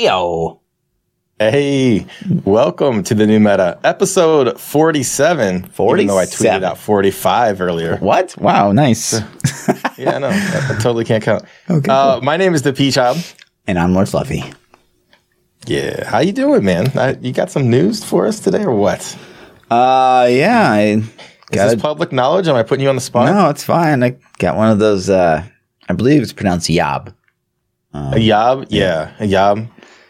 Yo. 0.00 0.60
Hey, 1.40 2.06
welcome 2.44 3.02
to 3.02 3.14
the 3.16 3.26
new 3.26 3.40
meta, 3.40 3.80
episode 3.82 4.58
47. 4.60 5.64
47. 5.64 5.98
Even 5.98 6.06
though 6.06 6.18
I 6.20 6.24
tweeted 6.26 6.62
out 6.62 6.78
45 6.78 7.60
earlier. 7.60 7.96
What? 7.96 8.36
Wow, 8.38 8.70
nice. 8.72 9.20
Yeah, 9.98 10.16
no, 10.18 10.28
I, 10.28 10.66
I 10.70 10.74
totally 10.80 11.04
can't 11.04 11.22
count. 11.24 11.42
Okay, 11.68 11.90
Uh, 11.90 12.20
my 12.20 12.36
name 12.36 12.54
is 12.54 12.62
ThaPchild. 12.62 13.34
and 13.66 13.76
I'm 13.78 13.92
Lord 13.92 14.08
Fluffy. 14.08 14.44
Yeah, 15.66 16.08
how 16.08 16.20
you 16.20 16.32
doing, 16.32 16.64
man? 16.64 16.96
I, 16.96 17.16
you 17.20 17.32
got 17.32 17.50
some 17.50 17.68
news 17.68 18.04
for 18.04 18.24
us 18.28 18.38
today, 18.38 18.62
or 18.62 18.72
what? 18.76 19.18
Uh, 19.68 20.28
yeah, 20.30 20.70
I 20.70 21.02
got 21.50 21.70
this 21.70 21.82
public 21.82 22.12
knowledge? 22.12 22.46
Am 22.46 22.54
I 22.54 22.62
putting 22.62 22.84
you 22.84 22.88
on 22.88 22.94
the 22.94 23.00
spot? 23.00 23.26
No, 23.34 23.50
it's 23.50 23.64
fine. 23.64 24.04
I 24.04 24.16
got 24.38 24.56
one 24.56 24.70
of 24.70 24.78
those. 24.78 25.10
Uh, 25.10 25.44
I 25.88 25.92
believe 25.92 26.22
it's 26.22 26.32
pronounced 26.32 26.70
Yob. 26.70 27.12
A 27.92 28.18
yob? 28.20 28.66
Yeah, 28.70 29.12
a 29.18 29.26
yob. 29.26 29.66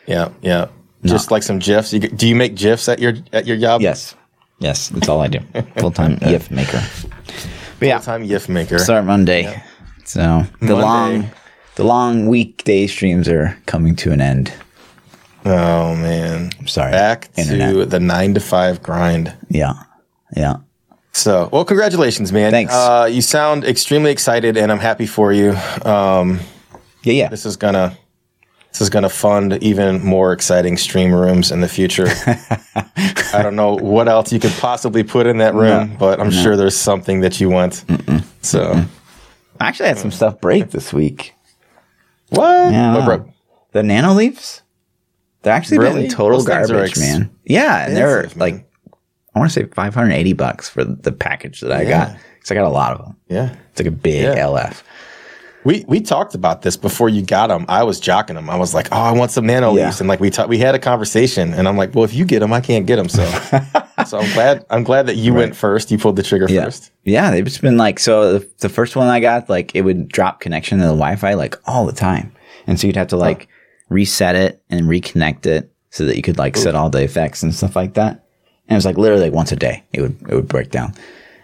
Yeah, 0.09 0.31
yeah. 0.43 0.69
Just 1.05 1.31
like 1.31 1.43
some 1.45 1.59
gifs. 1.61 1.91
Do 1.93 2.27
you 2.29 2.35
make 2.35 2.57
gifs 2.57 2.89
at 2.89 2.99
your 2.99 3.13
at 3.33 3.47
your 3.47 3.57
yob? 3.57 3.81
Yes, 3.83 4.17
yes, 4.59 4.89
that's 4.89 5.09
all 5.09 5.21
I 5.21 5.29
do. 5.29 5.39
Full 5.79 5.93
time 5.93 6.17
GIF 6.17 6.51
maker. 6.51 6.83
But 7.79 7.87
yeah, 7.89 7.99
Time 8.01 8.27
gif 8.27 8.49
maker. 8.49 8.79
start 8.79 9.05
Monday. 9.05 9.63
So 10.05 10.43
the 10.61 10.75
Monday. 10.75 10.83
long, 10.83 11.31
the 11.77 11.85
long 11.85 12.27
weekday 12.27 12.87
streams 12.89 13.29
are 13.29 13.57
coming 13.67 13.95
to 13.97 14.11
an 14.11 14.21
end. 14.21 14.53
Oh 15.45 15.95
man. 15.95 16.51
I'm 16.59 16.67
sorry. 16.67 16.91
Back 16.91 17.29
Internet. 17.37 17.73
to 17.75 17.87
the 17.87 18.01
nine 18.01 18.35
to 18.35 18.41
five 18.41 18.83
grind. 18.83 19.33
Yeah, 19.49 19.75
yeah. 20.37 20.57
So, 21.13 21.49
well, 21.53 21.65
congratulations, 21.65 22.33
man. 22.33 22.51
Thanks. 22.53 22.73
Uh, 22.73 23.09
you 23.11 23.23
sound 23.23 23.65
extremely 23.65 24.11
excited, 24.13 24.57
and 24.57 24.71
I'm 24.71 24.79
happy 24.79 25.07
for 25.07 25.33
you. 25.33 25.51
Um, 25.85 26.41
Yeah, 27.03 27.13
yeah. 27.13 27.29
this 27.29 27.45
is 27.47 27.57
gonna 27.57 27.97
this 28.79 28.87
is 28.87 28.91
gonna 28.91 29.09
fund 29.09 29.59
even 29.61 30.05
more 30.05 30.33
exciting 30.33 30.77
stream 30.77 31.13
rooms 31.13 31.51
in 31.51 31.61
the 31.61 31.69
future. 31.69 32.07
I 33.35 33.43
don't 33.43 33.57
know 33.57 33.75
what 33.75 34.07
else 34.09 34.33
you 34.33 34.39
could 34.39 34.53
possibly 34.53 35.03
put 35.03 35.27
in 35.27 35.39
that 35.39 35.55
room, 35.55 35.97
but 35.99 36.21
I'm 36.21 36.31
sure 36.31 36.57
there's 36.57 36.77
something 36.77 37.21
that 37.21 37.41
you 37.41 37.51
want. 37.51 37.85
So, 38.43 38.85
I 39.61 39.67
actually 39.69 39.89
had 39.89 39.99
some 39.99 40.13
stuff 40.13 40.41
break 40.41 40.71
this 40.71 40.93
week. 40.93 41.35
what? 42.31 42.73
Yeah, 42.73 42.95
What 42.95 43.05
broke? 43.05 43.29
The 43.73 43.83
nano 43.83 44.13
leaves, 44.15 44.63
they're 45.43 45.53
actually 45.53 45.79
Really? 45.79 46.09
total 46.09 46.39
Those 46.39 46.47
garbage, 46.47 46.91
ex- 46.91 47.01
man. 47.01 47.31
Yeah, 47.45 47.85
and 47.87 47.97
they're 47.97 48.23
man. 48.23 48.33
like, 48.37 48.71
I 49.35 49.39
want 49.41 49.51
to 49.51 49.61
say 49.61 49.67
580 49.67 50.33
bucks 50.35 50.69
for 50.69 50.85
the 50.85 51.11
package 51.13 51.61
that 51.63 51.73
I 51.73 51.83
Yeah. 51.83 51.91
got. 51.91 52.17
Because 52.37 52.51
I 52.53 52.55
got 52.55 52.65
a 52.67 52.71
lot 52.71 52.93
of 52.93 53.05
them. 53.05 53.17
Yeah. 53.29 53.55
It's 53.73 53.81
like 53.81 53.89
a 53.89 53.91
big 53.91 54.23
Yeah. 54.23 54.35
LF. 54.47 54.83
We 55.65 55.85
we 55.89 56.01
talked 56.01 56.35
about 56.35 56.63
this 56.63 56.77
before 56.77 57.09
you 57.09 57.23
got 57.23 57.49
them. 57.49 57.65
I 57.69 57.83
was 57.83 58.01
jocking 58.01 58.35
them. 58.35 58.49
I 58.49 58.57
was 58.57 58.75
like, 58.75 58.89
"Oh, 58.93 58.97
I 58.97 59.13
want 59.13 59.33
some 59.33 59.45
nano 59.45 59.75
Yeah. 59.75 59.87
leaves," 59.87 60.01
and 60.01 60.09
like 60.09 60.21
we 60.21 60.31
ta- 60.31 60.47
we 60.47 60.59
had 60.59 60.75
a 60.75 60.79
conversation, 60.79 61.53
and 61.53 61.67
I'm 61.67 61.77
like, 61.77 61.95
"Well, 61.95 62.05
if 62.05 62.15
you 62.15 62.25
get 62.25 62.41
them, 62.41 62.53
I 62.53 62.61
can't 62.61 62.87
get 62.87 62.97
them." 62.97 63.09
So, 63.09 63.25
so 64.07 64.19
I'm 64.19 64.33
glad 64.35 64.65
I'm 64.71 64.85
glad 64.85 65.07
that 65.07 65.17
you 65.17 65.35
went 65.35 65.57
first. 65.57 65.91
You 65.91 65.99
pulled 65.99 66.17
the 66.17 66.23
trigger 66.23 66.47
Yeah. 66.49 66.65
first. 66.65 66.93
Yeah, 67.05 67.31
they've 67.33 67.45
just 67.45 67.61
been 67.61 67.77
like, 67.77 67.99
so 67.99 68.39
the, 68.39 68.49
the 68.59 68.69
first 68.69 68.95
one 68.95 69.09
I 69.09 69.19
got, 69.19 69.49
like, 69.49 69.75
it 69.75 69.83
would 69.83 70.09
drop 70.09 70.41
connection 70.41 70.79
to 70.79 70.85
the 70.85 70.91
Wi 70.93 71.17
Fi 71.17 71.35
like 71.35 71.57
all 71.67 71.87
the 71.87 71.93
time. 71.93 72.33
And 72.67 72.79
so 72.79 72.87
you'd 72.87 72.97
have 72.97 73.09
to 73.09 73.17
like 73.17 73.49
reset 73.89 74.37
it 74.37 74.63
and 74.71 74.83
reconnect 74.83 75.47
it 75.47 75.71
so 75.91 76.05
that 76.05 76.17
you 76.17 76.23
could 76.23 76.39
like 76.39 76.57
set 76.57 76.75
all 76.77 76.91
the 76.91 77.03
effects 77.03 77.43
and 77.43 77.55
stuff 77.55 77.75
like 77.75 77.95
that. 77.95 78.11
And 78.69 78.75
it 78.75 78.75
was 78.75 78.85
like 78.85 78.99
literally 78.99 79.25
like 79.25 79.33
once 79.33 79.51
a 79.53 79.57
day, 79.57 79.83
it 79.93 80.03
would, 80.03 80.17
it 80.29 80.35
would 80.35 80.49
break 80.49 80.71
down. 80.71 80.93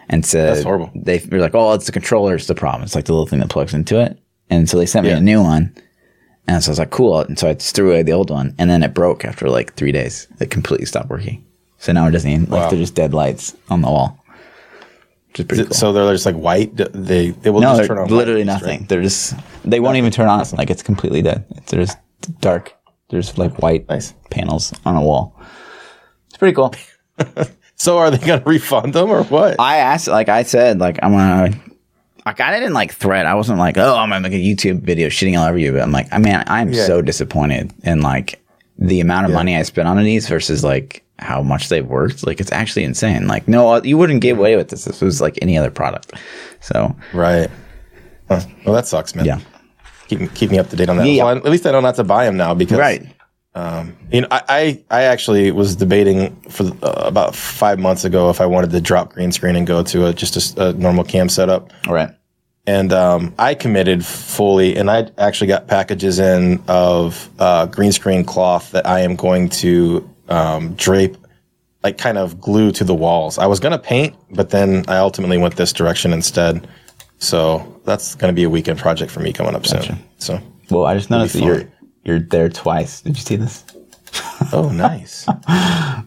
And 0.09 0.25
so 0.25 0.45
That's 0.45 0.63
horrible. 0.63 0.91
they 0.95 1.21
were 1.31 1.39
like, 1.39 1.55
oh, 1.55 1.73
it's 1.73 1.85
the 1.87 1.91
controller, 1.91 2.35
it's 2.35 2.47
the 2.47 2.55
problem. 2.55 2.83
It's 2.83 2.95
like 2.95 3.05
the 3.05 3.13
little 3.13 3.25
thing 3.27 3.39
that 3.39 3.49
plugs 3.49 3.73
into 3.73 3.99
it. 3.99 4.19
And 4.49 4.69
so 4.69 4.77
they 4.77 4.85
sent 4.85 5.05
me 5.05 5.11
Yeah. 5.11 5.17
a 5.17 5.21
new 5.21 5.41
one. 5.41 5.75
And 6.47 6.63
so 6.63 6.69
I 6.69 6.71
was 6.73 6.79
like, 6.79 6.91
cool. 6.91 7.19
And 7.21 7.39
so 7.39 7.49
I 7.49 7.53
just 7.55 7.75
threw 7.75 7.89
away 7.89 8.03
the 8.03 8.11
old 8.13 8.29
one. 8.29 8.53
And 8.59 8.69
then 8.69 8.83
it 8.83 8.93
broke 8.93 9.25
after 9.25 9.49
like 9.49 9.73
three 9.73 9.91
days. 9.91 10.27
It 10.39 10.51
completely 10.51 10.85
stopped 10.85 11.09
working. 11.09 11.43
So 11.79 11.91
now 11.91 12.07
it 12.07 12.11
doesn't 12.11 12.29
even, 12.29 12.45
like, 12.49 12.69
they're 12.69 12.79
just 12.79 12.93
dead 12.95 13.13
lights 13.13 13.55
on 13.69 13.81
the 13.81 13.89
wall. 13.89 14.19
Which 15.29 15.39
is 15.39 15.45
pretty 15.47 15.63
cool. 15.65 15.73
So 15.73 15.91
they're 15.91 16.11
just 16.13 16.25
like 16.25 16.35
white. 16.35 16.75
They 16.77 17.31
they 17.31 17.49
will 17.49 17.61
no, 17.61 17.75
just 17.75 17.87
turn 17.87 17.97
on 17.97 18.07
literally 18.09 18.43
nothing. 18.43 18.81
right? 18.81 18.89
They're 18.89 19.01
just, 19.01 19.33
they 19.63 19.79
won't 19.79 19.97
even 19.97 20.11
turn 20.11 20.27
on. 20.29 20.43
Like, 20.53 20.69
it's 20.69 20.83
completely 20.83 21.21
dead. 21.23 21.45
It's, 21.57 21.71
they're 21.71 21.81
just 21.83 21.97
dark. 22.41 22.73
There's 23.09 23.37
like 23.37 23.59
white 23.59 23.89
Nice. 23.89 24.13
panels 24.29 24.71
on 24.85 24.95
a 24.95 25.01
wall. 25.01 25.35
It's 26.27 26.37
pretty 26.37 26.53
cool. 26.55 26.73
So 27.75 27.97
are 27.97 28.09
they 28.11 28.25
going 28.25 28.41
to 28.41 28.49
refund 28.49 28.93
them 28.93 29.09
or 29.09 29.23
what? 29.23 29.59
I 29.59 29.77
asked, 29.77 30.07
like 30.07 30.29
I 30.29 30.43
said, 30.43 30.79
like 30.79 30.97
I'm 31.03 31.11
gonna, 31.11 31.53
like 32.25 32.39
I 32.39 32.51
didn't 32.57 32.73
like 32.73 32.93
threat. 32.93 33.25
I 33.25 33.35
wasn't 33.35 33.59
like, 33.59 33.77
oh, 33.77 33.95
I'm 33.95 34.09
gonna 34.09 34.21
make 34.27 34.33
a 34.33 34.35
YouTube 34.43 34.81
video 34.81 35.09
shitting 35.09 35.37
all 35.39 35.45
over 35.47 35.57
you. 35.57 35.73
But 35.73 35.81
I'm 35.81 35.91
like, 35.91 36.07
I 36.11 36.17
mean, 36.17 36.41
I'm 36.47 36.71
Yeah. 36.71 36.85
so 36.85 37.01
disappointed 37.01 37.73
in 37.83 38.01
like 38.01 38.41
the 38.79 38.99
amount 38.99 39.25
of 39.27 39.31
money 39.33 39.55
I 39.55 39.63
spent 39.63 39.87
on 39.87 40.01
these 40.03 40.27
versus 40.27 40.63
like 40.63 41.03
how 41.19 41.41
much 41.41 41.69
they've 41.69 41.85
worked. 41.85 42.25
Like 42.25 42.39
it's 42.39 42.51
actually 42.51 42.83
insane. 42.85 43.27
Like 43.27 43.47
no, 43.47 43.69
uh, 43.73 43.81
you 43.83 43.97
wouldn't 43.97 44.21
get 44.21 44.37
away 44.37 44.55
with 44.55 44.69
this. 44.69 44.85
This 44.85 45.01
was 45.01 45.21
like 45.21 45.37
any 45.41 45.57
other 45.57 45.71
product. 45.71 46.13
So 46.61 46.95
right. 47.13 47.49
Huh. 48.27 48.41
Well, 48.65 48.73
that 48.73 48.87
sucks, 48.87 49.13
man. 49.15 49.25
yeah, 49.25 49.39
Keep 50.07 50.33
keep 50.33 50.49
me 50.51 50.57
up 50.59 50.69
to 50.69 50.75
date 50.75 50.89
on 50.89 50.97
that. 50.97 51.07
Yeah. 51.07 51.25
Well, 51.25 51.37
at 51.37 51.45
least 51.45 51.65
I 51.67 51.71
know 51.71 51.79
not 51.81 51.95
to 51.95 52.03
buy 52.03 52.25
them 52.25 52.37
now 52.37 52.53
because 52.53 52.79
right. 52.79 53.05
You 54.11 54.21
know, 54.21 54.27
I, 54.31 54.41
I, 54.49 54.83
I 54.91 55.01
actually 55.03 55.51
was 55.51 55.75
debating 55.75 56.35
for 56.49 56.65
uh, 56.83 57.03
about 57.05 57.35
five 57.35 57.79
months 57.79 58.03
ago 58.03 58.29
if 58.29 58.41
I 58.41 58.45
wanted 58.45 58.71
to 58.71 58.81
drop 58.81 59.13
green 59.13 59.31
screen 59.31 59.55
and 59.55 59.65
go 59.65 59.81
to 59.83 60.07
a, 60.07 60.13
just 60.13 60.57
a 60.57 60.73
normal 60.73 61.03
cam 61.03 61.29
setup. 61.29 61.71
All 61.87 61.93
right. 61.93 62.09
And 62.67 62.91
um, 62.91 63.33
I 63.37 63.53
committed 63.53 64.03
fully, 64.05 64.75
and 64.75 64.89
I 64.89 65.09
actually 65.19 65.47
got 65.47 65.67
packages 65.67 66.17
in 66.17 66.63
of 66.67 67.29
uh, 67.37 67.67
green 67.67 67.91
screen 67.91 68.25
cloth 68.25 68.71
that 68.71 68.87
I 68.87 69.01
am 69.01 69.15
going 69.15 69.49
to 69.49 70.09
um, 70.29 70.73
drape, 70.73 71.15
like 71.83 71.99
kind 71.99 72.17
of 72.17 72.41
glue 72.41 72.71
to 72.71 72.83
the 72.83 72.95
walls. 72.95 73.37
I 73.37 73.45
was 73.45 73.59
going 73.59 73.73
to 73.73 73.79
paint, 73.79 74.15
but 74.31 74.49
then 74.49 74.83
I 74.87 74.97
ultimately 74.97 75.37
went 75.37 75.55
this 75.57 75.71
direction 75.71 76.11
instead. 76.11 76.67
So 77.19 77.81
that's 77.85 78.15
going 78.15 78.33
to 78.33 78.35
be 78.35 78.43
a 78.43 78.49
weekend 78.49 78.79
project 78.79 79.11
for 79.11 79.19
me 79.19 79.31
coming 79.31 79.55
up 79.55 79.65
soon. 79.67 79.99
So, 80.17 80.41
Well, 80.71 80.85
I 80.85 80.95
just 80.95 81.09
noticed 81.11 81.35
that 81.35 81.43
you're. 81.43 81.71
You're 82.05 82.19
there 82.19 82.49
twice. 82.49 83.01
Did 83.01 83.17
you 83.17 83.23
see 83.23 83.35
this? 83.35 83.63
oh, 84.53 84.69
nice. 84.69 85.25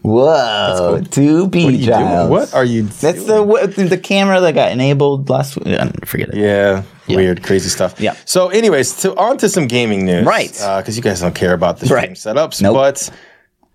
Whoa, 0.01 1.01
two 1.11 1.47
B 1.47 1.65
What 1.65 1.73
are 1.73 1.77
you 1.77 1.85
doing? 1.85 2.29
What 2.29 2.53
are 2.53 2.63
you 2.65 2.83
That's 2.83 3.25
the 3.25 3.43
what- 3.43 3.75
the 3.75 3.97
camera 3.97 4.39
that 4.41 4.53
got 4.55 4.71
enabled 4.71 5.29
last 5.29 5.57
week. 5.57 5.67
Uh, 5.79 5.89
Forget 6.05 6.29
it. 6.29 6.35
Yeah, 6.37 6.83
weird, 7.07 7.43
crazy 7.43 7.69
stuff. 7.69 7.99
Yeah. 7.99 8.15
So, 8.25 8.49
anyways, 8.49 8.95
to 9.01 9.15
on 9.15 9.37
to 9.39 9.49
some 9.49 9.67
gaming 9.67 10.05
news, 10.05 10.25
Right. 10.25 10.51
Because 10.51 10.95
you 10.95 11.03
guys 11.03 11.21
don't 11.21 11.35
care 11.35 11.53
about 11.53 11.79
the 11.79 11.87
Right. 11.93 12.17
stream 12.17 12.35
setups, 12.35 12.61
Nope. 12.61 12.75
but 12.75 13.09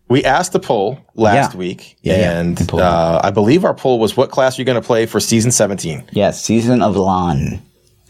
we 0.09 0.25
asked 0.25 0.55
a 0.55 0.59
poll 0.59 0.99
last 1.15 1.53
Yeah. 1.53 1.59
week, 1.59 1.97
Yeah, 2.03 2.17
yeah. 2.19 2.41
and 2.41 2.69
pulled 2.69 2.83
uh, 2.83 3.21
I 3.23 3.31
believe 3.31 3.65
our 3.65 3.75
poll 3.75 3.99
was, 3.99 4.17
"What 4.17 4.31
class 4.31 4.59
are 4.59 4.63
you 4.63 4.67
going 4.67 4.81
to 4.81 4.87
play 4.87 5.07
for 5.07 5.21
season 5.21 5.51
17?" 5.51 6.05
Yes, 6.13 6.43
season 6.43 6.83
of 6.83 6.97
LoN. 6.97 7.61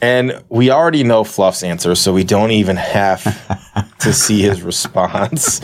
And 0.04 0.44
we 0.50 0.70
already 0.70 1.02
know 1.02 1.24
Fluff's 1.24 1.62
answer, 1.62 1.94
so 1.94 2.12
we 2.12 2.24
don't 2.24 2.50
even 2.50 2.76
have 2.76 3.22
to 4.00 4.12
see 4.12 4.42
his 4.42 4.60
response. 4.60 5.62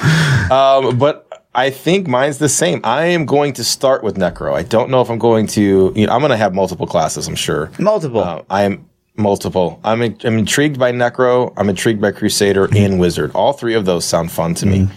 Um, 0.50 0.96
but 0.98 1.26
I 1.54 1.68
think 1.68 2.06
mine's 2.08 2.38
the 2.38 2.48
same. 2.48 2.80
I 2.82 3.04
am 3.16 3.26
going 3.26 3.52
to 3.54 3.64
start 3.64 4.02
with 4.02 4.16
Necro. 4.16 4.54
I 4.54 4.62
don't 4.62 4.88
know 4.88 5.02
if 5.02 5.10
I'm 5.10 5.18
going 5.18 5.46
to. 5.48 5.92
You 5.94 6.06
know, 6.06 6.12
I'm 6.14 6.20
going 6.20 6.30
to 6.30 6.38
have 6.38 6.54
multiple 6.54 6.86
classes. 6.86 7.28
I'm 7.28 7.34
sure. 7.34 7.70
Multiple. 7.78 8.20
Uh, 8.20 8.42
I 8.48 8.62
am 8.62 8.88
multiple. 9.14 9.78
I'm, 9.84 10.00
in- 10.00 10.16
I'm 10.24 10.38
intrigued 10.38 10.78
by 10.78 10.90
Necro. 10.90 11.52
I'm 11.58 11.68
intrigued 11.68 12.00
by 12.00 12.10
Crusader 12.10 12.66
and 12.74 12.98
Wizard. 12.98 13.32
All 13.34 13.52
three 13.52 13.74
of 13.74 13.84
those 13.84 14.06
sound 14.06 14.32
fun 14.32 14.54
to 14.54 14.64
me. 14.66 14.88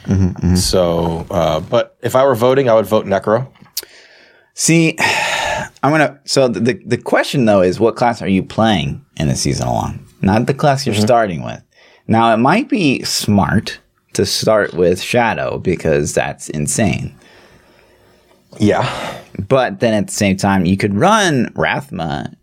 So, 0.55 1.27
uh, 1.29 1.59
but 1.59 1.97
if 2.01 2.15
I 2.15 2.23
were 2.23 2.35
voting, 2.35 2.69
I 2.69 2.75
would 2.75 2.85
vote 2.85 3.05
Necro. 3.05 3.51
See, 4.53 4.95
I'm 5.83 5.91
gonna. 5.91 6.19
So 6.25 6.47
the, 6.47 6.81
the 6.85 6.97
question 6.97 7.45
though 7.45 7.61
is, 7.61 7.79
what 7.79 7.95
class 7.95 8.21
are 8.21 8.27
you 8.27 8.41
playing 8.41 9.05
in 9.17 9.27
the 9.27 9.35
season 9.35 9.67
LoN? 9.67 10.05
Not 10.21 10.47
the 10.47 10.53
class 10.53 10.85
you're 10.85 10.95
mm-hmm. 10.95 11.03
starting 11.03 11.43
with. 11.43 11.61
Now 12.07 12.33
it 12.33 12.37
might 12.37 12.69
be 12.69 13.03
smart 13.03 13.79
to 14.13 14.25
start 14.25 14.73
with 14.73 15.01
Shadow 15.01 15.59
because 15.59 16.13
that's 16.13 16.49
insane. 16.49 17.13
Yeah. 18.59 19.21
But 19.47 19.79
then 19.79 19.93
at 19.93 20.07
the 20.07 20.13
same 20.13 20.37
time, 20.37 20.65
you 20.65 20.77
could 20.77 20.95
run 20.95 21.47
Rathma 21.53 22.35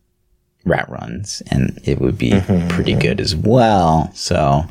rat 0.64 0.88
runs, 0.88 1.42
and 1.50 1.78
it 1.84 2.00
would 2.00 2.18
be 2.18 2.32
mm-hmm, 2.32 2.68
pretty 2.68 2.92
mm-hmm. 2.92 3.00
good 3.00 3.20
as 3.20 3.34
well. 3.34 4.10
So, 4.14 4.64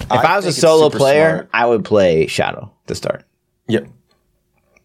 if 0.00 0.10
I, 0.10 0.36
was 0.36 0.46
a 0.46 0.52
solo 0.52 0.90
player, 0.90 1.30
smart. 1.30 1.50
I 1.52 1.66
would 1.66 1.84
play 1.84 2.26
Shadow 2.26 2.72
to 2.86 2.94
start. 2.94 3.24
Yep. 3.68 3.86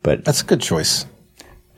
But 0.04 0.24
That's 0.24 0.42
a 0.42 0.46
good 0.46 0.62
choice. 0.62 1.06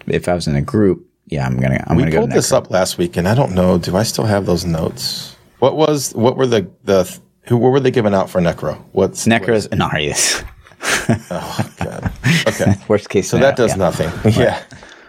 If 0.08 0.28
I 0.28 0.34
was 0.34 0.48
in 0.48 0.56
a 0.56 0.62
group, 0.62 1.06
yeah, 1.28 1.46
I'm 1.46 1.60
gonna 1.60 1.84
I'm 1.88 1.98
We 1.98 2.04
gonna 2.04 2.12
go 2.12 2.20
pulled 2.20 2.32
this 2.32 2.52
Necro. 2.52 2.58
up 2.58 2.72
last 2.72 2.98
week, 2.98 3.18
and 3.18 3.28
I 3.28 3.36
don't 3.36 3.54
know. 3.54 3.78
Do 3.78 3.96
I 3.98 4.04
still 4.04 4.26
have 4.26 4.46
those 4.46 4.66
notes? 4.66 5.36
What 5.60 5.76
was? 5.76 6.14
What 6.16 6.38
were 6.38 6.48
the 6.48 6.70
the? 6.84 7.20
Who 7.48 7.58
what 7.58 7.70
were 7.70 7.80
they 7.80 7.92
giving 7.92 8.14
out 8.14 8.30
for 8.30 8.42
Necro? 8.42 8.78
What's 8.92 9.26
Necros 9.28 9.68
Anarius. 9.70 10.44
Oh 11.32 11.72
God. 11.84 12.12
Okay. 12.48 12.76
Worst 12.88 13.10
case 13.10 13.30
So 13.30 13.38
scenario. 13.38 13.56
that 13.56 13.58
does 13.58 13.72
yeah. 13.72 13.78
nothing. 13.78 14.34
Yeah. 14.42 14.62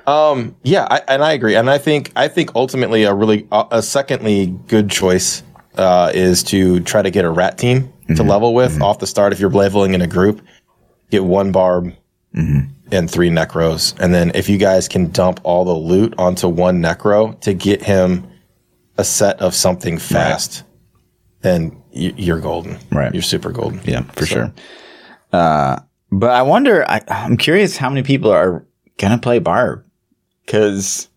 Um, 0.07 0.57
yeah, 0.63 0.87
I, 0.91 1.03
and 1.09 1.23
I 1.23 1.33
agree, 1.33 1.55
and 1.55 1.69
I 1.69 1.77
think 1.77 2.13
I 2.17 2.29
think 2.29 2.51
ultimately 2.55 3.03
a 3.05 3.13
really 3.13 3.47
uh, 3.53 3.65
a 3.71 3.83
secondly 3.83 4.47
good 4.67 4.89
choice 4.91 5.43
uh, 5.77 6.11
is 6.15 6.43
to 6.45 6.81
try 6.81 7.03
to 7.03 7.11
get 7.11 7.27
a 7.27 7.31
rat 7.31 7.59
team 7.59 7.93
to 8.17 8.23
level 8.23 8.55
with 8.55 8.81
off 8.81 9.01
the 9.01 9.07
start. 9.07 9.35
If 9.35 9.41
you're 9.41 9.51
leveling 9.51 9.93
in 9.93 10.01
a 10.01 10.07
group, 10.07 10.41
get 11.11 11.25
one 11.25 11.53
barb 11.53 11.93
and 12.91 13.11
three 13.11 13.31
necros, 13.31 13.99
and 13.99 14.15
then 14.15 14.31
if 14.35 14.49
you 14.49 14.59
guys 14.59 14.89
can 14.89 15.11
dump 15.11 15.41
all 15.43 15.65
the 15.65 15.75
loot 15.75 16.15
onto 16.19 16.49
one 16.49 16.81
necro 16.81 17.39
to 17.41 17.53
get 17.53 17.83
him 17.83 18.27
a 18.97 19.05
set 19.05 19.41
of 19.41 19.55
something 19.55 19.99
fast, 19.99 20.65
then 21.41 21.83
you, 21.93 22.15
you're 22.17 22.41
golden. 22.41 22.79
Right. 22.91 23.13
you're 23.13 23.23
super 23.23 23.51
golden. 23.51 23.81
Yeah, 23.85 24.03
for 24.03 24.27
sure. 24.27 24.53
Uh, 25.33 25.81
but 26.11 26.31
I 26.31 26.43
wonder. 26.43 26.89
I, 26.89 27.01
I'm 27.09 27.37
curious 27.37 27.77
how 27.77 27.89
many 27.89 28.03
people 28.03 28.31
are 28.31 28.67
gonna 28.99 29.19
play 29.19 29.39
Barb 29.39 29.85
because, 30.45 31.09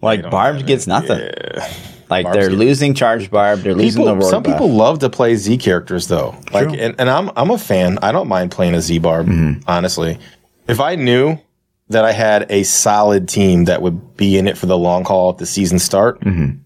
like, 0.00 0.30
Barb 0.30 0.66
gets 0.66 0.86
nothing. 0.86 1.30
Like 2.08 2.24
Barb's 2.24 2.38
they're 2.38 2.50
get- 2.50 2.58
losing 2.58 2.94
charge 2.94 3.30
Barb. 3.30 3.60
They're 3.60 3.74
losing 3.74 4.04
the 4.04 4.12
People, 4.12 4.22
roar 4.22 4.30
some 4.30 4.42
buff. 4.42 4.52
people 4.54 4.70
love 4.70 4.98
to 5.00 5.10
play 5.10 5.34
Z 5.36 5.56
characters 5.58 6.06
though. 6.08 6.34
Like, 6.52 6.68
True. 6.68 6.78
and, 6.78 6.94
and 6.98 7.10
I'm 7.10 7.30
I'm 7.36 7.50
a 7.50 7.58
fan. 7.58 7.98
I 8.02 8.12
don't 8.12 8.28
mind 8.28 8.50
playing 8.50 8.74
a 8.74 8.80
Z 8.80 8.98
barb. 9.00 9.26
Mm-hmm. 9.26 9.62
Honestly, 9.68 10.18
if 10.68 10.78
I 10.80 10.94
knew 10.94 11.38
that 11.88 12.04
I 12.04 12.12
had 12.12 12.50
a 12.50 12.62
solid 12.64 13.28
team 13.28 13.64
that 13.66 13.80
would 13.82 14.16
be 14.16 14.36
in 14.38 14.46
it 14.48 14.56
for 14.58 14.66
the 14.66 14.76
long 14.78 15.04
haul 15.04 15.30
at 15.30 15.38
the 15.38 15.46
season 15.46 15.78
start, 15.78 16.20
Mm-hmm. 16.20 16.58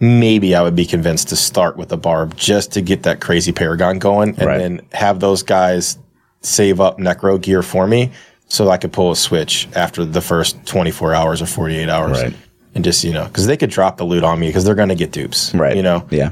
maybe 0.00 0.54
I 0.54 0.62
would 0.62 0.76
be 0.76 0.84
convinced 0.86 1.28
to 1.28 1.36
start 1.36 1.76
with 1.76 1.92
a 1.92 1.96
barb 1.96 2.36
just 2.36 2.72
to 2.72 2.80
get 2.82 3.02
that 3.04 3.20
crazy 3.20 3.52
paragon 3.52 3.98
going, 3.98 4.30
and 4.38 4.46
Right. 4.46 4.58
then 4.58 4.80
have 4.92 5.20
those 5.20 5.42
guys 5.42 5.98
save 6.42 6.80
up 6.80 6.98
necro 6.98 7.40
gear 7.40 7.62
for 7.62 7.86
me, 7.86 8.12
so 8.46 8.68
I 8.70 8.76
could 8.76 8.92
pull 8.92 9.10
a 9.10 9.16
switch 9.16 9.68
after 9.74 10.04
the 10.04 10.20
first 10.20 10.64
24 10.66 11.14
hours 11.14 11.42
or 11.42 11.46
48 11.46 11.88
hours. 11.88 12.22
Right. 12.22 12.34
And 12.78 12.84
just 12.84 13.02
you 13.02 13.12
know, 13.12 13.24
because 13.24 13.48
they 13.48 13.56
could 13.56 13.70
drop 13.70 13.96
the 13.96 14.04
loot 14.04 14.22
on 14.22 14.38
me 14.38 14.46
because 14.46 14.62
they're 14.62 14.76
going 14.76 14.88
to 14.90 14.94
get 14.94 15.10
dupes, 15.10 15.52
right. 15.52 15.74
You 15.76 15.82
know, 15.82 16.06
Yeah. 16.10 16.30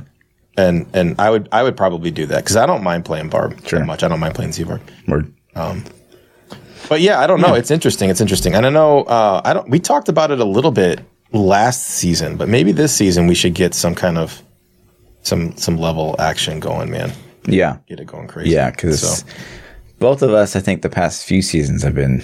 and 0.57 0.87
and 0.95 1.21
I 1.21 1.29
would 1.29 1.49
I 1.51 1.65
would 1.65 1.77
probably 1.77 2.13
do 2.13 2.25
that 2.27 2.45
because 2.45 2.55
I 2.55 2.67
don't 2.67 2.85
mind 2.85 3.05
playing 3.05 3.31
Barb 3.31 3.67
Sure. 3.67 3.85
much. 3.85 4.05
I 4.05 4.09
don't 4.09 4.21
mind 4.21 4.37
playing 4.37 4.53
Z 4.53 4.63
Barb. 4.63 4.81
Word. 5.09 5.33
But 6.89 7.01
yeah, 7.01 7.19
I 7.19 7.27
don't 7.27 7.41
know. 7.41 7.55
It's 7.55 7.73
interesting. 7.73 8.11
It's 8.11 8.21
interesting, 8.21 8.55
and 8.55 8.65
I 8.65 8.71
know 8.71 9.03
uh, 9.03 9.41
I 9.45 9.53
don't. 9.55 9.69
We 9.69 9.81
talked 9.81 10.09
about 10.09 10.31
it 10.31 10.39
a 10.39 10.45
little 10.45 10.71
bit 10.71 11.01
last 11.33 11.89
season, 11.89 12.37
but 12.37 12.49
maybe 12.49 12.71
this 12.71 12.95
season 12.95 13.27
we 13.27 13.35
should 13.35 13.55
get 13.55 13.75
some 13.75 13.97
kind 13.97 14.17
of 14.19 14.41
some 15.23 15.57
some 15.57 15.79
level 15.79 16.15
action 16.21 16.61
going, 16.61 16.93
man. 16.93 17.13
Yeah. 17.49 17.79
Get 17.89 17.99
it 17.99 18.07
going 18.07 18.29
crazy. 18.29 18.51
Yeah. 18.51 18.71
Because 18.71 19.01
So, 19.01 19.27
both 19.99 20.23
of 20.23 20.31
us, 20.31 20.55
I 20.55 20.61
think, 20.61 20.83
the 20.83 20.89
past 20.89 21.25
few 21.27 21.43
seasons 21.43 21.83
have 21.83 21.95
been 21.97 22.23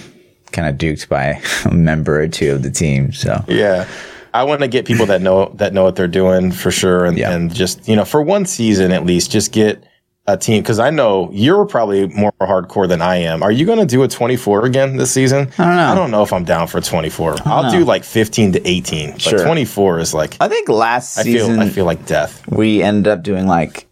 kind 0.53 0.67
of 0.69 0.75
duked 0.75 1.09
by 1.09 1.41
a 1.65 1.73
member 1.73 2.21
or 2.21 2.27
two 2.29 2.53
of 2.53 2.61
the 2.63 2.71
team. 2.71 3.11
So 3.11 3.43
yeah. 3.49 3.85
I 4.33 4.43
want 4.43 4.61
to 4.61 4.67
get 4.67 4.85
people 4.85 5.05
that 5.07 5.21
know 5.21 5.51
that 5.55 5.73
know 5.73 5.83
what 5.83 5.95
they're 5.95 6.07
doing 6.07 6.51
for 6.51 6.71
sure, 6.71 7.05
and, 7.05 7.17
Yeah. 7.17 7.31
and 7.31 7.53
just 7.53 7.87
you 7.87 7.95
know 7.95 8.05
for 8.05 8.21
one 8.21 8.45
season 8.45 8.91
at 8.91 9.05
least, 9.05 9.31
just 9.31 9.51
get 9.51 9.83
a 10.25 10.37
team 10.37 10.61
because 10.63 10.79
I 10.79 10.89
know 10.89 11.29
you're 11.33 11.65
probably 11.65 12.07
more 12.07 12.31
hardcore 12.41 12.87
than 12.87 13.01
I 13.01 13.17
am. 13.17 13.43
Are 13.43 13.51
you 13.51 13.65
going 13.65 13.79
to 13.79 13.85
do 13.85 14.03
a 14.03 14.07
24 14.07 14.65
again 14.65 14.95
this 14.95 15.11
season? 15.11 15.49
I 15.57 15.65
don't 15.65 15.75
know. 15.75 15.91
I 15.91 15.95
don't 15.95 16.11
know 16.11 16.23
if 16.23 16.31
I'm 16.31 16.45
down 16.45 16.67
for 16.67 16.79
24. 16.79 17.35
I'll 17.45 17.69
do 17.69 17.83
like 17.83 18.05
15 18.05 18.53
to 18.53 18.65
18, 18.67 19.11
but 19.11 19.21
Sure. 19.21 19.43
24 19.43 19.99
is 19.99 20.13
like 20.13 20.37
I 20.39 20.47
think 20.47 20.69
last 20.69 21.17
I 21.17 21.23
season 21.23 21.55
feel 21.55 21.61
I 21.61 21.69
feel 21.69 21.85
like 21.85 22.05
death. 22.05 22.41
we 22.49 22.81
ended 22.81 23.09
up 23.11 23.21
doing 23.21 23.47
like 23.47 23.85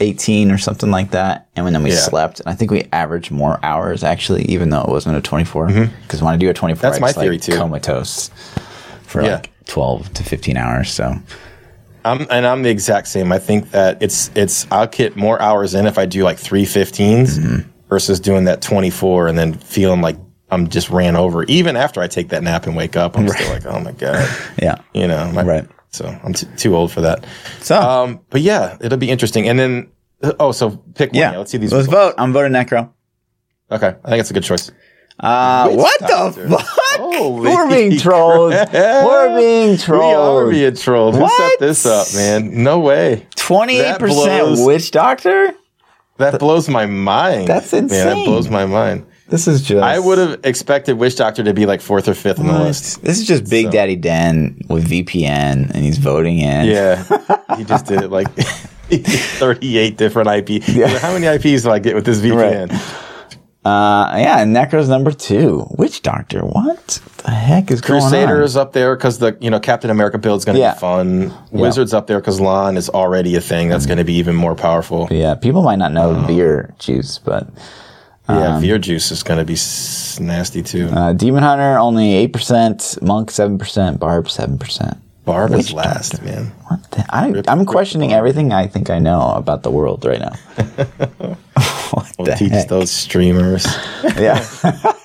18 0.00 0.50
or 0.50 0.58
something 0.58 0.90
like 0.90 1.12
that. 1.12 1.48
And 1.56 1.66
then 1.74 1.82
we 1.82 1.90
Yeah. 1.90 1.96
slept. 1.96 2.40
And 2.40 2.48
I 2.50 2.54
think 2.54 2.70
we 2.70 2.84
averaged 2.92 3.30
more 3.30 3.58
hours 3.62 4.04
actually, 4.04 4.44
even 4.44 4.68
though 4.70 4.82
it 4.82 4.88
wasn't 4.88 5.16
a 5.16 5.20
24. 5.22 5.66
Because 6.02 6.22
when 6.22 6.32
I 6.34 6.36
do 6.36 6.48
a 6.50 6.54
24, 6.54 6.76
Mm-hmm. 6.76 6.92
That's 6.92 6.98
I 6.98 7.00
my 7.00 7.12
theory, 7.12 7.36
like, 7.36 7.42
too. 7.42 7.56
comatose 7.56 8.30
for 9.10 9.22
Yeah. 9.22 9.34
like 9.36 9.50
12 9.66 10.12
to 10.14 10.22
15 10.24 10.56
hours. 10.56 10.90
So 10.90 11.14
I'm 12.04 12.26
and 12.30 12.46
I'm 12.46 12.62
the 12.62 12.70
exact 12.70 13.08
same. 13.08 13.30
I 13.32 13.38
think 13.38 13.70
that 13.72 14.02
it's 14.02 14.30
it's 14.34 14.66
I'll 14.70 14.86
get 14.86 15.16
more 15.16 15.40
hours 15.42 15.74
in 15.74 15.86
if 15.86 15.98
I 15.98 16.06
do 16.06 16.22
like 16.24 16.38
three 16.38 16.64
15s 16.64 17.38
Mm-hmm. 17.38 17.68
versus 17.88 18.20
doing 18.20 18.44
that 18.44 18.62
24 18.62 19.28
and 19.28 19.36
then 19.38 19.54
feeling 19.54 20.00
like 20.00 20.16
I'm 20.50 20.68
just 20.68 20.90
ran 20.90 21.14
over. 21.16 21.44
Even 21.44 21.76
after 21.76 22.00
I 22.00 22.06
take 22.08 22.30
that 22.30 22.42
nap 22.42 22.66
and 22.66 22.74
wake 22.74 22.96
up, 22.96 23.16
I'm 23.18 23.28
still 23.28 23.52
like, 23.52 23.66
oh 23.66 23.80
my 23.80 23.92
god, 23.92 24.26
yeah. 24.62 24.76
you 24.94 25.06
know, 25.06 25.30
my- 25.32 25.44
Right. 25.44 25.68
So 25.92 26.06
I'm 26.24 26.32
t- 26.32 26.46
too 26.56 26.76
old 26.76 26.92
for 26.92 27.00
that. 27.02 27.24
So 27.60 27.76
Um, 27.80 28.20
but 28.30 28.40
yeah, 28.42 28.76
it'll 28.80 28.96
be 28.98 29.10
interesting. 29.10 29.48
And 29.48 29.58
then 29.58 29.88
oh, 30.38 30.52
so 30.52 30.70
pick 30.94 31.10
one. 31.12 31.20
yeah. 31.20 31.32
Yeah, 31.32 31.38
let's 31.38 31.50
see 31.50 31.58
these. 31.58 31.72
Let's 31.72 31.86
results. 31.88 32.14
vote. 32.14 32.22
I'm 32.22 32.32
voting 32.32 32.52
Necro. 32.52 32.90
Okay, 33.72 33.94
I 34.04 34.08
think 34.08 34.20
it's 34.20 34.30
a 34.30 34.34
good 34.34 34.42
choice. 34.44 34.70
Uh, 35.20 35.70
what 35.72 36.00
Doctor. 36.00 36.48
the 36.48 36.58
fuck? 36.58 36.98
Holy 36.98 37.50
We're 37.50 37.68
being 37.68 37.98
trolled. 37.98 38.52
We're 38.52 39.36
being 39.38 39.76
trolled. 39.76 40.48
We 40.48 40.64
are 40.64 40.70
being 40.70 40.76
trolled. 40.76 41.14
Who 41.14 41.28
set 41.28 41.58
this 41.60 41.84
up, 41.84 42.06
man? 42.14 42.62
No 42.62 42.80
way. 42.80 43.26
28% 43.36 44.64
Witch 44.66 44.90
Doctor? 44.90 45.54
That 46.16 46.38
blows 46.40 46.68
my 46.68 46.86
mind. 46.86 47.48
That's 47.48 47.72
Man, 47.72 47.88
that 47.88 48.24
blows 48.24 48.48
my 48.48 48.64
mind. 48.66 49.06
This 49.28 49.46
is 49.46 49.62
just. 49.62 49.82
I 49.82 49.98
would 49.98 50.18
have 50.18 50.40
expected 50.44 50.94
Witch 50.98 51.16
Doctor 51.16 51.44
to 51.44 51.54
be 51.54 51.64
like 51.66 51.80
fourth 51.80 52.08
or 52.08 52.14
fifth 52.14 52.40
on 52.40 52.46
the 52.46 52.58
list. 52.58 53.02
This 53.02 53.18
is 53.20 53.26
just 53.26 53.48
Big 53.48 53.66
So- 53.66 53.72
Daddy 53.72 53.96
Dan 53.96 54.58
with 54.68 54.88
VPN, 54.88 55.70
and 55.70 55.84
he's 55.84 55.98
voting 55.98 56.38
in. 56.40 56.66
Yeah, 56.66 57.04
he 57.56 57.64
just 57.64 57.86
did 57.86 58.02
it 58.02 58.10
like 58.10 58.28
38 58.90 59.96
different 59.96 60.28
IP. 60.50 60.62
How 61.00 61.16
many 61.16 61.26
IPs 61.26 61.62
do 61.62 61.70
I 61.70 61.78
get 61.78 61.94
with 61.94 62.04
this 62.04 62.20
VPN? 62.20 62.70
Uh, 63.62 64.14
yeah, 64.16 64.38
and 64.40 64.56
Necro's 64.56 64.88
number 64.88 65.10
two. 65.12 65.66
Witch 65.76 66.00
Doctor. 66.00 66.40
What 66.40 67.00
the 67.24 67.30
heck 67.30 67.70
is 67.70 67.82
going 67.82 68.00
Crusader 68.00 68.38
on? 68.38 68.42
is 68.42 68.56
up 68.56 68.72
there 68.72 68.96
because 68.96 69.18
the 69.18 69.36
you 69.40 69.50
know 69.50 69.60
Captain 69.60 69.90
America 69.90 70.16
build 70.16 70.38
is 70.38 70.44
going 70.46 70.54
to 70.56 70.60
Yeah. 70.60 70.72
be 70.74 70.80
fun. 70.80 71.34
Wizards 71.50 71.92
up 71.92 72.06
there 72.06 72.20
because 72.20 72.40
LoN 72.40 72.78
is 72.78 72.88
already 72.88 73.36
a 73.36 73.40
thing 73.42 73.68
that's 73.68 73.84
going 73.84 73.98
to 73.98 74.04
be 74.04 74.14
even 74.14 74.34
more 74.34 74.54
powerful. 74.54 75.08
Yeah, 75.10 75.34
people 75.34 75.62
might 75.62 75.76
not 75.76 75.92
know 75.92 76.24
beer 76.26 76.72
juice, 76.78 77.18
but 77.18 77.48
Yeah, 78.30 78.60
Vyr 78.62 78.80
Juice 78.80 79.10
is 79.10 79.22
going 79.22 79.38
to 79.40 79.44
be 79.44 79.54
s- 79.54 80.18
nasty 80.20 80.62
too. 80.62 80.88
uh, 80.88 81.12
Demon 81.12 81.42
Hunter 81.42 81.76
only 81.78 82.14
eight 82.14 82.32
percent, 82.32 82.96
Monk 83.02 83.30
seven 83.30 83.58
percent, 83.58 84.00
Barb 84.00 84.30
seven 84.30 84.56
percent. 84.56 84.96
Barb 85.26 85.52
is 85.52 85.72
last, 85.74 86.22
man. 86.22 86.46
What? 86.68 86.90
The, 86.92 87.04
I, 87.14 87.42
I'm 87.46 87.66
questioning 87.66 88.12
everything 88.14 88.52
I 88.54 88.66
think 88.68 88.88
I 88.88 88.98
know 89.00 89.32
about 89.36 89.64
the 89.64 89.70
world 89.70 90.04
right 90.06 90.18
now. 90.20 90.32
We'll 92.26 92.36
teach 92.36 92.52
heck? 92.52 92.68
those 92.68 92.90
streamers. 92.90 93.66
Yeah, 94.16 94.44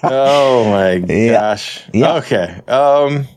oh 0.03 0.69
my 0.71 1.00
gosh. 1.29 1.83
Yeah. 1.94 2.15
Okay. 2.15 2.62
Um, 2.67 3.27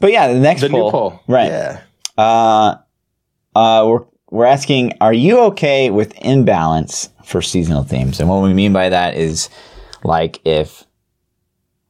but 0.00 0.12
yeah, 0.12 0.32
the 0.32 0.38
next 0.38 0.60
the 0.60 0.68
poll, 0.68 0.84
new 0.86 0.90
poll. 0.90 1.20
right? 1.26 1.46
Yeah. 1.46 1.80
Uh, 2.16 2.76
uh, 3.56 3.84
we're 3.88 4.04
we're 4.30 4.44
asking, 4.44 4.92
are 5.00 5.12
you 5.12 5.40
okay 5.46 5.90
with 5.90 6.16
imbalance 6.18 7.08
for 7.24 7.40
seasonal 7.42 7.82
themes? 7.84 8.20
And 8.20 8.28
what 8.28 8.42
we 8.42 8.52
mean 8.54 8.72
by 8.72 8.90
that 8.90 9.16
is, 9.16 9.48
like, 10.04 10.40
if 10.44 10.84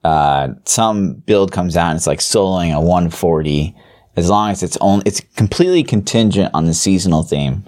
uh, 0.05 0.49
some 0.65 1.15
build 1.15 1.51
comes 1.53 1.77
out 1.77 1.91
and 1.91 1.97
it's 1.97 2.07
like 2.07 2.21
soloing 2.21 2.73
a 2.75 2.81
140, 2.81 3.75
as 4.17 4.31
long 4.31 4.51
as 4.51 4.63
it's 4.63 4.77
only 4.81 5.03
it's 5.07 5.21
completely 5.37 5.83
contingent 5.83 6.51
on 6.55 6.67
the 6.67 6.75
seasonal 6.75 7.23
theme. 7.23 7.65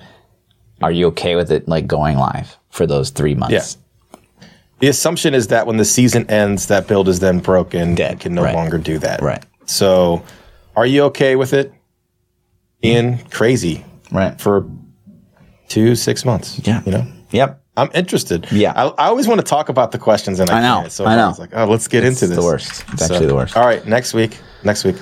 Are 0.83 0.93
you 0.93 1.09
okay 1.09 1.37
with 1.37 1.53
it 1.53 1.69
like 1.69 1.87
going 1.87 2.17
live 2.17 2.57
for 2.71 2.87
those 2.87 3.11
three 3.11 3.35
months? 3.35 3.77
Yeah. 4.13 4.19
The 4.81 4.89
assumption 4.89 5.35
is 5.35 5.49
that 5.49 5.67
when 5.67 5.77
the 5.77 5.85
season 5.85 6.29
ends, 6.31 6.67
that 6.69 6.87
build 6.89 7.09
is 7.09 7.21
then 7.21 7.39
broken 7.41 7.95
Dead. 7.95 8.13
and 8.13 8.21
can 8.21 8.35
no 8.35 8.43
Right. 8.45 8.55
longer 8.55 8.79
do 8.79 8.99
that. 9.01 9.21
Right. 9.21 9.45
So, 9.67 10.23
are 10.75 10.87
you 10.87 11.03
okay 11.05 11.37
with 11.37 11.53
it? 11.53 11.73
Ian, 12.83 13.19
crazy 13.31 13.85
Right. 14.11 14.41
for 14.41 14.65
two, 15.69 15.95
six 15.95 16.25
months. 16.25 16.61
Yeah. 16.65 16.81
You 16.87 16.93
know, 16.93 17.07
Yep. 17.31 17.61
I'm 17.77 17.91
interested. 17.95 18.47
Yeah. 18.51 18.73
I, 18.75 18.87
I 18.89 19.07
always 19.09 19.29
want 19.29 19.41
to 19.41 19.47
talk 19.47 19.69
about 19.69 19.93
the 19.93 19.99
questions 19.99 20.41
and 20.41 20.51
I, 20.51 20.59
I 20.59 20.63
know. 20.63 20.81
can't. 20.81 20.93
So 20.93 21.05
I 21.05 21.15
know. 21.15 21.29
was 21.29 21.39
like, 21.39 21.51
oh, 21.55 21.67
let's 21.67 21.87
get 21.87 22.03
into 22.05 22.27
this. 22.27 22.37
the 22.37 22.43
worst. 22.43 22.85
It's 22.93 23.07
So- 23.07 23.15
actually 23.15 23.27
the 23.27 23.35
worst. 23.35 23.57
All 23.57 23.65
right. 23.67 23.87
Next 23.87 24.15
week. 24.15 24.39
Next 24.65 24.85
week. 24.85 24.97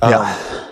Um, 0.00 0.12
yeah. 0.12 0.64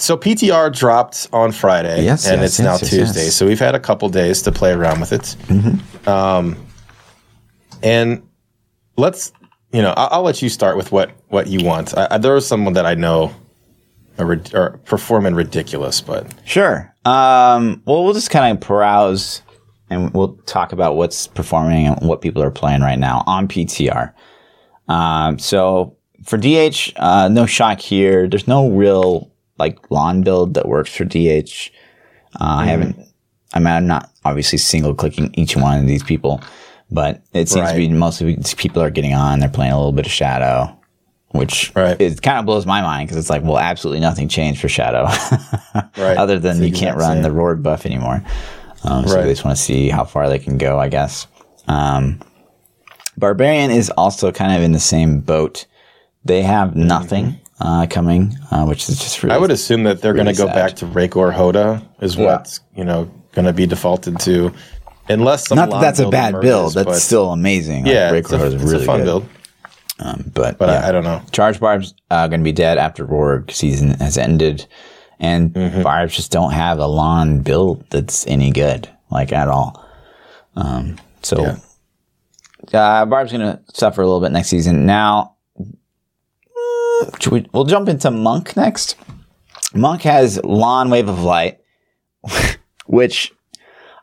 So 0.00 0.16
PTR 0.16 0.72
dropped 0.76 1.26
on 1.32 1.50
Friday, 1.52 2.04
Yes, 2.04 2.26
and 2.28 2.40
yes, 2.40 2.50
it's 2.50 2.60
now 2.60 2.72
yes, 2.72 2.82
yes, 2.82 2.90
Tuesday. 2.90 3.30
So 3.30 3.46
we've 3.46 3.58
had 3.58 3.74
a 3.74 3.80
couple 3.80 4.08
days 4.08 4.42
to 4.42 4.52
play 4.52 4.72
around 4.72 5.00
with 5.00 5.12
it. 5.12 6.06
Um, 6.06 6.56
and 7.82 8.22
let's, 8.96 9.32
you 9.72 9.82
know, 9.82 9.92
I'll, 9.96 10.08
I'll 10.12 10.22
let 10.22 10.40
you 10.40 10.48
start 10.48 10.76
with 10.76 10.92
what 10.92 11.10
what 11.28 11.48
you 11.48 11.64
want. 11.64 11.96
I, 11.98 12.06
I, 12.12 12.18
there 12.18 12.36
is 12.36 12.46
someone 12.46 12.74
that 12.74 12.86
I 12.86 12.94
know 12.94 13.34
are, 14.18 14.40
are 14.54 14.78
performing 14.84 15.34
ridiculous, 15.34 16.00
but 16.00 16.32
Sure. 16.44 16.94
Um, 17.04 17.82
well, 17.84 18.04
we'll 18.04 18.14
just 18.14 18.30
kind 18.30 18.56
of 18.56 18.66
browse 18.66 19.42
and 19.90 20.12
we'll 20.14 20.34
talk 20.46 20.72
about 20.72 20.96
what's 20.96 21.26
performing 21.26 21.86
and 21.86 22.08
what 22.08 22.20
people 22.20 22.42
are 22.42 22.50
playing 22.50 22.82
right 22.82 22.98
now 22.98 23.24
on 23.26 23.48
PTR. 23.48 24.12
Um, 24.86 25.38
so 25.38 25.96
for 26.24 26.36
DH, 26.36 26.92
uh, 26.96 27.28
no 27.28 27.46
shock 27.46 27.80
here. 27.80 28.28
There's 28.28 28.46
no 28.46 28.70
real 28.70 29.30
like 29.58 29.90
LoN 29.90 30.22
build 30.22 30.54
that 30.54 30.68
works 30.68 30.94
for 30.94 31.04
DH. 31.04 31.70
Uh, 32.40 32.44
I 32.60 32.66
haven't, 32.66 32.96
I 33.54 33.58
mean, 33.58 33.66
I'm 33.68 33.86
not 33.86 34.10
obviously 34.24 34.58
single 34.58 34.94
clicking 34.94 35.30
each 35.34 35.56
one 35.56 35.78
of 35.78 35.86
these 35.86 36.02
people, 36.02 36.40
but 36.90 37.22
it 37.32 37.48
seems 37.48 37.70
to 37.70 37.76
be 37.76 37.88
mostly 37.88 38.34
these 38.34 38.54
people 38.54 38.82
are 38.82 38.90
getting 38.90 39.14
on. 39.14 39.40
They're 39.40 39.48
playing 39.48 39.72
a 39.72 39.76
little 39.76 39.92
bit 39.92 40.06
of 40.06 40.12
Shadow. 40.12 40.74
Which 41.32 41.72
Right. 41.76 42.00
it 42.00 42.22
kind 42.22 42.38
of 42.38 42.46
blows 42.46 42.64
my 42.64 42.80
mind 42.80 43.06
because 43.06 43.18
it's 43.18 43.28
like, 43.28 43.42
well, 43.42 43.58
absolutely 43.58 44.00
nothing 44.00 44.28
changed 44.28 44.62
for 44.62 44.68
Shadow, 44.70 45.04
Right. 45.98 46.16
other 46.16 46.38
than 46.38 46.62
you 46.62 46.72
can't 46.72 46.96
run 46.96 47.20
the 47.20 47.28
RoRG 47.28 47.62
buff 47.62 47.84
anymore. 47.84 48.22
Um, 48.82 49.06
so 49.06 49.16
Right. 49.16 49.24
they 49.24 49.32
just 49.32 49.44
want 49.44 49.54
to 49.58 49.62
see 49.62 49.90
how 49.90 50.04
far 50.04 50.30
they 50.30 50.38
can 50.38 50.56
go, 50.56 50.78
I 50.78 50.88
guess. 50.88 51.26
Um, 51.66 52.20
Barbarian 53.18 53.70
is 53.70 53.90
also 53.90 54.32
kind 54.32 54.56
of 54.56 54.62
in 54.62 54.72
the 54.72 54.78
same 54.80 55.20
boat. 55.20 55.66
They 56.24 56.42
have 56.42 56.74
nothing 56.76 57.38
uh, 57.60 57.86
coming, 57.90 58.36
uh, 58.50 58.64
which 58.64 58.88
is 58.88 58.98
just 58.98 59.22
really. 59.22 59.34
I 59.34 59.38
would 59.38 59.50
assume 59.50 59.82
that 59.84 60.00
they're 60.00 60.14
going 60.14 60.26
to 60.26 60.32
go 60.32 60.46
sad. 60.46 60.54
back 60.54 60.76
to 60.76 60.86
Raekor 60.86 61.16
or 61.16 61.32
HotA 61.32 61.82
is 62.00 62.16
Yeah. 62.16 62.26
what's 62.26 62.60
you 62.76 62.84
know 62.84 63.10
going 63.32 63.46
to 63.46 63.52
be 63.52 63.66
defaulted 63.66 64.18
to, 64.20 64.52
unless 65.08 65.48
some 65.48 65.56
not 65.56 65.70
that 65.70 65.80
that's 65.80 66.00
a 66.00 66.08
bad 66.08 66.30
emerges, 66.34 66.48
build. 66.48 66.74
That's 66.74 67.02
still 67.02 67.32
amazing. 67.32 67.84
Like, 67.84 67.92
yeah, 67.94 68.10
Break 68.10 68.24
it's 68.24 68.32
a, 68.32 68.38
Road 68.38 68.46
is 68.48 68.54
it's 68.54 68.64
really 68.72 68.82
a 68.82 68.86
fun 68.86 68.98
good. 69.00 69.04
build, 69.04 69.26
But, 70.34 70.58
but 70.58 70.68
yeah. 70.68 70.84
I, 70.84 70.88
I 70.88 70.92
don't 70.92 71.04
know. 71.04 71.20
Charge 71.32 71.58
Barb's 71.60 71.94
uh, 72.10 72.26
going 72.28 72.40
to 72.40 72.44
be 72.44 72.52
dead 72.52 72.78
after 72.78 73.04
RoRG 73.06 73.50
season 73.50 73.90
has 74.00 74.16
ended, 74.18 74.66
and 75.20 75.52
Mm-hmm. 75.52 75.82
Barbs 75.82 76.14
just 76.16 76.30
don't 76.32 76.52
have 76.52 76.78
a 76.78 76.86
LoN 76.86 77.40
build 77.42 77.84
that's 77.90 78.26
any 78.26 78.50
good, 78.52 78.88
like 79.10 79.32
at 79.32 79.48
all. 79.48 79.84
Um, 80.56 80.96
so 81.22 81.56
uh, 82.72 83.06
Barb's 83.06 83.32
going 83.32 83.40
to 83.42 83.60
suffer 83.74 84.02
a 84.02 84.04
little 84.06 84.20
bit 84.20 84.32
next 84.32 84.48
season. 84.48 84.86
Now, 84.86 85.36
we, 87.30 87.46
we'll 87.52 87.64
jump 87.64 87.88
into 87.88 88.10
Monk 88.10 88.56
next. 88.56 88.96
Monk 89.74 90.02
has 90.02 90.40
LoN 90.42 90.90
Wave 90.90 91.08
of 91.08 91.22
Light, 91.22 91.60
which 92.86 93.32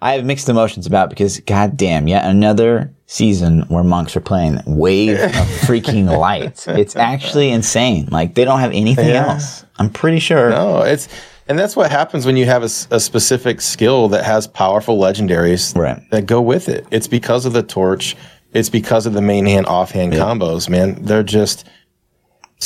I 0.02 0.14
have 0.14 0.25
mixed 0.25 0.50
emotions 0.50 0.86
about 0.86 1.10
because, 1.10 1.40
goddamn, 1.42 2.08
yet 2.08 2.25
another 2.25 2.94
season 3.08 3.62
where 3.68 3.84
monks 3.84 4.16
are 4.16 4.22
playing 4.22 4.60
Wave 4.66 5.20
of 5.20 5.32
freaking 5.66 6.06
Light. 6.18 6.66
It's 6.68 6.96
actually 6.96 7.50
insane. 7.50 8.08
Like 8.12 8.36
they 8.36 8.46
don't 8.46 8.60
have 8.60 8.72
anything 8.72 9.10
Yeah. 9.10 9.34
else. 9.34 9.66
I'm 9.78 9.90
pretty 9.90 10.20
sure. 10.20 10.50
No, 10.50 10.82
it's 10.82 11.08
and 11.48 11.60
that's 11.60 11.75
what 11.75 11.92
happens 11.92 12.25
when 12.25 12.38
you 12.38 12.46
have 12.46 12.64
a 12.64 12.70
specific 12.70 13.62
skill 13.62 14.08
that 14.10 14.24
has 14.25 14.48
powerful 14.48 14.98
legendaries 14.98 15.75
Right. 15.78 16.02
that 16.10 16.25
go 16.25 16.42
with 16.42 16.68
it. 16.70 16.88
It's 16.90 17.08
because 17.08 17.46
of 17.46 17.54
the 17.54 17.62
torch. 17.62 18.16
It's 18.54 18.70
because 18.70 19.06
of 19.06 19.14
the 19.14 19.22
main 19.22 19.46
hand 19.46 19.68
offhand 19.68 20.14
combos. 20.14 20.68
Man, 20.70 21.04
they're 21.04 21.22
just 21.24 21.68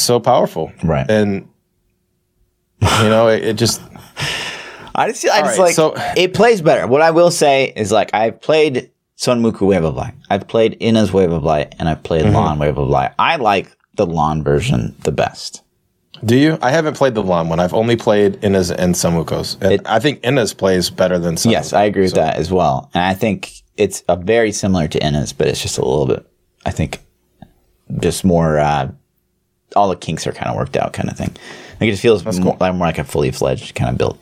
so 0.01 0.20
powerful. 0.20 0.72
Right. 0.84 1.10
and 1.10 1.48
you 2.82 3.10
know 3.10 3.27
it, 3.27 3.44
it 3.44 3.53
just 3.58 3.82
I 4.96 5.10
just, 5.12 5.25
I 5.25 5.41
just 5.41 5.58
right, 5.58 5.60
like 5.60 5.75
so- 5.75 5.94
it 6.18 6.34
plays 6.34 6.62
better. 6.62 6.88
What 6.88 7.01
I 7.01 7.12
will 7.12 7.32
say 7.32 7.72
is 7.75 7.91
like 7.91 8.13
I've 8.13 8.41
played 8.41 8.91
Sunwuko 9.18 9.62
Wave 9.68 9.84
of 9.84 9.96
Light, 9.96 10.13
I've 10.29 10.48
played 10.48 10.77
Inna's 10.79 11.12
Wave 11.13 11.32
of 11.32 11.44
Light, 11.44 11.75
and 11.79 11.88
I've 11.89 12.03
played 12.03 12.25
Mm-hmm. 12.25 12.36
LoN 12.36 12.60
Wave 12.60 12.77
of 12.77 12.89
Light. 12.89 13.12
I 13.20 13.36
like 13.38 13.75
the 13.96 14.06
LoN 14.06 14.44
version 14.44 14.96
the 15.03 15.12
best. 15.12 15.62
Do 16.25 16.36
you? 16.38 16.58
I 16.62 16.72
haven't 16.72 16.96
played 16.98 17.15
the 17.15 17.24
LoN 17.24 17.48
one. 17.50 17.60
I've 17.62 17.74
only 17.74 17.96
played 17.96 18.44
Inna's 18.44 18.72
and 18.72 18.94
Sunwuko's. 18.96 19.58
And 19.62 19.74
It- 19.74 19.82
I 19.86 20.00
think 20.00 20.20
Inna's 20.24 20.53
plays 20.53 20.89
better 20.89 21.18
than 21.20 21.36
Samuko. 21.36 21.51
Yes, 21.51 21.74
I 21.74 21.84
agree 21.84 22.03
with 22.03 22.15
that 22.15 22.36
as 22.36 22.51
well. 22.51 22.89
And 22.94 23.03
I 23.03 23.13
think 23.13 23.51
it's 23.77 24.03
a 24.10 24.18
very 24.18 24.51
similar 24.51 24.88
to 24.89 25.06
Inna's, 25.06 25.32
but 25.32 25.48
it's 25.48 25.62
just 25.62 25.77
a 25.77 25.86
little 25.86 26.08
bit, 26.08 26.25
I 26.65 26.72
think, 26.72 27.00
just 28.01 28.25
more, 28.25 28.60
uh, 28.60 28.89
all 29.76 29.90
the 29.90 29.96
kinks 29.96 30.26
are 30.28 30.32
kind 30.32 30.50
of 30.50 30.56
worked 30.56 30.76
out 30.78 30.94
kind 30.94 31.10
of 31.10 31.18
thing. 31.18 31.30
Like 31.80 31.88
it 31.88 31.92
just 31.92 32.02
feels 32.02 32.24
more, 32.40 32.58
like 32.60 32.74
more 32.76 32.88
like 32.88 32.98
a 32.98 33.04
fully 33.04 33.32
fledged 33.32 33.76
kind 33.76 33.90
of 33.90 33.98
build. 33.98 34.18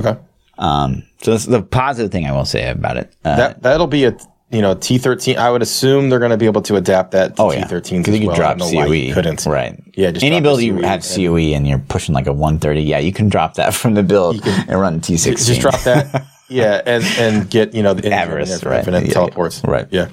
Okay. 0.00 0.18
Um, 0.58 1.02
so 1.22 1.32
that's 1.32 1.46
the 1.46 1.62
positive 1.62 2.12
thing 2.12 2.26
I 2.26 2.32
will 2.32 2.44
say 2.44 2.68
about 2.68 2.96
it. 2.96 3.12
Uh, 3.24 3.36
That 3.36 3.62
that'll 3.62 3.86
be 3.86 4.04
a 4.04 4.16
you 4.50 4.62
know 4.62 4.74
T 4.74 4.98
thirteen. 4.98 5.36
I 5.38 5.50
would 5.50 5.62
assume 5.62 6.10
they're 6.10 6.18
going 6.20 6.30
to 6.30 6.36
be 6.36 6.46
able 6.46 6.62
to 6.62 6.76
adapt 6.76 7.10
that 7.12 7.36
to 7.36 7.42
oh 7.42 7.50
T 7.50 7.56
yeah, 7.58 7.66
thirteen 7.66 8.02
because 8.02 8.18
you 8.20 8.26
well. 8.28 8.36
can 8.36 8.56
drop 8.56 8.58
know 8.58 8.68
you 8.92 9.12
couldn't. 9.14 9.44
right? 9.46 9.80
Yeah, 9.94 10.10
just 10.12 10.24
any 10.24 10.40
build 10.40 10.62
you 10.62 10.76
COE 10.76 10.82
have 10.86 11.02
COE 11.02 11.36
and 11.56 11.66
you're 11.66 11.78
pushing 11.80 12.14
like 12.14 12.26
a 12.28 12.32
130, 12.32 12.82
yeah, 12.82 12.98
you 12.98 13.12
can 13.12 13.28
drop 13.28 13.54
that 13.54 13.74
from 13.80 13.94
the 13.94 14.02
build 14.02 14.46
and 14.46 14.80
run 14.80 15.00
T16. 15.00 15.44
Just 15.46 15.60
drop 15.60 15.80
that. 15.82 16.26
Yeah, 16.50 16.82
and 16.84 17.02
and 17.18 17.50
get 17.50 17.74
you 17.74 17.82
know 17.82 17.94
the 17.94 18.12
Avarice, 18.12 18.50
infinite 18.52 18.70
right. 18.70 18.78
infinite 18.80 19.06
Yeah, 19.06 19.12
teleports. 19.14 19.62
right. 19.64 19.88
Yeah, 19.90 20.10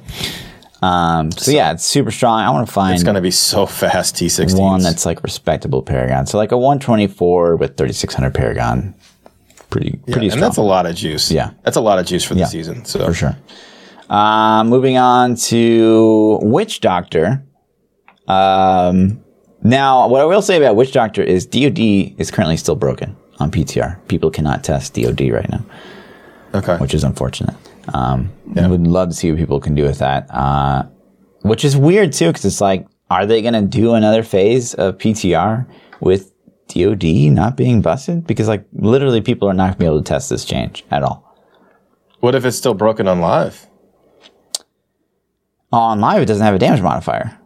Um, 0.82 1.32
so 1.32 1.52
yeah, 1.52 1.74
it's 1.74 1.86
super 1.86 2.10
strong. 2.10 2.40
I 2.40 2.50
want 2.50 2.68
to 2.68 2.74
find 2.74 2.94
it's 2.96 3.04
going 3.04 3.16
to 3.16 3.22
be 3.22 3.32
so 3.32 3.66
fast. 3.66 4.18
T 4.18 4.30
sixteen. 4.30 4.62
one 4.62 4.82
that's 4.82 5.06
like 5.06 5.22
respectable 5.24 5.84
Paragon. 5.84 6.26
So 6.26 6.38
like 6.38 6.52
a 6.52 6.58
124 6.58 7.56
with 7.58 7.78
3600 7.78 8.34
Paragon. 8.34 8.96
Pretty 9.70 9.98
pretty 10.08 10.22
and 10.28 10.32
strong. 10.32 10.42
that's 10.42 10.58
a 10.58 10.62
lot 10.62 10.86
of 10.86 10.96
juice. 10.96 11.32
Yeah. 11.32 11.52
that's 11.64 11.78
a 11.78 11.82
lot 11.82 12.00
of 12.00 12.06
juice 12.06 12.24
for 12.24 12.34
the 12.34 12.42
Yeah, 12.42 12.46
season. 12.48 12.84
So 12.86 13.06
for 13.06 13.14
sure. 13.14 13.38
Uh, 14.10 14.64
moving 14.66 14.98
on 14.98 15.36
to 15.36 16.40
Witch 16.42 16.82
Doctor. 16.82 17.44
Um, 18.28 19.24
now, 19.64 20.08
what 20.08 20.22
I 20.22 20.26
will 20.26 20.42
say 20.42 20.58
about 20.58 20.76
Witch 20.76 20.92
Doctor 20.92 21.22
is 21.24 21.46
DoD 21.46 21.80
is 22.20 22.32
currently 22.32 22.58
still 22.58 22.76
broken 22.76 23.16
on 23.40 23.52
PTR. 23.52 24.06
People 24.08 24.30
cannot 24.32 24.64
test 24.64 24.96
DoD 24.96 25.22
right 25.30 25.50
now, 25.50 25.64
okay. 26.56 26.76
which 26.78 26.94
is 26.94 27.04
unfortunate. 27.04 27.56
Um, 27.94 28.32
I 28.56 28.68
would 28.68 28.86
love 28.88 29.10
to 29.10 29.16
see 29.16 29.30
what 29.32 29.40
people 29.40 29.60
can 29.60 29.76
do 29.76 29.84
with 29.84 30.00
that. 30.00 30.28
Uh, 30.30 30.84
which 31.42 31.66
is 31.66 31.76
weird 31.76 32.14
too, 32.14 32.28
because 32.28 32.46
it's 32.46 32.62
like, 32.62 32.88
are 33.10 33.26
they 33.26 33.42
going 33.42 33.54
to 33.54 33.62
do 33.62 33.94
another 33.94 34.24
phase 34.24 34.74
of 34.76 34.98
PTR 34.98 35.68
with 36.00 36.32
DoD 36.68 37.04
not 37.04 37.58
being 37.58 37.82
busted? 37.82 38.26
Because 38.26 38.48
like 38.48 38.66
literally, 38.74 39.22
people 39.22 39.50
are 39.50 39.54
not 39.54 39.66
going 39.66 39.74
to 39.74 39.80
be 39.80 39.86
able 39.86 39.98
to 40.00 40.04
test 40.04 40.30
this 40.30 40.46
change 40.46 40.86
at 40.92 41.04
all. 41.04 41.28
What 42.20 42.36
if 42.36 42.46
it's 42.46 42.58
still 42.58 42.74
broken 42.74 43.08
on 43.08 43.20
live? 43.20 43.68
On 45.74 46.00
live, 46.00 46.22
it 46.22 46.26
doesn't 46.26 46.46
have 46.46 46.54
a 46.54 46.60
damage 46.60 46.82
modifier. 46.82 47.38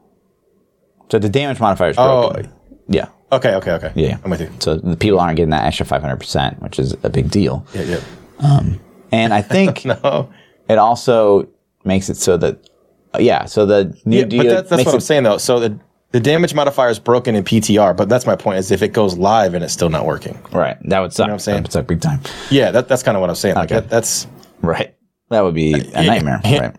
So 1.10 1.20
the 1.20 1.30
damage 1.30 1.60
modifier 1.60 1.92
is 1.92 1.96
broken. 1.96 2.48
Oh, 2.48 2.84
yeah. 2.88 3.10
okay, 3.32 3.56
okay, 3.56 3.72
okay. 3.72 3.92
Yeah. 3.96 4.18
I'm 4.24 4.32
with 4.32 4.42
you. 4.42 4.52
So 4.60 4.76
the 4.76 4.98
people 4.98 5.20
aren't 5.20 5.38
getting 5.38 5.52
that 5.52 5.64
extra 5.64 5.86
500%, 5.86 6.62
which 6.62 6.80
is 6.80 6.94
a 7.04 7.10
big 7.10 7.30
deal. 7.30 7.66
Yeah, 7.74 8.00
yeah. 8.42 8.70
And 9.16 9.34
I 9.34 9.42
think 9.42 9.86
No, 9.86 10.30
it 10.68 10.78
also 10.78 11.48
makes 11.84 12.10
it 12.10 12.18
so 12.18 12.38
that, 12.38 12.70
uh, 13.14 13.20
yeah, 13.20 13.46
so 13.46 13.66
the 13.66 13.98
new 14.06 14.20
yeah, 14.20 14.24
deal 14.26 14.44
but 14.44 14.50
that, 14.50 14.70
that's 14.70 14.86
what 14.86 14.94
I'm 14.94 14.98
it, 15.00 15.02
saying 15.02 15.24
though. 15.24 15.38
So 15.38 15.60
the 15.60 15.80
the 16.12 16.20
damage 16.20 16.54
modifier 16.54 16.90
is 16.90 17.00
broken 17.00 17.36
in 17.36 17.44
PTR, 17.44 17.96
but 17.96 18.08
that's 18.10 18.26
my 18.26 18.36
point. 18.36 18.60
Is 18.60 18.72
if 18.72 18.82
it 18.82 18.94
goes 18.94 19.18
live 19.18 19.54
and 19.54 19.64
it's 19.64 19.74
still 19.74 19.90
not 19.90 20.06
working. 20.06 20.38
right. 20.54 20.78
That 20.90 21.00
would 21.00 21.12
suck. 21.14 21.28
what 21.28 21.34
I'm 21.34 21.40
saying? 21.40 21.58
That 21.58 21.64
would 21.64 21.72
suck 21.74 21.88
big 21.88 22.02
time. 22.02 22.20
Yeah, 22.50 22.72
that, 22.72 22.88
that's 22.88 23.04
kind 23.04 23.18
of 23.18 23.22
what 23.22 23.30
I'm 23.30 23.36
saying. 23.36 23.56
Like 23.56 23.72
Okay. 23.72 23.82
that, 23.82 23.90
that's. 23.90 24.28
Right. 24.62 24.96
That 25.30 25.42
would 25.42 25.56
be 25.56 25.74
a 25.74 26.04
nightmare. 26.04 26.40
yeah. 26.46 26.60
Right. 26.60 26.76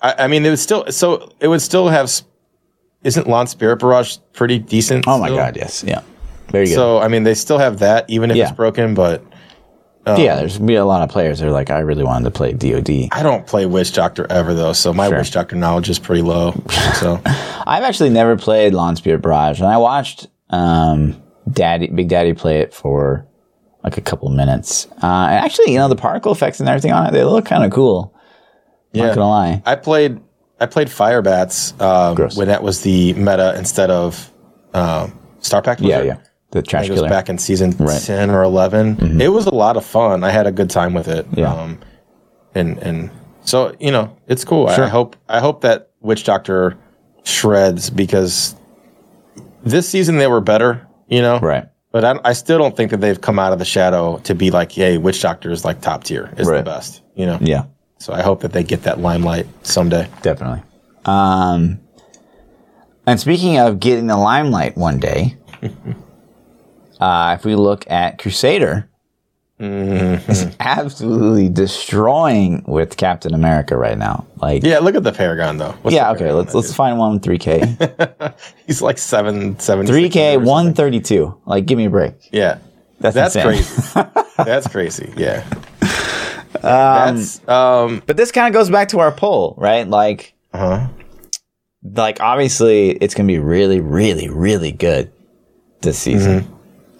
I, 0.00 0.24
I 0.24 0.26
mean, 0.28 0.46
it 0.46 0.50
would 0.50 0.58
still. 0.58 0.84
So 0.90 1.30
it 1.40 1.48
would 1.48 1.60
still 1.62 1.88
have. 1.88 2.10
Isn't 3.04 3.28
LoN 3.28 3.46
Spirit 3.46 3.78
Barrage 3.78 4.18
pretty 4.32 4.58
decent? 4.58 5.06
Oh 5.06 5.18
my 5.18 5.26
still? 5.26 5.36
God. 5.36 5.56
Yes. 5.56 5.84
Yeah. 5.86 6.00
Very 6.50 6.66
good. 6.66 6.74
So 6.74 6.98
I 6.98 7.08
mean, 7.08 7.24
they 7.24 7.34
still 7.34 7.58
have 7.58 7.78
that, 7.80 8.08
even 8.08 8.30
if 8.30 8.36
Yeah. 8.38 8.48
it's 8.48 8.56
broken. 8.56 8.94
But 8.94 9.22
yeah, 10.16 10.36
there's 10.36 10.58
be 10.58 10.74
a 10.76 10.84
lot 10.84 11.02
of 11.02 11.10
players 11.10 11.40
that 11.40 11.48
are 11.48 11.52
like, 11.52 11.70
I 11.70 11.80
really 11.80 12.04
wanted 12.04 12.24
to 12.24 12.30
play 12.30 12.52
DoD. 12.52 13.08
I 13.12 13.22
don't 13.22 13.46
play 13.46 13.66
Witch 13.66 13.92
Doctor 13.92 14.26
ever 14.30 14.54
though, 14.54 14.72
so 14.72 14.92
my 14.92 15.08
Sure. 15.08 15.18
Witch 15.18 15.32
Doctor 15.32 15.56
knowledge 15.56 15.90
is 15.90 15.98
pretty 15.98 16.22
low. 16.22 16.52
So 16.94 17.20
I've 17.24 17.82
actually 17.82 18.10
never 18.10 18.36
played 18.36 18.74
LoN 18.74 18.96
Spirit 18.96 19.22
Barrage, 19.22 19.60
and 19.60 19.68
I 19.68 19.76
watched 19.78 20.28
um, 20.50 21.20
Daddy, 21.50 21.88
Big 21.88 22.08
Daddy 22.08 22.32
play 22.32 22.60
it 22.60 22.72
for 22.72 23.26
like 23.84 23.96
a 23.96 24.00
couple 24.00 24.28
minutes. 24.30 24.86
Uh, 25.02 25.06
and 25.06 25.44
actually, 25.44 25.72
you 25.72 25.78
know, 25.78 25.88
the 25.88 25.96
particle 25.96 26.32
effects 26.32 26.60
and 26.60 26.68
everything 26.68 26.92
on 26.92 27.06
it, 27.06 27.12
they 27.12 27.24
look 27.24 27.44
kind 27.44 27.64
of 27.64 27.70
cool. 27.70 28.14
Yeah. 28.92 29.06
Not 29.06 29.14
gonna 29.16 29.28
lie. 29.28 29.62
I 29.66 29.76
played 29.76 30.20
I 30.60 30.66
played 30.66 30.90
Fire 30.90 31.22
Bats 31.22 31.78
um, 31.80 32.16
when 32.34 32.48
that 32.48 32.62
was 32.62 32.82
the 32.82 33.12
meta 33.14 33.54
instead 33.56 33.90
of 33.90 34.32
um, 34.74 35.16
Star 35.40 35.62
Pack. 35.62 35.80
Yeah, 35.80 36.00
it? 36.00 36.06
yeah. 36.06 36.16
The 36.50 36.62
trash 36.62 36.86
It 36.86 36.92
was 36.92 37.00
killer. 37.00 37.10
back 37.10 37.28
in 37.28 37.36
season 37.38 37.70
Right. 37.78 37.88
Mm-hmm. 37.90 38.06
ten 38.06 38.30
or 38.30 38.42
11 38.42 39.20
It 39.20 39.28
was 39.28 39.46
a 39.46 39.54
lot 39.54 39.76
of 39.76 39.84
fun. 39.84 40.24
I 40.24 40.30
had 40.30 40.46
a 40.46 40.52
good 40.52 40.70
time 40.70 40.94
with 40.94 41.06
it. 41.08 41.26
Yeah. 41.34 41.52
Um, 41.52 41.78
and 42.54 42.78
and 42.78 43.10
so 43.42 43.74
you 43.78 43.90
know 43.90 44.16
it's 44.26 44.44
cool. 44.44 44.66
I- 44.68 44.74
Sure. 44.76 44.84
I 44.84 44.88
hope 44.88 45.16
I 45.28 45.40
hope 45.40 45.60
that 45.62 45.90
Witch 46.00 46.24
Doctor 46.24 46.76
shreds 47.24 47.90
because 47.90 48.54
this 49.62 49.88
season 49.88 50.16
they 50.16 50.26
were 50.26 50.40
better. 50.40 50.86
You 51.08 51.20
know, 51.22 51.38
Right. 51.40 51.66
But 51.90 52.04
I, 52.04 52.18
I 52.24 52.32
still 52.34 52.58
don't 52.58 52.76
think 52.76 52.90
that 52.90 53.00
they've 53.00 53.20
come 53.20 53.38
out 53.38 53.52
of 53.54 53.58
the 53.58 53.64
shadow 53.64 54.18
to 54.24 54.34
be 54.34 54.50
like, 54.50 54.70
hey, 54.72 54.98
Witch 54.98 55.22
Doctor 55.22 55.50
is 55.50 55.64
like 55.64 55.80
top 55.80 56.04
tier, 56.04 56.32
is 56.36 56.46
Right. 56.46 56.58
the 56.58 56.62
best. 56.64 57.00
You 57.14 57.24
know. 57.26 57.38
Yeah, 57.40 57.64
So 57.98 58.12
I 58.12 58.20
hope 58.22 58.40
that 58.42 58.52
they 58.52 58.62
get 58.62 58.82
that 58.82 59.00
limelight 59.00 59.46
someday. 59.66 60.06
definitely. 60.22 60.62
Um, 61.06 61.80
and 63.06 63.18
speaking 63.18 63.58
of 63.58 63.80
getting 63.80 64.06
the 64.06 64.18
limelight 64.18 64.76
one 64.76 64.98
day, 64.98 65.36
uh, 67.00 67.36
if 67.38 67.44
we 67.44 67.54
look 67.54 67.90
at 67.90 68.18
Crusader, 68.18 68.88
Mm-hmm. 69.60 70.30
is 70.30 70.54
absolutely 70.60 71.48
destroying 71.48 72.62
with 72.68 72.96
Captain 72.96 73.34
America 73.34 73.76
right 73.76 73.98
now. 73.98 74.24
Like, 74.36 74.62
Yeah, 74.62 74.78
look 74.78 74.94
at 74.94 75.02
the 75.02 75.10
Paragon 75.10 75.56
though. 75.56 75.72
What's 75.82 75.96
yeah, 75.96 76.12
okay, 76.12 76.30
let's 76.30 76.54
let's 76.54 76.72
find 76.72 76.96
one 76.96 77.18
3K. 77.18 78.34
He's 78.68 78.80
like 78.80 78.98
seven, 78.98 79.58
seven, 79.58 79.84
3K 79.84 80.36
132. 80.36 81.40
Like, 81.44 81.66
give 81.66 81.76
me 81.76 81.86
a 81.86 81.90
break. 81.90 82.14
Yeah, 82.30 82.58
That's, 83.00 83.16
that's 83.16 83.34
insane. 83.34 83.64
crazy. 83.64 84.24
that's 84.36 84.68
crazy. 84.68 85.12
Yeah. 85.16 85.44
that's 86.62 87.40
um. 87.48 88.02
But 88.06 88.16
this 88.16 88.30
kind 88.32 88.46
of 88.46 88.52
goes 88.58 88.70
back 88.70 88.88
to 88.90 89.00
our 89.00 89.12
poll, 89.12 89.54
right? 89.58 89.88
Like, 89.88 90.34
Uh 90.52 90.58
huh. 90.58 90.88
like 91.82 92.20
obviously 92.20 92.90
it's 92.90 93.14
going 93.14 93.26
to 93.26 93.32
be 93.32 93.38
really, 93.38 93.80
really, 93.80 94.28
really 94.28 94.72
good 94.72 95.10
this 95.80 95.98
season. 95.98 96.46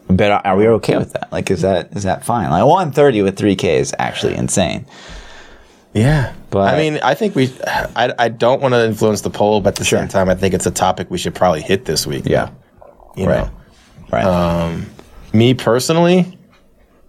But 0.08 0.30
are- 0.30 0.42
are 0.44 0.56
we 0.56 0.66
okay 0.68 0.96
with 0.96 1.12
that? 1.12 1.30
Like, 1.30 1.50
is 1.50 1.62
that 1.62 1.94
is 1.96 2.02
that 2.04 2.24
fine? 2.24 2.50
Like, 2.50 2.64
one 2.64 2.92
thirty 2.92 3.22
with 3.22 3.36
three 3.36 3.54
K 3.56 3.78
is 3.78 3.94
actually 3.98 4.34
insane. 4.36 4.86
Yeah, 5.94 6.32
But- 6.50 6.72
I 6.74 6.76
mean, 6.78 6.98
I 7.02 7.14
think 7.14 7.34
we. 7.34 7.50
I, 7.96 8.12
I 8.18 8.28
don't 8.28 8.60
want 8.60 8.74
to 8.74 8.84
influence 8.84 9.22
the 9.22 9.30
poll, 9.30 9.60
but 9.60 9.70
at 9.70 9.74
the 9.76 9.84
Sure. 9.84 9.98
same 9.98 10.08
time, 10.08 10.28
I 10.28 10.34
think 10.34 10.54
it's 10.54 10.66
a 10.66 10.70
topic 10.70 11.10
we 11.10 11.18
should 11.18 11.34
probably 11.34 11.62
hit 11.62 11.84
this 11.86 12.06
week. 12.06 12.24
Yeah. 12.26 12.50
you 13.16 13.26
Right. 13.26 13.46
know. 13.46 13.50
Right. 14.12 14.84
Me 15.32 15.54
personally, 15.54 16.38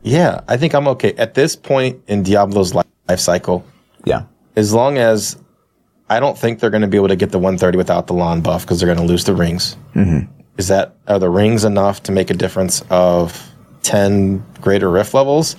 yeah, 0.01 0.41
I 0.48 0.58
think 0.58 0.74
I'm 0.74 0.88
okay 0.89 1.13
at 1.18 1.34
this 1.36 1.56
point 1.56 2.00
in 2.08 2.24
Diablo's 2.24 2.74
li- 2.74 2.82
life 3.08 3.20
cycle. 3.20 3.63
yeah. 4.06 4.24
As 4.56 4.74
long 4.74 4.98
as 4.98 5.38
I 6.10 6.20
don't 6.20 6.38
think 6.38 6.60
they're 6.60 6.72
going 6.72 6.82
to 6.82 6.88
be 6.88 6.98
able 6.98 7.08
to 7.10 7.15
get 7.15 7.32
the 7.32 7.38
130 7.39 7.77
without 7.77 8.08
the 8.08 8.13
LoN 8.13 8.41
buff 8.41 8.63
because 8.63 8.79
they're 8.79 8.88
going 8.94 8.98
to 9.06 9.06
lose 9.12 9.24
the 9.25 9.36
rings. 9.36 9.77
Mm-hmm. 9.96 10.25
Is 10.60 10.68
that 10.68 10.94
are 11.08 11.20
the 11.20 11.30
rings 11.30 11.63
enough 11.63 12.04
to 12.04 12.12
make 12.12 12.30
a 12.30 12.34
difference 12.34 12.84
of 12.89 13.50
10 13.84 14.44
greater 14.60 14.89
rift 14.92 15.13
levels? 15.13 15.56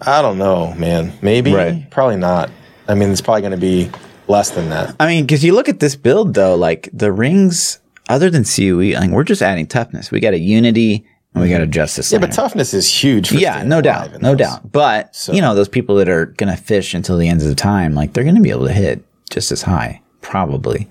I 0.00 0.22
don't 0.22 0.38
know, 0.38 0.72
man. 0.74 1.12
Maybe, 1.20 1.52
Right. 1.52 1.88
probably 1.90 2.16
not. 2.16 2.50
I 2.88 2.94
mean, 2.94 3.10
it's 3.10 3.20
probably 3.20 3.42
going 3.42 3.50
to 3.52 3.58
be 3.58 3.90
less 4.28 4.48
than 4.50 4.70
that. 4.70 4.96
I 4.98 5.06
mean, 5.06 5.24
because 5.24 5.44
you 5.44 5.52
look 5.54 5.68
at 5.68 5.80
this 5.80 5.96
build 5.96 6.32
though, 6.32 6.54
like 6.54 6.88
the 6.94 7.12
rings, 7.12 7.78
other 8.08 8.30
than 8.30 8.44
COE, 8.44 8.98
like 8.98 9.10
we're 9.10 9.22
just 9.22 9.42
adding 9.42 9.66
toughness. 9.66 10.10
We 10.10 10.18
got 10.18 10.32
a 10.32 10.38
Unity 10.38 11.04
and 11.34 11.42
we 11.42 11.50
got 11.50 11.60
a 11.60 11.66
Justice. 11.66 12.10
Yeah, 12.10 12.18
but 12.18 12.32
toughness 12.32 12.72
is 12.72 12.88
huge. 12.88 13.28
For 13.28 13.34
Yeah, 13.34 13.62
no 13.64 13.82
doubt, 13.82 14.20
no 14.22 14.30
those. 14.30 14.38
doubt. 14.38 14.72
But 14.72 15.28
you 15.30 15.42
know, 15.42 15.54
those 15.54 15.68
people 15.68 15.96
that 15.96 16.08
are 16.08 16.24
gonna 16.26 16.56
fish 16.56 16.94
until 16.94 17.18
the 17.18 17.28
end 17.28 17.42
of 17.42 17.48
the 17.48 17.54
time, 17.54 17.94
like 17.94 18.14
they're 18.14 18.24
gonna 18.24 18.40
be 18.40 18.50
able 18.50 18.66
to 18.66 18.72
hit 18.72 19.04
just 19.30 19.52
as 19.52 19.60
high, 19.62 20.00
probably, 20.22 20.88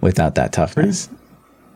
without 0.00 0.34
that 0.36 0.52
toughness. 0.52 1.10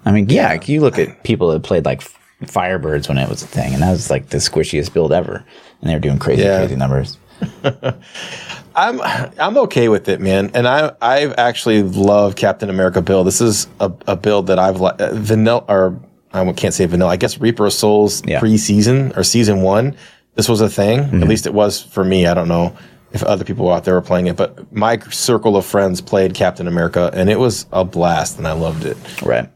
I 0.04 0.12
mean, 0.12 0.28
yeah, 0.28 0.49
like, 0.49 0.68
you 0.68 0.80
look 0.80 0.99
at 0.99 1.23
people 1.25 1.49
that 1.52 1.62
played 1.62 1.84
like 1.84 2.02
Firebirds 2.42 3.08
when 3.08 3.16
it 3.18 3.28
was 3.28 3.42
a 3.42 3.46
thing, 3.46 3.73
and 3.73 3.82
that 3.82 3.90
was 3.90 4.11
like 4.11 4.28
the 4.28 4.38
squishiest 4.38 4.92
build 4.92 5.12
ever, 5.12 5.44
and 5.80 5.90
they 5.90 5.94
were 5.94 6.00
doing 6.00 6.18
crazy, 6.18 6.42
Yeah. 6.42 6.58
crazy 6.58 6.76
numbers. 6.76 7.18
I'm 8.76 9.00
I'm 9.02 9.56
okay 9.58 9.88
with 9.88 10.08
it, 10.08 10.20
man. 10.20 10.50
And 10.54 10.66
I 10.66 10.92
I've 11.00 11.34
actually 11.38 11.82
loved 11.82 12.37
Captain 12.37 12.70
America 12.70 13.00
build. 13.02 13.26
This 13.26 13.40
is 13.40 13.68
a, 13.80 13.92
a 14.08 14.16
build 14.16 14.49
that 14.49 14.58
I've 14.58 14.80
li- 14.80 14.92
uh, 14.99 15.11
vanilla 15.14 15.64
or 15.68 16.00
I 16.32 16.50
can't 16.52 16.75
say 16.75 16.84
vanilla. 16.87 17.11
I 17.12 17.16
guess 17.16 17.38
Reaper 17.38 17.66
of 17.66 17.73
Souls 17.73 18.23
Yeah. 18.26 18.40
pre-season 18.40 19.12
or 19.16 19.23
season 19.23 19.62
one. 19.62 19.96
This 20.34 20.49
was 20.49 20.61
a 20.61 20.68
thing. 20.68 20.99
At 21.23 21.28
least 21.28 21.46
it 21.46 21.54
was 21.54 21.80
for 21.80 22.02
me. 22.02 22.26
I 22.26 22.34
don't 22.34 22.49
know 22.49 22.76
if 23.12 23.23
other 23.23 23.44
people 23.44 23.70
out 23.70 23.84
there 23.84 23.94
were 23.94 24.02
playing 24.02 24.26
it, 24.26 24.37
but 24.37 24.73
my 24.73 24.99
circle 25.11 25.56
of 25.56 25.64
friends 25.64 26.00
played 26.00 26.34
Captain 26.34 26.66
America, 26.66 27.08
and 27.14 27.30
it 27.30 27.38
was 27.38 27.66
a 27.73 27.84
blast, 27.84 28.38
and 28.38 28.49
I 28.49 28.52
loved 28.52 28.84
it. 28.84 28.96
Right. 29.23 29.49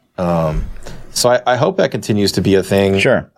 So 1.11 1.29
I, 1.29 1.41
I 1.45 1.55
hope 1.55 1.77
that 1.77 1.91
continues 1.91 2.31
to 2.33 2.41
be 2.41 2.55
a 2.55 2.63
thing. 2.63 2.99
Sure. 2.99 3.31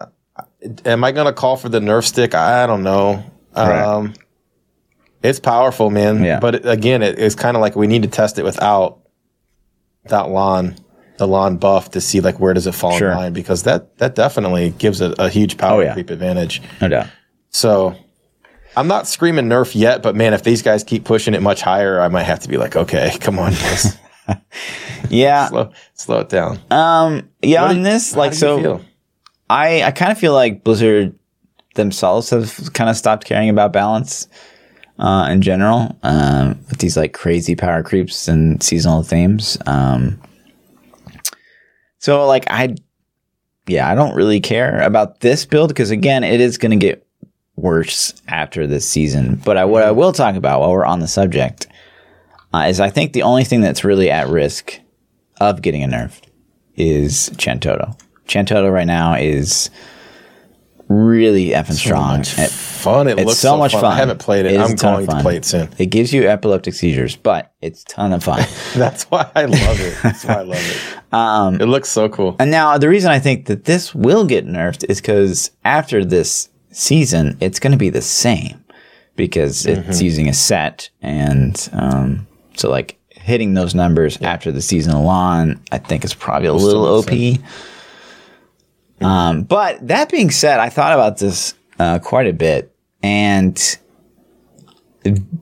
Am 0.85 1.03
I 1.03 1.11
going 1.11 1.25
to 1.27 1.33
call 1.33 1.57
for 1.57 1.69
the 1.69 1.79
Nerf 1.79 2.03
stick? 2.05 2.35
I 2.35 2.67
don't 2.67 2.83
know. 2.83 3.23
Right. 3.55 3.81
Um, 3.81 4.13
it's 5.23 5.39
powerful, 5.39 5.89
man. 5.89 6.23
Yeah. 6.23 6.39
But 6.39 6.65
again, 6.67 7.01
it, 7.01 7.17
it's 7.19 7.35
kind 7.35 7.55
of 7.57 7.61
like 7.61 7.75
we 7.75 7.87
need 7.87 8.03
to 8.03 8.07
test 8.09 8.37
it 8.39 8.43
without 8.43 8.99
that 10.05 10.29
LoN, 10.29 10.75
the 11.17 11.27
LoN 11.27 11.57
buff 11.57 11.91
to 11.91 12.01
see 12.01 12.21
like 12.21 12.39
where 12.39 12.53
does 12.53 12.65
it 12.67 12.73
fall 12.73 12.97
Sure. 12.97 13.11
in 13.11 13.17
line 13.17 13.33
because 13.33 13.63
that 13.63 13.97
that 13.99 14.15
definitely 14.15 14.71
gives 14.71 14.99
it 15.01 15.13
a 15.19 15.29
huge 15.29 15.57
power 15.57 15.81
Oh, 15.81 15.85
yeah. 15.85 15.93
creep 15.93 16.09
advantage. 16.09 16.61
No 16.81 16.87
doubt. 16.87 17.07
So 17.49 17.95
I'm 18.75 18.87
not 18.87 19.05
screaming 19.07 19.45
Nerf 19.45 19.75
yet, 19.75 20.01
but 20.01 20.15
man, 20.15 20.33
if 20.33 20.43
these 20.43 20.61
guys 20.61 20.83
keep 20.83 21.03
pushing 21.03 21.33
it 21.35 21.41
much 21.41 21.61
higher, 21.61 21.99
I 22.01 22.07
might 22.07 22.23
have 22.23 22.39
to 22.39 22.49
be 22.49 22.57
like, 22.57 22.75
okay, 22.75 23.15
come 23.19 23.37
on, 23.37 23.51
guys, 23.53 23.97
Yeah. 25.09 25.47
slow 25.49 25.71
slow 25.93 26.19
it 26.19 26.29
down. 26.29 26.59
Um. 26.69 27.29
Yeah. 27.41 27.63
What 27.63 27.71
On 27.71 27.83
this, 27.83 28.15
like, 28.15 28.33
so? 28.33 28.81
I 29.49 29.83
I 29.83 29.91
kind 29.91 30.11
of 30.11 30.17
feel 30.17 30.33
like 30.33 30.63
Blizzard 30.63 31.13
themselves 31.75 32.29
have 32.29 32.71
kind 32.73 32.89
of 32.89 32.95
stopped 32.95 33.25
caring 33.25 33.49
about 33.49 33.73
balance 33.73 34.27
uh, 34.99 35.27
in 35.29 35.41
general 35.41 35.97
um, 36.03 36.59
with 36.69 36.79
these 36.79 36.95
like 36.95 37.13
crazy 37.13 37.55
power 37.55 37.83
creeps 37.83 38.27
and 38.27 38.61
seasonal 38.61 39.03
themes. 39.03 39.57
Um, 39.65 40.21
so 41.97 42.25
like 42.27 42.45
I, 42.49 42.75
yeah, 43.67 43.89
I 43.89 43.95
don't 43.95 44.15
really 44.15 44.39
care 44.39 44.81
about 44.81 45.19
this 45.19 45.45
build 45.45 45.69
because 45.69 45.91
again, 45.91 46.23
it 46.23 46.39
is 46.39 46.57
going 46.57 46.71
to 46.71 46.85
get 46.85 47.05
worse 47.55 48.13
after 48.27 48.67
this 48.67 48.87
season. 48.87 49.35
But 49.43 49.57
I, 49.57 49.65
what 49.65 49.83
I 49.83 49.91
will 49.91 50.13
talk 50.13 50.35
about 50.35 50.61
while 50.61 50.71
we're 50.71 50.85
on 50.85 50.99
the 50.99 51.07
subject 51.07 51.67
uh, 52.53 52.65
is 52.67 52.79
I 52.79 52.89
think 52.89 53.13
the 53.13 53.23
only 53.23 53.43
thing 53.43 53.61
that's 53.61 53.83
really 53.83 54.09
at 54.11 54.27
risk 54.27 54.79
of 55.39 55.61
getting 55.61 55.83
a 55.83 55.87
nerf 55.87 56.19
is 56.75 57.29
Chantodo. 57.35 57.99
Chantodo 58.27 58.71
right 58.71 58.87
now 58.87 59.15
is 59.15 59.69
really 60.87 61.47
effing 61.49 61.73
strong. 61.73 62.17
much 62.17 62.37
It- 62.37 62.49
fun. 62.51 63.07
It 63.07 63.17
it's 63.19 63.25
looks 63.27 63.39
so 63.39 63.57
much 63.57 63.71
fun. 63.73 63.85
I 63.85 63.95
haven't 63.95 64.19
played 64.19 64.45
it. 64.45 64.53
It 64.53 64.59
I'm 64.59 64.71
a 64.71 64.75
ton 64.75 64.99
of 65.01 65.05
going 65.07 65.17
to 65.19 65.23
play 65.23 65.37
it 65.37 65.45
soon. 65.45 65.69
It 65.77 65.85
gives 65.85 66.11
you 66.11 66.27
epileptic 66.27 66.73
seizures, 66.73 67.15
but 67.15 67.51
it's 67.61 67.83
ton 67.85 68.11
of 68.11 68.23
fun. 68.23 68.43
That's 68.75 69.03
why 69.05 69.29
I 69.35 69.45
love 69.45 69.79
it. 69.79 69.95
That's 70.03 70.25
why 70.25 70.33
I 70.35 70.41
love 70.41 70.57
it. 70.59 70.97
Um, 71.13 71.59
It 71.59 71.65
looks 71.65 71.89
so 71.89 72.07
cool. 72.07 72.37
and 72.39 72.49
now 72.49 72.77
the 72.77 72.87
reason 72.87 73.11
I 73.11 73.19
think 73.19 73.47
that 73.47 73.65
this 73.65 73.93
will 73.93 74.23
get 74.25 74.47
nerfed 74.47 74.85
is 74.89 75.01
because 75.01 75.51
after 75.65 76.05
this 76.05 76.47
season, 76.71 77.35
it's 77.41 77.59
going 77.59 77.73
to 77.73 77.77
be 77.77 77.89
the 77.89 78.01
same 78.01 78.63
because 79.17 79.63
Mm-hmm. 79.65 79.89
it's 79.89 80.01
using 80.01 80.29
a 80.29 80.33
set, 80.33 80.89
and 81.01 81.67
um, 81.73 82.27
so 82.61 82.69
like 82.69 82.97
hitting 83.09 83.53
those 83.53 83.75
numbers 83.75 84.21
after 84.21 84.51
the 84.51 84.61
season 84.61 84.93
alone, 84.93 85.59
I 85.71 85.79
think 85.79 86.05
is 86.05 86.13
probably 86.13 86.47
a 86.47 86.53
little 86.53 86.85
OP. 86.85 87.11
Um, 89.01 89.43
but 89.43 89.85
that 89.87 90.09
being 90.09 90.31
said, 90.31 90.59
I 90.59 90.69
thought 90.69 90.93
about 90.93 91.17
this 91.17 91.55
uh, 91.79 91.99
quite 91.99 92.27
a 92.27 92.33
bit, 92.33 92.73
and 93.01 93.77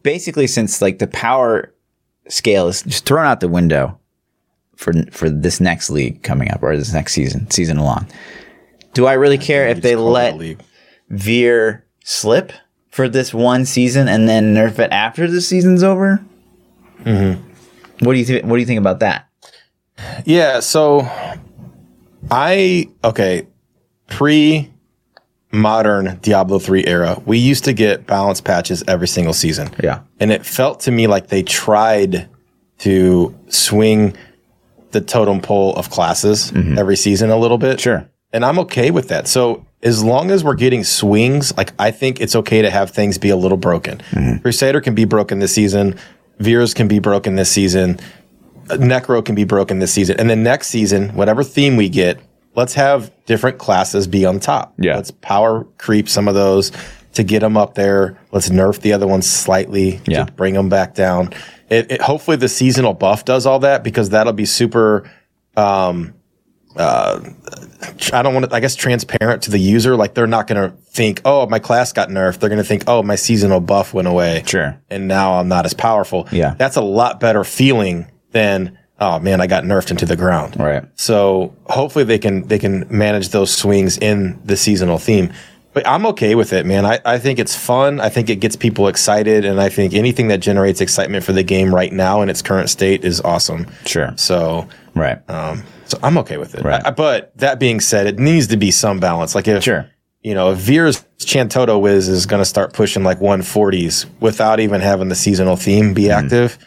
basically, 0.02 0.48
since 0.48 0.82
like 0.82 1.00
the 1.00 1.08
power 1.08 1.74
scale 2.30 2.70
is 2.70 2.84
just 2.84 3.06
thrown 3.06 3.26
out 3.26 3.42
the 3.42 3.50
window 3.50 4.00
for 4.78 4.94
for 5.12 5.30
this 5.30 5.60
next 5.60 5.90
league 5.90 6.24
coming 6.24 6.50
up 6.52 6.64
or 6.64 6.78
this 6.78 6.94
next 6.94 7.14
season, 7.14 7.52
season 7.52 7.78
along, 7.78 8.08
do 8.94 9.06
I 9.06 9.14
really 9.14 9.38
care 9.38 9.68
if 9.68 9.82
they 9.82 9.92
Just 9.92 9.98
call 9.98 10.16
it 10.16 10.34
a 10.34 10.38
let. 10.38 10.66
Veer 11.10 11.86
slip 12.04 12.54
for 12.90 13.10
this 13.10 13.34
one 13.34 13.66
season 13.66 14.08
and 14.08 14.30
then 14.30 14.54
nerf 14.54 14.80
it 14.80 14.92
after 14.92 15.30
the 15.30 15.42
season's 15.42 15.84
over? 15.84 16.24
Mm-hmm. 17.04 18.06
What 18.06 18.14
do 18.14 18.20
you 18.20 18.26
think? 18.26 18.46
What 18.46 18.56
do 18.56 18.60
you 18.60 18.66
think 18.66 18.80
about 18.80 19.00
that? 19.00 19.30
Yeah, 20.26 20.60
so 20.62 21.02
I 22.32 22.90
okay, 23.04 23.48
pre 24.08 24.72
modern 25.52 26.20
Diablo 26.22 26.60
3 26.60 26.86
era, 26.86 27.22
we 27.26 27.38
used 27.38 27.64
to 27.66 27.74
get 27.74 28.06
balance 28.06 28.42
patches 28.42 28.84
every 28.88 29.08
single 29.08 29.34
season. 29.34 29.70
Yeah. 29.82 30.02
And 30.20 30.32
it 30.32 30.46
felt 30.46 30.82
to 30.82 30.92
me 30.92 31.08
like 31.08 31.28
they 31.28 31.44
tried 31.44 32.30
to 32.80 33.36
swing 33.48 34.16
the 34.92 35.02
totem 35.02 35.42
pole 35.42 35.76
of 35.76 35.90
classes 35.90 36.52
every 36.78 36.96
season 36.96 37.30
a 37.30 37.38
little 37.38 37.58
bit. 37.58 37.78
Mm-hmm. 37.78 37.84
Sure. 37.84 38.10
And 38.32 38.46
I'm 38.46 38.60
okay 38.60 38.92
with 38.92 39.08
that. 39.10 39.28
So 39.28 39.66
as 39.82 40.04
long 40.04 40.32
as 40.32 40.44
we're 40.44 40.56
getting 40.56 40.84
swings, 40.84 41.56
like 41.58 41.74
I 41.80 41.92
think 41.92 42.22
it's 42.22 42.36
okay 42.36 42.62
to 42.62 42.70
have 42.70 42.92
things 42.92 43.18
be 43.18 43.30
a 43.30 43.36
little 43.36 43.58
broken. 43.58 44.00
Mm-hmm. 44.12 44.42
Crusader 44.42 44.82
can 44.82 44.96
be 44.96 45.06
broken 45.06 45.40
this 45.40 45.54
season. 45.54 45.98
Vyr's 46.40 46.74
can 46.74 46.88
be 46.88 47.00
broken 47.00 47.36
this 47.36 47.52
season. 47.52 48.00
Necro 48.68 49.24
can 49.24 49.36
be 49.36 49.44
broken 49.44 49.80
this 49.80 49.92
season. 49.92 50.20
And 50.20 50.30
then 50.30 50.44
next 50.44 50.68
season, 50.68 51.10
whatever 51.16 51.44
theme 51.44 51.76
we 51.76 51.90
get, 51.90 52.20
let's 52.56 52.74
have 52.76 53.12
different 53.26 53.58
classes 53.58 54.08
be 54.08 54.26
on 54.26 54.40
top. 54.40 54.74
Yeah. 54.78 54.96
Let's 54.96 55.12
power 55.12 55.66
creep 55.78 56.08
some 56.08 56.28
of 56.28 56.36
those 56.36 56.72
to 57.14 57.24
get 57.24 57.40
them 57.40 57.58
up 57.58 57.74
there. 57.74 58.18
Let's 58.32 58.50
nerf 58.50 58.80
the 58.82 58.94
other 58.94 59.08
ones 59.08 59.30
slightly 59.30 60.00
Yeah. 60.06 60.26
to 60.26 60.32
bring 60.32 60.54
them 60.54 60.70
back 60.70 60.94
down. 60.94 61.34
It, 61.70 61.92
it, 61.92 62.02
hopefully 62.02 62.38
the 62.38 62.50
seasonal 62.50 62.94
buff 62.94 63.26
does 63.26 63.46
all 63.46 63.60
that 63.60 63.84
because 63.84 64.10
that'll 64.10 64.34
be 64.34 64.46
super 64.46 65.10
um, 65.58 66.14
I 66.78 68.22
don't 68.24 68.34
want 68.34 68.50
to, 68.50 68.56
I 68.56 68.60
guess, 68.60 68.76
transparent 68.76 69.44
to 69.44 69.52
the 69.52 69.58
user. 69.60 69.96
Like 69.96 70.14
they're 70.14 70.28
not 70.28 70.48
going 70.48 70.70
to 70.70 70.76
think, 70.78 71.22
oh, 71.26 71.48
my 71.48 71.60
class 71.60 71.92
got 71.94 72.10
nerfed. 72.10 72.40
They're 72.40 72.50
going 72.50 72.62
to 72.62 72.68
think, 72.68 72.84
oh, 72.88 73.04
my 73.04 73.16
seasonal 73.16 73.60
buff 73.60 73.94
went 73.94 74.08
away. 74.08 74.44
Sure. 74.46 74.80
And 74.90 75.08
now 75.08 75.34
I'm 75.40 75.48
not 75.48 75.66
as 75.66 75.74
powerful. 75.74 76.28
Yeah. 76.32 76.56
That's 76.58 76.76
a 76.76 76.82
lot 76.82 77.20
better 77.20 77.44
feeling 77.44 78.08
than, 78.32 78.78
oh 79.00 79.20
man, 79.20 79.42
I 79.42 79.48
got 79.48 79.64
nerfed 79.64 79.92
into 79.92 80.06
the 80.06 80.16
ground. 80.16 80.60
Right. 80.60 80.84
So 80.96 81.56
hopefully 81.66 82.06
they 82.06 82.20
can, 82.20 82.48
they 82.48 82.60
can 82.60 82.86
manage 82.90 83.30
those 83.30 83.52
swings 83.56 83.98
in 83.98 84.40
the 84.46 84.56
seasonal 84.58 84.98
theme. 85.00 85.34
But 85.72 85.88
I'm 85.88 86.06
okay 86.08 86.34
with 86.34 86.52
it, 86.52 86.66
man. 86.66 86.86
I, 86.86 87.00
I 87.06 87.20
think 87.20 87.38
it's 87.38 87.56
fun. 87.56 88.00
I 88.00 88.10
think 88.10 88.30
it 88.30 88.38
gets 88.38 88.56
people 88.56 88.88
excited. 88.88 89.46
And 89.46 89.62
I 89.62 89.70
think 89.70 89.94
anything 89.94 90.28
that 90.30 90.40
generates 90.40 90.82
excitement 90.82 91.24
for 91.24 91.32
the 91.32 91.44
game 91.44 91.74
right 91.74 91.94
now 91.94 92.22
in 92.22 92.30
its 92.30 92.42
current 92.42 92.70
state 92.72 93.06
is 93.06 93.22
awesome. 93.22 93.68
Sure. 93.86 94.12
So 94.18 94.68
Right. 94.96 95.20
um, 95.30 95.64
so 95.90 96.00
I'm 96.04 96.18
okay 96.20 96.38
with 96.38 96.56
it. 96.56 96.64
Right. 96.64 96.82
I- 96.86 96.92
but 96.92 97.36
that 97.38 97.60
being 97.60 97.80
said, 97.80 98.08
it 98.08 98.20
needs 98.20 98.48
to 98.48 98.58
be 98.58 98.72
some 98.72 99.00
balance. 99.00 99.36
Like 99.36 99.48
if 99.48 99.64
Sure. 99.64 99.86
you 100.22 100.34
know, 100.34 100.52
if 100.52 100.60
Vyr's 100.60 101.04
Chantodo 101.20 101.80
Wiz 101.82 102.08
is 102.08 102.26
going 102.26 102.42
to 102.42 102.46
start 102.46 102.74
pushing 102.74 103.04
like 103.04 103.20
140s 103.20 104.06
without 104.20 104.60
even 104.60 104.82
having 104.82 105.10
the 105.10 105.16
seasonal 105.16 105.56
theme 105.56 105.94
be 105.94 106.04
mm-hmm. 106.04 106.26
active, 106.26 106.58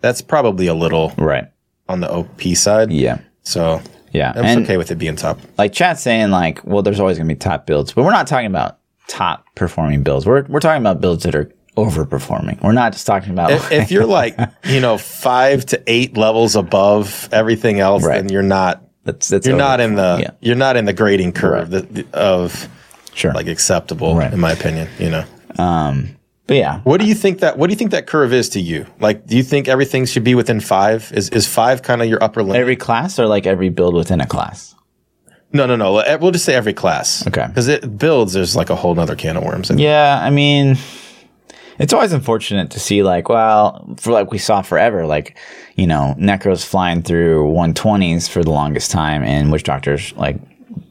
that's 0.00 0.20
probably 0.20 0.66
a 0.66 0.74
little 0.74 1.12
Right. 1.16 1.46
on 1.88 2.00
the 2.00 2.10
OP 2.10 2.54
side. 2.54 2.90
Yeah. 2.92 3.18
So 3.42 3.80
Yeah, 4.12 4.32
I'm 4.34 4.44
and 4.44 4.62
okay 4.64 4.76
with 4.76 4.90
it 4.90 4.96
being 4.98 5.16
top. 5.16 5.38
like 5.58 5.72
chat 5.72 5.98
saying 5.98 6.30
like, 6.30 6.64
well, 6.64 6.82
there's 6.82 7.00
always 7.00 7.16
gonna 7.18 7.28
be 7.28 7.34
top 7.36 7.66
builds, 7.66 7.92
but 7.92 8.04
we're 8.04 8.12
not 8.12 8.26
talking 8.26 8.46
about 8.46 8.78
top 9.08 9.44
performing 9.54 10.02
builds. 10.02 10.26
We're 10.26 10.42
we're 10.48 10.60
talking 10.60 10.82
about 10.82 11.00
builds 11.00 11.22
that 11.24 11.34
are 11.34 11.50
overperforming. 11.76 12.62
We're 12.62 12.72
not 12.72 12.92
just 12.92 13.06
talking 13.06 13.30
about 13.30 13.50
If, 13.52 13.70
if 13.72 13.90
you're 13.90 14.06
like, 14.06 14.38
you 14.64 14.80
know, 14.80 14.98
five 14.98 15.64
to 15.66 15.82
eight 15.86 16.16
levels 16.16 16.56
above 16.56 17.28
everything 17.32 17.80
else, 17.80 18.04
Right. 18.04 18.16
then 18.22 18.28
you're 18.30 18.42
not 18.42 18.82
that's 19.04 19.28
that's 19.28 19.46
you're 19.46 19.56
not 19.56 19.78
in 19.80 19.94
the 19.94 20.18
yeah 20.20 20.30
you're 20.40 20.56
not 20.56 20.76
in 20.76 20.84
the 20.84 20.92
grading 20.92 21.32
curve 21.32 21.72
Right. 21.72 21.94
that, 21.94 22.12
of 22.14 22.68
sure 23.14 23.32
like 23.32 23.46
acceptable, 23.46 24.16
Right. 24.16 24.32
in 24.32 24.40
my 24.40 24.52
opinion. 24.52 24.88
You 24.98 25.10
know, 25.10 25.24
um, 25.58 26.16
but 26.48 26.56
yeah 26.56 26.80
what 26.80 27.00
do 27.00 27.06
you 27.06 27.14
think 27.14 27.40
that 27.40 27.56
what 27.58 27.68
do 27.68 27.72
you 27.72 27.76
think 27.76 27.90
that 27.92 28.06
curve 28.06 28.32
is 28.32 28.48
to 28.50 28.60
you? 28.60 28.86
Like, 29.00 29.26
do 29.26 29.36
you 29.36 29.42
think 29.42 29.68
everything 29.68 30.06
should 30.06 30.24
be 30.24 30.34
within 30.34 30.60
five? 30.60 31.12
Is 31.14 31.28
is 31.30 31.46
five 31.46 31.82
kind 31.82 32.02
of 32.02 32.08
your 32.08 32.22
upper 32.22 32.42
limit? 32.42 32.56
every 32.60 32.76
class 32.76 33.18
or 33.18 33.26
like 33.26 33.46
every 33.46 33.68
build 33.68 33.94
within 33.94 34.20
a 34.20 34.26
class. 34.26 34.74
no, 35.52 35.64
no, 35.66 35.76
no. 35.76 35.92
We'll 36.20 36.32
just 36.32 36.44
say 36.44 36.54
every 36.54 36.74
class. 36.74 37.24
Okay. 37.26 37.46
Because 37.46 37.68
it 37.68 37.96
builds. 37.98 38.32
There's 38.32 38.56
like 38.56 38.68
a 38.70 38.74
whole 38.76 38.94
nother 38.94 39.14
can 39.16 39.36
of 39.36 39.44
worms. 39.44 39.70
Yeah, 39.70 40.18
I 40.20 40.30
mean, 40.30 40.76
it's 41.78 41.92
always 41.92 42.12
unfortunate 42.12 42.70
to 42.70 42.80
see 42.80 43.02
like, 43.02 43.28
well, 43.28 43.86
for 43.98 44.12
like 44.12 44.30
we 44.32 44.38
saw 44.38 44.62
forever, 44.62 45.06
like, 45.06 45.36
you 45.76 45.86
know, 45.86 46.14
Necros 46.18 46.64
flying 46.64 47.02
through 47.02 47.44
120s 47.52 48.28
for 48.28 48.42
the 48.42 48.50
longest 48.50 48.90
time, 48.90 49.22
and 49.22 49.52
Witch 49.52 49.62
Doctors 49.64 50.12
like 50.16 50.36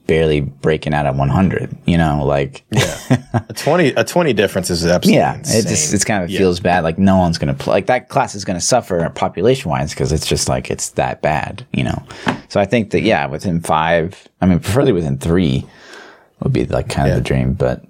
barely 0.07 0.39
breaking 0.39 0.93
out 0.93 1.07
at 1.07 1.15
100. 1.15 1.75
You 1.87 1.97
know, 1.97 2.23
like, 2.23 2.63
Yeah. 2.69 2.97
a 3.33 3.53
twenty 3.53 3.87
a 3.89 4.03
twenty 4.03 4.33
difference 4.33 4.69
is 4.69 4.85
absolutely 4.85 5.17
yeah, 5.17 5.35
insane. 5.37 5.59
it 5.61 5.67
just 5.67 5.93
it's 5.95 6.03
kind 6.05 6.23
of 6.23 6.29
Yeah. 6.29 6.37
feels 6.37 6.59
bad. 6.59 6.83
Like 6.83 6.99
no 6.99 7.17
one's 7.17 7.39
gonna 7.39 7.55
play. 7.55 7.73
Like 7.73 7.87
that 7.87 8.09
class 8.09 8.35
is 8.35 8.45
gonna 8.45 8.61
suffer 8.61 9.09
population 9.15 9.71
wise 9.71 9.89
because 9.91 10.11
it's 10.11 10.27
just 10.27 10.47
like 10.47 10.69
it's 10.69 10.89
that 10.91 11.23
bad. 11.23 11.65
You 11.73 11.85
know, 11.85 12.03
so 12.49 12.59
I 12.59 12.65
think 12.65 12.91
that 12.91 13.01
yeah, 13.01 13.25
within 13.25 13.61
five, 13.61 14.27
I 14.41 14.45
mean, 14.45 14.59
preferably 14.59 14.91
within 14.91 15.17
three 15.17 15.65
would 16.41 16.53
be 16.53 16.65
like 16.65 16.87
kind 16.89 17.09
of 17.09 17.15
the 17.15 17.21
dream, 17.21 17.53
but. 17.53 17.83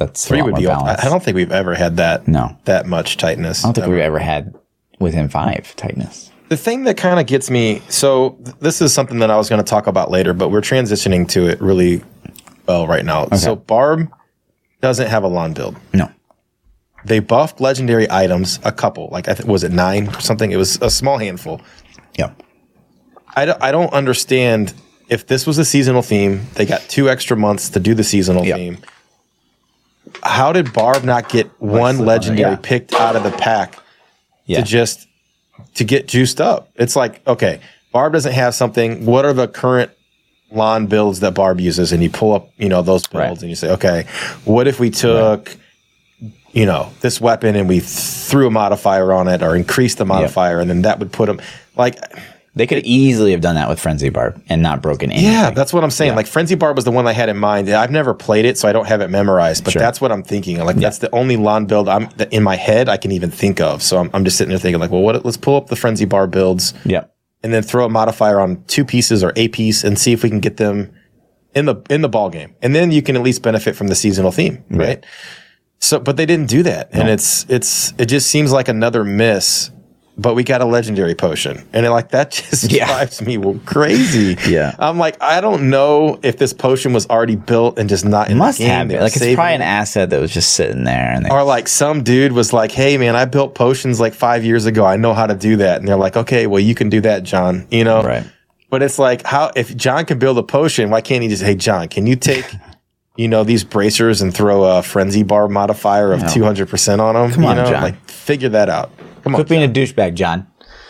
That's 0.00 0.26
Three 0.26 0.40
would 0.40 0.54
be. 0.54 0.66
I 0.66 1.04
don't 1.04 1.22
think 1.22 1.34
we've 1.34 1.52
ever 1.52 1.74
had 1.74 1.98
that. 1.98 2.26
No. 2.26 2.56
that 2.64 2.86
much 2.86 3.18
tightness. 3.18 3.62
I 3.62 3.68
don't 3.68 3.74
think 3.74 3.84
um, 3.86 3.92
we've 3.92 4.00
ever 4.00 4.18
had 4.18 4.54
within 4.98 5.28
five 5.28 5.76
tightness. 5.76 6.32
The 6.48 6.56
thing 6.56 6.84
that 6.84 6.96
kind 6.96 7.20
of 7.20 7.26
gets 7.26 7.50
me. 7.50 7.82
So 7.90 8.30
th- 8.42 8.56
this 8.60 8.80
is 8.80 8.94
something 8.94 9.18
that 9.18 9.30
I 9.30 9.36
was 9.36 9.50
going 9.50 9.62
to 9.62 9.68
talk 9.68 9.86
about 9.86 10.10
later, 10.10 10.32
but 10.32 10.48
we're 10.48 10.62
transitioning 10.62 11.28
to 11.30 11.46
it 11.48 11.60
really 11.60 12.02
well 12.66 12.86
right 12.86 13.04
now. 13.04 13.28
So 13.30 13.54
Barb 13.56 14.10
doesn't 14.80 15.08
have 15.08 15.22
a 15.22 15.28
LoN 15.28 15.52
build. 15.52 15.76
No. 15.92 16.10
They 17.04 17.18
buffed 17.18 17.60
legendary 17.60 18.10
items, 18.10 18.58
a 18.64 18.72
couple. 18.72 19.10
Like 19.12 19.28
I 19.28 19.34
think 19.34 19.48
was 19.50 19.64
it 19.64 19.70
nine 19.72 20.08
or 20.08 20.20
something? 20.20 20.50
It 20.50 20.56
was 20.56 20.78
a 20.80 20.90
small 20.90 21.18
handful. 21.18 21.60
Yeah. 22.18 22.32
I 23.36 23.44
don't, 23.44 23.62
I 23.62 23.70
don't 23.70 23.92
understand 23.92 24.72
if 25.08 25.26
this 25.26 25.46
was 25.46 25.58
a 25.58 25.64
seasonal 25.64 26.02
theme. 26.02 26.40
They 26.54 26.64
got 26.64 26.80
two 26.88 27.08
extra 27.10 27.36
months 27.36 27.68
to 27.70 27.80
do 27.80 27.92
the 27.94 28.02
seasonal 28.04 28.44
Yeah. 28.46 28.56
theme. 28.56 28.78
How 30.22 30.52
did 30.52 30.72
Barb 30.72 31.04
not 31.04 31.28
get 31.28 31.48
one 31.60 31.98
legendary 31.98 32.52
yeah. 32.52 32.58
picked 32.62 32.94
out 32.94 33.16
of 33.16 33.22
the 33.22 33.30
pack 33.30 33.76
Yeah. 34.46 34.60
to 34.60 34.64
just 34.64 35.06
to 35.74 35.84
get 35.84 36.08
juiced 36.08 36.40
up? 36.40 36.70
It's 36.76 36.96
like 36.96 37.26
okay, 37.26 37.60
Barb 37.92 38.12
doesn't 38.12 38.32
have 38.32 38.54
something. 38.54 39.06
What 39.06 39.24
are 39.24 39.32
the 39.32 39.48
current 39.48 39.90
LoN 40.52 40.86
builds 40.86 41.20
that 41.20 41.34
Barb 41.34 41.60
uses? 41.60 41.92
And 41.92 42.02
you 42.02 42.10
pull 42.10 42.32
up, 42.32 42.50
you 42.56 42.68
know, 42.68 42.82
those 42.82 43.06
builds, 43.06 43.28
Right. 43.28 43.40
and 43.40 43.50
you 43.50 43.56
say, 43.56 43.70
okay, 43.70 44.06
what 44.44 44.66
if 44.66 44.80
we 44.80 44.90
took 44.90 45.56
you 46.52 46.66
know, 46.66 46.90
this 47.00 47.20
weapon 47.20 47.54
and 47.54 47.68
we 47.68 47.78
threw 47.78 48.48
a 48.48 48.50
modifier 48.50 49.12
on 49.12 49.28
it 49.28 49.40
or 49.40 49.54
increased 49.54 49.98
the 49.98 50.04
modifier 50.04 50.58
and 50.58 50.68
then 50.68 50.82
that 50.82 50.98
would 50.98 51.12
put 51.12 51.26
them 51.26 51.40
like 51.76 51.96
They 52.56 52.66
could 52.66 52.84
easily 52.84 53.30
have 53.30 53.40
done 53.40 53.54
that 53.54 53.68
with 53.68 53.78
Frenzy 53.78 54.08
Barb 54.08 54.42
and 54.48 54.60
not 54.60 54.82
broken 54.82 55.12
anything. 55.12 55.30
yeah, 55.32 55.50
that's 55.50 55.72
what 55.72 55.84
I'm 55.84 55.90
saying. 55.90 56.16
Like 56.16 56.26
Frenzy 56.26 56.56
Barb 56.56 56.74
was 56.74 56.84
the 56.84 56.90
one 56.90 57.06
I 57.06 57.12
had 57.12 57.28
in 57.28 57.36
mind. 57.38 57.68
I've 57.68 57.92
never 57.92 58.12
played 58.12 58.44
it, 58.44 58.58
so 58.58 58.68
I 58.68 58.72
don't 58.72 58.86
have 58.86 59.00
it 59.00 59.08
memorized. 59.08 59.62
But 59.62 59.74
Sure. 59.74 59.80
that's 59.80 60.00
what 60.00 60.10
I'm 60.10 60.24
thinking. 60.24 60.58
Like 60.64 60.74
that's 60.76 60.98
the 60.98 61.14
only 61.14 61.36
LoN 61.36 61.66
build 61.66 61.88
I'm 61.88 62.08
in 62.32 62.42
my 62.42 62.56
head 62.56 62.88
I 62.88 62.96
can 62.96 63.12
even 63.12 63.30
think 63.30 63.60
of. 63.60 63.82
So 63.84 63.98
I'm, 63.98 64.10
I'm 64.12 64.24
just 64.24 64.36
sitting 64.36 64.48
there 64.50 64.58
thinking 64.58 64.80
like, 64.80 64.90
well, 64.90 65.02
what? 65.02 65.24
Let's 65.24 65.36
pull 65.36 65.54
up 65.56 65.68
the 65.68 65.76
Frenzy 65.76 66.06
Barb 66.06 66.32
builds 66.32 66.74
Yeah. 66.84 67.04
and 67.44 67.52
then 67.54 67.62
throw 67.62 67.84
a 67.84 67.88
modifier 67.88 68.40
on 68.40 68.64
two 68.64 68.84
pieces 68.84 69.22
or 69.22 69.32
a 69.36 69.46
piece 69.48 69.84
and 69.84 69.96
see 69.96 70.12
if 70.12 70.24
we 70.24 70.28
can 70.28 70.40
get 70.40 70.56
them 70.56 70.92
in 71.54 71.66
the 71.66 71.76
in 71.88 72.00
the 72.02 72.08
ball 72.08 72.30
game. 72.30 72.56
And 72.62 72.74
then 72.74 72.90
you 72.90 73.00
can 73.00 73.14
at 73.14 73.22
least 73.22 73.42
benefit 73.42 73.76
from 73.76 73.86
the 73.86 73.94
seasonal 73.94 74.32
theme, 74.32 74.64
right? 74.70 75.06
So, 75.78 75.98
but 76.00 76.16
they 76.16 76.26
didn't 76.26 76.48
do 76.50 76.62
that, 76.64 76.88
and 76.92 77.08
it's 77.08 77.46
it's 77.48 77.94
it 77.96 78.06
just 78.06 78.28
seems 78.28 78.52
like 78.52 78.68
another 78.68 79.02
miss. 79.04 79.70
But 80.20 80.34
we 80.34 80.44
got 80.44 80.60
a 80.60 80.66
legendary 80.66 81.14
potion, 81.14 81.66
and 81.72 81.86
it, 81.86 81.90
like 81.90 82.10
that 82.10 82.30
just 82.50 82.70
Yeah. 82.70 82.86
drives 82.88 83.22
me 83.22 83.38
crazy. 83.64 84.36
Yeah. 84.46 84.74
I'm 84.78 84.98
like, 84.98 85.16
I 85.22 85.40
don't 85.40 85.70
know 85.70 86.20
if 86.22 86.36
this 86.36 86.52
potion 86.52 86.92
was 86.92 87.08
already 87.08 87.36
built 87.36 87.78
and 87.78 87.88
just 87.88 88.04
not 88.04 88.28
in 88.30 88.36
Must 88.36 88.58
the 88.58 88.64
game. 88.64 88.70
have 88.70 88.90
it. 88.90 89.00
Like 89.00 89.16
it's 89.16 89.34
probably 89.34 89.52
it. 89.52 89.56
an 89.56 89.62
asset 89.62 90.10
that 90.10 90.20
was 90.20 90.30
just 90.34 90.52
sitting 90.52 90.84
there 90.84 91.10
and 91.14 91.26
Or 91.30 91.42
like 91.42 91.68
some 91.68 92.02
dude 92.02 92.32
was 92.32 92.52
like, 92.52 92.70
"Hey 92.70 92.98
man, 92.98 93.16
I 93.16 93.24
built 93.24 93.54
potions 93.54 93.98
like 93.98 94.12
five 94.12 94.44
years 94.44 94.66
ago. 94.66 94.84
I 94.84 94.96
know 94.96 95.14
how 95.14 95.26
to 95.26 95.34
do 95.34 95.56
that." 95.56 95.78
And 95.78 95.88
they're 95.88 95.96
like, 95.96 96.18
"Okay, 96.18 96.46
well 96.46 96.60
you 96.60 96.74
can 96.74 96.90
do 96.90 97.00
that, 97.00 97.22
John." 97.22 97.66
You 97.70 97.84
know, 97.84 98.02
Right. 98.02 98.24
But 98.68 98.82
it's 98.82 98.98
like, 98.98 99.24
how 99.24 99.50
if 99.56 99.74
John 99.74 100.04
can 100.04 100.18
build 100.18 100.36
a 100.38 100.42
potion, 100.42 100.90
why 100.90 101.00
can't 101.00 101.22
he 101.22 101.28
just, 101.30 101.42
"Hey 101.42 101.54
John, 101.54 101.88
can 101.88 102.06
you 102.06 102.14
take, 102.14 102.44
you 103.16 103.26
know, 103.26 103.42
these 103.42 103.64
bracers 103.64 104.20
and 104.20 104.34
throw 104.34 104.64
a 104.64 104.82
frenzy 104.82 105.22
bar 105.22 105.48
modifier 105.48 106.12
of 106.12 106.30
two 106.30 106.44
hundred 106.44 106.68
percent 106.68 107.00
on 107.00 107.14
them? 107.14 107.32
Come 107.32 107.46
on, 107.46 107.56
you 107.56 107.62
know? 107.62 107.70
John. 107.70 107.82
Like 107.82 108.10
figure 108.10 108.50
that 108.50 108.68
out. 108.68 108.90
Come 109.22 109.34
on, 109.34 109.38
Quit 109.38 109.48
being 109.48 109.62
a 109.62 109.68
douchebag, 109.68 110.14
John. 110.14 110.46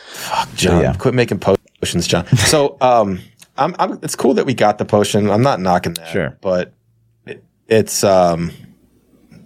Fuck, 0.08 0.54
John. 0.54 0.82
yeah. 0.82 0.94
Quit 0.94 1.14
making 1.14 1.38
potions, 1.38 2.06
John. 2.06 2.26
So, 2.36 2.76
um, 2.80 3.20
I'm, 3.56 3.74
I'm, 3.78 3.98
it's 4.02 4.16
cool 4.16 4.34
that 4.34 4.46
we 4.46 4.54
got 4.54 4.78
the 4.78 4.84
potion. 4.84 5.30
I'm 5.30 5.42
not 5.42 5.60
knocking 5.60 5.94
that. 5.94 6.08
Sure. 6.08 6.38
But 6.40 6.72
it, 7.26 7.44
it's, 7.68 8.04
um, 8.04 8.52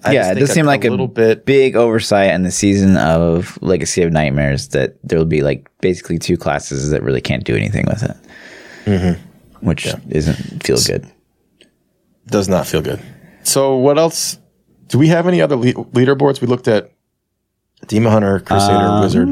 I 0.05 0.13
yeah, 0.13 0.33
it 0.33 0.35
does 0.37 0.53
seem 0.53 0.67
like 0.67 0.85
a, 0.85 0.91
little 0.91 1.09
bit. 1.09 1.47
big 1.47 1.77
oversight 1.77 2.31
in 2.35 2.43
the 2.43 2.51
season 2.51 2.97
of 2.99 3.59
Legacy 3.63 4.03
of 4.03 4.13
Nightmares 4.13 4.69
that 4.69 4.97
there 5.03 5.19
will 5.19 5.25
be 5.25 5.43
like 5.43 5.71
basically 5.81 6.19
two 6.19 6.37
classes 6.37 6.91
that 6.91 7.03
really 7.03 7.23
can't 7.23 7.45
do 7.45 7.57
anything 7.57 7.87
with 7.87 8.03
it, 8.03 8.17
mm-hmm. 8.85 9.67
which 9.67 9.87
isn't 10.11 10.63
feel 10.63 10.77
good. 10.87 11.11
does 12.27 12.49
not 12.49 12.67
feel 12.67 12.83
good. 12.83 13.01
So 13.45 13.77
what 13.77 13.99
else? 13.99 14.39
Do 14.89 14.99
we 14.99 15.09
have 15.09 15.27
any 15.27 15.41
other 15.41 15.57
le- 15.57 15.73
leaderboards? 15.73 16.43
We 16.43 16.49
looked 16.49 16.69
at 16.69 16.93
Demon 17.87 18.13
Hunter, 18.13 18.41
Crusader, 18.41 18.75
Um, 18.77 19.01
Wizard, 19.03 19.29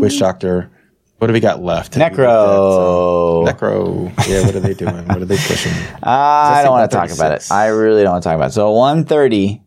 Witch 0.00 0.18
Doctor. 0.18 0.70
What 1.18 1.28
do 1.28 1.32
we 1.34 1.40
got 1.40 1.62
left? 1.62 1.94
Have 1.94 2.16
we 2.16 2.24
looked 2.24 2.28
Necro. 2.28 3.48
uh, 3.48 3.52
Necro. 3.52 4.12
Yeah, 4.28 4.44
what 4.44 4.54
are 4.56 4.60
they 4.60 4.74
doing? 4.74 5.06
what 5.06 5.18
are 5.22 5.24
they 5.24 5.36
pushing? 5.36 5.72
I 6.02 6.62
don't 6.64 6.72
want 6.72 6.90
to 6.90 6.96
talk 6.96 7.12
about 7.12 7.32
it. 7.32 7.46
I 7.50 7.66
really 7.68 8.02
don't 8.02 8.12
want 8.12 8.24
to 8.24 8.28
talk 8.28 8.34
about 8.36 8.50
it. 8.50 8.54
So 8.54 8.72
130. 8.72 9.62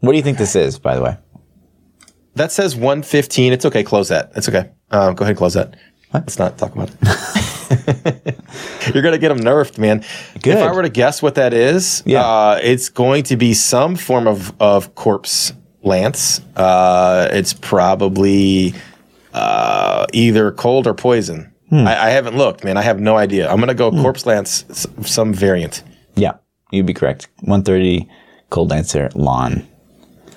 What 0.00 0.12
do 0.12 0.16
you 0.18 0.22
think 0.22 0.36
this 0.36 0.54
is, 0.54 0.78
by 0.78 0.94
the 0.94 1.02
way? 1.02 1.16
That 2.34 2.52
says 2.52 2.76
115. 2.76 3.54
It's 3.54 3.64
okay. 3.64 3.82
Close 3.82 4.08
that. 4.08 4.32
It's 4.36 4.48
okay. 4.50 4.70
Um, 4.90 5.14
go 5.14 5.22
ahead 5.24 5.30
and 5.30 5.38
close 5.38 5.54
that. 5.54 5.76
Let's 6.12 6.38
not 6.38 6.58
talk 6.58 6.74
about 6.74 6.90
it. 6.90 6.94
You're 8.94 9.02
gonna 9.02 9.18
get 9.18 9.30
them 9.30 9.40
nerfed, 9.40 9.78
man. 9.78 10.04
Good. 10.42 10.56
If 10.58 10.62
I 10.62 10.72
were 10.72 10.82
to 10.82 10.88
guess 10.90 11.22
what 11.22 11.34
that 11.36 11.52
is, 11.54 12.02
Yeah. 12.06 12.20
uh, 12.24 12.60
it's 12.62 12.90
going 12.90 13.24
to 13.24 13.36
be 13.36 13.54
some 13.54 13.96
form 13.96 14.26
of 14.28 14.52
of 14.60 14.94
corpse 14.94 15.52
lance. 15.86 16.40
Uh, 16.56 17.28
it's 17.32 17.54
probably 17.54 18.74
uh, 19.32 20.06
either 20.12 20.52
cold 20.52 20.86
or 20.86 20.94
poison. 20.94 21.52
Hmm. 21.70 21.86
I, 21.86 22.06
I 22.06 22.10
haven't 22.10 22.36
looked, 22.36 22.62
man. 22.64 22.76
I 22.76 22.82
have 22.82 23.00
no 23.00 23.16
idea. 23.16 23.50
I'm 23.50 23.58
gonna 23.60 23.74
go 23.74 23.90
corpse 23.90 24.26
lance, 24.26 24.64
s- 24.70 24.86
some 25.04 25.32
variant. 25.32 25.82
Yeah, 26.14 26.34
you'd 26.70 26.86
be 26.86 26.94
correct. 26.94 27.28
130 27.40 28.08
Cold 28.50 28.70
Lancer 28.70 29.10
LoN. 29.14 29.66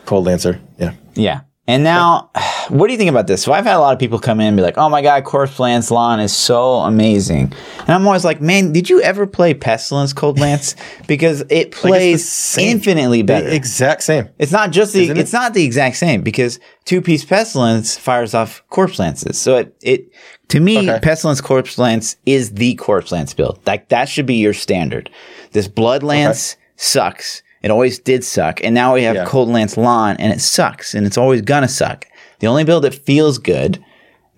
Cold 0.05 0.25
lancer. 0.25 0.59
Yeah. 0.79 0.93
Yeah. 1.13 1.41
And 1.69 1.83
now, 1.83 2.31
what 2.69 2.87
do 2.87 2.93
you 2.93 2.97
think 2.97 3.11
about 3.11 3.27
this? 3.27 3.43
So 3.43 3.53
I've 3.53 3.63
had 3.63 3.75
a 3.75 3.79
lot 3.79 3.93
of 3.93 3.99
people 3.99 4.17
come 4.17 4.39
in 4.39 4.47
and 4.47 4.57
be 4.57 4.63
like, 4.63 4.79
"Oh 4.79 4.89
my 4.89 5.03
god, 5.03 5.23
Corpse 5.23 5.59
Lance 5.59 5.91
LoN 5.91 6.19
is 6.19 6.35
so 6.35 6.77
amazing," 6.79 7.53
and 7.81 7.89
I'm 7.89 8.07
always 8.07 8.25
like, 8.25 8.41
"Man, 8.41 8.71
did 8.71 8.89
you 8.89 9.01
ever 9.03 9.27
play 9.27 9.53
Pestilence 9.53 10.11
Cold 10.11 10.39
Lance? 10.39 10.75
Because 11.07 11.43
it 11.49 11.71
plays 11.71 12.27
same. 12.27 12.77
infinitely 12.77 13.23
better. 13.23 13.49
The 13.49 13.55
exact 13.55 14.03
same. 14.03 14.29
It's 14.39 14.51
not 14.51 14.71
just 14.71 14.93
the. 14.93 15.09
It? 15.09 15.17
It's 15.17 15.33
not 15.33 15.53
the 15.53 15.63
exact 15.63 15.97
same 15.97 16.21
because 16.21 16.59
two 16.85 17.01
piece 17.01 17.23
pestilence 17.23 17.97
fires 17.97 18.33
off 18.33 18.63
corpse 18.69 18.97
lances. 18.99 19.37
So 19.37 19.57
it 19.57 19.75
it 19.81 20.11
to 20.49 20.59
me, 20.59 20.89
Okay. 20.89 20.99
pestilence 21.01 21.41
corpse 21.41 21.77
lance 21.77 22.15
is 22.25 22.51
the 22.53 22.73
corpse 22.75 23.11
lance 23.11 23.33
build. 23.35 23.59
Like 23.67 23.89
that 23.89 24.09
should 24.09 24.25
be 24.25 24.35
your 24.35 24.53
standard. 24.53 25.09
This 25.51 25.67
blood 25.67 26.01
lance 26.03 26.57
sucks. 26.77 27.43
It 27.61 27.71
always 27.71 27.99
did 27.99 28.23
suck, 28.23 28.63
and 28.63 28.73
now 28.73 28.93
we 28.93 29.03
have 29.03 29.15
Yeah. 29.15 29.25
cold 29.25 29.49
lance 29.49 29.75
LoN, 29.77 30.15
and 30.17 30.31
it 30.31 30.39
sucks, 30.41 30.93
and 30.93 31.05
it's 31.05 31.17
always 31.17 31.41
gonna 31.41 31.67
suck. 31.67 32.05
The 32.39 32.47
only 32.47 32.63
build 32.63 32.83
that 32.85 32.95
feels 32.95 33.37
good 33.37 33.79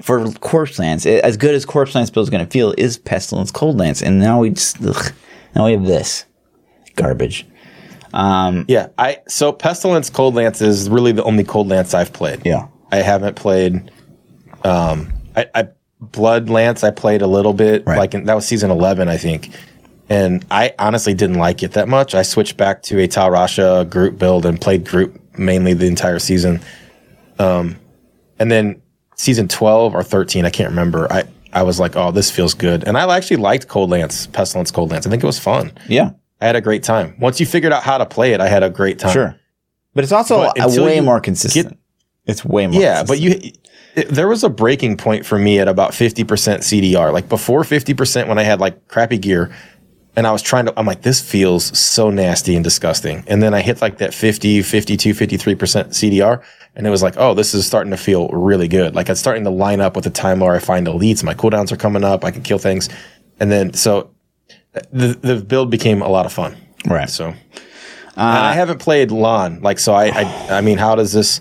for 0.01 0.25
corpse 0.39 0.79
lance, 0.79 1.05
as 1.05 1.37
good 1.37 1.53
as 1.53 1.63
corpse 1.63 1.93
lance 1.93 2.09
build 2.09 2.25
is 2.25 2.29
gonna 2.31 2.47
feel, 2.47 2.73
is 2.77 2.97
pestilence 2.97 3.51
cold 3.51 3.77
lance, 3.77 4.01
and 4.01 4.19
now 4.19 4.39
we 4.39 4.49
just 4.49 4.77
ugh, 4.83 5.11
now 5.55 5.65
we 5.65 5.73
have 5.73 5.85
this 5.85 6.25
garbage. 6.95 7.45
Yeah, 8.13 8.87
I 8.97 9.17
so 9.27 9.51
pestilence 9.51 10.09
cold 10.09 10.35
lance 10.35 10.61
is 10.61 10.89
really 10.89 11.11
the 11.11 11.23
only 11.23 11.43
cold 11.43 11.67
lance 11.69 11.93
I've 11.93 12.11
played. 12.13 12.41
Yeah. 12.43 12.65
I 12.91 12.97
haven't 12.97 13.35
played. 13.35 13.89
Um, 14.63 15.13
I, 15.35 15.45
I 15.55 15.67
Blood 16.01 16.49
Lance 16.49 16.83
I 16.83 16.89
played 16.91 17.21
a 17.21 17.27
little 17.27 17.53
bit, 17.53 17.83
Right. 17.85 17.97
like 17.97 18.13
in, 18.15 18.25
that 18.25 18.33
was 18.35 18.45
season 18.47 18.71
eleven, 18.71 19.07
I 19.07 19.17
think. 19.17 19.51
And 20.11 20.45
I 20.51 20.73
honestly 20.77 21.13
didn't 21.13 21.37
like 21.37 21.63
it 21.63 21.71
that 21.71 21.87
much. 21.87 22.13
I 22.15 22.23
switched 22.23 22.57
back 22.57 22.83
to 22.83 22.99
a 22.99 23.07
Tal 23.07 23.29
Rasha 23.29 23.89
group 23.89 24.19
build 24.19 24.45
and 24.45 24.59
played 24.59 24.85
group 24.85 25.17
mainly 25.37 25.73
the 25.73 25.87
entire 25.87 26.19
season. 26.19 26.59
Um, 27.39 27.77
and 28.37 28.51
then 28.51 28.81
season 29.15 29.47
twelve 29.47 29.95
or 29.95 30.03
thirteen, 30.03 30.43
I 30.45 30.49
can't 30.49 30.67
remember. 30.67 31.09
I 31.09 31.23
I 31.53 31.63
was 31.63 31.79
like, 31.79 31.95
oh, 31.95 32.11
this 32.11 32.29
feels 32.29 32.53
good, 32.53 32.83
and 32.83 32.97
I 32.97 33.15
actually 33.15 33.37
liked 33.37 33.69
Cold 33.69 33.89
Lance, 33.89 34.27
Pestilence 34.27 34.69
Cold 34.69 34.91
Lance. 34.91 35.07
I 35.07 35.09
think 35.09 35.23
it 35.23 35.25
was 35.27 35.39
fun. 35.39 35.71
Yeah, 35.87 36.11
I 36.41 36.45
had 36.45 36.57
a 36.57 36.61
great 36.61 36.83
time. 36.83 37.15
Once 37.17 37.39
you 37.39 37.45
figured 37.45 37.71
out 37.71 37.83
how 37.83 37.97
to 37.97 38.05
play 38.05 38.33
it, 38.33 38.41
I 38.41 38.49
had 38.49 38.63
a 38.63 38.69
great 38.69 38.99
time. 38.99 39.13
sure. 39.13 39.39
But 39.93 40.03
it's 40.03 40.11
also 40.13 40.51
But 40.57 40.71
way 40.77 40.99
more 40.99 41.21
consistent. 41.21 41.79
it's 42.25 42.43
way 42.43 42.67
more. 42.67 42.81
Yeah, 42.81 43.03
but 43.03 43.21
you 43.21 43.53
it, 43.95 44.07
there 44.09 44.27
was 44.27 44.43
a 44.43 44.49
breaking 44.49 44.97
point 44.97 45.25
for 45.25 45.37
me 45.37 45.59
at 45.59 45.67
about 45.67 45.91
50% 45.91 46.25
CDR. 46.25 47.11
Like 47.11 47.27
before 47.27 47.63
50% 47.63 48.27
when 48.27 48.37
I 48.37 48.43
had 48.43 48.59
like 48.59 48.87
crappy 48.87 49.17
gear 49.17 49.53
and 50.15 50.27
I 50.27 50.31
was 50.31 50.41
trying 50.41 50.65
to 50.65 50.73
I'm 50.77 50.85
like 50.85 51.01
this 51.01 51.21
feels 51.21 51.77
so 51.77 52.09
nasty 52.09 52.55
and 52.55 52.63
disgusting. 52.63 53.23
And 53.27 53.41
then 53.41 53.53
I 53.53 53.61
hit 53.61 53.81
like 53.81 53.97
that 53.97 54.13
50, 54.13 54.61
52, 54.61 55.13
53% 55.13 55.55
CDR 55.89 56.43
and 56.75 56.87
it 56.87 56.89
was 56.89 57.03
like, 57.03 57.15
"Oh, 57.17 57.33
this 57.33 57.53
is 57.53 57.65
starting 57.65 57.91
to 57.91 57.97
feel 57.97 58.29
really 58.29 58.67
good." 58.67 58.95
Like 58.95 59.09
it's 59.09 59.19
starting 59.19 59.43
to 59.43 59.49
line 59.49 59.81
up 59.81 59.95
with 59.95 60.05
the 60.05 60.09
time 60.09 60.39
where 60.39 60.55
I 60.55 60.59
find 60.59 60.87
elites, 60.87 61.23
my 61.23 61.33
cooldowns 61.33 61.71
are 61.71 61.77
coming 61.77 62.03
up, 62.03 62.23
I 62.23 62.31
can 62.31 62.43
kill 62.43 62.59
things. 62.59 62.89
And 63.39 63.51
then 63.51 63.73
so 63.73 64.11
the 64.91 65.17
the 65.21 65.41
build 65.41 65.69
became 65.69 66.01
a 66.01 66.09
lot 66.09 66.25
of 66.25 66.33
fun. 66.33 66.55
right. 66.85 67.09
So 67.09 67.33
uh, 68.17 68.19
and 68.19 68.45
I 68.45 68.53
haven't 68.53 68.79
played 68.79 69.09
LoN. 69.09 69.61
Like, 69.61 69.79
so 69.79 69.93
I, 69.93 70.07
I, 70.07 70.57
I 70.57 70.61
mean, 70.61 70.77
how 70.77 70.95
does 70.95 71.13
this, 71.13 71.39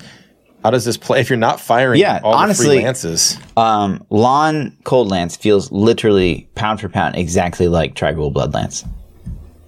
how 0.62 0.70
does 0.70 0.84
this 0.84 0.96
play? 0.96 1.20
If 1.20 1.30
you're 1.30 1.38
not 1.38 1.60
firing, 1.60 2.00
Yeah, 2.00 2.20
all 2.22 2.34
honestly- 2.34 2.78
the 2.78 2.84
lances, 2.84 3.38
Um, 3.56 4.04
LoN 4.10 4.76
Cold 4.84 5.08
Lance 5.08 5.36
feels 5.36 5.70
literally 5.72 6.48
pound 6.54 6.80
for 6.80 6.88
pound 6.88 7.16
exactly 7.16 7.68
like 7.68 7.94
Tribal 7.94 8.30
Blood 8.30 8.52
Lance. 8.54 8.84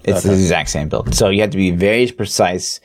It's 0.04 0.22
the 0.24 0.32
exact 0.32 0.70
same 0.70 0.88
build. 0.88 1.14
So 1.14 1.28
you 1.28 1.40
have 1.42 1.50
to 1.50 1.56
be 1.56 1.70
very 1.70 2.10
precise. 2.10 2.80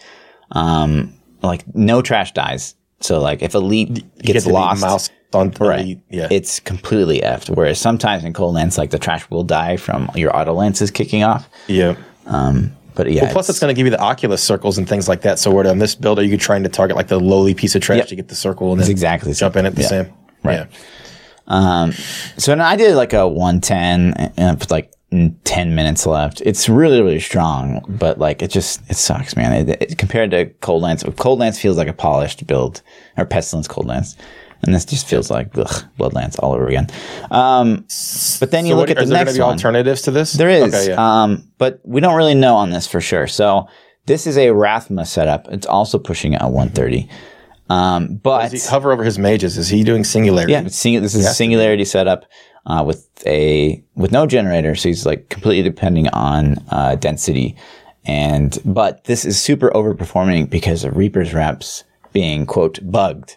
Um, 0.52 1.14
like 1.42 1.64
no 1.76 2.02
trash 2.02 2.32
dies. 2.34 2.76
So 3.02 3.20
like 3.20 3.42
if 3.42 3.54
elite 3.56 4.04
gets 4.20 4.46
lost, 4.46 4.82
mouse 4.82 5.10
on 5.34 5.52
right? 5.60 5.80
elite, 5.82 6.00
yeah, 6.10 6.28
it's 6.32 6.60
completely 6.60 7.20
effed. 7.22 7.50
Whereas 7.56 7.80
sometimes 7.80 8.24
in 8.24 8.34
Cold 8.34 8.56
Lance, 8.56 8.78
like 8.78 8.92
the 8.92 9.00
trash 9.00 9.30
will 9.30 9.44
die 9.44 9.78
from 9.78 10.10
your 10.16 10.36
auto 10.36 10.54
lances 10.54 10.92
kicking 10.92 11.24
off. 11.24 11.50
yeah. 11.68 11.96
Um, 12.28 12.72
but 12.98 13.10
yeah, 13.12 13.32
Plus, 13.32 13.48
it's 13.48 13.60
going 13.60 13.74
to 13.74 13.78
give 13.78 13.86
you 13.86 13.92
the 13.92 14.02
Oculus 14.02 14.44
circles 14.44 14.78
and 14.78 14.90
things 14.90 15.08
like 15.08 15.22
that. 15.22 15.40
So, 15.40 15.52
where 15.52 15.66
on 15.68 15.78
this 15.78 15.96
build, 15.96 16.20
are 16.20 16.24
you 16.24 16.36
trying 16.38 16.64
to 16.64 16.70
target 16.70 16.98
like 16.98 17.08
the 17.08 17.20
lowly 17.20 17.54
piece 17.54 17.76
of 17.76 17.82
trash 17.82 18.00
Yep. 18.00 18.08
to 18.08 18.16
get 18.16 18.28
the 18.28 18.36
circle 18.36 18.74
and 18.74 18.82
then 18.82 18.90
exactly 18.92 19.32
jump 19.34 19.56
in 19.56 19.66
at 19.66 19.76
the 19.76 19.84
Yeah. 19.84 19.88
same? 19.88 20.14
Right. 20.44 20.68
Um, 21.48 21.94
so 22.38 22.54
I 22.60 22.76
did 22.76 22.96
like 22.96 23.14
a 23.14 23.28
110 23.28 24.32
and 24.36 24.60
with 24.60 24.70
like 24.70 24.92
mm, 25.14 25.34
10 25.46 25.76
minutes 25.76 26.06
left. 26.06 26.42
It's 26.42 26.68
really, 26.68 27.02
really 27.02 27.20
strong, 27.22 27.86
but 27.88 28.18
like 28.20 28.42
it 28.42 28.50
just, 28.50 28.82
it 28.90 28.96
sucks, 28.98 29.36
man. 29.38 29.70
It, 29.70 29.82
it, 29.82 29.98
compared 29.98 30.32
to 30.32 30.48
Cold 30.62 30.82
Lance, 30.82 31.04
Cold 31.18 31.40
Lance 31.40 31.60
feels 31.60 31.78
like 31.78 31.88
a 31.88 31.94
polished 31.94 32.46
build 32.48 32.82
or 33.16 33.26
Pestilence 33.26 33.68
Cold 33.68 33.88
Lance. 33.88 34.18
And 34.64 34.74
this 34.74 34.86
just 34.86 35.08
feels 35.08 35.30
like 35.30 35.56
ugh, 35.58 35.84
Blood 35.98 36.14
Lance 36.14 36.38
all 36.40 36.54
over 36.54 36.68
again. 36.68 36.88
Um, 37.32 37.86
but 38.40 38.52
then 38.52 38.66
you 38.66 38.74
So, 38.74 38.78
look 38.78 38.90
what, 38.90 38.98
at 38.98 39.04
is 39.04 39.10
the 39.10 39.16
there 39.16 39.26
going 39.26 39.26
to 39.26 39.32
next 39.32 39.38
be 39.38 39.42
one. 39.42 39.52
alternatives 39.52 40.02
to 40.04 40.12
this? 40.12 40.34
There 40.34 40.50
is, 40.50 40.74
Okay, 40.74 40.90
yeah. 40.90 41.24
um, 41.24 41.50
but 41.58 41.80
we 41.84 42.02
don't 42.02 42.16
really 42.16 42.36
know 42.36 42.56
on 42.56 42.70
this 42.72 42.88
for 42.88 43.00
sure. 43.00 43.28
So 43.28 43.68
this 44.08 44.26
is 44.26 44.38
a 44.38 44.48
Rathma 44.48 45.06
setup. 45.06 45.48
It's 45.50 45.68
also 45.68 46.00
pushing 46.00 46.34
at 46.36 46.44
130. 46.44 47.08
Um, 47.70 48.16
but 48.16 48.50
Does 48.52 48.64
he 48.64 48.70
hover 48.70 48.92
over 48.92 49.04
his 49.04 49.20
mages. 49.20 49.58
Is 49.58 49.68
he 49.68 49.84
doing 49.84 50.04
singularity? 50.04 50.54
yeah, 50.54 50.68
sing- 50.70 51.02
this 51.02 51.14
is 51.16 51.26
a 51.26 51.34
singularity 51.34 51.84
setup 51.86 52.26
uh, 52.66 52.84
with 52.86 53.08
a 53.26 53.84
with 53.96 54.12
no 54.14 54.26
generator, 54.26 54.74
so 54.76 54.88
he's 54.90 55.06
like 55.06 55.28
completely 55.30 55.64
depending 55.70 56.08
on 56.10 56.56
uh, 56.72 56.96
density. 56.96 57.56
And 58.06 58.58
but 58.64 59.04
this 59.04 59.26
is 59.26 59.40
super 59.42 59.70
overperforming 59.72 60.50
because 60.50 60.86
of 60.86 60.96
Reaper's 60.96 61.34
Wraps 61.34 61.84
being 62.14 62.46
quote 62.46 62.80
bugged. 62.90 63.36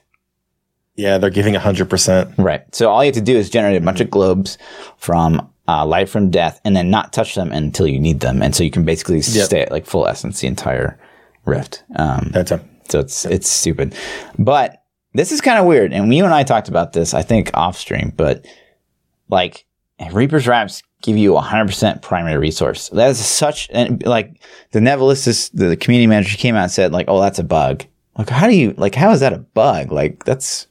Yeah, 0.97 1.19
they're 1.19 1.31
giving 1.31 1.55
100%. 1.55 2.35
Right. 2.39 2.75
So 2.75 2.91
all 2.91 3.03
you 3.03 3.09
have 3.09 3.15
to 3.15 3.21
do 3.21 3.37
is 3.37 3.49
generate 3.49 3.77
a 3.77 3.85
bunch 3.85 4.01
of 4.01 4.11
globes 4.11 4.59
from 4.97 5.51
uh, 5.69 5.87
life 5.87 6.11
from 6.11 6.31
death, 6.31 6.61
and 6.65 6.75
then 6.75 6.91
not 6.91 7.13
touch 7.13 7.35
them 7.37 7.53
until 7.53 7.87
you 7.87 8.01
need 8.01 8.21
them, 8.21 8.43
and 8.43 8.57
so 8.57 8.65
you 8.65 8.73
can 8.73 8.85
basically 8.85 9.23
stay 9.23 9.61
at 9.61 9.71
like 9.71 9.87
full 9.87 10.07
essence 10.07 10.41
the 10.41 10.49
entire 10.49 10.99
rift. 11.45 11.85
Um, 11.95 12.31
That's 12.33 12.51
a, 12.51 12.61
so 12.89 12.99
it's 12.99 13.25
it's 13.25 13.49
stupid. 13.49 13.95
But 14.37 14.83
this 15.15 15.31
is 15.31 15.41
kind 15.41 15.61
of 15.61 15.67
weird. 15.67 15.93
And 15.93 16.13
you 16.13 16.25
and 16.25 16.35
I 16.35 16.43
talked 16.43 16.69
about 16.69 16.93
this, 16.93 17.15
I 17.15 17.23
think, 17.23 17.51
off 17.55 17.77
stream, 17.77 18.13
but 18.17 18.47
like 19.29 19.65
Reaper's 20.13 20.49
Wraps 20.49 20.83
give 21.03 21.17
you 21.17 21.37
a 21.37 21.43
100% 21.43 22.03
primary 22.03 22.39
resource. 22.39 22.89
That 22.91 23.11
is 23.11 23.25
such, 23.25 23.69
and 23.73 24.05
like 24.05 24.41
the 24.73 24.81
the, 24.81 25.51
the 25.69 25.77
community 25.77 26.07
manager 26.07 26.37
came 26.37 26.57
out 26.57 26.65
and 26.65 26.73
said, 26.73 26.93
like, 26.93 27.07
oh, 27.09 27.21
that's 27.21 27.39
a 27.39 27.45
bug. 27.45 27.85
Like, 28.19 28.29
how 28.29 28.47
do 28.49 28.57
you, 28.57 28.75
like, 28.77 28.95
how 28.95 29.13
is 29.13 29.21
that 29.21 29.33
a 29.33 29.39
bug? 29.39 29.93
Like, 29.93 30.25
that's 30.25 30.67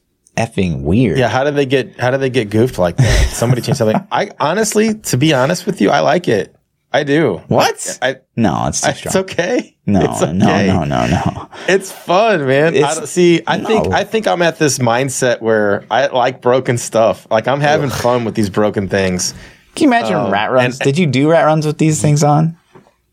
effing 0.46 0.82
weird. 0.82 1.18
yeah, 1.18 1.28
how 1.28 1.44
did 1.44 1.54
they 1.54 1.66
get 1.66 1.98
how 2.00 2.10
did 2.10 2.20
they 2.20 2.30
get 2.30 2.50
goofed 2.50 2.78
like 2.78 2.96
that? 2.96 3.30
Somebody 3.32 3.62
changed 3.62 3.78
something. 3.78 4.00
I 4.10 4.30
honestly, 4.40 4.94
to 5.10 5.16
be 5.16 5.32
honest 5.34 5.66
with 5.66 5.80
you, 5.80 5.90
I 5.90 6.00
like 6.00 6.28
it. 6.28 6.54
I 6.92 7.04
do. 7.04 7.40
What? 7.46 7.98
I, 8.02 8.16
No, 8.34 8.66
it's 8.66 8.80
too 8.80 8.88
I, 8.88 8.90
it's 8.90 9.14
okay. 9.16 9.76
no, 9.86 10.00
it's 10.00 10.22
okay. 10.22 10.32
no, 10.32 10.64
no, 10.66 10.84
no, 10.84 11.06
no. 11.06 11.48
It's 11.68 11.92
fun, 11.92 12.46
man. 12.46 12.74
I 12.74 12.78
It's- 12.78 12.96
don't, 12.96 13.06
see, 13.06 13.42
I 13.46 13.58
think. 13.58 13.94
I 13.94 14.02
think 14.02 14.26
I'm 14.26 14.42
at 14.42 14.58
this 14.58 14.80
mindset 14.80 15.40
where 15.40 15.84
I 15.88 16.08
like 16.08 16.40
broken 16.42 16.78
stuff. 16.78 17.28
Like 17.30 17.46
I'm 17.46 17.60
having 17.60 17.90
fun 17.90 18.24
with 18.24 18.34
these 18.34 18.50
broken 18.50 18.88
things. 18.88 19.34
Can 19.76 19.84
you 19.84 19.88
imagine 19.96 20.16
Um, 20.16 20.32
rat 20.32 20.50
runs? 20.50 20.80
and- 20.80 20.84
Did 20.84 20.98
you 20.98 21.06
do 21.06 21.30
rat 21.30 21.44
runs 21.44 21.64
with 21.64 21.78
these 21.78 22.02
things 22.02 22.24
on? 22.24 22.56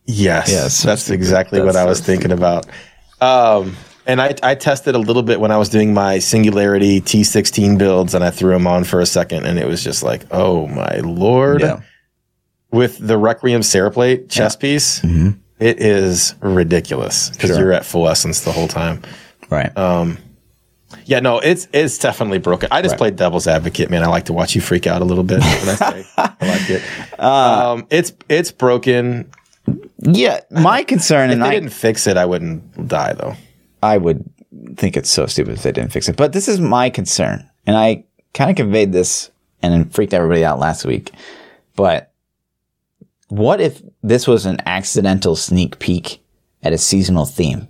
Yes, 0.10 0.50
Yes, 0.50 0.82
that's 0.82 1.10
exactly 1.12 1.62
what 1.62 1.76
I 1.76 1.86
was 1.86 2.00
thinking 2.00 2.32
about. 2.32 2.66
Um, 3.22 3.76
and 4.08 4.22
I, 4.22 4.34
I 4.42 4.56
tested 4.56 4.96
a 4.96 5.00
little 5.00 5.22
bit 5.24 5.40
when 5.40 5.52
I 5.52 5.58
was 5.58 5.70
doing 5.70 5.94
my 5.94 6.18
Singularity 6.20 7.02
T16 7.02 7.78
builds, 7.78 8.14
and 8.16 8.24
I 8.24 8.32
threw 8.32 8.52
them 8.54 8.66
on 8.66 8.84
for 8.86 9.00
a 9.02 9.06
second, 9.06 9.46
and 9.46 9.60
it 9.60 9.68
was 9.68 9.84
just 9.84 10.02
like, 10.04 10.24
oh 10.32 10.66
my 10.68 10.98
lord! 11.00 11.62
Yeah. 11.62 11.82
With 12.72 12.98
the 13.06 13.18
Requiem 13.18 13.62
Cereplate 13.62 14.30
chess 14.30 14.56
piece, 14.56 15.04
it 15.04 15.80
is 15.82 16.36
ridiculous 16.42 17.30
because 17.30 17.52
Sure. 17.52 17.60
you're 17.60 17.72
at 17.74 17.86
full 17.86 18.08
essence 18.10 18.42
the 18.42 18.52
whole 18.52 18.68
time. 18.68 19.02
Right. 19.50 19.72
Yeah, 21.06 21.20
no, 21.20 21.40
it's 21.40 21.68
it's 21.74 21.98
definitely 21.98 22.38
broken. 22.40 22.70
I 22.72 22.82
just 22.82 22.94
Right. 22.94 22.98
played 22.98 23.16
devil's 23.18 23.48
advocate, 23.48 23.90
man. 23.90 24.04
I 24.04 24.08
like 24.08 24.26
to 24.26 24.34
watch 24.34 24.56
you 24.56 24.62
freak 24.62 24.88
out 24.88 25.02
a 25.02 25.06
little 25.06 25.24
bit 25.24 25.40
when 25.40 25.70
I 25.70 25.76
say 25.76 26.06
I 26.18 26.34
like 26.42 26.70
it. 26.70 26.82
Uh, 27.20 27.74
um, 27.76 27.88
it's 27.90 28.14
it's 28.30 28.52
broken. 28.52 29.30
yeah. 30.00 30.42
My 30.52 30.84
concern, 30.84 31.30
If 31.30 31.34
and 31.36 31.44
they 31.44 31.48
I, 31.48 31.52
didn't 31.52 31.70
fix 31.72 32.08
it, 32.08 32.16
I 32.18 32.26
wouldn't 32.26 32.88
die 32.88 33.14
though. 33.14 33.36
I 33.84 33.98
would 33.98 34.24
think 34.76 34.98
it's 34.98 35.10
so 35.10 35.26
stupid 35.26 35.54
if 35.54 35.64
they 35.64 35.72
didn't 35.72 35.92
fix 35.92 36.10
it. 36.10 36.16
But 36.18 36.34
this 36.34 36.48
is 36.48 36.60
my 36.60 36.90
concern. 36.90 37.50
And 37.66 37.76
I 37.78 38.04
kind 38.34 38.50
of 38.50 38.56
conveyed 38.56 38.92
this 38.92 39.30
and 39.62 39.74
then 39.74 39.90
freaked 39.90 40.14
everybody 40.14 40.44
out 40.46 40.60
last 40.60 40.86
week. 40.86 41.12
But 41.76 42.12
what 43.30 43.60
if 43.62 43.82
this 44.02 44.28
was 44.28 44.46
an 44.46 44.60
accidental 44.66 45.36
sneak 45.36 45.80
peek 45.80 46.22
at 46.64 46.74
a 46.74 46.78
seasonal 46.78 47.26
theme? 47.26 47.68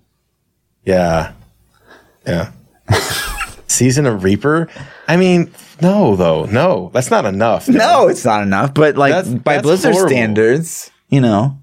Yeah. 0.86 1.34
Yeah. 2.26 2.52
Season 3.68 4.06
of 4.06 4.24
Reaper? 4.24 4.70
I 5.08 5.18
mean, 5.18 5.52
no, 5.82 6.16
though. 6.16 6.46
No, 6.46 6.90
that's 6.94 7.12
not 7.12 7.26
enough. 7.26 7.68
man. 7.68 7.78
No, 7.78 8.08
it's 8.08 8.24
not 8.26 8.44
enough. 8.44 8.74
But 8.74 8.96
like 8.98 9.12
That's- 9.14 9.34
by 9.34 9.56
that's 9.56 9.64
Blizzard 9.64 9.94
horrible. 9.94 10.10
standards, 10.10 10.90
you 11.10 11.20
know, 11.22 11.58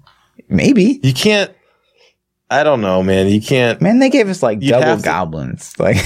maybe. 0.47 0.99
You 1.03 1.13
can't. 1.13 1.51
I 2.49 2.63
don't 2.63 2.81
know, 2.81 3.01
man. 3.01 3.27
You 3.27 3.41
can't. 3.41 3.81
Man, 3.81 3.99
they 3.99 4.09
gave 4.09 4.29
us 4.29 4.43
like 4.43 4.59
double 4.59 4.83
have 4.85 4.99
to- 4.99 5.03
goblins. 5.05 5.73
Like 5.79 5.97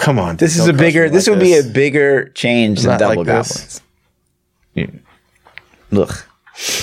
Come 0.00 0.18
on. 0.18 0.36
this 0.36 0.56
is 0.56 0.68
a 0.68 0.72
bigger. 0.72 1.08
This 1.10 1.26
like 1.26 1.36
would 1.36 1.42
be 1.42 1.58
a 1.58 1.62
bigger 1.64 2.28
change 2.30 2.82
than 2.82 2.98
double 2.98 3.16
like 3.24 3.26
goblins. 3.26 3.80
Yeah. 4.74 4.86
Ugh. 5.92 6.14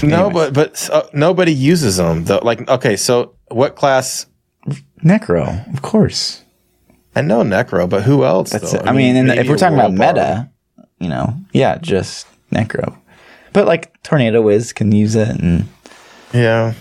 No, 0.04 0.30
but 0.30 0.54
but 0.54 0.89
uh, 0.91 1.04
nobody 1.13 1.54
uses 1.54 1.98
them. 1.98 2.26
Though. 2.26 2.39
Like, 2.44 2.68
okay, 2.70 2.96
so 2.98 3.36
what 3.50 3.76
class? 3.76 4.26
Necro, 5.04 5.72
of 5.74 5.82
course. 5.82 6.44
I 7.15 7.22
know 7.22 7.41
Necro, 7.44 7.88
but 7.89 8.04
who 8.04 8.26
else? 8.26 8.50
That's 8.52 8.72
though? 8.74 8.80
it. 8.80 8.88
I 8.88 8.91
mean, 8.91 9.15
and 9.15 9.28
maybe 9.28 9.39
if 9.41 9.48
we're 9.48 9.58
talking 9.58 9.78
about 9.78 9.94
meta, 9.94 10.50
you 11.00 11.08
know, 11.10 11.36
yeah, 11.54 11.78
just 11.78 12.28
Necro. 12.52 12.98
But 13.54 13.65
like 13.68 14.02
Tornado 14.04 14.41
Wiz 14.41 14.74
can 14.74 14.91
use 14.91 15.15
it, 15.15 15.30
and 15.30 15.65
Yeah. 16.34 16.74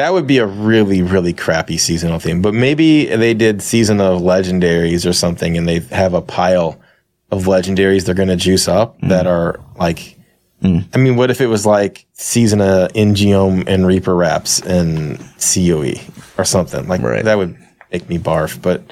That 0.00 0.14
would 0.14 0.26
be 0.26 0.38
a 0.38 0.46
really, 0.46 1.02
really 1.02 1.34
crappy 1.34 1.76
seasonal 1.76 2.18
theme. 2.18 2.40
But 2.40 2.54
maybe 2.54 3.04
they 3.04 3.34
did 3.34 3.60
season 3.60 4.00
of 4.00 4.22
legendaries 4.22 5.06
or 5.08 5.12
something 5.12 5.58
and 5.58 5.68
they 5.68 5.80
have 5.94 6.14
a 6.14 6.22
pile 6.22 6.80
of 7.30 7.44
legendaries 7.44 8.06
they're 8.06 8.14
going 8.14 8.28
to 8.30 8.36
juice 8.36 8.66
up 8.66 8.98
Mm. 9.00 9.08
that 9.10 9.26
are 9.26 9.60
like. 9.78 10.16
I 10.62 10.98
mean, 10.98 11.16
what 11.16 11.30
if 11.30 11.40
it 11.40 11.46
was 11.46 11.64
like 11.64 12.06
season 12.12 12.60
of 12.60 12.92
Ingeom 12.92 13.64
and 13.66 13.86
Reaper 13.86 14.14
Wraps 14.14 14.60
and 14.60 15.18
COE 15.38 15.94
or 16.36 16.44
something? 16.44 16.86
Like 16.88 17.02
Right. 17.02 17.24
that 17.24 17.38
would 17.38 17.56
make 17.92 18.08
me 18.10 18.18
barf. 18.18 18.60
But 18.60 18.82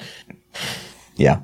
yeah, 1.15 1.39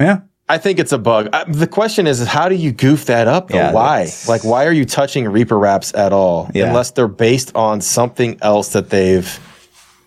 yeah. 0.00 0.20
I 0.48 0.58
think 0.58 0.78
it's 0.78 0.92
a 0.92 0.98
bug. 0.98 1.28
Uh, 1.32 1.44
the 1.48 1.66
question 1.66 2.06
is, 2.06 2.20
is 2.20 2.28
how 2.28 2.48
do 2.48 2.54
you 2.54 2.70
goof 2.70 3.06
that 3.06 3.26
up? 3.26 3.50
Yeah, 3.50 3.72
why? 3.72 3.98
that's- 3.98 4.28
Like, 4.28 4.44
why 4.44 4.64
are 4.66 4.72
you 4.72 4.84
touching 4.84 5.28
Reaper 5.28 5.58
wraps 5.58 5.92
at 5.94 6.12
all? 6.12 6.48
Yeah. 6.54 6.66
Unless 6.68 6.92
they're 6.92 7.08
based 7.08 7.54
on 7.56 7.80
something 7.80 8.38
else 8.42 8.68
that 8.68 8.90
they've, 8.90 9.40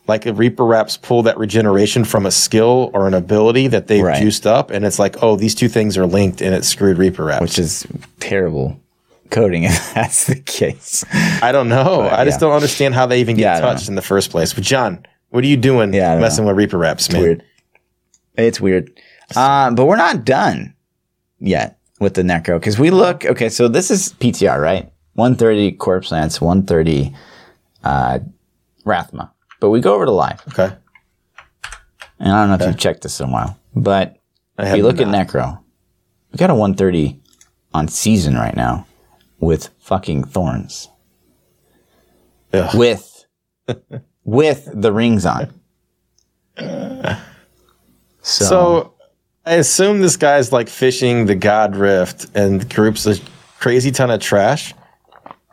like, 0.07 0.25
a 0.25 0.33
Reaper 0.33 0.65
wraps 0.65 0.95
pull 0.95 1.23
that 1.23 1.37
regeneration 1.37 2.05
from 2.05 2.25
a 2.25 2.31
skill 2.31 2.89
or 2.93 3.05
an 3.05 3.13
ability 3.13 3.67
that 3.67 3.87
they've 3.87 4.01
Right. 4.03 4.21
juiced 4.21 4.47
up, 4.47 4.71
and 4.71 4.85
it's 4.85 4.97
like, 4.97 5.21
oh, 5.21 5.35
these 5.35 5.53
two 5.55 5.67
things 5.67 5.97
are 5.97 6.05
linked, 6.05 6.41
and 6.41 6.55
it 6.55 6.63
screwed 6.63 6.97
Reaper 6.97 7.25
wraps. 7.25 7.41
which 7.41 7.59
is 7.59 7.85
terrible 8.21 8.79
coding 9.31 9.63
if 9.65 9.93
that's 9.93 10.23
the 10.25 10.35
case. 10.37 11.03
I 11.41 11.51
don't 11.51 11.67
know. 11.67 12.01
I 12.09 12.23
just 12.23 12.35
yeah. 12.37 12.47
don't 12.47 12.53
understand 12.55 12.95
how 12.95 13.05
they 13.07 13.19
even 13.19 13.35
get 13.35 13.59
touched 13.59 13.89
in 13.89 13.95
the 13.95 14.01
first 14.01 14.31
place. 14.31 14.53
But 14.53 14.63
John, 14.63 15.05
what 15.31 15.43
are 15.43 15.47
you 15.47 15.57
doing 15.57 15.93
Yeah, 15.93 16.13
I 16.13 16.19
messing 16.19 16.45
with 16.45 16.55
Reaper 16.55 16.77
wraps, 16.77 17.11
man? 17.11 17.21
weird. 17.21 17.43
It's 18.37 18.61
weird. 18.61 18.89
Uh, 19.35 19.71
but 19.71 19.85
we're 19.85 19.95
not 19.95 20.25
done 20.25 20.73
yet 21.39 21.77
with 21.99 22.13
the 22.15 22.21
necro 22.21 22.59
because 22.59 22.79
we 22.79 22.89
look 22.89 23.25
okay. 23.25 23.49
So 23.49 23.67
this 23.67 23.91
is 23.91 24.13
PTR, 24.13 24.61
right? 24.61 24.91
130 25.13 25.73
Corpse 25.73 26.11
Lance, 26.11 26.39
130 26.41 27.13
uh, 27.83 28.19
Rathma. 28.85 29.31
But 29.59 29.69
we 29.69 29.81
go 29.81 29.93
over 29.93 30.05
to 30.05 30.11
live, 30.11 30.41
Okay. 30.49 30.73
and 32.19 32.31
I 32.31 32.41
don't 32.47 32.49
know 32.49 32.63
if 32.65 32.69
you've 32.71 32.79
checked 32.79 33.01
this 33.03 33.19
in 33.19 33.27
a 33.27 33.31
while, 33.31 33.57
but 33.75 34.17
if 34.57 34.75
you 34.77 34.83
look 34.83 34.97
not. 34.99 35.13
at 35.13 35.27
necro, 35.27 35.59
we 36.31 36.37
got 36.37 36.49
a 36.49 36.55
130 36.55 37.19
on 37.73 37.87
season 37.89 38.35
right 38.35 38.55
now 38.55 38.85
with 39.39 39.69
fucking 39.79 40.23
thorns 40.23 40.87
Ugh. 42.53 42.73
with 42.77 43.25
with 44.23 44.69
the 44.73 44.93
rings 44.93 45.25
on. 45.25 45.53
So, 48.21 48.45
So 48.45 48.93
I 49.49 49.55
assume 49.55 49.99
this 49.99 50.15
guy's 50.15 50.51
like 50.51 50.69
fishing 50.69 51.25
the 51.25 51.33
God 51.33 51.75
Rift 51.75 52.27
and 52.35 52.69
groups 52.69 53.07
a 53.07 53.15
crazy 53.59 53.89
ton 53.89 54.11
of 54.11 54.21
trash 54.21 54.75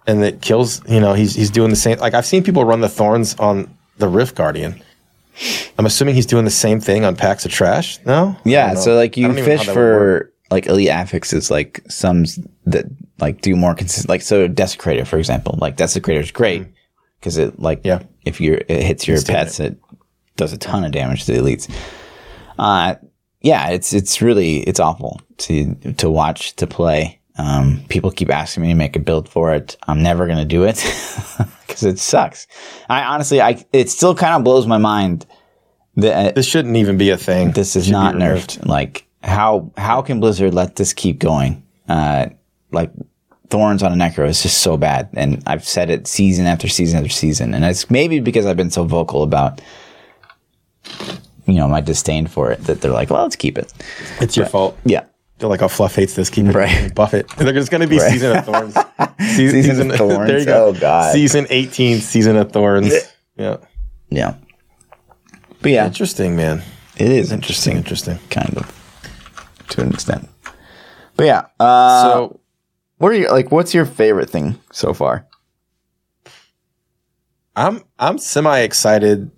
and 0.06 0.22
it 0.22 0.42
kills, 0.42 0.86
you 0.86 1.00
know, 1.00 1.14
he's 1.14 1.34
he's 1.34 1.50
doing 1.50 1.70
the 1.70 1.76
same 1.76 1.98
like 1.98 2.12
I've 2.12 2.26
seen 2.26 2.44
people 2.44 2.64
run 2.66 2.82
the 2.82 2.90
thorns 2.90 3.34
on 3.36 3.74
the 3.96 4.06
Rift 4.06 4.36
Guardian. 4.36 4.82
I'm 5.78 5.86
assuming 5.86 6.14
he's 6.14 6.26
doing 6.26 6.44
the 6.44 6.50
same 6.50 6.78
thing 6.78 7.06
on 7.06 7.16
packs 7.16 7.46
of 7.46 7.52
trash. 7.52 7.98
No? 8.04 8.36
Yeah, 8.44 8.74
so 8.74 8.94
like 8.94 9.16
you 9.16 9.28
don't 9.28 9.38
even 9.38 9.44
know 9.44 9.56
fish 9.56 9.66
how 9.66 9.74
that 9.74 9.80
would 9.80 9.86
work. 9.86 10.22
for 10.24 10.32
like 10.50 10.66
elite 10.66 10.88
affixes, 10.90 11.50
like 11.50 11.82
some 11.88 12.26
that 12.66 12.84
like 13.18 13.40
do 13.40 13.56
more 13.56 13.74
consistent. 13.74 14.10
Like 14.10 14.20
so, 14.20 14.46
desecrator, 14.46 15.06
for 15.06 15.18
example, 15.18 15.58
like 15.58 15.78
desecrator 15.78 16.20
is 16.20 16.30
great 16.30 16.66
because 17.18 17.38
it 17.38 17.58
like. 17.58 17.80
Yeah. 17.82 18.02
if 18.26 18.42
you 18.42 18.60
it 18.68 18.82
hits 18.82 19.08
your 19.08 19.16
Instant 19.16 19.38
pets, 19.38 19.60
it 19.60 19.78
does 20.36 20.52
a 20.52 20.58
ton 20.58 20.84
of 20.84 20.92
damage 20.92 21.24
to 21.24 21.32
the 21.32 21.38
elites. 21.38 21.70
Uh, 22.58 22.94
yeah, 23.46 23.68
it's 23.68 23.92
it's 23.92 24.20
really 24.20 24.58
it's 24.68 24.80
awful 24.80 25.20
to 25.38 25.74
to 25.98 26.10
watch 26.10 26.56
to 26.56 26.66
play. 26.66 27.20
Um, 27.38 27.82
people 27.88 28.10
keep 28.10 28.30
asking 28.30 28.62
me 28.64 28.70
to 28.70 28.74
make 28.74 28.96
a 28.96 28.98
build 28.98 29.28
for 29.28 29.54
it. 29.54 29.76
I'm 29.86 30.02
never 30.02 30.26
gonna 30.26 30.44
do 30.44 30.64
it 30.64 30.76
because 31.66 31.84
it 31.84 31.98
sucks. 32.00 32.48
I 32.88 33.04
honestly, 33.04 33.40
I 33.40 33.64
it 33.72 33.88
still 33.88 34.14
kind 34.16 34.34
of 34.34 34.42
blows 34.42 34.66
my 34.66 34.78
mind 34.78 35.26
that 35.96 36.34
This 36.34 36.46
shouldn't 36.46 36.76
even 36.76 36.98
be 36.98 37.10
a 37.10 37.16
thing. 37.16 37.52
this 37.52 37.76
is 37.76 37.88
not 37.90 38.16
nerfed. 38.16 38.66
Like 38.66 39.06
how 39.22 39.70
how 39.76 40.02
can 40.02 40.18
Blizzard 40.18 40.52
let 40.54 40.74
this 40.76 40.92
keep 40.92 41.20
going? 41.20 41.62
Uh, 41.88 42.26
like 42.72 42.90
thorns 43.48 43.82
on 43.84 43.92
a 43.92 43.96
necro 43.96 44.26
is 44.28 44.42
just 44.42 44.58
so 44.58 44.76
bad, 44.76 45.08
and 45.14 45.40
I've 45.46 45.64
said 45.64 45.88
it 45.88 46.08
season 46.08 46.46
after 46.46 46.66
season 46.68 46.98
after 46.98 47.10
season, 47.10 47.54
and 47.54 47.64
it's 47.64 47.88
maybe 47.90 48.18
because 48.18 48.44
I've 48.44 48.56
been 48.56 48.72
so 48.72 48.84
vocal 48.84 49.22
about 49.22 49.60
you 51.46 51.54
know 51.54 51.68
my 51.68 51.80
disdain 51.80 52.26
for 52.26 52.50
it 52.52 52.60
that 52.64 52.80
they're 52.80 52.90
like, 52.92 53.10
well, 53.10 53.22
let's 53.22 53.36
keep 53.36 53.56
it. 53.58 53.72
It's 54.20 54.36
your 54.36 54.46
fault. 54.46 54.78
Yeah, 54.84 55.04
They're 55.38 55.48
like 55.48 55.60
how 55.60 55.68
Fluff 55.68 55.94
hates 55.94 56.14
this. 56.14 56.28
Keep 56.30 56.46
it. 56.46 56.54
Right. 56.54 56.94
Buff 56.94 57.14
it. 57.14 57.28
There's 57.38 57.68
going 57.68 57.80
to 57.82 57.86
be 57.86 57.98
season 57.98 58.36
of 58.36 58.44
thorns. 58.46 58.74
Se- 58.74 59.50
Season 59.50 59.90
of 59.90 59.96
Thorns? 59.96 60.28
There 60.28 60.38
you 60.38 60.44
go. 60.44 60.66
Oh, 60.66 60.72
God. 60.72 61.12
Season 61.12 61.46
18, 61.50 61.98
season 62.00 62.36
of 62.36 62.52
thorns. 62.52 62.92
yeah. 63.36 63.56
yeah. 64.10 64.34
But 65.62 65.70
yeah, 65.72 65.86
Interesting, 65.86 66.36
man. 66.36 66.62
it 66.96 67.10
is 67.10 67.32
Interesting. 67.32 67.76
interesting, 67.76 68.14
Interesting. 68.16 68.28
kind 68.30 68.56
of 68.58 69.64
to 69.70 69.82
an 69.82 69.92
extent. 69.92 70.28
But 71.16 71.26
yeah, 71.26 71.46
uh, 71.58 72.02
so 72.02 72.40
what 72.98 73.08
are 73.10 73.14
you 73.14 73.30
like? 73.30 73.50
What's 73.50 73.72
your 73.74 73.84
favorite 73.86 74.28
thing 74.30 74.58
so 74.70 74.92
far? 74.92 75.26
I'm 77.56 77.82
I'm 77.98 78.18
semi 78.18 78.58
excited, 78.60 79.30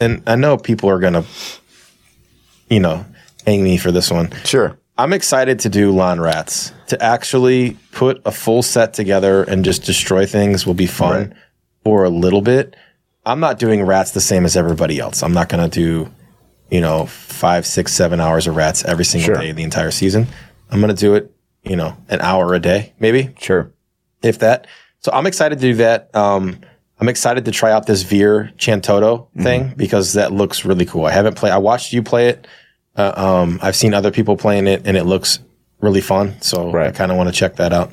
and 0.00 0.22
I 0.26 0.36
know 0.36 0.56
people 0.56 0.88
are 0.90 0.98
gonna, 0.98 1.24
you 2.68 2.80
know, 2.80 3.04
hang 3.46 3.62
me 3.62 3.76
for 3.76 3.92
this 3.92 4.10
one. 4.10 4.30
Sure. 4.44 4.78
I'm 4.98 5.12
excited 5.12 5.58
to 5.60 5.68
do 5.68 5.92
LoN 5.92 6.20
rats. 6.20 6.72
To 6.88 7.02
actually 7.02 7.76
put 7.92 8.20
a 8.24 8.30
full 8.32 8.62
set 8.62 8.94
together 8.94 9.42
and 9.44 9.64
just 9.64 9.82
destroy 9.84 10.24
things 10.26 10.66
will 10.66 10.74
be 10.74 10.86
fun 10.86 11.34
for 11.84 12.04
a 12.04 12.10
little 12.10 12.40
bit. 12.40 12.76
I'm 13.26 13.40
not 13.40 13.58
doing 13.58 13.82
rats 13.82 14.12
the 14.12 14.20
same 14.20 14.44
as 14.44 14.56
everybody 14.56 14.98
else. 14.98 15.22
I'm 15.22 15.32
not 15.32 15.48
gonna 15.48 15.68
do, 15.68 16.10
you 16.70 16.80
know, 16.80 17.06
five, 17.06 17.66
six, 17.66 17.92
seven 17.92 18.20
hours 18.20 18.46
of 18.46 18.56
rats 18.56 18.84
every 18.84 19.04
single 19.04 19.26
Sure. 19.34 19.36
day 19.42 19.52
the 19.52 19.64
entire 19.64 19.90
season. 19.90 20.28
I'm 20.70 20.80
gonna 20.80 20.94
do 20.94 21.14
it, 21.14 21.30
you 21.62 21.76
know, 21.76 21.96
an 22.08 22.20
hour 22.22 22.54
a 22.54 22.60
day, 22.60 22.92
maybe 22.98 23.34
Sure. 23.38 23.70
if 24.22 24.38
that. 24.38 24.66
So 25.00 25.12
I'm 25.12 25.26
excited 25.26 25.58
to 25.58 25.62
do 25.72 25.74
that. 25.74 26.08
Um, 26.14 26.60
I'm 26.98 27.08
excited 27.08 27.44
to 27.44 27.50
try 27.50 27.72
out 27.72 27.86
this 27.86 28.02
Vyr 28.04 28.54
Chantodo 28.56 29.28
thing 29.42 29.74
because 29.76 30.14
that 30.14 30.32
looks 30.32 30.64
really 30.64 30.86
cool. 30.86 31.04
I 31.04 31.10
haven't 31.12 31.34
played. 31.36 31.52
I 31.52 31.58
watched 31.58 31.92
you 31.92 32.02
play 32.02 32.28
it. 32.28 32.46
Uh, 32.96 33.12
um, 33.14 33.58
I've 33.62 33.76
seen 33.76 33.92
other 33.92 34.10
people 34.10 34.36
playing 34.36 34.66
it, 34.66 34.86
and 34.86 34.96
it 34.96 35.04
looks 35.04 35.40
really 35.80 36.00
fun. 36.00 36.40
So 36.40 36.74
I 36.74 36.90
kind 36.92 37.10
of 37.12 37.18
want 37.18 37.28
to 37.28 37.34
check 37.34 37.56
that 37.56 37.72
out. 37.74 37.90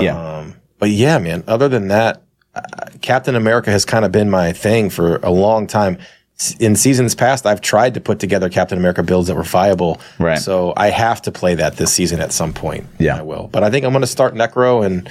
Yeah. 0.00 0.16
Um, 0.38 0.54
but 0.78 0.88
yeah, 0.88 1.18
man. 1.18 1.44
Other 1.46 1.68
than 1.68 1.88
that, 1.88 2.22
uh, 2.54 2.62
Captain 3.02 3.34
America 3.36 3.70
has 3.70 3.84
kind 3.84 4.04
of 4.06 4.12
been 4.12 4.30
my 4.30 4.52
thing 4.54 4.88
for 4.88 5.16
a 5.16 5.30
long 5.30 5.66
time. 5.66 5.98
S- 6.40 6.56
In 6.58 6.74
seasons 6.74 7.14
past, 7.14 7.44
I've 7.44 7.60
tried 7.60 7.92
to 7.94 8.00
put 8.00 8.18
together 8.18 8.48
Captain 8.48 8.78
America 8.78 9.02
builds 9.02 9.28
that 9.28 9.34
were 9.34 9.42
viable. 9.42 10.00
Right. 10.18 10.38
So 10.38 10.72
I 10.78 10.88
have 10.88 11.20
to 11.22 11.32
play 11.32 11.54
that 11.56 11.76
this 11.76 11.92
season 11.92 12.20
at 12.20 12.32
some 12.32 12.54
point. 12.54 12.86
Yeah. 12.98 13.18
I 13.18 13.22
will. 13.22 13.48
But 13.52 13.62
I 13.62 13.68
think 13.70 13.84
I'm 13.84 13.92
going 13.92 14.00
to 14.00 14.06
start 14.06 14.34
Necro 14.34 14.84
and 14.86 15.10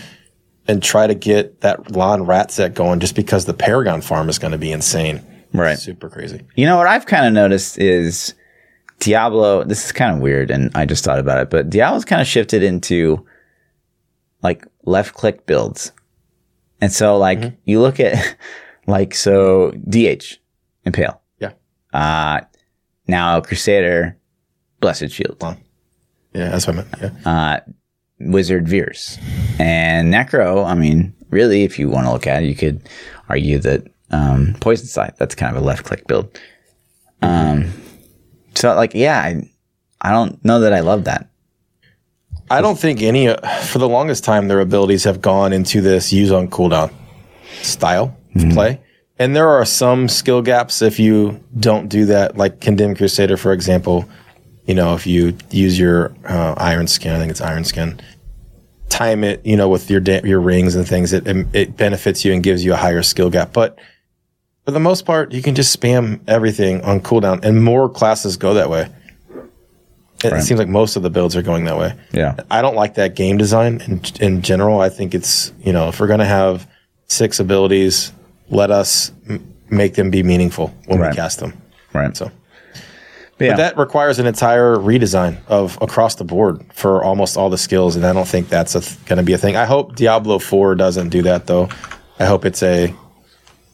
and 0.67 0.82
try 0.84 1.08
to 1.08 1.15
get 1.15 1.62
that 1.62 1.91
LoN 1.91 2.26
rat 2.26 2.52
set 2.52 2.74
going, 2.74 3.00
just 3.00 3.15
because 3.15 3.45
the 3.45 3.54
Paragon 3.54 4.02
farm 4.02 4.30
is 4.30 4.38
going 4.39 4.52
to 4.52 4.58
be 4.58 4.71
insane. 4.71 5.21
Right. 5.54 5.78
Super 5.78 6.10
crazy. 6.10 6.41
You 6.56 6.65
know 6.65 6.78
what 6.78 6.88
I've 6.88 7.06
kind 7.06 7.26
of 7.26 7.34
noticed 7.34 7.78
is 7.78 8.34
Diablo. 9.00 9.63
This 9.63 9.86
is 9.86 9.91
kind 9.91 10.15
of 10.15 10.21
weird, 10.21 10.50
and 10.52 10.71
I 10.76 10.86
just 10.86 11.04
thought 11.04 11.19
about 11.19 11.39
it, 11.41 11.50
but 11.50 11.69
Diablo's 11.69 12.06
kind 12.06 12.21
of 12.21 12.28
shifted 12.28 12.63
into 12.63 13.26
like 14.43 14.65
left 14.86 15.13
click 15.13 15.45
builds, 15.45 15.91
and 16.80 16.91
so 16.91 17.17
like 17.17 17.54
you 17.65 17.82
look 17.82 18.00
at 18.00 18.36
like 18.88 19.13
so 19.13 19.71
DH 19.89 20.38
Impale, 20.86 21.19
Yeah. 21.39 21.52
uh, 21.93 22.41
now 23.08 23.41
Crusader, 23.41 24.17
Blessed 24.80 25.10
Shield, 25.12 25.41
Long. 25.41 25.58
Yeah, 26.34 26.50
that's 26.50 26.65
what 26.65 26.78
I 26.78 26.82
meant. 26.84 26.95
Yeah. 27.26 27.32
uh, 27.32 27.60
Wizard 28.25 28.67
Vyr's, 28.67 29.17
and 29.60 30.13
Necro. 30.13 30.65
I 30.65 30.73
mean, 30.73 31.13
really, 31.29 31.63
if 31.63 31.79
you 31.79 31.89
want 31.89 32.05
to 32.07 32.12
look 32.12 32.27
at 32.27 32.43
it, 32.43 32.47
you 32.47 32.55
could 32.55 32.81
argue 33.29 33.60
that 33.60 33.88
um, 34.12 34.55
Poison 34.60 34.88
Scythe. 34.88 35.15
That's 35.17 35.36
kind 35.36 35.55
of 35.55 35.62
a 35.62 35.65
left 35.65 35.86
click 35.86 36.07
build. 36.07 36.39
Um, 37.21 37.71
so 38.55 38.75
like, 38.75 38.93
yeah, 38.93 39.19
I, 39.19 39.49
I 40.01 40.12
don't 40.12 40.43
know 40.43 40.60
that 40.62 40.73
I 40.73 40.81
love 40.81 41.05
that. 41.05 41.29
I 42.49 42.60
don't 42.60 42.77
think 42.77 43.01
any, 43.01 43.29
uh, 43.29 43.38
for 43.62 43.79
the 43.79 43.88
longest 43.88 44.25
time, 44.25 44.49
their 44.49 44.60
abilities 44.60 45.05
have 45.05 45.21
gone 45.21 45.53
into 45.53 45.79
this 45.79 46.12
use 46.12 46.31
on 46.31 46.49
cooldown 46.49 46.91
style 47.62 48.17
of 48.36 48.49
play. 48.51 48.81
And 49.19 49.36
there 49.36 49.47
are 49.47 49.63
some 49.65 50.10
skill 50.10 50.41
gaps 50.41 50.81
if 50.81 50.99
you 50.99 51.41
don't 51.60 51.88
do 51.88 52.05
that, 52.07 52.38
like 52.38 52.60
Condemned 52.60 52.97
Crusader, 52.97 53.38
for 53.38 53.53
example. 53.53 54.10
You 54.65 54.76
know, 54.76 54.93
if 54.93 55.08
you 55.08 55.36
use 55.50 55.78
your 55.80 56.13
uh, 56.26 56.54
Iron 56.58 56.88
Skin, 56.88 57.13
I 57.13 57.17
think 57.19 57.32
it's 57.32 57.41
Iron 57.41 57.63
Skin, 57.63 58.00
time 58.89 59.24
it, 59.24 59.43
you 59.45 59.56
know, 59.58 59.67
with 59.69 59.89
your 59.89 60.00
da- 60.00 60.21
your 60.24 60.39
rings 60.39 60.76
and 60.76 60.88
things, 60.88 61.13
it, 61.13 61.26
it 61.54 61.76
benefits 61.78 62.24
you 62.24 62.32
and 62.34 62.43
gives 62.43 62.63
you 62.63 62.74
a 62.74 62.78
higher 62.78 63.02
skill 63.02 63.30
gap. 63.30 63.54
But 63.54 63.78
for 64.66 64.72
the 64.72 64.80
most 64.80 65.05
part, 65.05 65.32
you 65.32 65.41
can 65.41 65.55
just 65.55 65.78
spam 65.78 66.20
everything 66.28 66.82
on 66.84 66.99
cooldown, 67.01 67.43
and 67.43 67.64
more 67.64 67.89
classes 67.89 68.38
go 68.38 68.53
that 68.53 68.70
way. 68.70 68.88
It 70.24 70.32
Right. 70.32 70.43
seems 70.43 70.59
like 70.59 70.68
most 70.70 70.95
of 70.95 71.01
the 71.01 71.09
builds 71.09 71.36
are 71.36 71.41
going 71.41 71.66
that 71.66 71.80
way. 71.80 71.95
Yeah. 72.12 72.36
I 72.51 72.62
don't 72.62 72.76
like 72.76 72.93
that 72.93 73.16
game 73.16 73.38
design 73.39 73.82
in, 73.88 74.01
in 74.20 74.41
general. 74.43 74.80
I 74.80 74.89
think 74.89 75.16
it's, 75.16 75.51
you 75.64 75.74
know, 75.74 75.88
if 75.88 75.99
we're 75.99 76.05
going 76.05 76.20
to 76.20 76.26
have 76.26 76.68
six 77.07 77.39
abilities, 77.39 78.14
let 78.51 78.70
us 78.70 79.12
m- 79.28 79.51
make 79.72 79.95
them 79.95 80.12
be 80.12 80.22
meaningful 80.22 80.68
when 80.86 80.99
Right. 80.99 81.09
we 81.09 81.16
cast 81.16 81.39
them. 81.39 81.59
Right. 81.91 82.16
So 82.16 82.30
But 83.42 83.46
yeah. 83.46 83.52
but 83.54 83.58
that 83.58 83.78
requires 83.78 84.20
an 84.20 84.28
entire 84.28 84.76
redesign 84.76 85.44
of 85.48 85.76
across 85.82 86.14
the 86.14 86.24
board 86.24 86.64
for 86.76 87.04
almost 87.04 87.38
all 87.38 87.50
the 87.50 87.58
skills. 87.58 87.96
And 87.96 88.06
I 88.06 88.14
don't 88.14 88.28
think 88.28 88.50
that's 88.50 88.74
th- 88.74 89.06
going 89.06 89.18
to 89.18 89.24
be 89.24 89.34
a 89.34 89.38
thing. 89.39 89.56
I 89.56 89.66
hope 89.66 89.96
Diablo 89.96 90.38
4 90.38 90.76
doesn't 90.76 91.10
do 91.10 91.24
that 91.24 91.48
though. 91.48 91.68
I 92.20 92.26
hope 92.26 92.46
it's 92.46 92.62
a, 92.62 92.94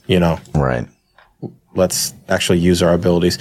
you 0.06 0.22
know, 0.22 0.40
right. 0.56 0.88
let's 1.76 2.14
actually 2.30 2.60
use 2.60 2.82
our 2.82 2.94
abilities. 2.94 3.40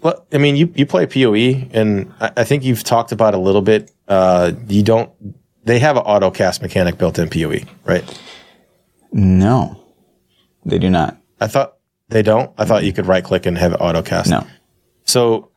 Well, 0.00 0.26
I 0.32 0.38
mean, 0.38 0.56
you, 0.56 0.72
you 0.74 0.86
play 0.86 1.06
PoE, 1.06 1.68
and 1.72 2.12
I, 2.20 2.32
I 2.38 2.44
think 2.44 2.64
you've 2.64 2.82
talked 2.82 3.12
about 3.12 3.34
a 3.34 3.38
little 3.38 3.62
bit. 3.62 3.92
Uh, 4.08 4.52
you 4.66 4.82
don't. 4.82 5.08
They 5.62 5.78
have 5.78 5.96
an 5.96 6.02
auto 6.02 6.32
cast 6.32 6.62
mechanic 6.62 6.98
built 6.98 7.16
in 7.16 7.30
PoE, 7.30 7.60
right? 7.84 8.20
No, 9.12 9.80
they 10.66 10.80
do 10.80 10.90
not. 10.90 11.16
I 11.40 11.46
thought 11.46 11.76
they 12.08 12.22
don't. 12.22 12.52
I 12.58 12.64
thought 12.64 12.82
you 12.82 12.92
could 12.92 13.06
right 13.06 13.22
click 13.22 13.46
and 13.46 13.56
have 13.56 13.72
it 13.72 13.76
auto 13.76 14.02
cast. 14.02 14.30
No. 14.30 14.44
So 15.04 15.50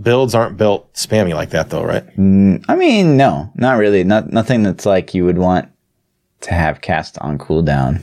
builds 0.00 0.34
aren't 0.34 0.56
built 0.56 0.92
spammy 0.94 1.34
like 1.34 1.50
that, 1.50 1.70
though, 1.70 1.84
right? 1.84 2.04
I 2.16 2.76
mean, 2.76 3.16
no, 3.16 3.50
not 3.54 3.78
really. 3.78 4.04
Not 4.04 4.32
nothing 4.32 4.62
that's 4.62 4.86
like 4.86 5.14
you 5.14 5.24
would 5.24 5.38
want 5.38 5.68
to 6.42 6.54
have 6.54 6.80
cast 6.80 7.18
on 7.18 7.38
cooldown. 7.38 8.02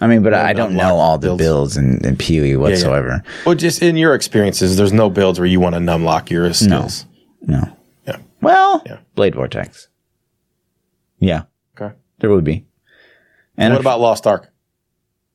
I 0.00 0.06
mean, 0.06 0.22
but 0.22 0.32
I 0.34 0.52
don't 0.52 0.74
know 0.74 0.94
all 0.96 1.18
the 1.18 1.34
builds 1.34 1.76
in, 1.76 2.04
in 2.06 2.16
PoE 2.16 2.58
whatsoever. 2.60 3.22
Well, 3.44 3.56
just 3.56 3.82
in 3.82 3.96
your 3.96 4.14
experiences, 4.14 4.76
there's 4.76 4.92
no 4.92 5.10
builds 5.10 5.40
where 5.40 5.46
you 5.46 5.58
want 5.58 5.74
to 5.74 5.80
numlock 5.80 6.30
your 6.30 6.52
skills. 6.54 7.04
No. 7.42 7.62
Yeah. 8.06 8.18
Well, 8.40 8.82
Yeah. 8.86 8.98
Blade 9.16 9.34
Vortex. 9.34 9.88
Yeah, 11.18 11.42
Okay. 11.78 11.94
there 12.20 12.30
would 12.30 12.44
be. 12.44 12.64
And 13.56 13.72
what 13.72 13.80
if- 13.80 13.84
about 13.84 14.00
Lost 14.00 14.26
Ark? 14.26 14.52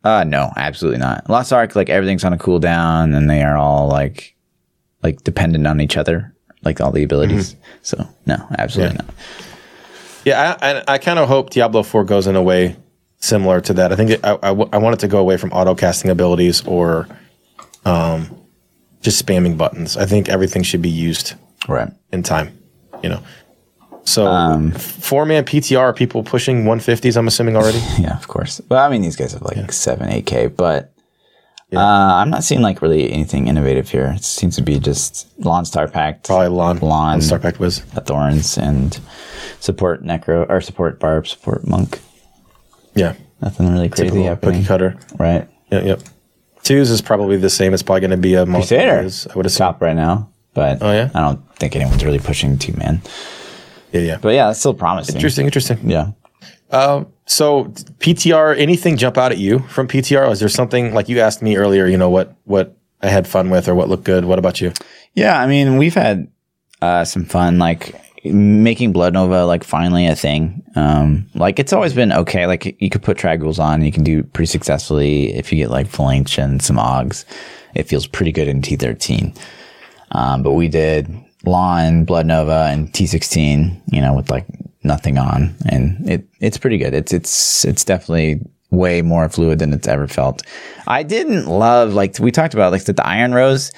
Uh 0.05 0.23
no, 0.25 0.51
absolutely 0.57 0.99
not. 0.99 1.29
Lost 1.29 1.51
Ark, 1.53 1.75
like 1.75 1.89
everything's 1.89 2.23
on 2.23 2.31
a 2.33 2.37
cooldown, 2.37 3.15
and 3.15 3.29
they 3.29 3.41
are 3.41 3.57
all 3.57 3.87
like, 3.87 4.35
like 5.03 5.23
dependent 5.23 5.67
on 5.67 5.81
each 5.81 5.97
other, 5.97 6.33
like 6.63 6.79
all 6.81 6.91
the 6.91 7.03
abilities. 7.03 7.55
So 7.81 8.07
no, 8.25 8.37
absolutely 8.57 8.97
Mm-hmm. 8.97 9.09
Yeah. 10.25 10.37
not. 10.45 10.57
Yeah, 10.57 10.57
I, 10.61 10.71
I, 10.71 10.83
I 10.93 10.97
kind 10.99 11.19
of 11.19 11.27
hope 11.27 11.49
Diablo 11.49 11.83
4 11.83 12.05
goes 12.05 12.27
in 12.27 12.35
a 12.37 12.41
way 12.41 12.77
similar 13.19 13.59
to 13.61 13.73
that. 13.73 13.91
I 13.91 13.95
think 13.97 14.11
it, 14.11 14.21
I, 14.23 14.33
I, 14.35 14.47
w- 14.49 14.69
I 14.71 14.77
want 14.77 14.93
it 14.93 14.99
to 14.99 15.07
go 15.09 15.19
away 15.19 15.35
from 15.37 15.51
auto 15.51 15.75
casting 15.75 16.09
abilities 16.09 16.65
or 16.65 17.07
um, 17.85 18.29
just 19.01 19.23
spamming 19.25 19.57
buttons. 19.57 19.97
I 19.97 20.05
think 20.05 20.29
everything 20.29 20.63
should 20.63 20.81
be 20.81 20.89
used 20.89 21.33
Right. 21.67 21.89
in 22.13 22.23
time, 22.23 22.57
you 23.03 23.09
know. 23.09 23.21
So 24.05 24.25
Um, 24.27 24.71
four 24.71 25.25
man 25.25 25.43
PTR 25.43 25.79
are 25.79 25.93
people 25.93 26.23
pushing 26.23 26.63
150s. 26.63 27.17
I'm 27.17 27.27
assuming 27.27 27.57
already. 27.57 27.79
Yeah, 27.99 28.15
of 28.17 28.27
course. 28.29 28.61
Well, 28.69 28.81
I 28.85 28.89
mean, 28.89 29.01
these 29.01 29.17
guys 29.17 29.33
have 29.33 29.41
like 29.41 29.71
seven, 29.73 30.07
eight 30.09 30.25
K, 30.25 30.47
but 30.47 30.92
uh, 31.75 32.15
I'm 32.15 32.29
not 32.29 32.43
seeing 32.43 32.61
like 32.61 32.81
really 32.81 33.11
anything 33.11 33.47
innovative 33.47 33.89
here. 33.89 34.13
It 34.15 34.23
seems 34.23 34.55
to 34.57 34.61
be 34.61 34.79
just 34.79 35.27
LoN 35.39 35.65
star 35.65 35.87
pact, 35.87 36.25
Probably 36.27 36.47
LoN, 36.47 36.79
LoN. 36.79 37.21
Star 37.21 37.39
Pact 37.39 37.59
Wiz. 37.59 37.79
thorns, 37.79 38.57
and 38.57 38.99
support 39.59 40.03
necro 40.03 40.49
or 40.49 40.61
support 40.61 40.99
barb, 40.99 41.27
support 41.27 41.67
monk. 41.67 41.99
Yeah, 42.95 43.13
Nothing 43.41 43.71
really 43.71 43.89
crazy 43.89 44.03
typical 44.05 44.23
happening, 44.25 44.53
cookie 44.55 44.67
cutter. 44.67 44.97
right? 45.17 45.49
Yep, 45.71 45.85
yep. 45.85 45.99
Twos 46.63 46.89
is 46.91 47.01
probably 47.01 47.37
the 47.37 47.49
same. 47.49 47.73
It's 47.73 47.83
probably 47.83 48.01
going 48.01 48.11
to 48.11 48.17
be 48.17 48.35
a 48.35 48.45
Crusader, 48.45 49.01
is, 49.01 49.27
I 49.27 49.33
would 49.33 49.45
assume. 49.45 49.65
top 49.65 49.81
right 49.81 49.95
now, 49.95 50.29
but 50.53 50.77
Oh, 50.81 50.91
yeah? 50.91 51.09
I 51.13 51.19
don't 51.21 51.55
think 51.57 51.75
anyone's 51.75 52.05
really 52.05 52.19
pushing 52.19 52.57
two 52.57 52.73
man. 52.73 53.01
Yeah, 53.91 54.01
yeah. 54.01 54.17
But 54.21 54.29
yeah, 54.35 54.47
that's 54.47 54.59
still 54.59 54.73
promising. 54.73 55.15
Interesting, 55.15 55.45
interesting. 55.45 55.89
Yeah. 55.89 56.11
So 57.25 57.65
PTR, 57.99 58.57
anything 58.57 58.97
jump 58.97 59.17
out 59.17 59.31
at 59.31 59.37
you 59.37 59.59
from 59.59 59.87
PTR? 59.87 60.31
Is 60.31 60.39
there 60.39 60.49
something 60.49 60.93
like 60.93 61.09
you 61.09 61.19
asked 61.19 61.41
me 61.41 61.55
earlier? 61.55 61.87
You 61.87 61.97
know 61.97 62.09
what 62.09 62.35
what 62.43 62.75
I 63.01 63.09
had 63.09 63.27
fun 63.27 63.49
with 63.49 63.67
or 63.67 63.75
what 63.75 63.89
looked 63.89 64.03
good? 64.03 64.25
What 64.25 64.39
about 64.39 64.61
you? 64.61 64.71
Yeah, 65.13 65.39
I 65.39 65.47
mean, 65.47 65.77
we've 65.77 65.93
had 65.93 66.27
uh, 66.81 67.05
some 67.05 67.25
fun, 67.25 67.59
like 67.59 67.95
making 68.25 68.93
Blood 68.93 69.13
Nova 69.13 69.45
like 69.45 69.63
finally 69.63 70.07
a 70.07 70.15
thing. 70.15 70.63
Um, 70.75 71.29
like 71.33 71.59
it's 71.59 71.73
always 71.73 71.93
been 71.93 72.11
okay. 72.11 72.45
Like 72.45 72.81
you 72.81 72.89
could 72.89 73.03
put 73.03 73.17
Tragouls 73.17 73.59
on, 73.59 73.83
you 73.83 73.91
can 73.91 74.03
do 74.03 74.23
pretty 74.23 74.47
successfully 74.47 75.33
if 75.33 75.51
you 75.51 75.57
get 75.57 75.71
like 75.71 75.87
Flinch 75.87 76.37
and 76.37 76.61
some 76.61 76.79
Ogs. 76.79 77.25
It 77.73 77.83
feels 77.83 78.05
pretty 78.05 78.31
good 78.31 78.47
in 78.47 78.61
T13. 78.61 79.37
Um, 80.11 80.43
but 80.43 80.51
we 80.51 80.67
did 80.67 81.09
LoN, 81.45 82.05
Blood 82.05 82.25
Nova, 82.25 82.69
and 82.71 82.91
T16. 82.91 83.81
You 83.91 84.01
know, 84.01 84.13
with 84.13 84.29
like 84.29 84.45
nothing 84.83 85.17
on, 85.17 85.55
and 85.67 86.09
it 86.09 86.27
it's 86.39 86.57
pretty 86.57 86.77
good. 86.77 86.93
It's 86.93 87.13
it's 87.13 87.65
it's 87.65 87.83
definitely 87.83 88.41
way 88.69 89.01
more 89.01 89.29
fluid 89.29 89.59
than 89.59 89.73
it's 89.73 89.87
ever 89.87 90.07
felt. 90.07 90.41
I 90.87 91.03
didn't 91.03 91.47
love 91.47 91.93
like 91.93 92.17
we 92.19 92.31
talked 92.31 92.53
about 92.53 92.71
like 92.71 92.85
the, 92.85 92.93
the 92.93 93.07
Iron 93.07 93.33
Rose. 93.33 93.71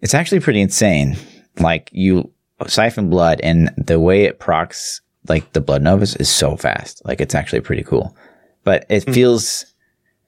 It's 0.00 0.14
actually 0.14 0.40
pretty 0.40 0.60
insane. 0.60 1.16
Like 1.58 1.90
you 1.92 2.30
siphon 2.66 3.10
blood 3.10 3.40
and 3.42 3.70
the 3.76 3.98
way 4.00 4.24
it 4.24 4.38
procs 4.38 5.00
like 5.28 5.52
the 5.52 5.60
blood 5.60 5.82
novas 5.82 6.16
is 6.16 6.28
so 6.28 6.56
fast. 6.56 7.02
Like 7.04 7.20
it's 7.20 7.34
actually 7.34 7.60
pretty 7.60 7.82
cool. 7.82 8.16
But 8.64 8.86
it 8.88 9.04
hmm. 9.04 9.12
feels 9.12 9.66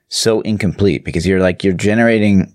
so 0.09 0.41
incomplete 0.43 1.05
because 1.05 1.27
you're 1.27 1.41
like 1.41 1.64
you're 1.64 1.72
generating 1.72 2.55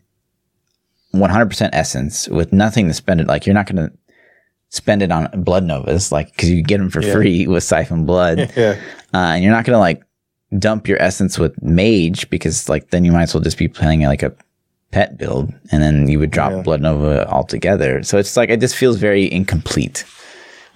100% 1.13 1.69
essence 1.73 2.29
with 2.29 2.53
nothing 2.53 2.87
to 2.87 2.93
spend 2.93 3.19
it 3.19 3.27
like 3.27 3.45
you're 3.45 3.55
not 3.55 3.65
going 3.65 3.89
to 3.89 3.97
spend 4.69 5.01
it 5.01 5.11
on 5.11 5.27
blood 5.43 5.63
novas 5.63 6.11
like 6.11 6.35
cuz 6.37 6.49
you 6.49 6.61
get 6.63 6.77
them 6.77 6.89
for 6.89 7.01
free 7.01 7.47
with 7.47 7.63
siphon 7.63 8.05
blood. 8.05 8.51
Yeah, 8.55 8.75
Uh, 9.13 9.33
and 9.33 9.43
you're 9.43 9.51
not 9.53 9.65
going 9.65 9.75
to 9.75 9.79
like 9.79 10.03
dump 10.57 10.87
your 10.87 11.01
essence 11.01 11.37
with 11.39 11.53
mage 11.61 12.29
because 12.29 12.69
like 12.69 12.89
then 12.91 13.03
you 13.05 13.11
might 13.11 13.23
as 13.23 13.33
well 13.33 13.41
just 13.43 13.57
be 13.57 13.67
playing 13.67 14.01
like 14.03 14.23
a 14.23 14.31
pet 14.91 15.17
build 15.17 15.53
and 15.71 15.81
then 15.83 16.07
you 16.09 16.17
would 16.19 16.31
drop 16.31 16.63
blood 16.63 16.81
nova 16.81 17.27
altogether. 17.29 18.01
So 18.03 18.17
it's 18.17 18.35
like 18.37 18.49
it 18.49 18.59
just 18.59 18.75
feels 18.75 18.97
very 18.97 19.31
incomplete. 19.31 20.05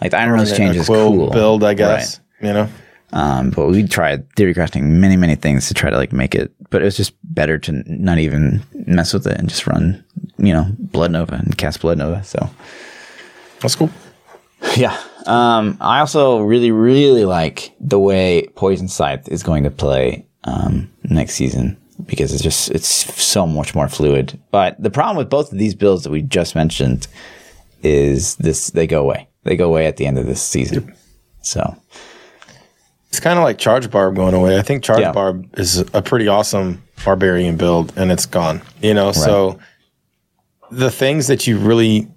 Like 0.02 0.12
the 0.12 0.18
Iron 0.18 0.32
Rose 0.32 0.56
change 0.56 0.76
a 0.76 0.80
is 0.82 0.88
cool. 0.88 1.30
build, 1.32 1.64
I 1.64 1.74
guess. 1.74 2.20
You 2.42 2.54
know, 2.54 2.68
Um, 3.14 3.52
but 3.52 3.68
we 3.68 3.88
tried 3.88 4.30
theory 4.36 4.54
crafting 4.54 4.84
many, 4.84 5.16
many 5.18 5.36
things 5.36 5.68
to 5.68 5.74
try 5.74 5.90
to 5.90 5.98
like 5.98 6.12
make 6.12 6.36
it, 6.36 6.52
but 6.72 6.82
it 6.82 6.86
was 6.86 6.98
just 6.98 7.14
better 7.24 7.58
to 7.60 7.72
not 7.88 8.18
even 8.18 8.62
mess 8.86 9.14
with 9.14 9.26
it 9.28 9.38
and 9.40 9.48
just 9.50 9.66
run, 9.66 10.04
you 10.38 10.52
know, 10.54 10.66
blood 10.78 11.12
nova 11.12 11.36
and 11.36 11.58
cast 11.58 11.82
blood 11.82 11.98
nova. 12.00 12.24
So 12.24 12.50
that's 13.64 13.76
cool. 13.76 13.90
yeah. 14.78 14.96
Um, 15.26 15.78
I 15.82 16.00
also 16.02 16.42
really, 16.42 16.72
really 16.72 17.26
like 17.26 17.74
the 17.80 17.98
way 17.98 18.48
Poison 18.56 18.88
Scythe 18.88 19.28
is 19.30 19.42
going 19.42 19.64
to 19.64 19.72
play 19.72 20.26
um, 20.44 20.92
next 21.04 21.34
season 21.36 21.78
because 22.06 22.34
it's 22.34 22.44
just 22.44 22.70
it's 22.72 22.88
so 22.88 23.48
much 23.48 23.74
more 23.74 23.88
fluid. 23.88 24.40
But 24.52 24.82
the 24.82 24.92
problem 24.92 25.18
with 25.18 25.30
both 25.30 25.52
of 25.52 25.58
these 25.58 25.74
builds 25.76 26.04
that 26.04 26.12
we 26.12 26.22
just 26.22 26.56
mentioned 26.56 27.08
is 27.82 28.36
this: 28.36 28.70
they 28.72 28.86
go 28.86 29.02
away. 29.02 29.28
They 29.44 29.56
go 29.56 29.68
away 29.70 29.88
at 29.88 29.98
the 29.98 30.06
end 30.06 30.18
of 30.20 30.26
this 30.26 30.42
season. 30.42 30.94
So 31.42 31.76
It's 33.10 33.20
kind 33.20 33.38
of 33.38 33.44
like 33.44 33.58
Charge 33.58 33.90
Barb 33.92 34.16
going 34.16 34.34
away. 34.34 34.58
I 34.58 34.62
think 34.62 34.84
Charge 34.84 35.02
Yeah. 35.02 35.12
Barb 35.12 35.48
is 35.58 35.80
a 35.94 36.02
pretty 36.02 36.28
awesome 36.28 36.82
barbarian 37.04 37.58
build, 37.58 37.94
and 37.98 38.12
it's 38.12 38.26
gone. 38.26 38.62
You 38.82 38.94
know, 38.94 39.12
so 39.12 39.60
the 40.72 40.90
things 40.92 41.28
that 41.28 41.46
you 41.48 41.58
really, 41.60 42.08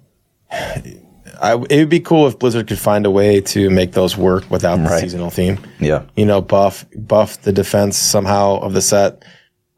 I 1.41 1.53
it 1.69 1.77
would 1.79 1.89
be 1.89 1.99
cool 1.99 2.27
if 2.27 2.39
Blizzard 2.39 2.67
could 2.67 2.79
find 2.79 3.05
a 3.05 3.11
way 3.11 3.41
to 3.41 3.69
make 3.69 3.93
those 3.93 4.17
work 4.17 4.49
without 4.49 4.77
the 4.77 4.89
Right. 4.89 5.01
seasonal 5.01 5.29
theme. 5.29 5.59
yeah, 5.79 6.03
You 6.15 6.25
know, 6.25 6.41
buff 6.41 6.85
buff 6.95 7.41
the 7.41 7.51
defense 7.51 7.97
somehow 7.97 8.59
of 8.59 8.73
the 8.73 8.81
set, 8.81 9.23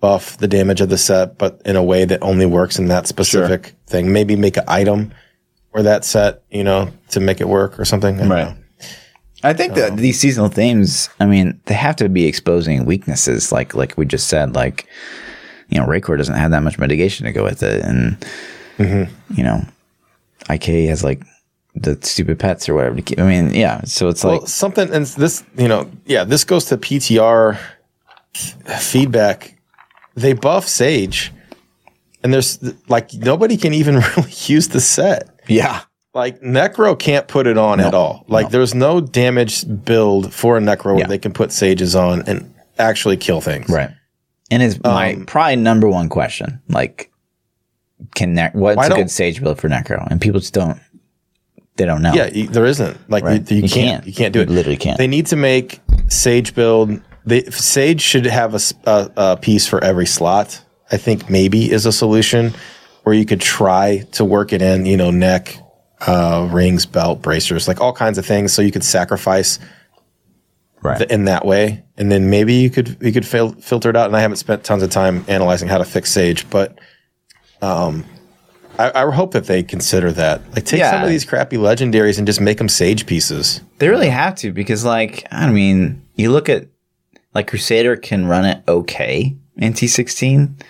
buff 0.01 0.37
the 0.37 0.47
damage 0.47 0.81
of 0.81 0.89
the 0.89 0.97
set, 0.97 1.37
but 1.37 1.61
in 1.65 1.75
a 1.75 1.83
way 1.83 2.05
that 2.05 2.21
only 2.21 2.45
works 2.45 2.79
in 2.79 2.87
that 2.87 3.07
specific 3.07 3.73
thing. 3.87 4.11
Maybe 4.11 4.35
make 4.35 4.57
an 4.57 4.63
item 4.67 5.11
for 5.71 5.83
that 5.83 6.05
set. 6.05 6.43
You 6.49 6.63
know, 6.63 6.89
to 7.09 7.19
make 7.19 7.41
it 7.41 7.47
work 7.47 7.79
or 7.79 7.85
something. 7.85 8.21
I 8.21 8.27
Right. 8.27 8.55
I 9.41 9.53
think 9.53 9.75
that 9.75 9.95
these 9.95 10.19
seasonal 10.19 10.49
themes, 10.49 11.09
I 11.19 11.25
mean, 11.25 11.61
they 11.65 11.73
have 11.73 11.95
to 11.97 12.09
be 12.09 12.25
exposing 12.25 12.85
weaknesses, 12.85 13.51
like 13.51 13.73
like 13.73 13.97
we 13.97 14.05
just 14.05 14.27
said, 14.27 14.53
like 14.53 14.85
you 15.69 15.79
know, 15.79 15.85
Raekor 15.85 16.17
doesn't 16.17 16.35
have 16.35 16.51
that 16.51 16.63
much 16.63 16.77
mitigation 16.77 17.25
to 17.25 17.31
go 17.31 17.43
with 17.43 17.63
it, 17.63 17.83
and 17.83 18.19
mm-hmm. 18.77 19.33
you 19.33 19.43
know, 19.43 19.63
IK 20.49 20.87
has 20.89 21.03
like 21.03 21.21
the 21.75 21.97
stupid 22.01 22.39
pets 22.39 22.67
or 22.67 22.73
whatever. 22.75 22.95
To 22.97 23.01
keep, 23.01 23.19
I 23.19 23.23
mean, 23.23 23.53
yeah. 23.53 23.81
So 23.83 24.07
it's 24.09 24.23
like 24.23 24.47
something, 24.47 24.91
and 24.93 25.05
this, 25.05 25.43
you 25.57 25.67
know, 25.67 25.89
yeah, 26.05 26.23
this 26.23 26.43
goes 26.43 26.65
to 26.65 26.77
PTR 26.77 27.57
feedback. 28.79 29.55
They 30.15 30.33
buff 30.33 30.67
Sage, 30.67 31.31
and 32.23 32.33
there's 32.33 32.59
like 32.89 33.13
nobody 33.13 33.57
can 33.57 33.73
even 33.73 33.95
really 34.17 34.31
use 34.45 34.67
the 34.69 34.81
set. 34.81 35.29
yeah, 35.47 35.81
Like 36.13 36.41
Necro 36.41 36.97
can't 36.97 37.27
put 37.27 37.47
it 37.47 37.57
on 37.57 37.79
at 37.79 37.93
all. 37.93 38.25
Like 38.27 38.49
there's 38.49 38.73
no 38.75 38.99
damage 38.99 39.65
build 39.85 40.33
for 40.33 40.57
a 40.57 40.61
Necro 40.61 40.85
where 40.93 40.99
Yeah. 40.99 41.07
they 41.07 41.17
can 41.19 41.31
put 41.33 41.51
Sages 41.51 41.95
on 41.95 42.23
and 42.27 42.53
actually 42.77 43.17
kill 43.17 43.41
things. 43.41 43.69
right. 43.69 43.91
And 44.51 44.63
it's 44.63 44.81
my 44.83 45.13
Um, 45.13 45.25
probably 45.27 45.57
number 45.57 45.87
one 45.87 46.09
question, 46.09 46.59
like, 46.69 47.11
can 48.15 48.33
ne- 48.33 48.49
what's 48.53 48.87
a 48.87 48.95
good 48.95 49.11
sage 49.11 49.41
build 49.43 49.59
for 49.59 49.69
Necro? 49.69 50.07
And 50.09 50.19
people 50.19 50.39
just 50.39 50.55
don't, 50.55 50.79
they 51.79 51.85
don't 51.85 52.01
know. 52.03 52.13
Yeah, 52.13 52.29
there 52.51 52.65
isn't. 52.65 53.09
Like 53.09 53.23
Right. 53.23 53.49
you, 53.49 53.57
you, 53.57 53.63
You 53.63 53.69
can't, 53.69 53.89
can't. 54.03 54.07
You 54.07 54.13
can't 54.13 54.33
do 54.33 54.39
You 54.39 54.43
it. 54.43 54.49
literally 54.49 54.77
can't. 54.77 54.97
They 54.99 55.07
need 55.07 55.25
to 55.27 55.35
make 55.35 55.79
Sage 56.09 56.53
build. 56.53 57.01
They, 57.25 57.43
Sage 57.45 58.01
should 58.01 58.25
have 58.25 58.53
a 58.85 59.37
piece 59.41 59.65
for 59.65 59.83
every 59.83 60.05
slot. 60.05 60.61
I 60.91 60.97
think 60.97 61.29
maybe 61.29 61.71
is 61.71 61.85
a 61.85 61.91
solution 61.91 62.53
where 63.03 63.15
you 63.15 63.25
could 63.25 63.41
try 63.41 63.99
to 64.13 64.25
work 64.25 64.53
it 64.53 64.61
in. 64.61 64.85
You 64.85 64.97
know, 64.97 65.09
neck, 65.11 65.57
uh, 66.01 66.47
rings, 66.51 66.85
belt, 66.85 67.21
bracers, 67.21 67.67
like 67.67 67.79
all 67.81 67.93
kinds 67.93 68.17
of 68.17 68.25
things. 68.25 68.51
So 68.53 68.61
you 68.61 68.71
could 68.71 68.83
sacrifice 68.83 69.59
right. 70.81 70.97
th- 70.97 71.09
in 71.09 71.25
that 71.25 71.45
way, 71.45 71.83
and 71.97 72.11
then 72.11 72.29
maybe 72.29 72.55
you 72.55 72.69
could 72.69 72.97
you 73.01 73.11
could 73.13 73.25
fil- 73.25 73.53
filter 73.53 73.89
it 73.89 73.95
out. 73.95 74.07
And 74.07 74.15
I 74.17 74.21
haven't 74.21 74.37
spent 74.37 74.63
tons 74.63 74.83
of 74.83 74.89
time 74.89 75.23
analyzing 75.27 75.67
how 75.69 75.77
to 75.77 75.85
fix 75.85 76.11
Sage, 76.11 76.49
but 76.49 76.77
um, 77.61 78.03
I, 78.79 79.03
I 79.03 79.11
hope 79.11 79.31
that 79.33 79.45
they 79.45 79.61
consider 79.61 80.11
that. 80.13 80.41
Like, 80.53 80.65
take 80.65 80.81
some 80.83 81.03
of 81.03 81.09
these 81.09 81.25
crappy 81.25 81.57
legendaries 81.57 82.17
and 82.17 82.25
just 82.25 82.39
make 82.39 82.57
them 82.57 82.69
sage 82.69 83.05
pieces. 83.05 83.61
They 83.77 83.89
really 83.89 84.09
have 84.09 84.35
to 84.35 84.51
because, 84.51 84.85
like, 84.85 85.27
I 85.31 85.49
mean, 85.51 86.01
you 86.15 86.31
look 86.31 86.49
at 86.49 86.67
like 87.33 87.47
Crusader 87.47 87.95
can 87.95 88.25
run 88.25 88.45
it 88.45 88.63
okay 88.67 89.35
in 89.57 89.73
T16. 89.73 90.61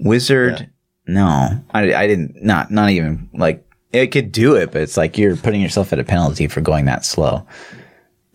Wizard, 0.00 0.70
no, 1.06 1.62
I, 1.70 1.94
I 1.94 2.06
didn't. 2.06 2.42
Not 2.42 2.70
not 2.70 2.90
even 2.90 3.30
like 3.32 3.64
it 3.92 4.08
could 4.08 4.32
do 4.32 4.56
it, 4.56 4.72
but 4.72 4.82
it's 4.82 4.96
like 4.96 5.16
you're 5.16 5.36
putting 5.36 5.60
yourself 5.60 5.92
at 5.92 6.00
a 6.00 6.04
penalty 6.04 6.48
for 6.48 6.60
going 6.60 6.86
that 6.86 7.04
slow. 7.04 7.46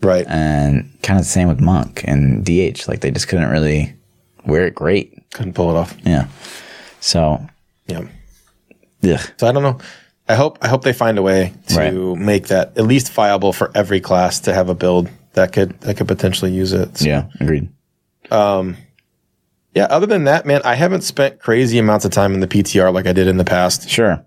Right. 0.02 0.26
And 0.26 0.90
kind 1.02 1.18
of 1.18 1.26
the 1.26 1.30
same 1.30 1.48
with 1.48 1.60
Monk 1.60 2.02
and 2.06 2.44
DH. 2.44 2.88
Like 2.88 3.00
they 3.00 3.10
just 3.10 3.28
couldn't 3.28 3.50
really 3.50 3.94
wear 4.46 4.66
it 4.66 4.74
great. 4.74 5.30
Couldn't 5.32 5.52
pull 5.52 5.70
it 5.70 5.76
off. 5.76 5.94
Yeah. 6.04 6.28
So, 7.00 7.46
Yeah. 7.86 8.06
Ugh. 9.04 9.20
So 9.36 9.46
I 9.48 9.52
don't 9.52 9.62
know. 9.62 9.78
I 10.28 10.34
hope 10.34 10.58
I 10.62 10.68
hope 10.68 10.82
they 10.84 10.92
find 10.92 11.18
a 11.18 11.22
way 11.22 11.52
to 11.68 11.76
Right. 11.78 11.94
make 12.18 12.48
that 12.48 12.76
at 12.78 12.84
least 12.86 13.12
viable 13.12 13.52
for 13.52 13.70
every 13.74 14.00
class 14.00 14.38
to 14.40 14.52
have 14.54 14.68
a 14.68 14.74
build 14.74 15.08
that 15.32 15.52
could 15.52 15.80
that 15.80 15.96
could 15.96 16.06
potentially 16.08 16.52
use 16.52 16.72
it. 16.72 16.98
So, 16.98 17.04
yeah, 17.06 17.24
agreed. 17.40 17.68
yeah. 18.30 19.84
Other 19.90 20.06
than 20.06 20.24
that, 20.24 20.46
man, 20.46 20.60
I 20.64 20.74
haven't 20.74 21.02
spent 21.02 21.38
crazy 21.40 21.78
amounts 21.78 22.04
of 22.04 22.12
time 22.12 22.34
in 22.34 22.40
the 22.40 22.46
PTR 22.48 22.92
like 22.92 23.06
I 23.06 23.12
did 23.12 23.28
in 23.28 23.36
the 23.36 23.44
past. 23.44 23.88
Sure. 23.88 24.24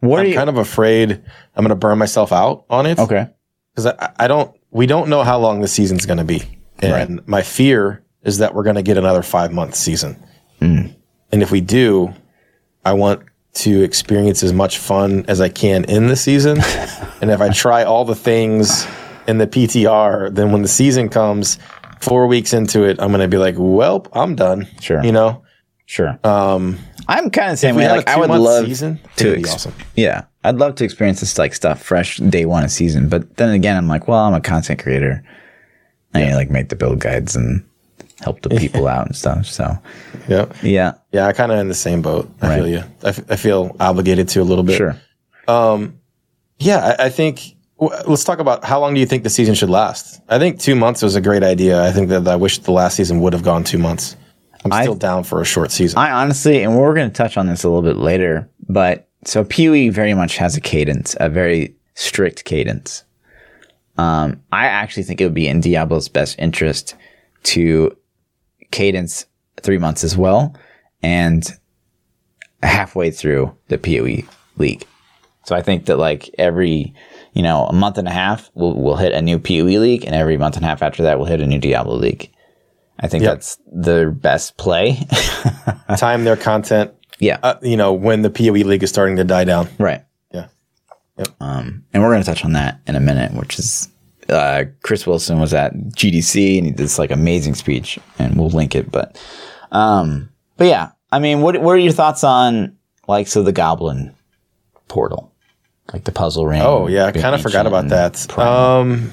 What 0.00 0.20
I'm 0.20 0.26
you? 0.26 0.34
kind 0.34 0.48
of 0.48 0.56
afraid 0.56 1.10
I'm 1.12 1.62
going 1.64 1.68
to 1.68 1.74
burn 1.74 1.98
myself 1.98 2.32
out 2.32 2.64
on 2.70 2.86
it. 2.86 2.98
okay. 2.98 3.28
because 3.74 3.86
I, 3.86 4.12
I 4.18 4.28
don't 4.28 4.54
we 4.70 4.86
don't 4.86 5.08
know 5.08 5.22
how 5.22 5.38
long 5.38 5.60
the 5.60 5.68
season's 5.68 6.06
going 6.06 6.18
to 6.18 6.24
be 6.24 6.42
and 6.80 7.26
my 7.26 7.42
fear 7.42 8.02
is 8.22 8.38
that 8.38 8.54
we're 8.54 8.62
going 8.62 8.76
to 8.76 8.82
get 8.82 8.96
another 8.96 9.22
five 9.22 9.52
month 9.52 9.74
season 9.74 10.16
Mm. 10.60 10.94
and 11.32 11.42
if 11.42 11.50
we 11.50 11.60
do 11.62 12.12
i 12.84 12.92
want 12.92 13.22
to 13.52 13.82
experience 13.82 14.42
as 14.42 14.52
much 14.52 14.78
fun 14.78 15.24
as 15.28 15.40
i 15.40 15.48
can 15.48 15.84
in 15.84 16.06
the 16.06 16.16
season 16.16 16.58
and 17.20 17.30
if 17.30 17.40
i 17.40 17.48
try 17.50 17.82
all 17.84 18.04
the 18.04 18.14
things 18.14 18.86
in 19.26 19.38
the 19.38 19.46
ptr 19.46 20.34
then 20.34 20.52
when 20.52 20.62
the 20.62 20.68
season 20.68 21.08
comes 21.08 21.58
four 22.00 22.26
weeks 22.26 22.52
into 22.52 22.82
it 22.84 23.00
i'm 23.00 23.08
going 23.08 23.20
to 23.20 23.28
be 23.28 23.36
like 23.38 23.54
well 23.58 24.06
i'm 24.12 24.34
done 24.34 24.66
Sure. 24.80 25.02
you 25.04 25.12
know 25.12 25.42
Sure. 25.86 26.16
Um, 26.22 26.78
I'm 27.08 27.30
kind 27.30 27.50
of 27.50 27.58
saying 27.58 27.74
way. 27.74 27.88
Like 27.90 28.06
I 28.06 28.16
would 28.16 28.30
love 28.30 28.64
season 28.64 29.00
to 29.16 29.36
ex- 29.36 29.52
awesome 29.52 29.74
Yeah, 29.96 30.22
I'd 30.44 30.54
love 30.54 30.76
to 30.76 30.84
experience 30.84 31.18
this 31.18 31.36
like 31.36 31.52
stuff 31.52 31.82
fresh 31.82 32.18
day 32.18 32.44
one 32.44 32.62
of 32.62 32.70
season. 32.70 33.08
But 33.08 33.38
then 33.38 33.50
again, 33.50 33.76
I'm 33.76 33.88
like, 33.88 34.06
well, 34.06 34.20
I'm 34.20 34.32
a 34.32 34.40
content 34.40 34.80
creator. 34.80 35.24
I 36.14 36.20
need 36.22 36.34
like 36.36 36.48
make 36.48 36.68
the 36.68 36.76
build 36.76 37.00
guides 37.00 37.34
and 37.34 37.64
help 38.20 38.42
the 38.42 38.50
people 38.50 38.86
out 38.94 39.06
and 39.06 39.16
stuff. 39.16 39.46
So 39.46 39.76
yeah 40.28 40.46
yeah, 40.62 40.92
yeah 41.12 41.26
i 41.26 41.32
kind 41.32 41.50
of 41.52 41.58
in 41.58 41.68
the 41.68 41.74
same 41.74 42.02
boat 42.02 42.30
i 42.42 42.48
Right. 42.48 42.56
feel 42.58 42.68
you 42.68 42.78
I, 43.04 43.08
f- 43.08 43.30
I 43.30 43.36
feel 43.36 43.76
obligated 43.80 44.28
to 44.30 44.40
a 44.42 44.44
little 44.44 44.64
bit 44.64 44.76
sure. 44.76 44.96
Yeah, 46.58 46.94
I, 46.98 47.06
I 47.06 47.08
think. 47.08 47.56
w- 47.80 48.02
Let's 48.06 48.22
talk 48.24 48.38
about 48.38 48.64
how 48.64 48.80
long 48.80 48.92
do 48.94 49.00
you 49.00 49.06
think 49.06 49.22
the 49.24 49.30
season 49.30 49.54
should 49.54 49.70
last? 49.70 50.20
I 50.28 50.38
think 50.38 50.60
two 50.60 50.74
months 50.76 51.02
was 51.02 51.16
a 51.16 51.20
great 51.20 51.42
idea. 51.42 51.82
I 51.82 51.90
think 51.90 52.08
that 52.10 52.28
I 52.28 52.36
wish 52.36 52.58
the 52.58 52.72
last 52.72 52.96
season 52.96 53.20
would 53.20 53.32
have 53.32 53.42
gone 53.42 53.64
two 53.64 53.78
months. 53.78 54.14
I'm 54.64 54.72
I- 54.72 54.82
still 54.82 54.94
down 54.94 55.24
for 55.24 55.40
a 55.40 55.44
short 55.44 55.70
season. 55.70 55.98
I 55.98 56.10
honestly, 56.10 56.62
and 56.62 56.76
we're 56.78 56.94
going 56.94 57.08
to 57.10 57.14
touch 57.16 57.36
on 57.38 57.46
this 57.46 57.64
a 57.64 57.68
little 57.68 57.82
bit 57.82 57.96
later, 57.96 58.48
but 58.68 59.08
so 59.24 59.42
PoE 59.42 59.90
very 59.90 60.12
much 60.14 60.36
has 60.36 60.54
a 60.56 60.60
cadence, 60.60 61.16
a 61.18 61.28
very 61.30 61.74
strict 61.94 62.44
cadence. 62.44 63.04
Um, 63.96 64.42
I 64.52 64.66
actually 64.66 65.02
think 65.04 65.20
it 65.20 65.24
would 65.24 65.34
be 65.34 65.48
in 65.48 65.60
Diablo's 65.62 66.08
best 66.08 66.38
interest 66.38 66.94
to 67.44 67.96
cadence 68.70 69.24
three 69.62 69.78
months 69.78 70.04
as 70.04 70.16
well, 70.16 70.54
and 71.02 71.50
halfway 72.62 73.10
through 73.10 73.56
the 73.68 73.78
PoE 73.78 74.28
league. 74.56 74.84
So 75.44 75.56
I 75.56 75.62
think 75.62 75.86
that 75.86 75.96
like 75.96 76.30
every, 76.38 76.94
you 77.32 77.42
know, 77.42 77.64
a 77.66 77.72
month 77.72 77.98
and 77.98 78.06
a 78.06 78.12
half, 78.12 78.50
we'll, 78.54 78.74
we'll 78.74 78.96
hit 78.96 79.12
a 79.12 79.22
new 79.22 79.38
PoE 79.38 79.78
league, 79.80 80.04
and 80.04 80.14
every 80.14 80.36
month 80.36 80.56
and 80.56 80.64
a 80.64 80.68
half 80.68 80.82
after 80.82 81.02
that, 81.04 81.18
we'll 81.18 81.26
hit 81.28 81.40
a 81.40 81.46
new 81.46 81.58
Diablo 81.58 81.96
league. 81.96 82.30
I 82.98 83.08
think 83.08 83.22
Yep. 83.24 83.32
that's 83.32 83.58
the 83.72 84.14
best 84.14 84.58
play. 84.58 84.98
Time 85.96 86.24
their 86.24 86.36
content. 86.36 86.92
yeah. 87.18 87.38
Uh, 87.42 87.54
you 87.62 87.76
know 87.76 87.92
when 87.94 88.20
the 88.22 88.30
Poe 88.30 88.52
league 88.52 88.82
is 88.82 88.90
starting 88.90 89.16
to 89.16 89.24
die 89.24 89.44
down. 89.44 89.68
Right. 89.78 90.04
Yeah. 90.32 90.46
Um, 91.40 91.84
and 91.92 92.02
we're 92.02 92.10
going 92.10 92.22
to 92.22 92.26
touch 92.26 92.44
on 92.44 92.52
that 92.52 92.80
in 92.86 92.96
a 92.96 93.00
minute, 93.00 93.32
which 93.34 93.58
is 93.58 93.88
uh, 94.28 94.64
Chris 94.82 95.06
Wilson 95.06 95.38
was 95.40 95.52
at 95.54 95.74
GDC 95.74 96.58
and 96.58 96.66
he 96.66 96.72
did 96.72 96.78
this 96.78 96.98
like 96.98 97.10
amazing 97.10 97.54
speech, 97.54 97.98
and 98.18 98.36
we'll 98.38 98.48
link 98.50 98.74
it. 98.74 98.90
But, 98.90 99.20
um, 99.72 100.30
but 100.60 100.66
yeah, 100.68 100.90
I 101.10 101.20
mean, 101.20 101.40
what 101.40 101.58
what 101.62 101.72
are 101.72 101.78
your 101.78 101.90
thoughts 101.90 102.22
on 102.22 102.76
like 103.08 103.28
so 103.28 103.42
the 103.42 103.50
Goblin 103.50 104.14
portal, 104.88 105.32
like 105.90 106.04
the 106.04 106.12
puzzle 106.12 106.46
ring? 106.46 106.60
Oh 106.60 106.86
yeah, 106.86 107.06
I 107.06 107.12
kind 107.12 107.34
of 107.34 107.40
forgot 107.40 107.66
about 107.66 107.88
that. 107.88 108.38
Um, 108.38 109.10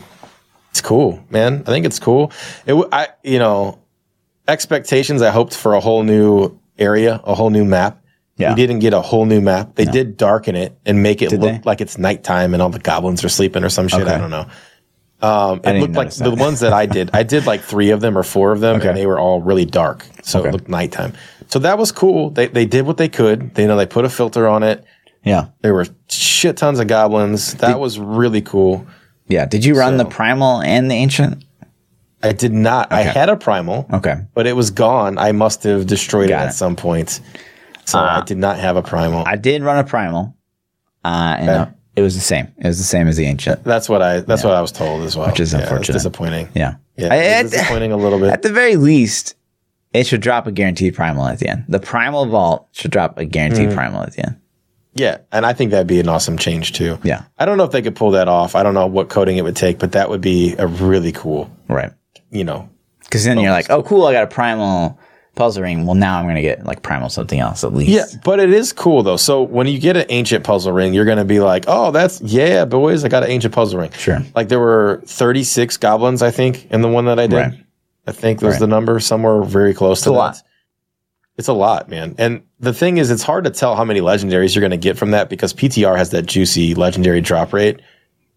it's 0.71 0.81
cool, 0.81 1.23
man. 1.29 1.63
I 1.65 1.69
think 1.71 1.85
it's 1.85 1.99
cool. 1.99 2.33
It, 2.65 2.75
I, 2.91 3.07
you 3.23 3.39
know, 3.39 3.79
expectations. 4.45 5.21
I 5.21 5.29
hoped 5.29 5.55
for 5.55 5.73
a 5.73 5.79
whole 5.79 6.03
new 6.03 6.59
area, 6.77 7.21
a 7.23 7.33
whole 7.33 7.49
new 7.49 7.63
map. 7.63 8.03
Yeah. 8.35 8.49
We 8.49 8.55
didn't 8.55 8.79
get 8.79 8.93
a 8.93 8.99
whole 9.01 9.25
new 9.25 9.39
map. 9.39 9.75
They 9.75 9.85
did 9.85 10.17
darken 10.17 10.57
it 10.57 10.77
and 10.85 11.01
make 11.01 11.21
it 11.21 11.29
Did 11.29 11.39
look 11.39 11.53
they? 11.53 11.61
like 11.63 11.79
it's 11.79 11.97
nighttime 11.97 12.53
and 12.53 12.61
all 12.61 12.69
the 12.69 12.77
goblins 12.77 13.23
are 13.23 13.29
sleeping 13.29 13.63
or 13.63 13.69
some 13.69 13.87
shit. 13.87 14.01
Okay. 14.01 14.13
I 14.13 14.17
don't 14.17 14.29
know. 14.29 14.47
Um, 15.21 15.61
it 15.63 15.79
looked 15.79 15.93
like 15.93 16.05
notice 16.05 16.17
the 16.17 16.35
ones 16.35 16.59
that 16.59 16.73
I 16.73 16.85
did. 16.85 17.09
I 17.13 17.23
did 17.23 17.47
like 17.47 17.61
three 17.61 17.89
of 17.89 18.01
them 18.01 18.15
or 18.17 18.21
four 18.21 18.51
of 18.51 18.59
them, 18.59 18.75
Okay. 18.77 18.89
and 18.89 18.97
they 18.97 19.07
were 19.07 19.19
all 19.19 19.41
really 19.41 19.65
dark, 19.65 20.05
so 20.21 20.39
Okay. 20.39 20.49
it 20.49 20.51
looked 20.51 20.69
nighttime. 20.69 21.13
So 21.47 21.59
that 21.59 21.77
was 21.77 21.91
cool. 21.91 22.29
They 22.31 22.47
they 22.47 22.65
did 22.65 22.85
what 22.85 22.97
they 22.97 23.09
could. 23.09 23.53
They 23.55 23.63
you 23.63 23.67
know 23.67 23.77
they 23.77 23.85
put 23.85 24.05
a 24.05 24.09
filter 24.09 24.47
on 24.47 24.63
it. 24.63 24.83
yeah, 25.23 25.47
There 25.61 25.73
were 25.73 25.85
shit 26.09 26.57
tons 26.57 26.79
of 26.79 26.87
goblins. 26.87 27.53
That 27.55 27.79
was 27.79 27.99
really 27.99 28.41
cool. 28.41 28.85
yeah. 29.27 29.45
Did 29.45 29.63
you 29.65 29.75
run 29.75 29.97
So- 29.97 30.03
the 30.03 30.09
primal 30.09 30.61
and 30.61 30.89
the 30.91 30.95
ancient? 30.95 31.43
I 32.23 32.31
did 32.33 32.51
not. 32.51 32.91
I 32.91 33.01
had 33.03 33.29
a 33.29 33.37
primal, 33.37 33.85
Okay, 33.93 34.15
but 34.33 34.47
it 34.47 34.55
was 34.55 34.71
gone. 34.71 35.17
I 35.19 35.31
must 35.33 35.63
have 35.63 35.85
destroyed 35.85 36.29
Got 36.29 36.41
it 36.41 36.45
it. 36.45 36.47
at 36.47 36.53
some 36.55 36.75
point. 36.75 37.21
So 37.85 37.99
I 37.99 38.21
did 38.21 38.37
not 38.39 38.57
have 38.57 38.75
a 38.75 38.81
primal. 38.81 39.23
I 39.25 39.35
did 39.37 39.61
run 39.61 39.77
a 39.77 39.83
primal, 39.83 40.35
uh, 41.05 41.35
and 41.39 41.49
uh, 41.49 41.53
Okay. 41.61 41.71
it 41.97 42.01
was 42.01 42.15
the 42.15 42.21
same. 42.21 42.47
It 42.57 42.65
was 42.67 42.79
the 42.79 42.83
same 42.83 43.07
as 43.07 43.15
the 43.17 43.25
ancient. 43.25 43.63
that's 43.63 43.87
what 43.87 44.01
I. 44.01 44.21
That's 44.21 44.43
what 44.43 44.55
I 44.55 44.61
was 44.61 44.71
told 44.71 45.03
as 45.03 45.15
well. 45.15 45.27
Which 45.27 45.39
is 45.39 45.53
Yeah, 45.53 45.59
unfortunate. 45.61 45.93
disappointing. 45.93 46.49
Yeah, 46.55 46.75
Yeah, 46.97 47.13
I- 47.13 47.43
disappointing 47.43 47.91
a 47.93 47.97
little 47.97 48.19
bit. 48.19 48.29
At 48.33 48.41
the 48.41 48.51
very 48.51 48.75
least, 48.75 49.35
it 49.93 50.05
should 50.07 50.21
drop 50.21 50.47
a 50.47 50.51
guaranteed 50.51 50.95
primal 50.95 51.25
at 51.27 51.39
the 51.39 51.47
end. 51.47 51.65
The 51.67 51.79
primal 51.79 52.25
vault 52.25 52.67
should 52.71 52.91
drop 52.91 53.17
a 53.17 53.25
Mm. 53.25 53.31
guaranteed 53.31 53.71
primal 53.71 54.01
at 54.03 54.13
the 54.13 54.25
end. 54.25 54.35
Yeah, 54.93 55.17
and 55.31 55.45
I 55.45 55.53
think 55.53 55.71
that'd 55.71 55.85
be 55.87 55.99
an 55.99 56.09
awesome 56.09 56.37
change 56.37 56.73
too. 56.73 56.97
Yeah. 57.03 57.23
I 57.37 57.45
don't 57.45 57.57
know 57.57 57.63
if 57.65 57.71
they 57.71 57.81
could 57.83 57.95
pull 57.95 58.11
that 58.11 58.27
off. 58.27 58.55
I 58.55 58.63
don't 58.63 58.73
know 58.73 58.87
what 58.87 59.09
coding 59.09 59.37
it 59.37 59.43
would 59.43 59.55
take, 59.55 59.77
but 59.79 59.91
that 59.91 60.09
would 60.09 60.21
be 60.21 60.55
a 60.57 60.65
really 60.67 61.11
cool, 61.11 61.49
Right. 61.67 61.91
you 62.31 62.43
know. 62.43 62.67
Because 63.03 63.23
then 63.23 63.39
you're 63.39 63.51
like, 63.51 63.69
oh, 63.69 63.83
cool, 63.83 64.05
I 64.07 64.11
got 64.13 64.23
a 64.23 64.27
primal 64.27 64.97
puzzle 65.35 65.61
ring. 65.63 65.85
Well, 65.85 65.93
now 65.93 66.17
I'm 66.17 66.25
going 66.25 66.35
to 66.35 66.41
get 66.41 66.65
like 66.65 66.81
primal 66.81 67.09
something 67.09 67.39
else 67.39 67.63
at 67.63 67.73
least. 67.75 67.91
Yeah, 67.91 68.05
but 68.25 68.39
it 68.39 68.51
is 68.51 68.73
cool 68.73 69.03
though. 69.03 69.17
So 69.17 69.43
when 69.43 69.67
you 69.67 69.77
get 69.79 69.95
an 69.95 70.05
ancient 70.09 70.43
puzzle 70.43 70.73
ring, 70.73 70.95
you're 70.95 71.05
gonna 71.05 71.23
be 71.25 71.39
like, 71.39 71.65
"Oh, 71.67 71.91
that's 71.91 72.19
yeah, 72.21 72.65
boys! 72.65 73.05
I 73.05 73.07
got 73.07 73.21
an 73.23 73.29
ancient 73.29 73.53
puzzle 73.53 73.79
ring." 73.79 73.91
Sure. 73.91 74.19
Like 74.35 74.47
there 74.49 74.59
were 74.59 75.03
36 75.05 75.77
goblins, 75.77 76.23
I 76.23 76.31
think, 76.31 76.65
in 76.71 76.81
the 76.81 76.87
one 76.89 77.05
that 77.05 77.19
I 77.19 77.27
did. 77.27 77.35
Right. 77.37 77.53
I 78.07 78.11
think 78.13 78.41
was 78.41 78.53
Right. 78.53 78.59
the 78.61 78.67
number 78.67 78.99
somewhere 78.99 79.43
very 79.43 79.73
close 79.73 80.01
to 80.01 80.09
a 80.09 80.13
that. 80.13 80.17
lot. 80.17 80.41
It's 81.37 81.47
a 81.49 81.53
lot, 81.53 81.87
man. 81.89 82.15
And 82.17 82.41
the 82.59 82.73
thing 82.73 82.97
is, 82.97 83.11
it's 83.11 83.21
hard 83.21 83.43
to 83.43 83.51
tell 83.51 83.75
how 83.75 83.83
many 83.83 83.99
legendaries 84.01 84.55
you're 84.55 84.61
going 84.61 84.71
to 84.71 84.77
get 84.77 84.97
from 84.97 85.11
that 85.11 85.29
because 85.29 85.53
PTR 85.53 85.95
has 85.97 86.09
that 86.11 86.25
juicy 86.25 86.73
legendary 86.73 87.21
drop 87.21 87.53
rate. 87.53 87.79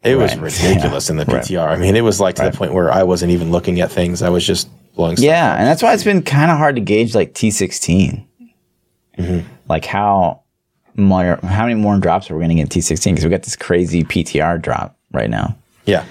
It 0.02 0.16
was 0.16 0.32
Right. 0.36 0.42
ridiculous 0.60 1.08
in 1.08 1.16
the 1.16 1.24
Right. 1.24 1.42
PTR. 1.42 1.68
I 1.68 1.76
mean, 1.76 1.96
it 1.96 2.02
was 2.02 2.20
like 2.20 2.34
to 2.36 2.42
the 2.44 2.52
point 2.52 2.74
where 2.74 2.90
I 2.92 3.02
wasn't 3.04 3.32
even 3.32 3.50
looking 3.50 3.80
at 3.80 3.90
things. 3.90 4.20
I 4.22 4.28
was 4.28 4.46
just 4.46 4.68
blowing 4.96 5.16
stuff 5.16 5.24
Yeah. 5.24 5.54
And 5.56 5.66
that's 5.66 5.82
why 5.82 5.94
it's 5.94 6.04
been 6.04 6.22
kind 6.22 6.50
of 6.50 6.58
hard 6.58 6.74
to 6.74 6.80
gauge 6.82 7.14
like 7.14 7.32
T16. 7.32 8.24
Mm-hmm. 9.18 9.46
Like 9.68 9.84
how 9.84 10.42
more, 10.96 11.38
how 11.42 11.62
many 11.62 11.74
more 11.76 11.96
drops 11.98 12.30
are 12.30 12.34
we 12.34 12.40
going 12.40 12.50
to 12.50 12.54
get 12.56 12.62
in 12.76 12.82
T16? 12.82 13.04
Because 13.12 13.24
we 13.24 13.30
got 13.30 13.44
this 13.44 13.56
crazy 13.56 14.02
PTR 14.04 14.60
drop 14.60 14.96
right 15.12 15.30
now. 15.30 15.56
Yeah. 15.86 16.04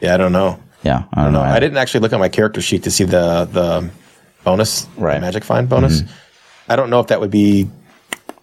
Yeah, 0.00 0.14
I 0.14 0.16
don't 0.16 0.32
know. 0.32 0.58
Yeah. 0.84 1.04
I 1.14 1.24
don't 1.24 1.32
know. 1.32 1.40
I 1.42 1.58
didn't 1.60 1.78
actually 1.78 2.00
look 2.00 2.12
at 2.12 2.18
my 2.20 2.28
character 2.28 2.60
sheet 2.60 2.82
to 2.84 2.90
see 2.90 3.04
the 3.04 3.48
the 3.50 3.90
bonus, 4.44 4.86
Right. 4.96 5.14
the 5.14 5.20
magic 5.20 5.42
find 5.44 5.68
bonus. 5.68 6.02
Mm-hmm. 6.02 6.72
I 6.72 6.76
don't 6.76 6.90
know 6.90 7.00
if 7.00 7.06
that 7.08 7.20
would 7.20 7.30
be 7.30 7.68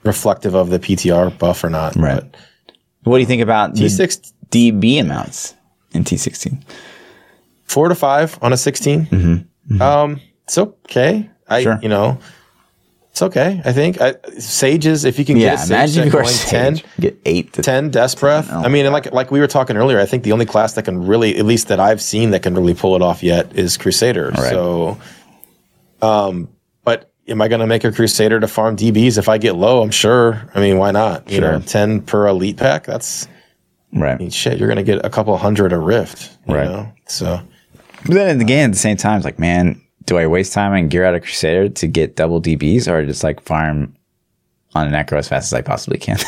reflective 0.03 0.55
of 0.55 0.69
the 0.69 0.79
PTR 0.79 1.37
buff 1.37 1.63
or 1.63 1.69
not. 1.69 1.95
Right. 1.95 2.23
but 3.03 3.09
What 3.11 3.17
do 3.17 3.21
you 3.21 3.27
think 3.27 3.41
about 3.41 3.75
the 3.75 3.81
T6 3.85 4.33
DB 4.49 4.99
amounts 4.99 5.55
in 5.93 6.03
T16? 6.03 6.61
four 7.65 7.87
to 7.87 7.95
five 7.95 8.37
on 8.41 8.51
a 8.51 8.57
16 8.57 9.05
mm-hmm. 9.05 9.15
Mm-hmm. 9.73 9.81
Um, 9.81 10.19
it's 10.45 10.57
okay. 10.57 11.29
I 11.47 11.63
Sure. 11.63 11.79
you 11.81 11.87
know, 11.89 12.17
it's 13.11 13.21
okay. 13.21 13.61
I 13.63 13.73
think 13.73 13.99
I, 14.01 14.15
sages 14.39 15.05
if 15.05 15.19
you 15.19 15.25
can 15.25 15.37
Yeah. 15.37 15.51
get 15.51 15.53
a 15.55 15.67
sage 15.67 15.97
Imagine 15.97 16.09
going 16.09 16.27
ten. 16.27 16.81
Get 16.99 17.17
eight 17.25 17.53
to 17.53 17.61
10 17.61 17.89
death 17.89 18.19
breath. 18.19 18.47
Oh, 18.51 18.63
I 18.63 18.67
mean, 18.69 18.85
and 18.85 18.93
like 18.93 19.11
like 19.13 19.31
we 19.31 19.39
were 19.39 19.47
talking 19.47 19.75
earlier, 19.77 19.99
I 19.99 20.05
think 20.05 20.23
the 20.23 20.31
only 20.31 20.45
class 20.45 20.73
that 20.73 20.83
can 20.85 21.05
really, 21.05 21.37
at 21.37 21.45
least 21.45 21.67
that 21.67 21.79
I've 21.79 22.01
seen, 22.01 22.31
that 22.31 22.41
can 22.43 22.55
really 22.55 22.73
pull 22.73 22.95
it 22.95 23.01
off 23.01 23.21
yet 23.21 23.53
is 23.55 23.77
Crusader. 23.77 24.29
Right. 24.29 24.49
So, 24.51 24.97
um, 26.01 26.49
but 26.83 27.11
am 27.27 27.41
I 27.41 27.47
going 27.47 27.59
to 27.61 27.67
make 27.67 27.83
a 27.83 27.91
Crusader 27.91 28.39
to 28.39 28.47
farm 28.47 28.75
DBs 28.75 29.17
if 29.17 29.29
I 29.29 29.37
get 29.37 29.55
low? 29.55 29.81
I'm 29.81 29.91
sure. 29.91 30.49
I 30.55 30.59
mean, 30.59 30.77
why 30.77 30.91
not? 30.91 31.29
You 31.29 31.39
Sure. 31.39 31.51
know, 31.53 31.59
10 31.59 32.01
per 32.01 32.27
elite 32.27 32.57
pack. 32.57 32.85
That's 32.85 33.27
I 33.95 33.99
Right. 33.99 34.19
mean, 34.19 34.29
shit. 34.29 34.57
You're 34.57 34.69
going 34.69 34.77
to 34.77 34.83
get 34.83 35.05
a 35.05 35.09
couple 35.09 35.35
hundred 35.37 35.73
a 35.73 35.77
rift. 35.77 36.29
Right. 36.47 36.65
Know? 36.67 36.91
So 37.07 37.41
But 38.05 38.13
then 38.15 38.41
again, 38.41 38.69
at 38.69 38.73
the 38.73 38.79
same 38.79 38.95
time, 38.97 39.17
it's 39.17 39.25
like, 39.25 39.37
man, 39.37 39.81
do 40.11 40.17
I 40.17 40.27
waste 40.27 40.51
time 40.51 40.73
and 40.73 40.89
gear 40.89 41.05
out 41.05 41.15
a 41.15 41.21
Crusader 41.21 41.69
to 41.69 41.87
get 41.87 42.17
double 42.17 42.41
DBs 42.41 42.89
or 42.91 43.05
just 43.05 43.23
like 43.23 43.39
farm 43.41 43.95
on 44.75 44.93
an 44.93 44.93
Necro 44.93 45.17
as 45.17 45.29
fast 45.29 45.45
as 45.45 45.53
I 45.53 45.61
possibly 45.61 45.97
can? 45.97 46.17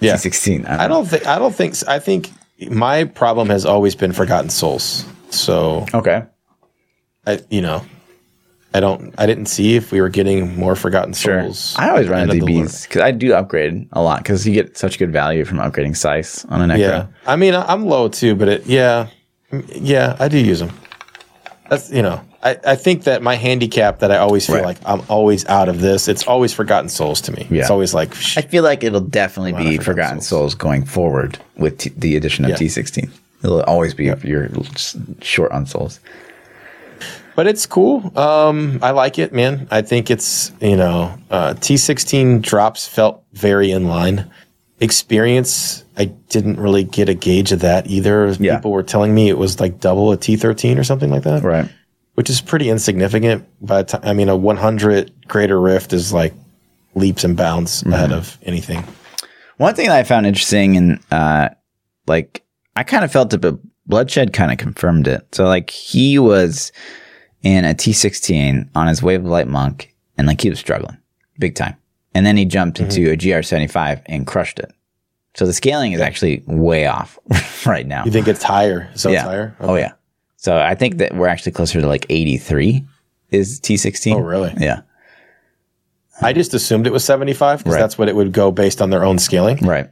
Yeah. 0.00 0.14
T16. 0.14 0.68
I 0.68 0.88
don't 0.88 1.06
think, 1.06 1.24
I 1.28 1.38
don't 1.38 1.54
think, 1.54 1.76
I 1.86 2.00
think 2.00 2.30
my 2.70 3.04
problem 3.04 3.48
has 3.50 3.64
always 3.64 3.94
been 3.94 4.12
Forgotten 4.12 4.50
Souls. 4.50 5.04
So 5.30 5.86
Okay. 5.94 6.24
I, 7.24 7.38
you 7.50 7.60
know, 7.62 7.84
I 8.74 8.80
don't, 8.80 9.14
I 9.16 9.26
didn't 9.26 9.46
see 9.46 9.76
if 9.76 9.92
we 9.92 10.00
were 10.00 10.08
getting 10.08 10.56
more 10.56 10.74
Forgotten 10.74 11.12
Sure. 11.12 11.42
Souls. 11.44 11.76
I 11.78 11.88
always 11.90 12.08
run. 12.08 12.28
DBs 12.28 12.88
because 12.88 13.00
I 13.02 13.12
do 13.12 13.32
upgrade 13.32 13.86
a 13.92 14.02
lot 14.02 14.18
because 14.18 14.44
you 14.44 14.54
get 14.54 14.76
such 14.76 14.98
good 14.98 15.12
value 15.12 15.44
from 15.44 15.58
upgrading 15.58 15.96
size 15.96 16.44
on 16.48 16.62
an 16.62 16.70
Necro. 16.70 16.78
Yeah. 16.80 17.06
I 17.28 17.36
mean, 17.36 17.54
I'm 17.54 17.86
low 17.86 18.08
too, 18.08 18.34
but 18.34 18.48
it, 18.48 18.66
yeah, 18.66 19.06
yeah, 19.68 20.16
I 20.18 20.26
do 20.26 20.38
use 20.38 20.58
them. 20.58 20.72
That's, 21.70 21.92
you 21.92 22.02
know, 22.02 22.20
I, 22.42 22.58
I 22.66 22.74
think 22.76 23.04
that 23.04 23.22
my 23.22 23.36
handicap 23.36 24.00
that 24.00 24.10
I 24.10 24.16
always 24.18 24.46
feel 24.46 24.56
Right. 24.56 24.64
like 24.64 24.78
I'm 24.84 25.02
always 25.08 25.46
out 25.46 25.68
of 25.68 25.80
this, 25.80 26.08
it's 26.08 26.26
always 26.26 26.52
Forgotten 26.52 26.88
Souls 26.88 27.20
to 27.22 27.32
me. 27.32 27.46
Yeah. 27.50 27.60
It's 27.62 27.70
always 27.70 27.94
like, 27.94 28.14
sh- 28.14 28.38
I 28.38 28.42
feel 28.42 28.64
like 28.64 28.82
it'll 28.82 29.00
definitely 29.00 29.52
be 29.52 29.76
Forgotten 29.76 29.84
Forgotten 29.84 30.20
Souls. 30.22 30.54
going 30.56 30.84
forward 30.84 31.38
with 31.56 31.78
t- 31.78 31.92
the 31.96 32.16
addition 32.16 32.44
of 32.44 32.50
Yeah. 32.50 32.56
T16. 32.56 33.10
It'll 33.44 33.62
always 33.62 33.94
be 33.94 34.12
you're 34.24 34.48
short 35.20 35.52
on 35.52 35.66
souls. 35.66 36.00
but 37.34 37.46
it's 37.46 37.64
cool. 37.66 38.12
Um, 38.18 38.78
I 38.82 38.90
like 38.90 39.18
it, 39.18 39.32
man. 39.32 39.66
I 39.70 39.82
think 39.82 40.10
it's, 40.10 40.52
you 40.60 40.76
know, 40.76 41.14
uh, 41.30 41.54
T16 41.54 42.42
drops 42.42 42.86
felt 42.86 43.22
very 43.32 43.70
in 43.70 43.86
line. 43.88 44.30
Experience, 44.80 45.84
I 45.96 46.06
didn't 46.28 46.58
really 46.58 46.84
get 46.84 47.08
a 47.08 47.14
gauge 47.14 47.52
of 47.52 47.60
that 47.60 47.86
either. 47.86 48.30
Yeah. 48.38 48.56
People 48.56 48.72
were 48.72 48.82
telling 48.82 49.14
me 49.14 49.28
it 49.28 49.38
was 49.38 49.60
like 49.60 49.80
double 49.80 50.12
a 50.12 50.16
T13 50.18 50.76
or 50.78 50.84
something 50.84 51.08
like 51.10 51.22
that. 51.22 51.42
Right. 51.42 51.68
Which 52.14 52.28
is 52.30 52.40
pretty 52.40 52.68
insignificant. 52.68 53.46
But 53.60 54.04
I 54.04 54.12
mean, 54.12 54.28
a 54.28 54.36
100 54.36 55.28
greater 55.28 55.60
rift 55.60 55.92
is 55.92 56.12
like 56.12 56.34
leaps 56.94 57.24
and 57.24 57.36
bounds 57.36 57.82
Mm-hmm. 57.82 57.92
ahead 57.92 58.12
of 58.12 58.38
anything. 58.42 58.84
One 59.58 59.74
thing 59.74 59.86
that 59.88 59.96
I 59.98 60.02
found 60.02 60.26
interesting 60.26 60.76
and 60.76 60.98
uh 61.10 61.50
like 62.06 62.42
I 62.76 62.82
kind 62.84 63.04
of 63.04 63.12
felt 63.12 63.32
it, 63.34 63.40
but 63.40 63.58
Bloodshed 63.86 64.32
kind 64.32 64.50
of 64.52 64.58
confirmed 64.58 65.06
it. 65.08 65.34
So 65.34 65.44
like 65.44 65.70
he 65.70 66.18
was 66.18 66.72
in 67.42 67.64
a 67.64 67.74
T16 67.74 68.68
on 68.74 68.86
his 68.86 69.02
Wave 69.02 69.20
of 69.20 69.26
Light 69.26 69.48
Monk 69.48 69.94
and 70.16 70.26
like 70.26 70.40
he 70.40 70.50
was 70.50 70.58
struggling 70.58 70.96
big 71.38 71.54
time. 71.54 71.76
And 72.14 72.26
then 72.26 72.36
he 72.36 72.44
jumped 72.44 72.78
into 72.78 73.10
a 73.10 73.16
GR75 73.16 74.02
and 74.06 74.26
crushed 74.26 74.58
it. 74.58 74.70
So 75.34 75.46
the 75.46 75.52
scaling 75.54 75.92
is 75.92 76.00
actually 76.00 76.42
way 76.46 76.86
off 76.86 77.18
right 77.66 77.86
now. 77.86 78.04
You 78.04 78.10
think 78.10 78.28
it's 78.28 78.42
higher? 78.42 78.90
So 78.94 79.08
yeah. 79.10 79.20
it's 79.20 79.24
higher? 79.24 79.56
Oh 79.60 79.76
yeah. 79.76 79.92
So 80.42 80.58
I 80.58 80.74
think 80.74 80.98
that 80.98 81.14
we're 81.14 81.28
actually 81.28 81.52
closer 81.52 81.80
to 81.80 81.86
like 81.86 82.04
83 82.10 82.84
is 83.30 83.60
T16. 83.60 84.16
Oh, 84.16 84.18
really? 84.18 84.52
Yeah. 84.58 84.80
I 86.20 86.32
just 86.32 86.52
assumed 86.52 86.84
it 86.88 86.92
was 86.92 87.04
75 87.04 87.58
because 87.60 87.74
Right. 87.74 87.80
that's 87.80 87.96
what 87.96 88.08
it 88.08 88.16
would 88.16 88.32
go 88.32 88.50
based 88.50 88.82
on 88.82 88.90
their 88.90 89.04
own 89.04 89.20
scaling. 89.20 89.58
Right. 89.58 89.88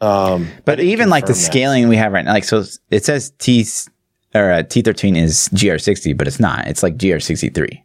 Um, 0.00 0.48
But 0.64 0.80
even 0.80 1.10
like 1.10 1.26
the 1.26 1.34
that. 1.34 1.38
scaling 1.38 1.86
we 1.88 1.96
have 1.96 2.12
right 2.14 2.24
now, 2.24 2.32
like 2.32 2.44
so 2.44 2.64
it 2.90 3.04
says 3.04 3.32
T 3.38 3.66
or 4.34 4.50
uh, 4.50 4.62
T13 4.62 5.18
is 5.18 5.50
GR60, 5.52 6.16
but 6.16 6.26
it's 6.26 6.40
not. 6.40 6.66
It's 6.66 6.82
like 6.82 6.96
GR63. 6.96 7.82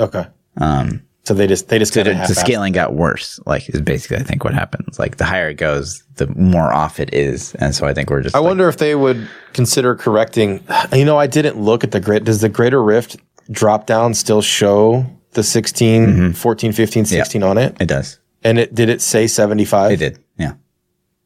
okay. 0.00 0.26
Um, 0.56 1.02
So 1.24 1.34
they 1.34 1.46
just 1.46 1.68
they 1.68 1.78
just 1.78 1.94
so 1.94 2.02
kind 2.02 2.20
the, 2.20 2.26
the 2.26 2.34
scaling 2.34 2.72
got 2.72 2.94
worse. 2.94 3.38
Like 3.46 3.68
is 3.68 3.80
basically 3.80 4.16
I 4.16 4.22
think 4.24 4.42
what 4.42 4.54
happens. 4.54 4.98
Like 4.98 5.18
the 5.18 5.24
higher 5.24 5.50
it 5.50 5.54
goes, 5.54 6.02
the 6.16 6.26
more 6.34 6.72
off 6.72 6.98
it 6.98 7.14
is, 7.14 7.54
and 7.56 7.74
so 7.74 7.86
I 7.86 7.94
think 7.94 8.10
we're 8.10 8.22
just. 8.22 8.34
I 8.34 8.40
like- 8.40 8.48
wonder 8.48 8.68
if 8.68 8.78
they 8.78 8.94
would 8.94 9.28
consider 9.52 9.94
correcting. 9.94 10.64
You 10.92 11.04
know, 11.04 11.16
I 11.18 11.26
didn't 11.28 11.58
look 11.60 11.84
at 11.84 11.92
the 11.92 12.00
great. 12.00 12.24
Does 12.24 12.40
the 12.40 12.48
greater 12.48 12.82
rift 12.82 13.16
drop 13.50 13.86
down 13.86 14.14
still 14.14 14.42
show 14.42 15.06
the 15.32 15.42
16, 15.42 16.06
mm-hmm. 16.06 16.30
14, 16.32 16.72
15, 16.72 17.04
16 17.06 17.42
on 17.42 17.56
it? 17.58 17.76
it 17.80 17.86
does. 17.86 18.18
And 18.44 18.58
it 18.58 18.74
did 18.74 18.88
it 18.88 19.00
say 19.00 19.26
75? 19.26 19.92
It 19.92 19.96
did. 19.96 20.24
Yeah. 20.38 20.54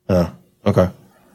Oh, 0.08 0.34
okay. 0.66 0.90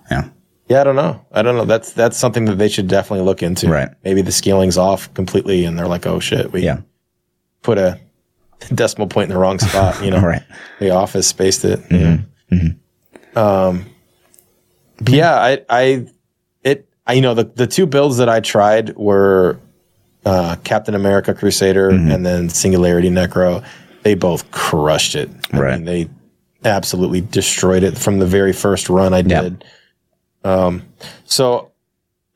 Yeah. 0.09 0.29
Yeah, 0.69 0.81
I 0.81 0.83
don't 0.83 0.95
know. 0.95 1.25
I 1.31 1.41
don't 1.41 1.57
know. 1.57 1.65
That's 1.65 1.93
that's 1.93 2.15
something 2.17 2.45
that 2.45 2.57
they 2.59 2.69
should 2.69 2.87
definitely 2.87 3.25
look 3.25 3.41
into. 3.43 3.67
Right. 3.67 3.89
Maybe 4.03 4.21
the 4.21 4.31
scaling's 4.31 4.77
off 4.77 5.11
completely, 5.15 5.65
and 5.65 5.77
they're 5.77 5.87
like, 5.87 6.05
"Oh 6.05 6.19
shit, 6.19 6.53
we 6.53 6.61
Yeah. 6.61 6.81
put 7.63 7.77
a 7.77 7.99
decimal 8.75 9.07
point 9.07 9.29
in 9.29 9.33
the 9.33 9.39
wrong 9.39 9.59
spot." 9.59 10.03
You 10.03 10.11
know, 10.11 10.19
Right. 10.25 10.43
the 10.79 10.91
office 10.91 11.27
spaced 11.27 11.65
it. 11.65 11.79
Yeah. 11.89 12.17
Um, 13.35 13.85
but 14.97 15.13
yeah, 15.13 15.33
I, 15.35 15.59
I, 15.69 16.07
it, 16.63 16.87
I, 17.07 17.13
you 17.13 17.21
know, 17.21 17.33
the 17.33 17.45
the 17.45 17.67
two 17.67 17.85
builds 17.85 18.17
that 18.17 18.29
I 18.29 18.39
tried 18.41 18.95
were 18.95 19.59
uh, 20.25 20.55
Captain 20.63 20.93
America 20.95 21.33
Crusader 21.33 21.89
and 21.89 22.25
then 22.25 22.49
Singularity 22.49 23.09
Necro. 23.09 23.65
They 24.03 24.15
both 24.15 24.49
crushed 24.51 25.15
it. 25.15 25.29
I 25.53 25.59
Right. 25.59 25.79
mean, 25.81 25.85
they 25.85 26.09
absolutely 26.69 27.21
destroyed 27.21 27.83
it 27.83 27.97
from 27.97 28.19
the 28.19 28.25
very 28.25 28.53
first 28.53 28.89
run 28.89 29.13
I 29.13 29.19
Yep. 29.19 29.43
did. 29.43 29.65
Um, 30.43 30.83
so 31.25 31.71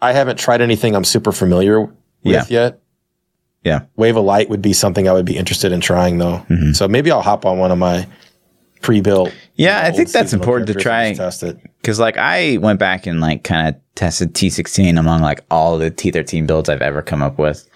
I 0.02 0.14
haven't 0.14 0.38
tried 0.38 0.62
anything 0.62 0.96
I'm 0.96 1.04
super 1.04 1.32
familiar 1.32 1.82
with 1.82 1.92
Yeah. 2.24 2.46
yet. 2.50 2.80
Yeah. 3.66 3.82
Wave 3.96 4.16
of 4.16 4.24
Light 4.24 4.48
would 4.50 4.62
be 4.62 4.74
something 4.74 5.10
I 5.10 5.12
would 5.12 5.26
be 5.26 5.36
interested 5.36 5.72
in 5.72 5.82
trying 5.82 6.20
though. 6.20 6.46
Mm-hmm. 6.50 6.74
So 6.74 6.88
maybe 6.88 7.12
I'll 7.12 7.24
hop 7.24 7.46
on 7.46 7.58
one 7.58 7.72
of 7.72 7.80
my 7.80 8.08
pre-built. 8.82 9.34
Yeah, 9.56 9.82
I 9.84 9.92
think 9.92 10.12
that's 10.12 10.34
important 10.34 10.68
to 10.68 10.76
try 10.76 11.14
Test 11.14 11.42
it. 11.42 11.58
because 11.82 12.00
like 12.00 12.16
I 12.16 12.58
went 12.58 12.80
back 12.80 13.08
and 13.08 13.20
like 13.20 13.44
kind 13.44 13.70
of 13.70 13.82
tested 13.96 14.36
T16 14.36 15.00
among 15.00 15.22
like 15.22 15.44
all 15.50 15.80
the 15.80 15.90
T13 15.90 16.46
builds 16.46 16.70
I've 16.70 16.84
ever 16.84 17.02
come 17.02 17.24
up 17.24 17.40
with 17.40 17.68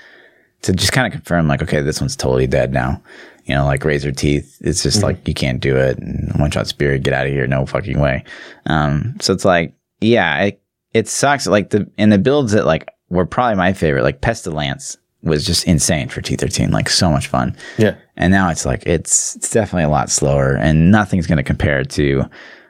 to 0.62 0.74
just 0.74 0.92
kind 0.92 1.08
of 1.08 1.14
confirm 1.14 1.48
like 1.48 1.64
okay 1.64 1.82
this 1.82 2.00
one's 2.00 2.16
totally 2.16 2.48
dead 2.48 2.72
now. 2.72 3.02
You 3.46 3.56
know, 3.56 3.66
like 3.66 3.84
Razor 3.84 4.12
Teeth, 4.12 4.60
it's 4.62 4.84
just 4.84 5.02
like 5.02 5.28
you 5.28 5.34
can't 5.34 5.60
do 5.60 5.76
it. 5.76 5.98
And 5.98 6.40
one 6.40 6.52
shot 6.52 6.68
spirit, 6.68 7.02
get 7.02 7.16
out 7.16 7.26
of 7.26 7.34
here, 7.34 7.48
no 7.48 7.66
fucking 7.66 8.00
way. 8.00 8.24
Um, 8.68 9.16
so 9.22 9.34
it's 9.34 9.44
like, 9.44 9.74
yeah, 10.02 10.44
it, 10.44 10.62
it 10.94 11.08
sucks. 11.08 11.48
Like 11.48 11.72
the 11.72 11.90
in 11.98 12.10
the 12.12 12.20
builds 12.20 12.52
that 12.52 12.68
like 12.68 12.88
were 13.10 13.26
probably 13.26 13.56
my 13.56 13.74
favorite, 13.74 14.04
like 14.04 14.22
Pestilence 14.22 14.98
was 15.24 15.45
just 15.45 15.65
insane 15.65 16.09
for 16.09 16.22
T13, 16.22 16.72
like 16.72 16.89
so 16.89 17.09
much 17.09 17.28
fun. 17.28 17.55
Yeah. 17.78 17.95
And 18.15 18.32
now 18.32 18.49
it's 18.49 18.65
like 18.65 18.86
it's 18.86 19.36
it's 19.36 19.49
definitely 19.51 19.84
a 19.84 19.89
lot 19.89 20.09
slower, 20.09 20.55
and 20.55 20.91
nothing's 20.91 21.28
going 21.28 21.38
to 21.38 21.43
compare 21.43 21.84
to 21.84 22.24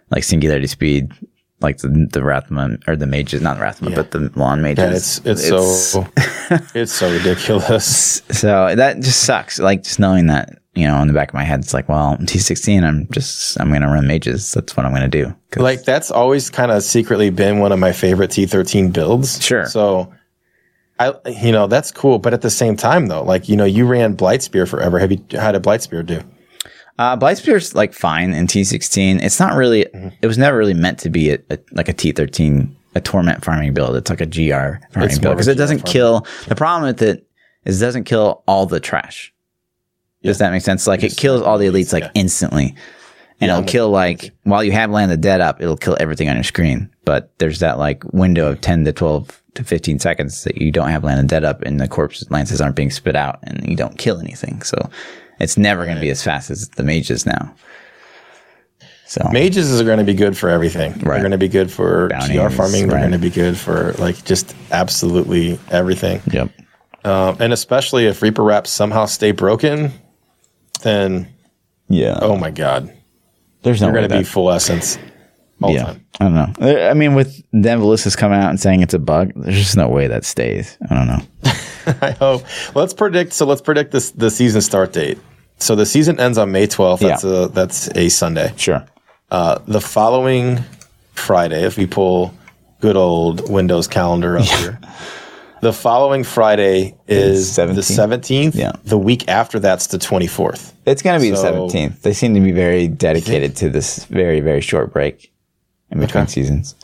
like 0.10 0.24
Singularity 0.24 0.68
Speed, 0.68 1.12
like 1.62 1.78
the 1.78 1.90
the 1.90 2.22
Rathma 2.22 2.82
or 2.88 2.96
the 2.96 3.08
mages, 3.08 3.42
not 3.42 3.58
Rathma, 3.58 3.94
but 3.94 4.12
the 4.12 4.32
LoN 4.36 4.62
mages. 4.62 5.22
Yeah, 5.24 5.32
it's 5.32 5.42
it's, 5.42 5.48
so 5.48 6.08
it's 6.74 6.92
so 7.00 7.12
ridiculous. 7.12 8.22
so 8.32 8.76
that 8.76 9.00
just 9.00 9.24
sucks. 9.24 9.60
Like 9.60 9.84
just 9.84 10.00
knowing 10.00 10.28
that 10.28 10.60
you 10.76 10.88
know 10.88 11.02
in 11.02 11.08
the 11.08 11.14
back 11.14 11.30
of 11.30 11.34
my 11.34 11.44
head, 11.44 11.60
it's 11.60 11.74
like, 11.74 11.90
well, 11.90 12.18
T 12.26 12.40
sixteen, 12.40 12.84
I'm 12.84 13.08
just 13.12 13.60
I'm 13.60 13.70
going 13.70 13.82
to 13.82 13.88
run 13.88 14.08
mages. 14.08 14.54
That's 14.54 14.76
what 14.78 14.86
I'm 14.86 14.92
going 14.92 15.10
to 15.10 15.24
do. 15.24 15.36
Like 15.62 15.84
that's 15.84 16.12
always 16.12 16.50
kind 16.50 16.72
of 16.72 16.84
secretly 16.84 17.30
been 17.30 17.60
one 17.60 17.72
of 17.72 17.80
my 17.80 17.92
favorite 17.92 18.32
T13 18.32 18.94
builds. 18.94 19.44
Sure. 19.44 19.66
So 19.66 20.14
I 21.00 21.14
you 21.26 21.52
know, 21.52 21.68
that's 21.68 21.92
cool, 21.92 22.20
but 22.20 22.34
at 22.34 22.42
the 22.42 22.50
same 22.50 22.76
time 22.76 23.08
though, 23.08 23.24
like 23.24 23.50
you 23.50 23.56
know, 23.56 23.66
you 23.66 23.86
ran 23.86 24.16
Blightspear 24.16 24.68
forever. 24.68 25.00
Have 25.00 25.12
you 25.12 25.24
how 25.34 25.52
did 25.52 25.64
Blightspear 25.64 26.06
do? 26.06 26.22
Uh, 27.00 27.16
Blightspear's 27.16 27.74
like 27.74 27.94
fine 27.94 28.34
in 28.34 28.46
T16. 28.46 29.24
It's 29.24 29.40
not 29.40 29.56
really, 29.56 29.86
it 30.22 30.28
was 30.28 30.38
never 30.38 30.58
really 30.58 30.74
meant 30.74 31.00
to 31.00 31.10
be 31.10 31.32
a, 31.32 31.40
a, 31.50 31.58
like 31.72 31.88
a 31.88 31.94
T13, 31.94 32.76
a 32.94 33.00
torment 33.00 33.46
farming 33.46 33.74
build. 33.74 33.96
It's 33.96 34.10
like 34.10 34.20
a 34.20 34.26
GR 34.26 34.84
farming 34.92 35.10
It's 35.10 35.18
build 35.18 35.38
because 35.38 35.48
it 35.48 35.56
doesn't 35.56 35.78
farming. 35.78 35.94
kill. 35.94 36.28
The 36.50 36.56
problem 36.56 36.90
with 36.90 37.02
it 37.02 37.26
is 37.64 37.82
it 37.82 37.86
doesn't 37.86 38.04
kill 38.04 38.44
all 38.50 38.66
the 38.66 38.82
trash. 38.82 39.34
Does 40.24 40.40
that 40.40 40.52
make 40.52 40.62
sense? 40.62 40.88
Like 40.88 41.02
it 41.02 41.16
kills 41.16 41.42
all 41.42 41.58
the 41.58 41.68
elites 41.68 41.94
like 41.94 42.04
yeah. 42.04 42.12
instantly. 42.16 42.76
And 43.40 43.50
it'll 43.50 43.64
kill 43.64 43.90
like 43.90 44.34
while 44.44 44.62
you 44.62 44.74
have 44.74 44.92
land 44.92 45.10
the 45.10 45.16
dead 45.16 45.40
up, 45.40 45.62
it'll 45.62 45.78
kill 45.78 45.96
everything 46.02 46.28
on 46.28 46.36
your 46.36 46.44
screen. 46.44 46.90
But 47.06 47.32
there's 47.40 47.60
that 47.60 47.78
like 47.78 48.04
window 48.12 48.52
of 48.52 48.60
10 48.60 48.84
to 48.84 48.92
12 48.92 49.42
to 49.60 49.66
15 49.66 50.00
seconds 50.00 50.44
that 50.44 50.58
you 50.58 50.72
don't 50.72 50.90
have 50.90 51.04
land 51.04 51.20
the 51.20 51.24
dead 51.28 51.44
up 51.44 51.62
and 51.62 51.80
the 51.80 51.88
corpse 51.88 52.26
lances 52.32 52.60
aren't 52.62 52.76
being 52.76 52.90
spit 52.92 53.16
out 53.16 53.40
and 53.44 53.68
you 53.68 53.76
don't 53.76 53.98
kill 53.98 54.20
anything. 54.20 54.62
So 54.64 54.90
it's 55.40 55.58
never 55.58 55.84
going 55.86 55.96
to 55.96 56.02
be 56.02 56.10
as 56.10 56.24
fast 56.24 56.50
as 56.50 56.70
the 56.70 56.84
mages 56.84 57.26
now. 57.26 57.54
So 59.06 59.28
Mages 59.32 59.82
are 59.82 59.84
going 59.84 59.98
to 59.98 60.04
be 60.04 60.14
good 60.14 60.38
for 60.38 60.50
everything. 60.50 60.92
Right. 60.94 61.04
They're 61.04 61.20
going 61.20 61.32
to 61.32 61.38
be 61.40 61.48
good 61.48 61.72
for 61.72 62.10
GR 62.10 62.14
Bounties, 62.14 62.56
farming. 62.56 62.88
They're 62.88 62.98
right. 62.98 63.02
going 63.02 63.12
to 63.12 63.18
be 63.18 63.32
good 63.32 63.58
for 63.58 63.94
like 63.94 64.24
just 64.24 64.56
absolutely 64.72 65.60
everything. 65.72 66.22
yep. 66.32 66.52
Um, 67.06 67.38
and 67.40 67.52
especially 67.52 68.06
if 68.06 68.22
Reaper 68.22 68.44
Wraps 68.44 68.70
somehow 68.70 69.06
stay 69.06 69.32
broken, 69.32 69.92
then 70.84 71.28
Yeah. 71.88 72.20
oh 72.22 72.38
my 72.38 72.52
god, 72.52 72.94
there's 73.64 73.82
no 73.82 73.88
they're 73.88 73.96
going 74.02 74.10
to 74.10 74.18
be 74.20 74.24
full 74.24 74.52
essence 74.52 75.00
all 75.62 75.70
the 75.70 75.76
yeah. 75.76 75.84
time. 75.86 76.06
I 76.20 76.24
don't 76.26 76.34
know. 76.62 76.90
I 76.90 76.94
mean, 76.94 77.16
with 77.16 77.44
Nevalistis 77.54 78.18
coming 78.18 78.40
out 78.40 78.50
and 78.50 78.60
saying 78.60 78.82
it's 78.82 78.94
a 78.94 79.00
bug, 79.00 79.32
there's 79.36 79.56
just 79.56 79.78
no 79.78 79.88
way 79.88 80.08
that 80.08 80.26
stays. 80.26 80.78
I 80.90 80.96
don't 80.96 81.08
know. 81.08 81.22
I 82.02 82.12
hope. 82.12 82.44
Let's 82.76 82.94
predict. 82.94 83.34
So 83.34 83.46
let's 83.46 83.62
predict 83.62 83.92
this 83.92 84.12
the 84.12 84.30
season 84.30 84.62
start 84.62 84.94
date. 84.94 85.18
So 85.58 85.76
the 85.76 85.86
season 85.86 86.20
ends 86.20 86.38
on 86.38 86.52
May 86.52 86.68
12th. 86.68 87.00
That's 87.00 87.24
Yeah. 87.24 87.44
a 87.44 87.48
that's 87.48 87.90
a 87.96 88.10
Sunday. 88.10 88.54
Sure. 88.58 88.86
Uh, 89.32 89.60
the 89.68 89.82
following 89.82 90.60
Friday, 91.14 91.64
if 91.64 91.78
we 91.78 91.86
pull 91.86 92.34
good 92.82 92.96
old 92.96 93.50
Windows 93.50 93.88
calendar 93.88 94.38
up 94.38 94.46
here, 94.46 94.80
the 95.62 95.74
following 95.74 96.24
Friday 96.24 96.96
is 97.08 97.56
the 97.56 97.64
17th? 97.64 98.20
17th. 98.52 98.56
Yeah. 98.56 98.72
The 98.86 98.98
week 98.98 99.28
after 99.28 99.60
that's 99.60 99.88
the 99.88 99.98
24th. 99.98 100.74
It's 100.86 101.02
going 101.02 101.20
to 101.20 101.22
be 101.22 101.36
So- 101.36 101.42
the 101.44 101.74
17th. 101.74 102.02
They 102.02 102.14
seem 102.14 102.34
to 102.36 102.40
be 102.40 102.52
very 102.52 102.88
dedicated 102.88 103.56
to 103.58 103.70
this 103.70 104.06
very, 104.06 104.40
very 104.40 104.62
short 104.62 104.94
break 104.94 105.32
in 105.92 106.00
between 106.00 106.28
seasons. 106.28 106.76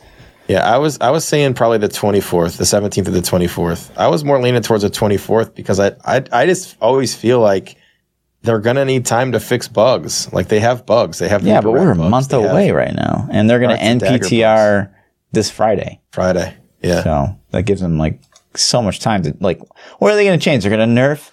Yeah, 0.48 0.64
I 0.64 0.78
was 0.78 0.98
I 1.00 1.10
was 1.10 1.24
saying 1.24 1.54
probably 1.54 1.78
the 1.78 1.88
24th, 1.88 2.56
the 2.56 2.64
17th 2.64 3.08
or 3.08 3.10
the 3.10 3.20
24th. 3.20 3.90
I 3.96 4.06
was 4.06 4.22
more 4.24 4.40
leaning 4.40 4.62
towards 4.62 4.82
the 4.84 4.90
24th 4.90 5.54
because 5.54 5.80
I 5.80 5.92
I, 6.04 6.22
I 6.32 6.46
just 6.46 6.76
always 6.80 7.14
feel 7.14 7.40
like 7.40 7.76
they're 8.42 8.60
gonna 8.60 8.84
need 8.84 9.04
time 9.06 9.32
to 9.32 9.40
fix 9.40 9.66
bugs. 9.66 10.32
Like 10.32 10.46
they 10.46 10.60
have 10.60 10.86
bugs. 10.86 11.18
They 11.18 11.28
have 11.28 11.44
Yeah, 11.44 11.60
but 11.60 11.72
we're 11.72 11.90
a 11.90 11.96
bugs. 11.96 12.10
month 12.10 12.32
away 12.32 12.70
right 12.70 12.94
now. 12.94 13.26
And 13.30 13.50
they're 13.50 13.58
Hearts 13.70 13.82
end 13.82 14.00
PTR 14.02 14.92
this 15.32 15.50
Friday. 15.50 16.00
Friday. 16.12 16.56
Yeah. 16.80 17.02
So 17.02 17.40
that 17.50 17.62
gives 17.62 17.80
them 17.80 17.98
like 17.98 18.20
so 18.54 18.80
much 18.80 19.00
time 19.00 19.22
to 19.24 19.36
like. 19.40 19.60
What 19.98 20.12
are 20.12 20.14
they 20.14 20.22
to 20.38 20.44
change? 20.44 20.62
They're 20.62 20.70
to 20.86 21.00
nerf 21.00 21.30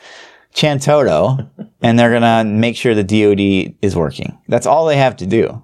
Chantodo, 0.56 1.50
and 1.84 2.00
they're 2.00 2.10
to 2.24 2.44
make 2.50 2.76
sure 2.76 2.96
the 2.96 3.04
DoD 3.04 3.76
is 3.82 3.96
working. 3.96 4.40
That's 4.48 4.66
all 4.66 4.86
they 4.88 4.98
have 4.98 5.18
to 5.18 5.28
do. 5.28 5.64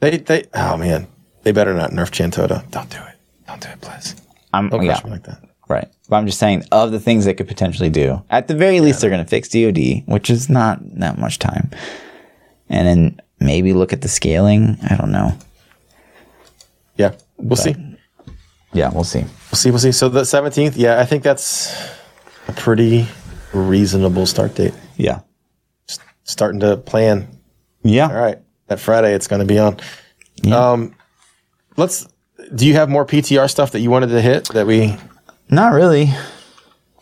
They 0.00 0.18
they 0.18 0.44
oh 0.54 0.76
man. 0.76 1.06
They 1.42 1.52
better 1.52 1.74
not 1.74 1.90
nerf 1.90 2.10
Chantodo. 2.10 2.68
Don't 2.70 2.90
do 2.90 2.98
it. 2.98 3.14
Don't 3.46 3.60
do 3.60 3.68
it, 3.68 3.80
please. 3.80 4.14
I'm 4.52 4.68
Don't 4.68 4.82
yeah, 4.84 5.00
like 5.04 5.24
that. 5.24 5.42
right. 5.68 5.88
But 6.08 6.16
I'm 6.16 6.26
just 6.26 6.38
saying 6.38 6.64
of 6.72 6.90
the 6.90 7.00
things 7.00 7.24
they 7.24 7.34
could 7.34 7.48
potentially 7.48 7.90
do. 7.90 8.22
At 8.30 8.48
the 8.48 8.54
very 8.54 8.80
least, 8.80 9.00
they're 9.00 9.10
going 9.10 9.24
to 9.24 9.28
fix 9.28 9.48
DoD, 9.48 10.04
which 10.06 10.30
is 10.30 10.48
not 10.48 10.78
that 10.98 11.18
much 11.18 11.38
time, 11.38 11.70
and 12.68 12.86
then 12.86 13.20
maybe 13.40 13.72
look 13.72 13.92
at 13.92 14.00
the 14.02 14.08
scaling. 14.08 14.78
I 14.88 14.96
don't 14.96 15.12
know. 15.12 15.36
Yeah. 16.96 17.14
We'll 17.36 17.56
see. 17.56 17.76
Yeah, 18.72 18.90
we'll 18.90 19.04
see. 19.04 19.20
We'll 19.22 19.54
see. 19.56 19.70
We'll 19.70 19.78
see. 19.78 19.92
So 19.92 20.08
the 20.08 20.22
17th, 20.22 20.74
yeah, 20.76 20.98
I 21.00 21.04
think 21.06 21.22
that's 21.22 21.72
a 22.48 22.52
pretty 22.52 23.06
reasonable 23.52 24.26
start 24.26 24.54
date. 24.56 24.74
Yeah. 24.96 25.20
Starting 26.24 26.60
to 26.60 26.76
plan 26.76 27.28
Yeah. 27.82 28.08
All 28.08 28.16
right. 28.20 28.38
That 28.68 28.80
Friday 28.80 29.14
it's 29.14 29.26
going 29.26 29.40
to 29.40 29.46
be 29.46 29.58
on. 29.58 29.78
Um, 30.52 30.94
let's. 31.76 32.06
Do 32.54 32.66
you 32.66 32.74
have 32.74 32.88
more 32.88 33.04
PTR 33.04 33.50
stuff 33.50 33.72
that 33.72 33.80
you 33.80 33.90
wanted 33.90 34.08
to 34.08 34.20
hit 34.22 34.48
that 34.54 34.66
we? 34.66 34.96
Not 35.50 35.72
really. 35.72 36.10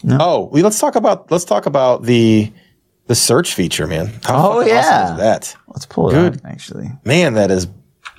No. 0.02 0.18
Oh, 0.20 0.48
we, 0.52 0.62
let's 0.62 0.78
talk 0.78 0.96
about 0.96 1.30
let's 1.30 1.44
talk 1.44 1.66
about 1.66 2.02
the 2.04 2.52
the 3.06 3.14
search 3.14 3.54
feature, 3.54 3.86
man. 3.86 4.08
How 4.24 4.52
Oh, 4.52 4.60
yeah. 4.60 4.78
awesome 5.04 5.14
is 5.16 5.20
that 5.20 5.56
Let's 5.68 5.86
pull 5.86 6.08
it 6.10 6.12
Good. 6.12 6.36
up, 6.36 6.40
actually. 6.44 6.90
man, 7.04 7.34
that 7.34 7.50
is 7.50 7.66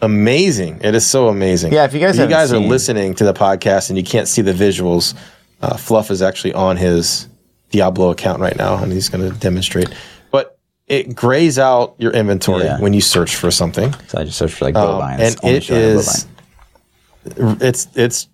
amazing. 0.01 0.79
It 0.83 0.95
is 0.95 1.05
so 1.05 1.27
amazing. 1.27 1.73
Yeah, 1.73 1.85
if 1.85 1.93
you 1.93 1.99
guys 1.99 2.15
you 2.15 2.21
haven't 2.21 2.37
guys 2.37 2.53
are 2.53 2.59
listening 2.59 3.13
to 3.15 3.23
the 3.25 3.33
podcast 3.33 3.89
and 3.89 3.97
you 3.97 4.03
can't 4.03 4.27
see 4.27 4.41
the 4.41 4.53
visuals, 4.53 5.15
uh, 5.61 5.75
Fluff 5.77 6.11
is 6.11 6.21
actually 6.21 6.53
on 6.53 6.77
his 6.77 7.27
Diablo 7.71 8.11
account 8.11 8.39
right 8.39 8.55
now, 8.55 8.81
and 8.81 8.91
he's 8.91 9.09
going 9.09 9.29
to 9.29 9.37
demonstrate. 9.39 9.89
It 10.87 11.13
grays 11.15 11.59
out 11.59 11.95
your 11.97 12.11
inventory 12.13 12.63
Yeah. 12.63 12.79
when 12.79 12.93
you 12.93 13.01
search 13.01 13.35
for 13.35 13.51
something. 13.51 13.93
So 14.07 14.19
I 14.19 14.23
just 14.23 14.37
searched 14.37 14.55
for 14.55 14.65
like 14.65 14.75
Um, 14.75 14.87
bovine. 14.99 15.19
and 15.19 15.35
It's 15.43 15.69
it 15.69 15.75
is 15.75 16.27
it's 17.61 17.87
it's 17.95 18.27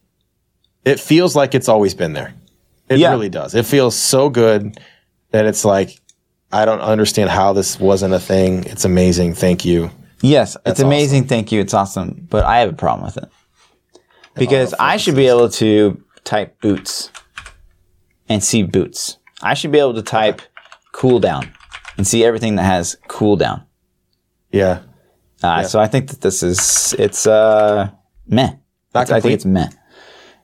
it 0.85 0.99
feels 0.99 1.35
like 1.35 1.55
it's 1.55 1.67
always 1.67 1.95
been 1.95 2.13
there 2.13 2.33
it 2.89 2.99
Yeah. 2.99 3.09
really 3.09 3.29
does 3.29 3.55
it 3.55 3.65
feels 3.65 3.95
so 3.95 4.29
good 4.29 4.77
that 5.31 5.45
it's 5.47 5.65
like 5.65 5.99
i 6.51 6.63
don't 6.63 6.81
understand 6.81 7.31
how 7.31 7.53
this 7.53 7.79
wasn't 7.79 8.13
a 8.13 8.19
thing 8.19 8.63
it's 8.65 8.85
amazing 8.85 9.33
thank 9.33 9.65
you 9.65 9.89
Yes, 10.25 10.55
it's 10.65 10.79
awesome. 10.79 10.87
amazing. 10.87 11.23
Thank 11.25 11.51
you. 11.51 11.59
It's 11.59 11.73
awesome. 11.73 12.25
But 12.29 12.45
I 12.45 12.59
have 12.59 12.69
a 12.69 12.73
problem 12.73 13.05
with 13.05 13.17
it 13.17 13.29
because 14.35 14.73
I 14.79 14.95
should 14.95 15.15
be 15.17 15.27
able 15.27 15.49
to 15.49 16.01
type 16.23 16.61
boots 16.61 17.11
and 18.29 18.41
see 18.41 18.63
boots. 18.63 19.17
I 19.41 19.53
should 19.53 19.73
be 19.73 19.79
able 19.79 19.95
to 19.95 20.01
type 20.01 20.41
cooldown 20.93 21.49
and 21.97 22.05
see 22.07 22.23
everything 22.23 22.55
that 22.55 22.63
has 22.63 22.97
cooldown. 23.07 23.65
yeah 24.51 24.79
Uh, 25.43 25.63
So 25.63 25.79
I 25.79 25.87
think 25.87 26.09
that 26.09 26.21
this 26.21 26.41
is 26.43 26.93
it's 26.97 27.27
uh 27.27 27.89
meh. 28.27 28.53
It's- 28.95 29.11
I 29.11 29.19
think 29.19 29.33
it's 29.33 29.45
meh. 29.45 29.69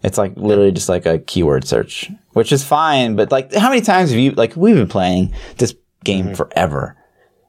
It's 0.04 0.18
like 0.18 0.34
literally 0.38 0.72
just 0.72 0.90
like 0.90 1.06
a 1.06 1.20
keyword 1.20 1.66
search, 1.68 2.10
which 2.34 2.52
is 2.52 2.64
fine. 2.64 3.16
But 3.16 3.32
like, 3.32 3.54
how 3.54 3.70
many 3.70 3.82
times 3.82 4.12
have 4.12 4.20
you 4.20 4.32
like 4.32 4.56
we've 4.56 4.76
been 4.76 4.88
playing 4.88 5.34
this 5.58 5.74
game 6.04 6.26
Mm-hmm. 6.26 6.36
forever, 6.36 6.96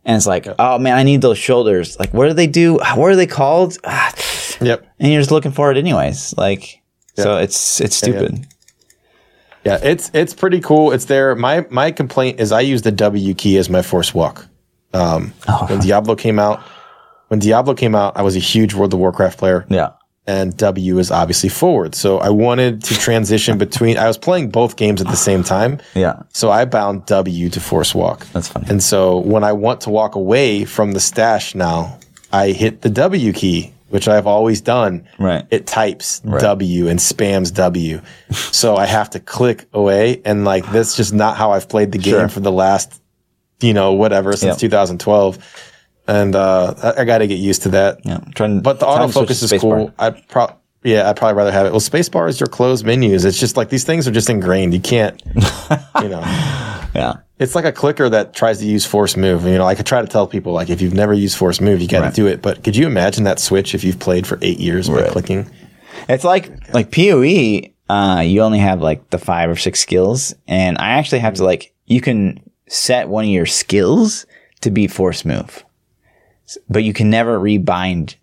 and 0.05 0.17
it's 0.17 0.27
like, 0.27 0.47
oh 0.59 0.79
man, 0.79 0.97
I 0.99 1.03
need 1.05 1.23
those 1.23 1.39
shoulders. 1.39 1.97
Like, 1.99 2.13
what 2.13 2.27
do 2.29 2.35
they 2.35 2.49
do? 2.49 2.79
What 2.97 3.11
are 3.13 3.17
they 3.17 3.27
called? 3.29 3.79
Yep 4.63 4.85
and 4.99 5.11
you're 5.11 5.23
just 5.23 5.31
looking 5.31 5.53
for 5.53 5.71
it 5.73 5.79
anyways. 5.79 6.35
Like, 6.37 6.83
so 7.17 7.39
it's 7.39 7.81
it's 7.81 7.97
stupid. 7.97 8.47
Yeah 9.65 9.79
it's 9.83 10.11
it's 10.15 10.35
pretty 10.35 10.61
cool 10.61 10.93
it's 10.93 11.05
there 11.07 11.35
my 11.35 11.67
my 11.71 11.91
complaint 11.91 12.41
is 12.41 12.53
i 12.53 12.61
use 12.61 12.83
the 12.83 12.93
w 12.93 13.35
key 13.35 13.57
as 13.59 13.69
my 13.71 13.83
force 13.83 14.15
walk 14.15 14.47
um 14.95 15.33
Oh. 15.49 15.67
when 15.69 15.81
diablo 15.81 16.15
came 16.17 16.39
out 16.39 16.61
when 17.29 17.39
diablo 17.41 17.75
came 17.75 17.95
out 17.95 18.17
i 18.17 18.23
was 18.23 18.37
a 18.37 18.41
huge 18.41 18.75
world 18.75 18.93
of 18.95 19.01
warcraft 19.01 19.39
player 19.39 19.65
Yeah, 19.69 19.91
and 20.27 20.57
W 20.57 20.99
is 20.99 21.11
obviously 21.11 21.49
forward. 21.49 21.95
So 21.95 22.19
I 22.19 22.29
wanted 22.29 22.85
to 22.85 22.95
transition 22.95 23.59
between. 23.67 23.97
I 23.99 24.07
was 24.07 24.19
playing 24.19 24.51
both 24.51 24.77
games 24.77 25.01
at 25.01 25.09
the 25.09 25.17
same 25.17 25.43
time, 25.43 25.81
yeah, 25.95 26.23
so 26.33 26.51
I 26.51 26.67
bound 26.67 27.07
W 27.07 27.49
to 27.49 27.61
force 27.61 27.95
walk. 27.95 28.27
that's 28.33 28.47
funny. 28.49 28.67
And 28.71 28.81
so 28.83 29.19
when 29.19 29.43
I 29.43 29.53
want 29.53 29.81
to 29.83 29.91
walk 29.91 30.15
away 30.15 30.65
from 30.67 30.93
the 30.93 31.01
stash 31.01 31.55
now, 31.55 31.99
I 32.33 32.51
hit 32.53 32.83
the 32.83 32.91
W 32.91 33.33
key, 33.33 33.73
which 33.91 34.09
I've 34.09 34.27
always 34.27 34.61
done. 34.61 35.07
Right. 35.19 35.45
It 35.51 35.67
types 35.67 36.21
W 36.21 36.89
and 36.89 36.99
spams 36.99 37.53
W. 37.55 38.01
so 38.31 38.77
I 38.77 38.87
have 38.87 39.11
to 39.11 39.21
click 39.21 39.67
away. 39.73 40.23
And 40.25 40.45
like, 40.45 40.65
that's 40.73 40.97
just 40.97 41.13
not 41.13 41.37
how 41.37 41.53
I've 41.53 41.69
played 41.69 41.93
the 41.93 41.99
game 41.99 42.15
Sure. 42.15 42.29
for 42.29 42.41
the 42.41 42.53
last, 42.53 43.01
you 43.61 43.75
know, 43.75 43.93
whatever, 43.93 44.33
since 44.33 44.55
Yep. 44.63 44.71
2012. 44.71 45.67
And 46.09 46.35
uh, 46.35 46.75
I, 46.83 47.03
I 47.03 47.05
got 47.05 47.19
to 47.19 47.27
get 47.29 47.39
used 47.39 47.63
to 47.63 47.69
that. 47.71 48.01
yeah, 48.05 48.19
trying. 48.35 48.63
But 48.63 48.81
the 48.81 48.87
trying 48.87 49.07
to 49.07 49.13
switch 49.13 49.29
autofocus 49.29 49.53
is 49.53 49.61
cool. 49.61 49.93
I'd 49.99 50.27
pro- 50.29 50.57
yeah, 50.83 51.09
I'd 51.09 51.17
probably 51.17 51.37
rather 51.37 51.53
have 51.53 51.67
it. 51.67 51.71
Well, 51.73 51.81
spacebar 51.81 52.29
is 52.29 52.41
your 52.41 52.47
closed 52.49 52.85
menus. 52.87 53.25
It's 53.25 53.39
just 53.39 53.57
like 53.57 53.69
these 53.69 53.85
things 53.85 54.09
are 54.09 54.11
just 54.11 54.31
ingrained. 54.31 54.73
You 54.75 54.81
can't, 54.81 55.23
you 56.03 56.09
know, 56.09 56.21
Yeah, 56.95 57.15
it's 57.41 57.55
like 57.57 57.65
a 57.65 57.73
clicker 57.73 58.09
that 58.09 58.35
tries 58.35 58.59
to 58.61 58.67
use 58.67 58.87
force 58.87 59.17
move. 59.17 59.45
You 59.45 59.59
know, 59.59 59.67
I 59.67 59.75
could 59.75 59.87
try 59.87 60.01
to 60.01 60.07
tell 60.07 60.27
people 60.29 60.53
like 60.53 60.71
if 60.71 60.81
you've 60.81 60.95
never 60.95 61.13
used 61.13 61.37
force 61.37 61.61
move, 61.61 61.81
you 61.81 61.89
got 61.89 62.01
to 62.01 62.05
Right. 62.05 62.15
do 62.15 62.27
it. 62.29 62.43
But 62.43 62.63
could 62.63 62.77
you 62.77 62.87
imagine 62.87 63.25
that 63.25 63.41
switch 63.41 63.75
if 63.75 63.83
you've 63.83 63.99
played 63.99 64.27
for 64.27 64.39
eight 64.43 64.61
years 64.61 64.89
by 64.89 65.09
clicking? 65.09 65.51
It's 66.09 66.23
like 66.25 66.51
like 66.73 66.93
PoE. 66.93 67.71
Uh, 67.89 68.21
you 68.21 68.41
only 68.43 68.61
have 68.61 68.81
like 68.81 69.11
the 69.11 69.19
five 69.19 69.51
or 69.51 69.57
six 69.57 69.81
skills, 69.81 70.33
and 70.47 70.79
I 70.79 70.91
actually 70.91 71.19
have 71.19 71.35
to 71.35 71.45
like 71.45 71.75
you 71.87 72.01
can 72.01 72.39
set 72.69 73.09
one 73.09 73.25
of 73.25 73.31
your 73.31 73.47
skills 73.47 74.27
to 74.61 74.71
be 74.71 74.87
force 74.87 75.25
move, 75.25 75.65
but 76.69 76.85
you 76.85 76.93
can 76.93 77.11
never 77.11 77.39
rebind. 77.41 78.15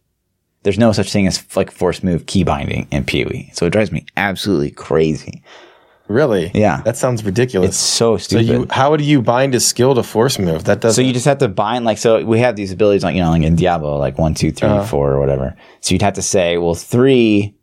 There's 0.63 0.79
no 0.79 0.91
such 0.93 1.11
thing 1.11 1.27
as 1.27 1.43
like 1.55 1.71
force 1.71 2.01
move 2.03 2.27
key 2.27 2.43
binding 2.43 2.87
in 2.91 3.03
PoE, 3.03 3.49
so 3.53 3.65
it 3.65 3.71
drives 3.71 3.91
me 3.91 4.05
absolutely 4.15 4.71
crazy. 4.71 5.43
Really? 6.07 6.51
Yeah. 6.53 6.81
That 6.81 6.95
sounds 6.95 7.23
ridiculous. 7.23 7.69
It's 7.69 7.77
so 7.77 8.17
so 8.17 8.17
stupid. 8.17 8.47
you, 8.47 8.67
how 8.69 8.95
do 8.95 9.03
you 9.03 9.21
bind 9.21 9.53
a 9.55 9.59
skill 9.59 9.95
to 9.95 10.03
force 10.03 10.39
move? 10.39 10.63
That 10.65 10.79
doesn't. 10.79 11.01
So 11.03 11.05
you 11.05 11.13
just 11.13 11.25
have 11.25 11.39
to 11.39 11.47
bind 11.47 11.85
like 11.85 11.97
so 11.97 12.23
we 12.23 12.39
have 12.39 12.55
these 12.55 12.71
abilities 12.71 13.03
like 13.03 13.15
you 13.15 13.21
know 13.21 13.29
like 13.29 13.43
in 13.43 13.55
Diablo 13.55 13.97
like 13.97 14.17
one 14.17 14.33
two 14.33 14.51
three, 14.51 14.69
uh-huh. 14.69 14.85
four, 14.85 15.11
or 15.11 15.19
whatever. 15.19 15.55
So 15.81 15.93
you'd 15.93 16.01
have 16.01 16.13
to 16.13 16.21
say 16.21 16.57
well 16.57 16.75
three 16.75 17.55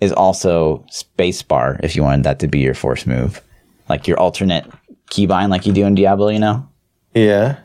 is 0.00 0.12
also 0.12 0.84
spacebar 0.90 1.78
if 1.84 1.94
you 1.94 2.02
wanted 2.02 2.24
that 2.24 2.40
to 2.40 2.48
be 2.48 2.58
your 2.58 2.74
force 2.74 3.06
move, 3.06 3.40
like 3.88 4.08
your 4.08 4.18
alternate 4.18 4.66
keybind 5.10 5.50
like 5.50 5.64
you 5.64 5.72
do 5.72 5.84
in 5.84 5.94
Diablo, 5.94 6.28
you 6.28 6.40
know. 6.40 6.68
yeah. 7.14 7.58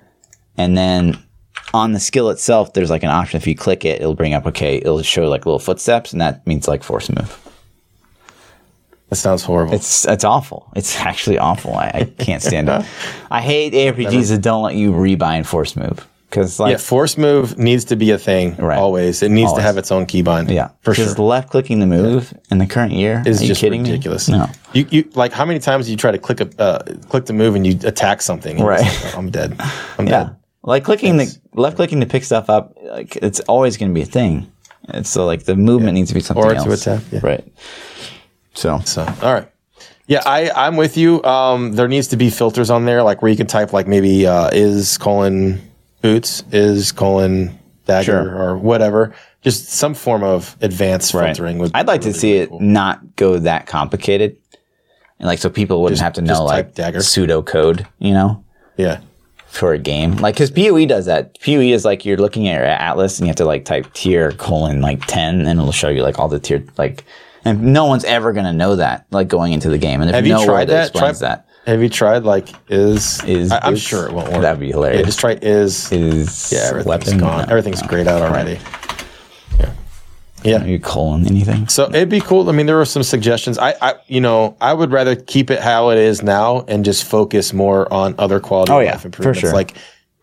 And 0.60 0.78
then 0.78 1.18
on 1.74 1.94
the 1.94 2.00
skill 2.00 2.30
itself, 2.30 2.74
there's 2.74 2.90
like 2.90 3.04
an 3.04 3.10
option 3.10 3.38
if 3.38 3.48
you 3.48 3.56
click 3.56 3.86
it, 3.86 4.02
it'll 4.02 4.16
bring 4.16 4.34
up 4.34 4.46
okay, 4.46 4.78
it'll 4.78 5.02
show 5.02 5.28
like 5.28 5.46
little 5.46 5.60
footsteps, 5.60 6.12
and 6.12 6.22
that 6.22 6.46
means 6.46 6.68
like 6.68 6.84
force 6.84 7.10
move. 7.10 7.47
That 9.10 9.16
sounds 9.16 9.44
horrible. 9.44 9.74
It's 9.74 10.06
it's 10.06 10.24
awful. 10.26 10.70
It's 10.76 11.00
actually 11.10 11.38
awful. 11.38 11.74
I, 11.76 11.92
I 11.94 12.04
can't 12.24 12.42
stand 12.44 12.70
it. 12.70 12.86
I 13.32 13.42
hate 13.42 13.74
ARPGs 13.74 14.30
that 14.30 14.42
don't 14.42 14.64
let 14.64 14.76
you 14.76 14.92
rebind 14.92 15.46
force 15.46 15.76
move 15.78 16.06
because 16.30 16.60
like 16.60 16.72
yeah, 16.72 16.78
force 16.78 17.18
move 17.18 17.58
needs 17.58 17.86
to 17.86 17.96
be 17.96 18.12
a 18.12 18.18
thing 18.18 18.56
Right. 18.58 18.78
always. 18.78 19.24
It 19.24 19.30
needs 19.30 19.48
Always. 19.52 19.62
to 19.62 19.68
have 19.68 19.78
its 19.78 19.92
own 19.94 20.08
keybind. 20.08 20.50
Yeah, 20.52 20.70
for 20.82 20.92
because 20.92 21.16
sure. 21.16 21.26
left 21.26 21.50
clicking 21.52 21.80
the 21.80 21.86
move 21.88 22.34
in 22.52 22.58
the 22.58 22.66
current 22.68 22.92
year 22.92 23.24
is 23.26 23.42
just 23.42 23.62
kidding 23.62 23.84
ridiculous. 23.84 24.28
me? 24.28 24.38
No, 24.40 24.50
You, 24.74 24.86
you 24.90 25.10
like 25.16 25.32
how 25.32 25.46
many 25.46 25.60
times 25.60 25.86
do 25.86 25.92
you 25.92 25.98
try 25.98 26.12
to 26.12 26.18
click 26.20 26.42
a 26.42 26.50
uh, 26.62 26.84
click 27.08 27.28
the 27.28 27.34
move 27.34 27.56
and 27.56 27.66
you 27.66 27.80
attack 27.88 28.22
something? 28.22 28.58
and 28.58 28.68
Right. 28.68 28.82
like, 28.82 29.16
oh, 29.16 29.20
I'm 29.20 29.30
dead. 29.32 29.56
I'm 29.98 30.06
yeah, 30.08 30.24
dead. 30.26 30.36
like 30.64 30.84
clicking 30.84 31.16
the 31.16 31.34
left 31.54 31.78
clicking 31.78 32.02
to 32.02 32.06
pick 32.08 32.26
stuff 32.26 32.50
up. 32.50 32.74
Like 32.84 33.16
it's 33.16 33.40
always 33.48 33.78
going 33.78 33.90
to 33.92 33.96
be 33.96 34.02
a 34.02 34.06
thing. 34.06 34.52
And 34.90 35.08
so 35.08 35.26
like 35.26 35.44
the 35.44 35.56
movement 35.56 35.94
needs 35.96 36.10
to 36.10 36.14
be 36.14 36.20
something 36.22 36.44
Or 36.46 36.52
to 36.52 36.58
else. 36.58 36.82
attack, 36.88 37.04
yeah. 37.12 37.20
Right. 37.24 37.44
So 38.58 38.80
So 38.86 39.02
all 39.22 39.34
right. 39.34 39.48
Yeah, 40.08 40.22
I 40.26 40.50
I'm 40.52 40.78
with 40.78 40.98
you. 40.98 41.22
Um, 41.24 41.74
there 41.74 41.88
needs 41.88 42.08
to 42.10 42.18
be 42.18 42.30
filters 42.30 42.70
on 42.70 42.86
there, 42.86 43.04
like 43.04 43.22
where 43.22 43.30
you 43.30 43.38
can 43.38 43.48
type 43.48 43.74
like 43.74 43.88
maybe 43.88 44.26
uh, 44.26 44.50
is 44.54 44.98
colon 44.98 45.62
boots 46.02 46.44
is 46.52 46.92
colon 46.92 47.58
dagger 47.86 48.06
Sure. 48.06 48.36
or 48.42 48.58
whatever. 48.58 49.14
Just 49.44 49.68
some 49.70 49.94
form 49.94 50.24
of 50.24 50.56
advanced 50.62 51.12
filtering. 51.12 51.58
Would 51.60 51.72
I'd 51.74 51.88
like 51.88 52.02
to 52.02 52.14
see 52.14 52.32
really 52.34 52.44
it 52.44 52.50
cool. 52.50 52.60
not 52.62 53.16
go 53.18 53.38
that 53.40 53.68
complicated, 53.68 54.38
and 55.20 55.28
like 55.28 55.40
so 55.40 55.50
people 55.50 55.82
wouldn't 55.84 55.98
Just- 55.98 56.04
have 56.04 56.14
to 56.14 56.22
know 56.22 56.44
like 56.46 56.74
dagger. 56.74 57.02
pseudo 57.02 57.42
code, 57.42 57.86
you 58.00 58.12
know, 58.14 58.44
Yeah. 58.78 59.00
for 59.48 59.74
a 59.74 59.78
game. 59.78 60.16
Like 60.18 60.36
because 60.36 60.52
POE 60.52 60.86
does 60.86 61.06
that. 61.06 61.38
POE 61.42 61.60
is 61.74 61.84
like 61.86 62.06
you're 62.06 62.18
looking 62.18 62.48
at 62.48 62.56
your 62.56 62.66
atlas 62.66 63.20
and 63.20 63.28
you 63.28 63.30
have 63.30 63.36
to 63.38 63.46
like 63.46 63.66
type 63.66 63.92
tier 63.94 64.32
colon 64.32 64.82
like 64.82 65.06
ten, 65.06 65.42
and 65.48 65.60
it'll 65.60 65.72
show 65.74 65.90
you 65.90 66.02
like 66.02 66.18
all 66.18 66.30
the 66.30 66.40
tier 66.40 66.64
like. 66.78 67.04
And 67.48 67.74
no 67.74 67.86
one's 67.86 68.04
ever 68.04 68.34
gonna 68.34 68.54
know 68.54 68.76
that 68.76 69.06
like 69.12 69.28
going 69.28 69.54
into 69.54 69.70
the 69.70 69.78
game. 69.78 70.02
And 70.02 70.10
there's 70.10 70.16
Have 70.16 70.28
you 70.28 70.34
nowhere 70.34 70.48
tried 70.48 70.66
that 70.70 70.94
that? 70.94 70.98
Try- 71.00 71.10
explains 71.10 71.20
that. 71.22 71.48
Have 71.66 71.82
you 71.82 71.90
tried 71.90 72.24
like 72.24 72.50
is 72.70 73.24
Is 73.26 73.52
I, 73.52 73.66
am 73.68 73.74
boots? 73.74 73.82
sure 73.82 74.06
it 74.08 74.14
won't 74.14 74.32
work. 74.32 74.42
That'd 74.42 74.60
be 74.60 74.72
hilarious. 74.72 75.00
Yeah, 75.00 75.06
just 75.06 75.20
try 75.20 75.32
is 75.42 75.92
Is 75.92 76.52
yeah 76.52 76.60
everything's 76.70 76.86
weapon 76.88 77.18
gone. 77.18 77.38
No. 77.46 77.50
Everything's 77.50 77.82
grayed 77.82 78.08
out 78.08 78.22
already. 78.22 78.60
Yeah. 79.60 79.74
Yeah. 80.44 80.58
Maybe 80.60 80.80
colon 80.80 81.26
anything. 81.28 81.68
So 81.68 81.84
it'd 81.90 82.10
be 82.10 82.22
cool. 82.22 82.48
I 82.50 82.54
mean, 82.54 82.68
there 82.68 82.78
were 82.78 82.86
some 82.86 83.04
suggestions. 83.04 83.58
I, 83.58 83.74
I, 83.82 83.96
you 84.08 84.22
know, 84.22 84.56
I 84.62 84.72
would 84.74 84.92
rather 84.92 85.16
keep 85.16 85.50
it 85.52 85.60
how 85.60 85.90
it 85.90 85.98
is 85.98 86.22
now 86.24 86.62
and 86.70 86.86
just 86.86 87.04
focus 87.04 87.52
more 87.54 87.92
on 87.92 88.16
other 88.18 88.40
quality 88.40 88.72
Oh, 88.72 88.78
of 88.80 88.86
yeah, 88.86 88.92
life 88.92 89.02
for 89.02 89.08
improvements. 89.08 89.40
sure. 89.42 89.52
Like 89.54 89.76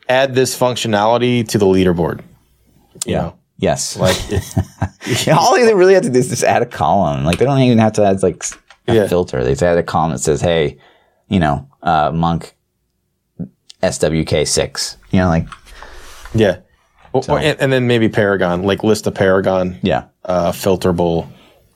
add 0.09 0.35
this 0.35 0.59
functionality 0.59 1.47
to 1.49 1.59
the 1.59 1.67
leaderboard. 1.67 2.21
You 3.05 3.15
know, 3.17 3.39
Yes. 3.59 3.97
like 3.97 4.17
Yeah, 5.27 5.37
all 5.37 5.55
they 5.55 5.75
really 5.75 5.95
have 5.95 6.03
to 6.05 6.11
do 6.11 6.19
is 6.19 6.29
just 6.29 6.43
add 6.45 6.63
a 6.63 6.67
column. 6.67 7.25
Like 7.25 7.39
they 7.39 7.45
don't 7.45 7.61
even 7.61 7.79
have 7.79 7.93
to 7.95 8.05
add 8.05 8.23
like 8.23 8.43
a 8.89 8.95
Yeah. 8.95 9.07
filter. 9.09 9.43
They 9.45 9.51
just 9.53 9.63
add 9.63 9.79
a 9.79 9.83
column 9.83 10.13
that 10.13 10.19
says, 10.19 10.41
"Hey, 10.41 10.79
you 11.29 11.39
know, 11.41 11.69
uh, 11.83 12.11
monk 12.13 12.55
SWK 13.83 14.47
six. 14.47 14.97
You 15.11 15.21
know, 15.21 15.29
like 15.29 15.47
yeah. 16.35 16.59
Or- 17.13 17.39
and, 17.39 17.61
and 17.61 17.73
then 17.73 17.87
maybe 17.87 18.09
Paragon, 18.09 18.65
like 18.65 18.83
list 18.83 19.07
a 19.07 19.13
Paragon 19.13 19.79
yeah, 19.83 20.07
uh, 20.25 20.51
filterable. 20.51 21.29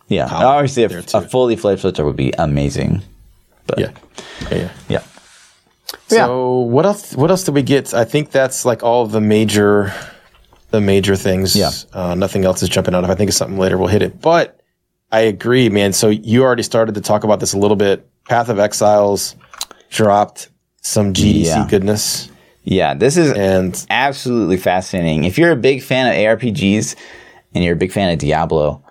yeah. 0.08 0.26
Obviously, 0.28 0.82
a, 0.84 0.98
a 1.14 1.20
fully 1.28 1.54
fledged 1.54 1.82
filter 1.82 2.04
would 2.04 2.16
be 2.16 2.32
amazing. 2.38 3.02
Yeah. 3.76 3.92
Yeah. 4.50 4.70
yeah. 4.88 5.02
Yeah, 6.10 6.24
So 6.26 6.58
what 6.60 6.86
else? 6.86 7.14
What 7.14 7.30
else 7.30 7.44
did 7.44 7.54
we 7.54 7.62
get? 7.62 7.94
I 7.94 8.04
think 8.04 8.30
that's 8.30 8.64
like 8.64 8.82
all 8.82 9.02
of 9.04 9.12
the 9.12 9.20
major, 9.20 9.92
the 10.70 10.80
major 10.80 11.16
things. 11.16 11.56
Yeah. 11.56 11.70
Uh, 11.92 12.14
nothing 12.14 12.44
else 12.44 12.62
is 12.62 12.68
jumping 12.68 12.94
out. 12.94 13.04
If 13.04 13.10
I 13.10 13.14
think 13.14 13.30
of 13.30 13.34
something 13.34 13.58
later, 13.58 13.78
we'll 13.78 13.88
hit 13.88 14.02
it. 14.02 14.20
But 14.20 14.60
I 15.10 15.20
agree, 15.20 15.68
man. 15.68 15.92
So 15.92 16.08
you 16.08 16.42
already 16.42 16.62
started 16.62 16.94
to 16.96 17.00
talk 17.00 17.24
about 17.24 17.40
this 17.40 17.52
a 17.52 17.58
little 17.58 17.76
bit. 17.76 18.06
Path 18.28 18.48
of 18.50 18.58
Exiles 18.58 19.34
dropped 19.90 20.50
some 20.82 21.12
GDC 21.14 21.44
Yeah. 21.46 21.66
goodness, 21.68 22.30
yeah. 22.62 22.94
This 22.94 23.16
is 23.16 23.32
and 23.32 23.86
absolutely 23.90 24.58
fascinating. 24.58 25.24
If 25.24 25.38
you're 25.38 25.52
a 25.52 25.56
big 25.56 25.82
fan 25.82 26.06
of 26.08 26.14
ARPGs 26.14 26.94
and 27.54 27.64
you're 27.64 27.72
a 27.74 27.76
big 27.78 27.92
fan 27.92 28.12
of 28.12 28.18
Diablo, 28.18 28.82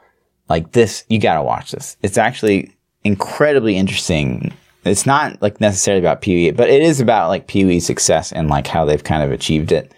like 0.50 0.72
this, 0.72 1.04
you 1.10 1.20
gotta 1.20 1.44
watch 1.44 1.72
this. 1.72 1.98
It's 2.02 2.18
actually 2.18 2.76
incredibly 3.04 3.78
interesting. 3.78 4.54
It's 4.86 5.06
not 5.06 5.40
like 5.42 5.62
necessarily 5.62 6.00
about 6.02 6.22
PoE, 6.22 6.52
but 6.54 6.70
it 6.70 6.82
is 6.82 7.00
about 7.00 7.28
like 7.30 7.48
PoE 7.48 7.80
success 7.80 8.32
and 8.32 8.48
like 8.50 8.66
how 8.68 8.86
they've 8.86 9.04
kind 9.04 9.22
of 9.22 9.32
achieved 9.32 9.72
it. 9.72 9.92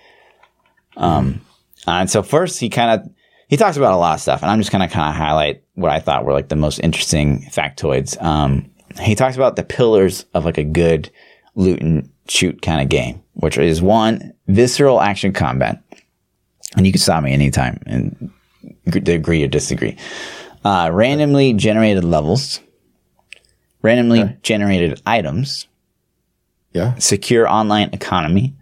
Um, 0.98 1.42
and 1.94 2.10
so 2.10 2.24
first 2.24 2.60
he 2.60 2.70
kind 2.70 3.00
of 3.00 3.10
he 3.48 3.58
talks 3.58 3.78
about 3.78 3.94
a 3.94 3.98
lot 3.98 4.16
of 4.16 4.22
stuff, 4.22 4.42
and 4.42 4.52
I'm 4.52 4.60
just 4.60 4.72
gonna 4.72 4.88
kind 4.88 5.10
of 5.10 5.16
highlight 5.16 5.64
what 5.74 5.92
I 5.92 6.00
thought 6.00 6.26
were 6.26 6.34
like 6.34 6.50
the 6.50 6.56
most 6.56 6.80
interesting 6.80 7.42
factoids. 7.52 8.22
Um, 8.22 8.70
he 9.02 9.16
talks 9.16 9.36
about 9.36 9.56
the 9.56 9.64
pillars 9.64 10.26
of 10.34 10.46
like 10.46 10.58
a 10.58 10.64
good 10.64 11.10
loot 11.56 11.82
and 11.82 12.10
shoot 12.28 12.62
kind 12.62 12.82
of 12.82 12.90
game, 12.90 13.22
which 13.34 13.58
is 13.58 13.82
one 13.82 14.34
visceral 14.48 15.02
action 15.02 15.34
combat, 15.34 15.82
and 16.76 16.86
you 16.86 16.92
can 16.92 17.00
stop 17.00 17.24
me 17.24 17.34
anytime 17.34 17.82
and 17.86 18.32
agree 18.86 19.44
or 19.44 19.48
disagree. 19.48 19.98
Uh, 20.64 20.90
randomly 20.92 21.54
generated 21.54 22.04
levels, 22.04 22.60
randomly 23.82 24.38
generated 24.44 25.02
items, 25.06 25.68
yeah, 26.74 26.96
secure 26.96 27.50
online 27.50 27.90
economy, 27.94 28.54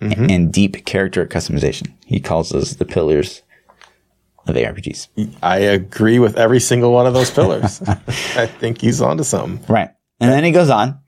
and 0.00 0.52
deep 0.52 0.84
character 0.84 1.26
customization. 1.26 1.92
He 2.06 2.20
calls 2.20 2.50
those 2.50 2.76
the 2.76 2.84
pillars 2.84 3.42
of 4.46 4.54
ARPGs. 4.54 5.08
I 5.42 5.58
agree 5.58 6.18
with 6.18 6.36
every 6.36 6.60
single 6.60 6.92
one 6.92 7.06
of 7.06 7.14
those 7.14 7.30
pillars. 7.30 7.80
I 7.88 8.46
think 8.46 8.80
he's 8.80 9.00
onto 9.00 9.24
something. 9.24 9.64
Right. 9.72 9.90
And 10.20 10.30
then 10.30 10.44
he 10.44 10.52
goes 10.52 10.70
on, 10.70 11.00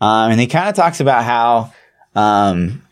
um, 0.00 0.30
and 0.30 0.40
he 0.40 0.46
kind 0.46 0.68
of 0.68 0.74
talks 0.74 1.00
about 1.00 1.24
how 1.24 1.72
um, 2.14 2.82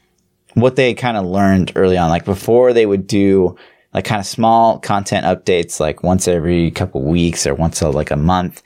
what 0.54 0.76
they 0.76 0.94
kind 0.94 1.16
of 1.16 1.26
learned 1.26 1.72
early 1.76 1.96
on. 1.96 2.10
Like 2.10 2.24
before, 2.24 2.72
they 2.72 2.86
would 2.86 3.06
do 3.06 3.56
like 3.92 4.04
kind 4.04 4.20
of 4.20 4.26
small 4.26 4.78
content 4.78 5.26
updates, 5.26 5.80
like 5.80 6.02
once 6.02 6.28
every 6.28 6.70
couple 6.70 7.02
weeks 7.02 7.46
or 7.46 7.54
once 7.54 7.82
a, 7.82 7.90
like 7.90 8.10
a 8.10 8.16
month, 8.16 8.62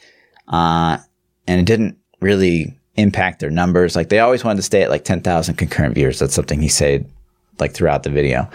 uh, 0.49 0.99
and 1.47 1.61
it 1.61 1.67
didn't 1.67 1.99
really 2.21 2.79
impact 2.97 3.41
their 3.41 3.51
numbers. 3.51 3.97
Like 3.97 4.09
they 4.09 4.21
always 4.21 4.45
wanted 4.45 4.57
to 4.57 4.63
stay 4.63 4.83
at 4.83 4.91
like 4.91 5.05
ten 5.05 5.21
thousand 5.21 5.57
concurrent 5.57 5.95
viewers. 5.95 6.19
That's 6.19 6.35
something 6.35 6.61
he 6.61 6.69
said 6.69 7.09
like 7.59 7.73
throughout 7.73 8.03
the 8.03 8.11
video. 8.11 8.49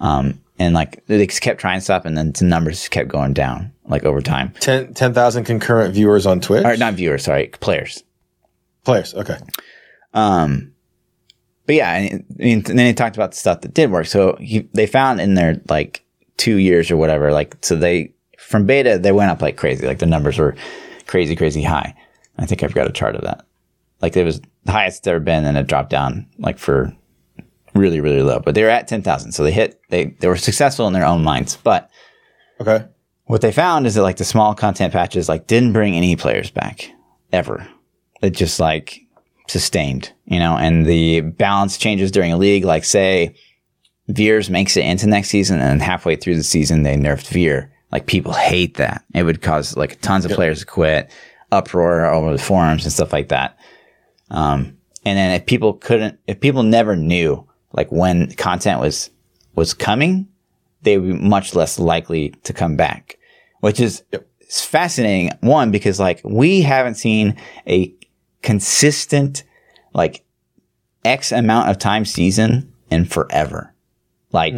Um, 0.00 0.40
and 0.58 0.74
like 0.74 1.04
they 1.06 1.26
kept 1.26 1.60
trying 1.60 1.80
stuff, 1.80 2.04
and 2.04 2.16
then 2.16 2.32
the 2.32 2.44
numbers 2.44 2.88
kept 2.88 3.08
going 3.08 3.32
down 3.32 3.72
like 3.86 4.04
over 4.04 4.20
time. 4.20 4.52
10 4.60 4.94
10,000 4.94 5.44
concurrent 5.44 5.94
viewers 5.94 6.26
on 6.26 6.40
Twitch. 6.40 6.64
Or 6.64 6.76
not 6.76 6.94
viewers, 6.94 7.24
sorry, 7.24 7.48
players. 7.60 8.02
Players. 8.84 9.14
Okay. 9.14 9.36
Um, 10.14 10.72
but 11.66 11.74
yeah, 11.74 11.92
and, 11.92 12.24
and 12.40 12.64
then 12.64 12.86
he 12.86 12.94
talked 12.94 13.16
about 13.16 13.32
the 13.32 13.36
stuff 13.36 13.60
that 13.60 13.74
did 13.74 13.90
work. 13.90 14.06
So 14.06 14.36
he, 14.40 14.68
they 14.72 14.86
found 14.86 15.20
in 15.20 15.34
their 15.34 15.60
like 15.68 16.04
two 16.36 16.56
years 16.56 16.90
or 16.90 16.96
whatever, 16.96 17.32
like 17.32 17.56
so 17.60 17.76
they 17.76 18.14
from 18.38 18.66
beta 18.66 18.98
they 18.98 19.12
went 19.12 19.30
up 19.30 19.42
like 19.42 19.56
crazy. 19.56 19.86
Like 19.86 19.98
the 19.98 20.06
numbers 20.06 20.38
were 20.38 20.56
crazy, 21.06 21.36
crazy 21.36 21.62
high. 21.62 21.94
I 22.38 22.46
think 22.46 22.62
I've 22.62 22.74
got 22.74 22.88
a 22.88 22.92
chart 22.92 23.16
of 23.16 23.22
that. 23.22 23.44
Like 24.00 24.16
it 24.16 24.24
was 24.24 24.40
the 24.64 24.72
highest 24.72 24.98
it's 24.98 25.06
ever 25.06 25.20
been, 25.20 25.44
and 25.44 25.56
it 25.56 25.66
dropped 25.66 25.90
down 25.90 26.26
like 26.38 26.58
for 26.58 26.94
really, 27.74 28.00
really 28.00 28.22
low. 28.22 28.38
But 28.40 28.54
they 28.54 28.62
were 28.62 28.68
at 28.70 28.88
ten 28.88 29.02
thousand, 29.02 29.32
so 29.32 29.42
they 29.44 29.52
hit 29.52 29.80
they 29.90 30.06
they 30.20 30.28
were 30.28 30.36
successful 30.36 30.86
in 30.86 30.92
their 30.92 31.06
own 31.06 31.22
minds. 31.24 31.56
But 31.56 31.90
Okay. 32.60 32.84
what 33.26 33.40
they 33.40 33.52
found 33.52 33.86
is 33.86 33.94
that 33.94 34.02
like 34.02 34.16
the 34.16 34.24
small 34.24 34.54
content 34.54 34.92
patches 34.92 35.28
like 35.28 35.46
didn't 35.46 35.72
bring 35.72 35.94
any 35.94 36.16
players 36.16 36.50
back 36.50 36.90
ever. 37.32 37.66
It 38.22 38.30
just 38.30 38.58
like 38.60 39.00
sustained, 39.46 40.12
you 40.26 40.38
know, 40.38 40.56
and 40.56 40.84
the 40.86 41.20
balance 41.20 41.78
changes 41.78 42.10
during 42.10 42.32
a 42.32 42.36
league. 42.36 42.64
Like 42.64 42.84
say 42.84 43.34
Vyr's 44.08 44.50
makes 44.50 44.76
it 44.76 44.84
into 44.84 45.06
next 45.06 45.28
season 45.28 45.60
and 45.60 45.80
halfway 45.82 46.16
through 46.16 46.36
the 46.36 46.42
season 46.42 46.82
they 46.82 46.96
nerfed 46.96 47.28
Vyr. 47.28 47.68
Like 47.92 48.06
people 48.06 48.32
hate 48.32 48.76
that. 48.76 49.04
It 49.14 49.22
would 49.22 49.40
cause 49.40 49.76
like 49.76 50.00
tons 50.00 50.24
of 50.24 50.32
players 50.32 50.60
to 50.60 50.66
quit, 50.66 51.10
uproar 51.52 52.06
over 52.06 52.32
the 52.32 52.42
forums 52.42 52.84
and 52.84 52.92
stuff 52.92 53.12
like 53.12 53.28
that. 53.28 53.56
Um, 54.30 54.76
and 55.04 55.16
then 55.16 55.32
if 55.32 55.46
people 55.46 55.74
couldn't, 55.74 56.18
if 56.26 56.40
people 56.40 56.62
never 56.62 56.96
knew 56.96 57.46
like 57.72 57.90
when 57.90 58.32
content 58.32 58.80
was 58.80 59.10
was 59.54 59.74
coming, 59.74 60.28
they 60.82 60.98
would 60.98 61.18
be 61.18 61.28
much 61.28 61.54
less 61.54 61.78
likely 61.78 62.30
to 62.44 62.52
come 62.52 62.76
back, 62.76 63.18
which 63.60 63.80
is 63.80 64.02
fascinating. 64.48 65.30
One, 65.40 65.70
because 65.70 65.98
like 65.98 66.20
we 66.24 66.62
haven't 66.62 66.94
seen 66.94 67.36
a 67.66 67.94
consistent 68.42 69.44
like 69.94 70.24
X 71.04 71.32
amount 71.32 71.70
of 71.70 71.78
time 71.78 72.04
season 72.04 72.72
in 72.90 73.04
forever. 73.04 73.74
Like 74.32 74.54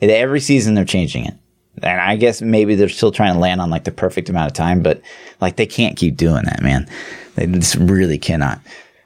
in 0.00 0.10
every 0.10 0.40
season 0.40 0.74
they're 0.74 0.84
changing 0.84 1.26
it. 1.26 1.34
And 1.82 2.00
I 2.00 2.16
guess 2.16 2.40
maybe 2.40 2.74
they're 2.74 2.88
still 2.88 3.12
trying 3.12 3.34
to 3.34 3.40
land 3.40 3.60
on 3.60 3.68
like 3.68 3.84
the 3.84 3.90
perfect 3.90 4.28
amount 4.28 4.46
of 4.46 4.54
time, 4.54 4.82
but 4.82 5.02
like 5.40 5.56
they 5.56 5.66
can't 5.66 5.96
keep 5.96 6.16
doing 6.16 6.44
that, 6.44 6.62
man. 6.62 6.88
They 7.36 7.46
just 7.46 7.76
really 7.76 8.18
cannot. 8.18 8.60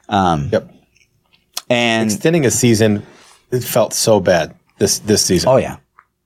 Um, 0.09 0.49
Yep. 0.53 0.71
and 1.69 2.11
Extending 2.11 2.47
a 2.47 2.51
season, 2.51 3.05
it 3.51 3.63
felt 3.65 3.93
so 3.93 4.21
bad 4.21 4.55
this 4.79 4.99
this 5.01 5.23
season. 5.25 5.49
oh 5.51 5.57
yeah, 5.57 5.77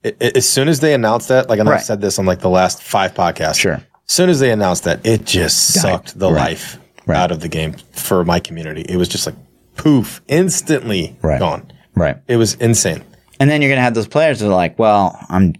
It- 0.03 0.17
it- 0.19 0.37
as 0.37 0.47
soon 0.47 0.67
as 0.67 0.79
they 0.79 0.93
announced 0.93 1.27
that, 1.29 1.49
like, 1.49 1.59
and 1.59 1.67
Right. 1.69 1.81
Said 1.81 2.01
this 2.01 2.17
on 2.19 2.25
like 2.25 2.39
the 2.39 2.49
last 2.49 2.81
five 2.81 3.13
podcasts. 3.13 3.59
Sure. 3.59 3.73
As 3.75 3.81
soon 4.07 4.29
as 4.29 4.39
they 4.39 4.51
announced 4.51 4.83
that, 4.83 5.05
it 5.05 5.25
just 5.25 5.73
sucked 5.73 6.17
the 6.17 6.31
Right. 6.31 6.39
life 6.51 6.77
Right. 7.07 7.17
out 7.17 7.31
of 7.31 7.39
the 7.41 7.47
game 7.49 7.75
for 7.91 8.23
my 8.23 8.39
community. 8.39 8.81
It 8.87 8.97
was 8.97 9.07
just 9.07 9.25
like 9.25 9.35
poof, 9.75 10.21
instantly 10.27 11.15
gone. 11.21 11.71
right. 11.95 12.17
It 12.27 12.37
was 12.37 12.53
insane. 12.55 13.03
And 13.39 13.49
then 13.49 13.61
you're 13.61 13.69
going 13.69 13.79
to 13.79 13.83
have 13.83 13.93
those 13.95 14.07
players 14.07 14.39
that 14.39 14.47
are 14.47 14.53
like, 14.55 14.79
well, 14.79 15.19
I'm 15.29 15.53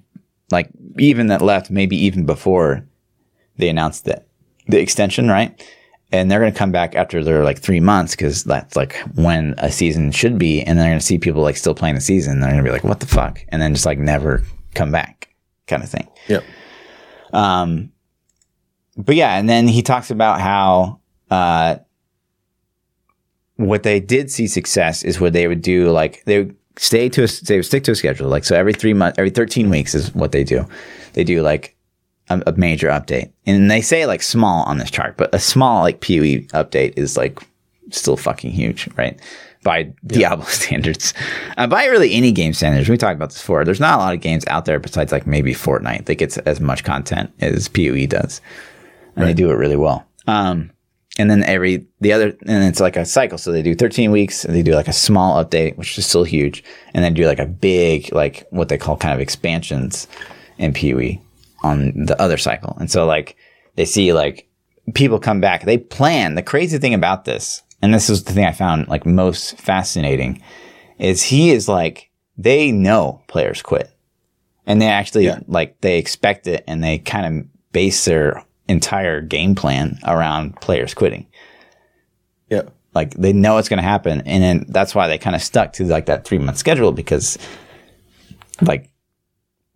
like, 0.51 0.69
even 0.97 1.27
that 1.27 1.41
left 1.41 1.69
maybe 1.69 1.97
even 2.05 2.25
before 2.25 2.83
they 3.57 3.67
announced 3.67 4.05
that 4.05 4.27
the 4.67 4.79
extension, 4.79 5.27
right? 5.27 5.61
And 6.11 6.29
they're 6.29 6.39
going 6.39 6.53
to 6.53 6.57
come 6.57 6.71
back 6.71 6.95
after 6.95 7.23
they're 7.23 7.43
like 7.43 7.59
three 7.59 7.79
months 7.79 8.15
because 8.15 8.43
that's 8.43 8.75
like 8.75 8.95
when 9.15 9.55
a 9.57 9.71
season 9.71 10.11
should 10.11 10.37
be. 10.37 10.61
And 10.61 10.77
they're 10.77 10.87
going 10.87 10.99
to 10.99 11.05
see 11.05 11.17
people 11.17 11.41
like 11.41 11.57
still 11.57 11.75
playing 11.75 11.95
the 11.95 12.01
season. 12.01 12.39
They're 12.39 12.51
going 12.51 12.63
to 12.63 12.69
be 12.69 12.71
like, 12.71 12.83
what 12.83 12.99
the 12.99 13.07
fuck? 13.07 13.43
And 13.49 13.61
then 13.61 13.73
just 13.73 13.85
like 13.85 13.97
never 13.97 14.43
come 14.75 14.91
back 14.91 15.33
kind 15.67 15.83
of 15.83 15.89
thing. 15.89 16.07
Yep. 16.27 16.43
Um, 17.33 17.91
but 18.97 19.15
yeah, 19.15 19.37
and 19.37 19.49
then 19.49 19.67
he 19.67 19.81
talks 19.81 20.09
about 20.09 20.39
how 20.39 21.01
uh, 21.29 21.77
what 23.57 23.83
they 23.83 23.99
did 23.99 24.31
see 24.31 24.47
success 24.47 25.03
is 25.03 25.19
what 25.19 25.33
they 25.33 25.47
would 25.47 25.61
do. 25.61 25.91
Like 25.91 26.23
they 26.25 26.43
would 26.43 26.55
stay 26.77 27.09
to 27.09 27.23
a, 27.23 27.27
they 27.45 27.57
would 27.57 27.65
stick 27.65 27.83
to 27.85 27.91
a 27.91 27.95
schedule. 27.95 28.29
Like 28.29 28.45
so, 28.45 28.55
every 28.55 28.73
three 28.73 28.93
months, 28.93 29.17
every 29.17 29.31
thirteen 29.31 29.69
weeks 29.69 29.95
is 29.95 30.13
what 30.13 30.31
they 30.31 30.43
do. 30.43 30.65
They 31.13 31.23
do 31.23 31.41
like 31.41 31.74
a, 32.29 32.41
a 32.47 32.51
major 32.53 32.87
update, 32.87 33.31
and 33.45 33.69
they 33.69 33.81
say 33.81 34.05
like 34.05 34.21
small 34.21 34.63
on 34.63 34.77
this 34.77 34.91
chart, 34.91 35.17
but 35.17 35.33
a 35.33 35.39
small 35.39 35.81
like 35.81 36.01
PoE 36.01 36.45
update 36.53 36.97
is 36.97 37.17
like 37.17 37.39
still 37.91 38.17
fucking 38.17 38.51
huge, 38.51 38.87
right? 38.95 39.19
By 39.63 39.93
Diablo 40.05 40.45
standards, 40.49 41.13
uh, 41.57 41.67
by 41.67 41.85
really 41.85 42.13
any 42.13 42.31
game 42.31 42.53
standards. 42.53 42.89
We 42.89 42.97
talked 42.97 43.15
about 43.15 43.29
this 43.29 43.39
before. 43.39 43.65
There's 43.65 43.79
not 43.79 43.95
a 43.95 44.01
lot 44.01 44.13
of 44.13 44.21
games 44.21 44.45
out 44.47 44.65
there 44.65 44.79
besides 44.79 45.11
like 45.11 45.27
maybe 45.27 45.53
Fortnite 45.53 46.05
that 46.05 46.15
gets 46.15 46.37
as 46.39 46.59
much 46.59 46.83
content 46.83 47.31
as 47.39 47.67
PoE 47.67 48.05
does, 48.07 48.41
and 49.15 49.25
they 49.25 49.33
do 49.33 49.49
it 49.49 49.55
really 49.55 49.77
well. 49.77 50.05
Um, 50.27 50.71
and 51.17 51.29
then 51.29 51.43
every 51.43 51.85
the 52.01 52.11
other 52.11 52.35
and 52.45 52.63
it's 52.63 52.79
like 52.79 52.97
a 52.97 53.05
cycle 53.05 53.37
so 53.37 53.51
they 53.51 53.61
do 53.61 53.75
13 53.75 54.11
weeks 54.11 54.43
and 54.43 54.53
they 54.53 54.61
do 54.61 54.73
like 54.73 54.87
a 54.87 54.93
small 54.93 55.43
update 55.43 55.77
which 55.77 55.97
is 55.97 56.05
still 56.05 56.23
huge 56.23 56.63
and 56.93 57.03
then 57.03 57.13
do 57.13 57.25
like 57.25 57.39
a 57.39 57.45
big 57.45 58.13
like 58.13 58.45
what 58.49 58.69
they 58.69 58.77
call 58.77 58.97
kind 58.97 59.13
of 59.13 59.21
expansions 59.21 60.07
in 60.57 60.73
PoE 60.73 61.19
on 61.65 62.05
the 62.05 62.19
other 62.21 62.37
cycle. 62.37 62.77
And 62.79 62.89
so 62.91 63.05
like 63.05 63.35
they 63.75 63.85
see 63.85 64.13
like 64.13 64.47
people 64.93 65.19
come 65.19 65.41
back. 65.41 65.63
They 65.63 65.77
plan. 65.77 66.35
The 66.35 66.43
crazy 66.43 66.77
thing 66.77 66.93
about 66.93 67.25
this 67.25 67.63
and 67.81 67.93
this 67.93 68.09
is 68.09 68.23
the 68.23 68.31
thing 68.33 68.45
i 68.45 68.51
found 68.53 68.87
like 68.87 69.05
most 69.05 69.57
fascinating 69.59 70.41
is 70.97 71.21
he 71.23 71.51
is 71.51 71.67
like 71.67 72.09
they 72.37 72.71
know 72.71 73.21
players 73.27 73.61
quit. 73.61 73.89
And 74.67 74.81
they 74.81 74.87
actually 74.87 75.25
Yeah. 75.25 75.39
like 75.47 75.79
they 75.81 75.97
expect 75.99 76.47
it 76.47 76.63
and 76.67 76.83
they 76.83 76.97
kind 76.99 77.25
of 77.39 77.45
base 77.71 78.05
their 78.05 78.43
entire 78.67 79.21
game 79.21 79.53
plan 79.55 79.99
around 80.05 80.59
players 80.61 80.93
quitting. 80.93 81.27
Yeah. 82.49 82.63
like 82.93 83.11
they 83.15 83.33
know 83.33 83.57
it's 83.57 83.69
going 83.69 83.83
to 83.83 83.89
happen. 83.89 84.21
And 84.25 84.41
then 84.41 84.65
that's 84.69 84.95
why 84.95 85.07
they 85.07 85.17
kind 85.17 85.35
of 85.35 85.43
stuck 85.43 85.73
to 85.73 85.83
like 85.85 86.05
that 86.05 86.23
three 86.25 86.37
month 86.39 86.57
schedule 86.57 86.91
because 86.93 87.37
like 88.61 88.89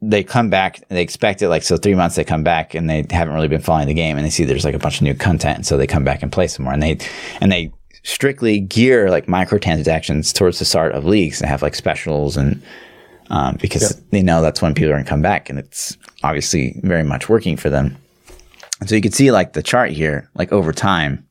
they 0.02 0.24
come 0.24 0.50
back 0.50 0.82
they 0.88 1.02
expect 1.02 1.42
it 1.42 1.50
like 1.50 1.64
so 1.64 1.76
three 1.76 1.96
months 1.96 2.16
they 2.16 2.24
come 2.24 2.44
back 2.44 2.74
and 2.74 2.90
they 2.90 3.06
haven't 3.10 3.34
really 3.34 3.48
been 3.48 3.62
following 3.62 3.88
the 3.88 3.94
game 3.94 4.18
and 4.18 4.26
they 4.26 4.30
see 4.30 4.46
there's 4.46 4.64
like 4.64 4.76
a 4.76 4.80
bunch 4.80 4.98
of 4.98 5.02
new 5.02 5.14
content 5.14 5.58
and 5.58 5.66
so 5.66 5.78
they 5.78 5.88
come 5.88 6.04
back 6.04 6.24
and 6.24 6.32
play 6.32 6.48
some 6.48 6.64
more. 6.64 6.74
And 6.74 6.82
they 6.82 6.98
and 7.42 7.52
they 7.52 7.72
strictly 8.04 8.60
gear 8.60 9.10
like 9.10 9.26
microtransactions 9.26 10.34
towards 10.34 10.60
the 10.60 10.66
start 10.66 10.94
of 10.94 11.06
leagues 11.06 11.42
and 11.42 11.50
have 11.50 11.62
like 11.62 11.76
specials 11.76 12.38
and 12.38 12.62
um, 13.30 13.58
because 13.62 14.02
they 14.10 14.24
know 14.24 14.42
that's 14.42 14.62
when 14.62 14.74
people 14.74 14.90
are 14.90 14.96
going 14.96 15.04
to 15.04 15.10
come 15.10 15.22
back 15.22 15.50
and 15.50 15.60
it's 15.60 15.98
obviously 16.24 16.80
very 16.84 17.04
much 17.04 17.30
working 17.30 17.58
for 17.58 17.70
them. 17.70 17.96
And 18.80 18.90
so 18.90 18.96
you 18.96 19.02
can 19.02 19.12
see 19.12 19.32
like 19.32 19.54
the 19.54 19.62
chart 19.62 19.92
here 19.92 20.30
like 20.34 20.52
over 20.52 20.72
time 20.72 21.28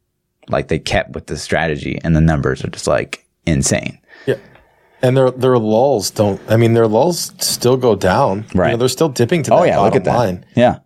like 0.48 0.68
they 0.68 0.78
kept 0.78 1.10
with 1.10 1.26
the 1.26 1.36
strategy 1.36 1.98
and 2.04 2.14
the 2.14 2.20
numbers 2.20 2.62
are 2.64 2.70
just 2.70 2.86
like 2.86 3.24
insane. 3.46 3.98
And 5.02 5.16
their 5.16 5.30
their 5.30 5.58
lulls 5.58 6.10
don't. 6.10 6.40
I 6.48 6.56
mean, 6.56 6.74
their 6.74 6.88
lulls 6.88 7.32
still 7.38 7.76
go 7.76 7.94
down. 7.94 8.44
You 8.54 8.60
Right. 8.60 8.70
know, 8.72 8.76
they're 8.78 8.88
still 8.88 9.08
dipping 9.08 9.42
to 9.44 9.50
That 9.50 9.56
oh 9.58 9.62
yeah 9.64 9.78
look 9.78 9.94
at 9.94 10.04
that 10.04 10.16
line. 10.16 10.44
yeah 10.56 10.78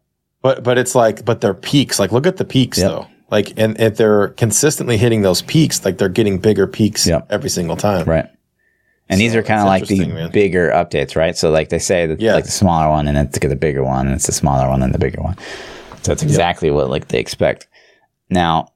But 0.42 0.62
but 0.62 0.76
it's 0.78 0.94
like 0.94 1.24
but 1.24 1.40
their 1.40 1.54
peaks. 1.54 1.98
Like 1.98 2.12
look 2.12 2.26
at 2.26 2.36
the 2.36 2.44
peaks 2.44 2.78
Yep. 2.78 2.88
though. 2.90 3.06
Like 3.30 3.54
and 3.56 3.80
if 3.80 3.96
they're 3.96 4.28
consistently 4.28 4.98
hitting 4.98 5.22
those 5.22 5.40
peaks, 5.42 5.82
like 5.84 5.96
they're 5.96 6.10
getting 6.10 6.38
bigger 6.38 6.66
peaks 6.66 7.06
Yep. 7.06 7.28
every 7.30 7.48
single 7.50 7.76
time. 7.76 8.04
right 8.06 8.26
and 9.08 9.20
these 9.20 9.34
are 9.34 9.42
kind 9.42 9.60
of 9.60 9.66
like 9.66 9.86
the 9.88 10.06
man. 10.06 10.30
bigger 10.30 10.70
updates 10.70 11.16
right 11.16 11.36
so 11.36 11.50
like 11.50 11.68
they 11.70 11.78
say 11.78 12.06
that 12.06 12.20
Yeah. 12.20 12.34
like 12.34 12.44
the 12.44 12.50
smaller 12.52 12.88
one 12.88 13.08
and 13.08 13.16
then 13.16 13.28
to 13.30 13.40
get 13.40 13.48
the 13.48 13.56
bigger 13.56 13.82
one 13.82 14.06
and 14.06 14.14
it's 14.14 14.26
the 14.26 14.32
smaller 14.32 14.68
one 14.68 14.80
and 14.82 14.94
the 14.94 14.98
bigger 14.98 15.20
one 15.20 15.36
so 16.02 16.12
that's 16.12 16.22
exactly 16.22 16.70
what 16.70 16.88
like 16.88 17.08
they 17.08 17.18
expect 17.18 17.66
now 18.30 18.68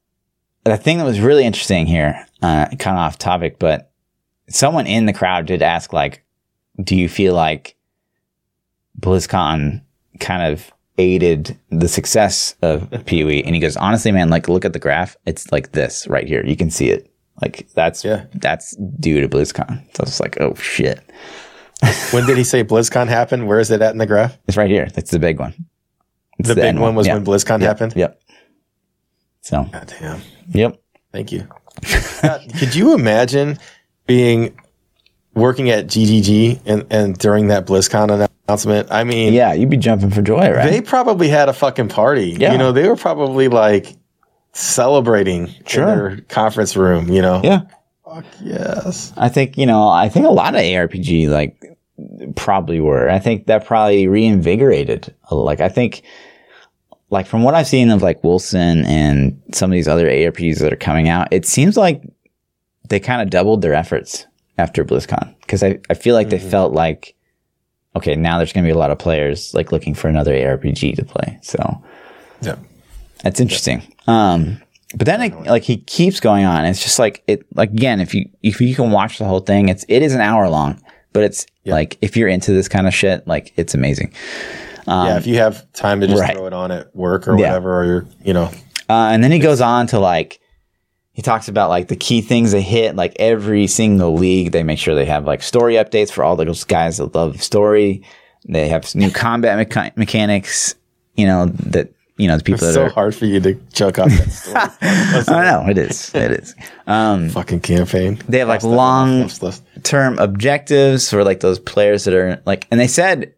the 0.65 0.77
thing 0.77 0.99
that 0.99 1.05
was 1.05 1.21
really 1.21 1.45
interesting 1.45 1.87
here 1.87 2.27
uh, 2.43 2.67
kind 2.79 2.97
of 2.99 3.05
off 3.07 3.19
topic 3.19 3.59
but 3.59 3.93
someone 4.49 4.87
in 4.87 5.07
the 5.07 5.13
crowd 5.13 5.47
did 5.47 5.63
ask 5.63 5.93
like 5.93 6.23
do 6.83 6.95
you 6.97 7.09
feel 7.09 7.35
like 7.35 7.75
BlizzCon 9.01 9.83
kind 10.21 10.53
of 10.53 10.73
aided 10.99 11.59
the 11.71 11.89
success 11.89 12.55
of 12.63 12.91
PoE? 13.07 13.43
And 13.45 13.55
he 13.55 13.61
goes, 13.61 13.77
honestly, 13.77 14.13
man, 14.13 14.31
like 14.31 14.49
look 14.49 14.65
at 14.65 14.73
the 14.73 14.79
graph. 14.79 15.17
It's 15.27 15.51
like 15.53 15.73
this 15.73 16.07
right 16.09 16.27
here. 16.27 16.45
You 16.45 16.57
can 16.57 16.71
see 16.71 16.91
it. 16.91 17.11
Like 17.43 17.69
that's 17.75 18.05
Yeah. 18.05 18.25
that's 18.35 18.75
due 18.77 19.21
to 19.21 19.29
BlizzCon. 19.29 19.85
So 19.97 20.03
I 20.03 20.05
was 20.05 20.21
like, 20.21 20.41
oh 20.41 20.55
shit, 20.55 21.01
When 22.13 22.25
did 22.27 22.39
he 22.39 22.45
say 22.45 22.65
BlizzCon 22.65 23.09
happened? 23.09 23.47
Where 23.47 23.59
is 23.61 23.71
it 23.71 23.83
at 23.83 23.93
in 23.93 23.99
the 23.99 24.07
graph? 24.07 24.39
it's 24.49 24.57
right 24.57 24.71
here. 24.71 24.87
That's 24.95 25.11
the 25.11 25.19
big 25.19 25.39
one. 25.39 25.55
It's 26.39 26.49
The, 26.49 26.55
big 26.55 26.79
one 26.79 26.95
was 26.95 27.07
Yeah. 27.07 27.15
when 27.15 27.25
BlizzCon 27.25 27.61
happened. 27.61 27.95
Yep. 27.97 28.21
So 29.43 29.65
God 29.73 29.93
damn. 30.01 30.21
yep. 30.49 30.81
Thank 31.13 31.33
you. 31.33 31.47
God, 32.23 32.41
could 32.59 32.75
you 32.75 32.95
imagine 32.95 33.59
being 34.07 34.59
working 35.35 35.71
at 35.71 35.87
GGG 35.87 36.61
and, 36.67 36.87
and 36.91 37.19
during 37.19 37.49
that 37.49 37.67
BlizzCon 37.67 38.29
announcement? 38.49 38.91
I 38.91 39.05
mean, 39.05 39.33
Yeah, 39.33 39.53
you'd 39.53 39.71
be 39.71 39.77
jumping 39.77 40.11
for 40.11 40.23
joy, 40.23 40.51
right? 40.51 40.71
they 40.71 40.81
probably 40.81 41.29
had 41.29 41.49
a 41.49 41.53
fucking 41.53 41.89
party. 41.89 42.37
Yeah. 42.39 42.53
You 42.53 42.59
know, 42.59 42.73
they 42.73 42.89
were 42.89 42.97
probably 42.97 43.49
like 43.49 43.97
celebrating 44.53 45.49
Sure. 45.67 45.83
in 45.83 45.99
their 45.99 46.21
conference 46.29 46.77
room, 46.77 47.09
you 47.11 47.23
know? 47.23 47.41
yeah. 47.45 47.63
Fuck 48.05 48.25
yes. 48.41 49.13
I 49.17 49.29
think, 49.29 49.59
you 49.59 49.67
know, 49.67 49.89
I 49.89 50.09
think 50.09 50.27
a 50.27 50.31
lot 50.31 50.55
of 50.55 50.61
ARPG 50.61 51.29
like 51.29 51.61
probably 52.37 52.81
were. 52.81 53.11
I 53.11 53.19
think 53.19 53.47
that 53.47 53.67
probably 53.67 54.07
reinvigorated. 54.07 55.13
Like 55.31 55.61
I 55.61 55.69
think 55.69 56.03
like 57.11 57.27
from 57.27 57.43
what 57.43 57.55
I've 57.55 57.67
seen 57.67 57.91
of 57.91 58.03
like 58.03 58.23
Wolcen 58.23 58.87
and 58.87 59.41
some 59.53 59.71
of 59.71 59.75
these 59.75 59.89
other 59.89 60.07
ARPGs 60.07 60.61
that 60.61 60.73
are 60.73 60.77
coming 60.77 61.09
out, 61.09 61.29
it 61.33 61.47
seems 61.47 61.77
like 61.77 62.03
they 62.89 63.01
kind 63.01 63.23
of 63.23 63.31
doubled 63.31 63.63
their 63.63 63.75
efforts 63.75 64.27
after 64.59 64.85
BlizzCon 64.85 65.35
because 65.41 65.63
I, 65.63 65.79
I 65.91 65.95
feel 65.95 66.15
like 66.15 66.31
they 66.31 66.39
felt 66.39 66.73
like 66.73 67.15
okay, 67.95 68.15
now 68.15 68.37
there's 68.37 68.53
going 68.53 68.63
to 68.65 68.69
be 68.69 68.75
a 68.75 68.79
lot 68.79 68.91
of 68.91 68.99
players 68.99 69.55
like 69.55 69.73
looking 69.73 69.95
for 69.95 70.09
another 70.09 70.33
ARPG 70.33 70.97
to 70.97 71.05
play. 71.05 71.39
So 71.43 71.83
Yeah. 72.43 72.57
that's 73.23 73.41
interesting. 73.41 73.83
Um, 74.07 74.61
but 74.95 75.07
then 75.07 75.23
it, 75.23 75.35
like 75.47 75.63
he 75.63 75.79
keeps 75.79 76.21
going 76.21 76.45
on. 76.45 76.65
It's 76.67 76.83
just 76.83 76.99
like 76.99 77.23
it 77.27 77.45
like 77.55 77.71
again, 77.71 78.01
if 78.01 78.15
you 78.15 78.29
if 78.43 78.61
you 78.61 78.75
can 78.75 78.91
watch 78.91 79.19
the 79.19 79.25
whole 79.25 79.41
thing, 79.41 79.69
it's 79.69 79.85
it 79.89 80.03
is 80.03 80.15
an 80.15 80.21
hour 80.21 80.49
long, 80.49 80.81
but 81.13 81.23
it's 81.25 81.47
like 81.65 81.99
if 82.03 82.17
you're 82.17 82.29
into 82.29 82.53
this 82.53 82.69
kind 82.69 82.87
of 82.87 82.95
shit, 82.95 83.27
like 83.27 83.53
it's 83.57 83.75
amazing. 83.75 84.13
yeah. 84.87 85.17
If 85.17 85.27
you 85.27 85.37
have 85.39 85.71
time 85.73 86.01
to 86.03 86.07
just 86.07 86.21
right. 86.21 86.35
throw 86.37 86.47
it 86.47 86.53
on 86.53 86.71
at 86.71 86.95
work 86.95 87.27
or 87.27 87.33
Yeah. 87.33 87.49
whatever, 87.49 87.81
or 87.81 87.85
you're, 87.85 88.07
you 88.25 88.33
know, 88.35 88.51
Uh, 88.89 89.09
and 89.13 89.25
then 89.25 89.33
he 89.33 89.39
goes 89.41 89.61
on 89.61 89.87
to 89.89 89.99
like 89.99 90.39
he 91.17 91.23
talks 91.23 91.49
about 91.49 91.71
like 91.71 91.89
the 91.89 91.97
key 91.97 92.21
things 92.21 92.53
they 92.53 92.61
hit 92.61 92.95
like 92.95 93.17
every 93.19 93.67
single 93.67 94.15
league 94.15 94.53
they 94.53 94.63
make 94.63 94.79
sure 94.79 94.95
they 94.95 95.07
have 95.07 95.25
like 95.25 95.43
story 95.43 95.75
updates 95.75 96.13
for 96.13 96.23
all 96.23 96.37
those 96.37 96.63
guys 96.65 96.99
that 96.99 97.15
love 97.15 97.43
story 97.43 98.03
they 98.47 98.69
have 98.69 98.95
new 98.95 99.11
combat 99.11 99.59
mecha- 99.67 99.97
mechanics 99.97 100.75
you 101.15 101.27
know 101.27 101.47
that 101.47 101.91
you 102.19 102.29
know 102.29 102.37
the 102.37 102.45
people 102.45 102.65
it's 102.67 102.67
that 102.67 102.75
so 102.75 102.85
are 102.85 102.91
hard 102.91 103.15
for 103.15 103.25
you 103.25 103.41
to 103.41 103.55
choke 103.73 103.99
off 103.99 104.11
that 104.11 104.31
story. 104.31 105.37
i 105.39 105.51
know 105.51 105.69
it 105.71 105.79
is 105.79 106.15
it 106.15 106.33
is 106.33 106.55
um 106.87 107.31
fucking 107.31 107.61
campaign. 107.61 108.19
they 108.29 108.39
have 108.39 108.49
like 108.49 108.63
long 108.63 109.23
off 109.23 109.39
the 109.39 109.47
list. 109.47 109.63
term 109.85 110.19
objectives 110.19 111.09
for 111.09 111.25
like 111.25 111.41
those 111.41 111.59
players 111.59 112.05
that 112.05 112.13
are 112.13 112.43
like 112.45 112.67
and 112.71 112.79
they 112.79 112.87
said 112.87 113.33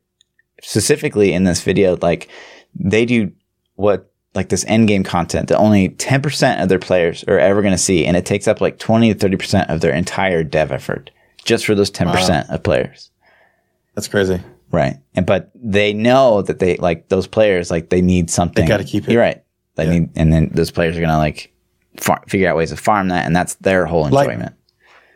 specifically 0.63 1.33
in 1.33 1.45
this 1.45 1.63
video 1.63 1.97
like 2.03 2.29
they 2.75 3.05
do 3.05 3.31
what 3.77 4.13
like 4.39 4.49
this 4.49 4.65
end 4.69 4.89
game 4.89 5.03
content 5.05 5.49
that 5.49 5.59
only 5.59 5.89
10% 5.91 6.63
of 6.63 6.69
their 6.69 6.79
players 6.79 7.25
are 7.29 7.39
ever 7.39 7.61
going 7.61 7.75
to 7.75 7.79
see 7.79 8.07
and 8.07 8.17
it 8.17 8.25
takes 8.25 8.49
up 8.49 8.61
like 8.61 8.79
20 8.79 9.13
to 9.15 9.29
30% 9.29 9.69
of 9.69 9.81
their 9.81 9.93
entire 9.93 10.43
dev 10.43 10.73
effort 10.73 11.11
just 11.45 11.67
for 11.67 11.75
those 11.75 11.91
10% 11.91 12.49
of 12.49 12.63
players 12.63 13.11
That's 13.95 14.09
crazy. 14.09 14.41
right 14.71 14.97
and 15.15 15.27
but 15.27 15.51
they 15.55 15.93
know 15.93 16.43
that 16.43 16.59
they 16.61 16.77
like 16.77 17.09
those 17.09 17.27
players 17.27 17.71
like 17.71 17.91
they 17.91 18.01
need 18.01 18.31
something 18.31 18.67
gotta 18.69 18.85
keep 18.85 19.09
it. 19.09 19.13
you're 19.13 19.21
right 19.23 19.43
they 19.75 19.85
Yeah. 19.85 19.91
need 19.99 20.11
and 20.17 20.33
then 20.33 20.51
those 20.55 20.71
players 20.71 20.97
are 20.97 21.01
going 21.01 21.11
to 21.11 21.17
like 21.19 21.53
far- 21.97 22.23
figure 22.29 22.49
out 22.49 22.57
ways 22.57 22.71
to 22.71 22.77
farm 22.77 23.09
that 23.09 23.27
and 23.27 23.35
that's 23.37 23.55
their 23.57 23.87
whole 23.87 24.09
Like- 24.09 24.29
enjoyment 24.29 24.55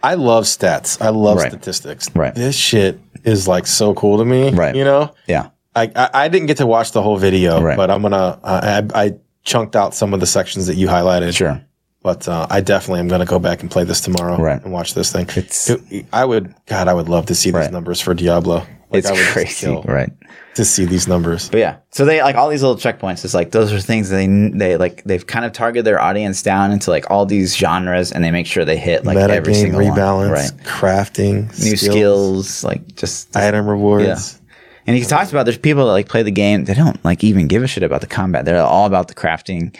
I 0.04 0.14
love 0.14 0.44
stats. 0.46 1.00
I 1.00 1.10
love 1.10 1.36
Right. 1.38 1.52
statistics. 1.52 2.10
Right. 2.12 2.34
This 2.34 2.56
shit 2.56 2.98
is 3.22 3.46
like 3.46 3.68
so 3.68 3.94
cool 3.94 4.18
to 4.18 4.24
me. 4.24 4.50
Right. 4.50 4.74
You 4.74 4.82
know, 4.82 5.14
yeah 5.28 5.50
I 5.74 5.90
I, 5.96 6.10
I 6.24 6.28
didn't 6.28 6.46
get 6.46 6.58
to 6.58 6.66
watch 6.66 6.92
the 6.92 7.02
whole 7.02 7.16
video, 7.16 7.60
Right. 7.60 7.76
but 7.76 7.90
I'm 7.90 8.02
gonna 8.02 8.38
I, 8.44 8.82
I 8.94 9.14
chunked 9.44 9.74
out 9.76 9.94
some 9.94 10.14
of 10.14 10.20
the 10.20 10.26
sections 10.26 10.66
that 10.66 10.76
you 10.76 10.86
highlighted. 10.88 11.34
sure 11.34 11.60
But 12.02 12.28
uh, 12.28 12.46
I 12.50 12.60
definitely 12.60 13.00
am 13.00 13.08
gonna 13.08 13.24
go 13.24 13.38
back 13.38 13.62
and 13.62 13.70
play 13.70 13.84
this 13.84 14.00
tomorrow. 14.00 14.36
Right. 14.40 14.62
And 14.62 14.72
watch 14.72 14.94
this 14.94 15.10
thing. 15.12 15.26
It's- 15.30 15.70
It- 15.70 16.06
I 16.12 16.24
would. 16.24 16.54
God, 16.66 16.88
I 16.88 16.94
would 16.94 17.08
love 17.08 17.26
to 17.26 17.34
see 17.34 17.50
Right. 17.50 17.62
these 17.62 17.72
numbers 17.72 18.00
for 18.00 18.14
Diablo. 18.14 18.56
Like, 18.90 18.98
it's 19.00 19.08
I 19.08 19.12
would 19.14 19.26
crazy 19.28 19.74
right 19.86 20.10
to 20.54 20.66
see 20.66 20.84
these 20.84 21.08
numbers. 21.08 21.48
But 21.48 21.60
yeah, 21.60 21.76
so 21.92 22.04
they 22.04 22.20
like 22.22 22.36
all 22.36 22.50
these 22.50 22.60
little 22.62 22.76
checkpoints. 22.76 23.24
It's 23.24 23.32
like 23.32 23.52
those 23.52 23.72
are 23.72 23.80
things 23.80 24.10
they 24.10 24.26
they 24.26 24.76
like 24.76 25.02
they've 25.04 25.26
kind 25.26 25.46
of 25.46 25.52
targeted 25.52 25.86
their 25.86 25.98
audience 25.98 26.42
down 26.42 26.72
into 26.72 26.90
like 26.90 27.10
all 27.10 27.24
these 27.24 27.56
genres, 27.56 28.12
and 28.12 28.22
they 28.22 28.30
make 28.30 28.46
sure 28.46 28.66
they 28.66 28.76
hit 28.76 29.06
like 29.06 29.16
every 29.16 29.54
single 29.54 29.80
rebalance, 29.80 30.18
one, 30.18 30.30
right? 30.30 30.50
crafting, 30.62 31.46
New 31.64 31.74
skills, 31.76 32.62
like 32.64 32.86
just, 32.88 33.32
just 33.32 33.36
item 33.36 33.66
rewards. 33.66 34.38
And 34.86 34.96
he 34.96 35.04
talks 35.04 35.30
about 35.30 35.44
there's 35.44 35.58
people 35.58 35.86
that 35.86 35.92
like 35.92 36.08
play 36.08 36.22
the 36.22 36.30
game. 36.30 36.64
They 36.64 36.74
don't 36.74 37.02
like 37.04 37.22
even 37.22 37.46
give 37.46 37.62
a 37.62 37.66
shit 37.66 37.82
about 37.82 38.00
the 38.00 38.06
combat. 38.06 38.44
They're 38.44 38.60
all 38.62 38.86
about 38.86 39.08
the 39.08 39.14
crafting 39.14 39.76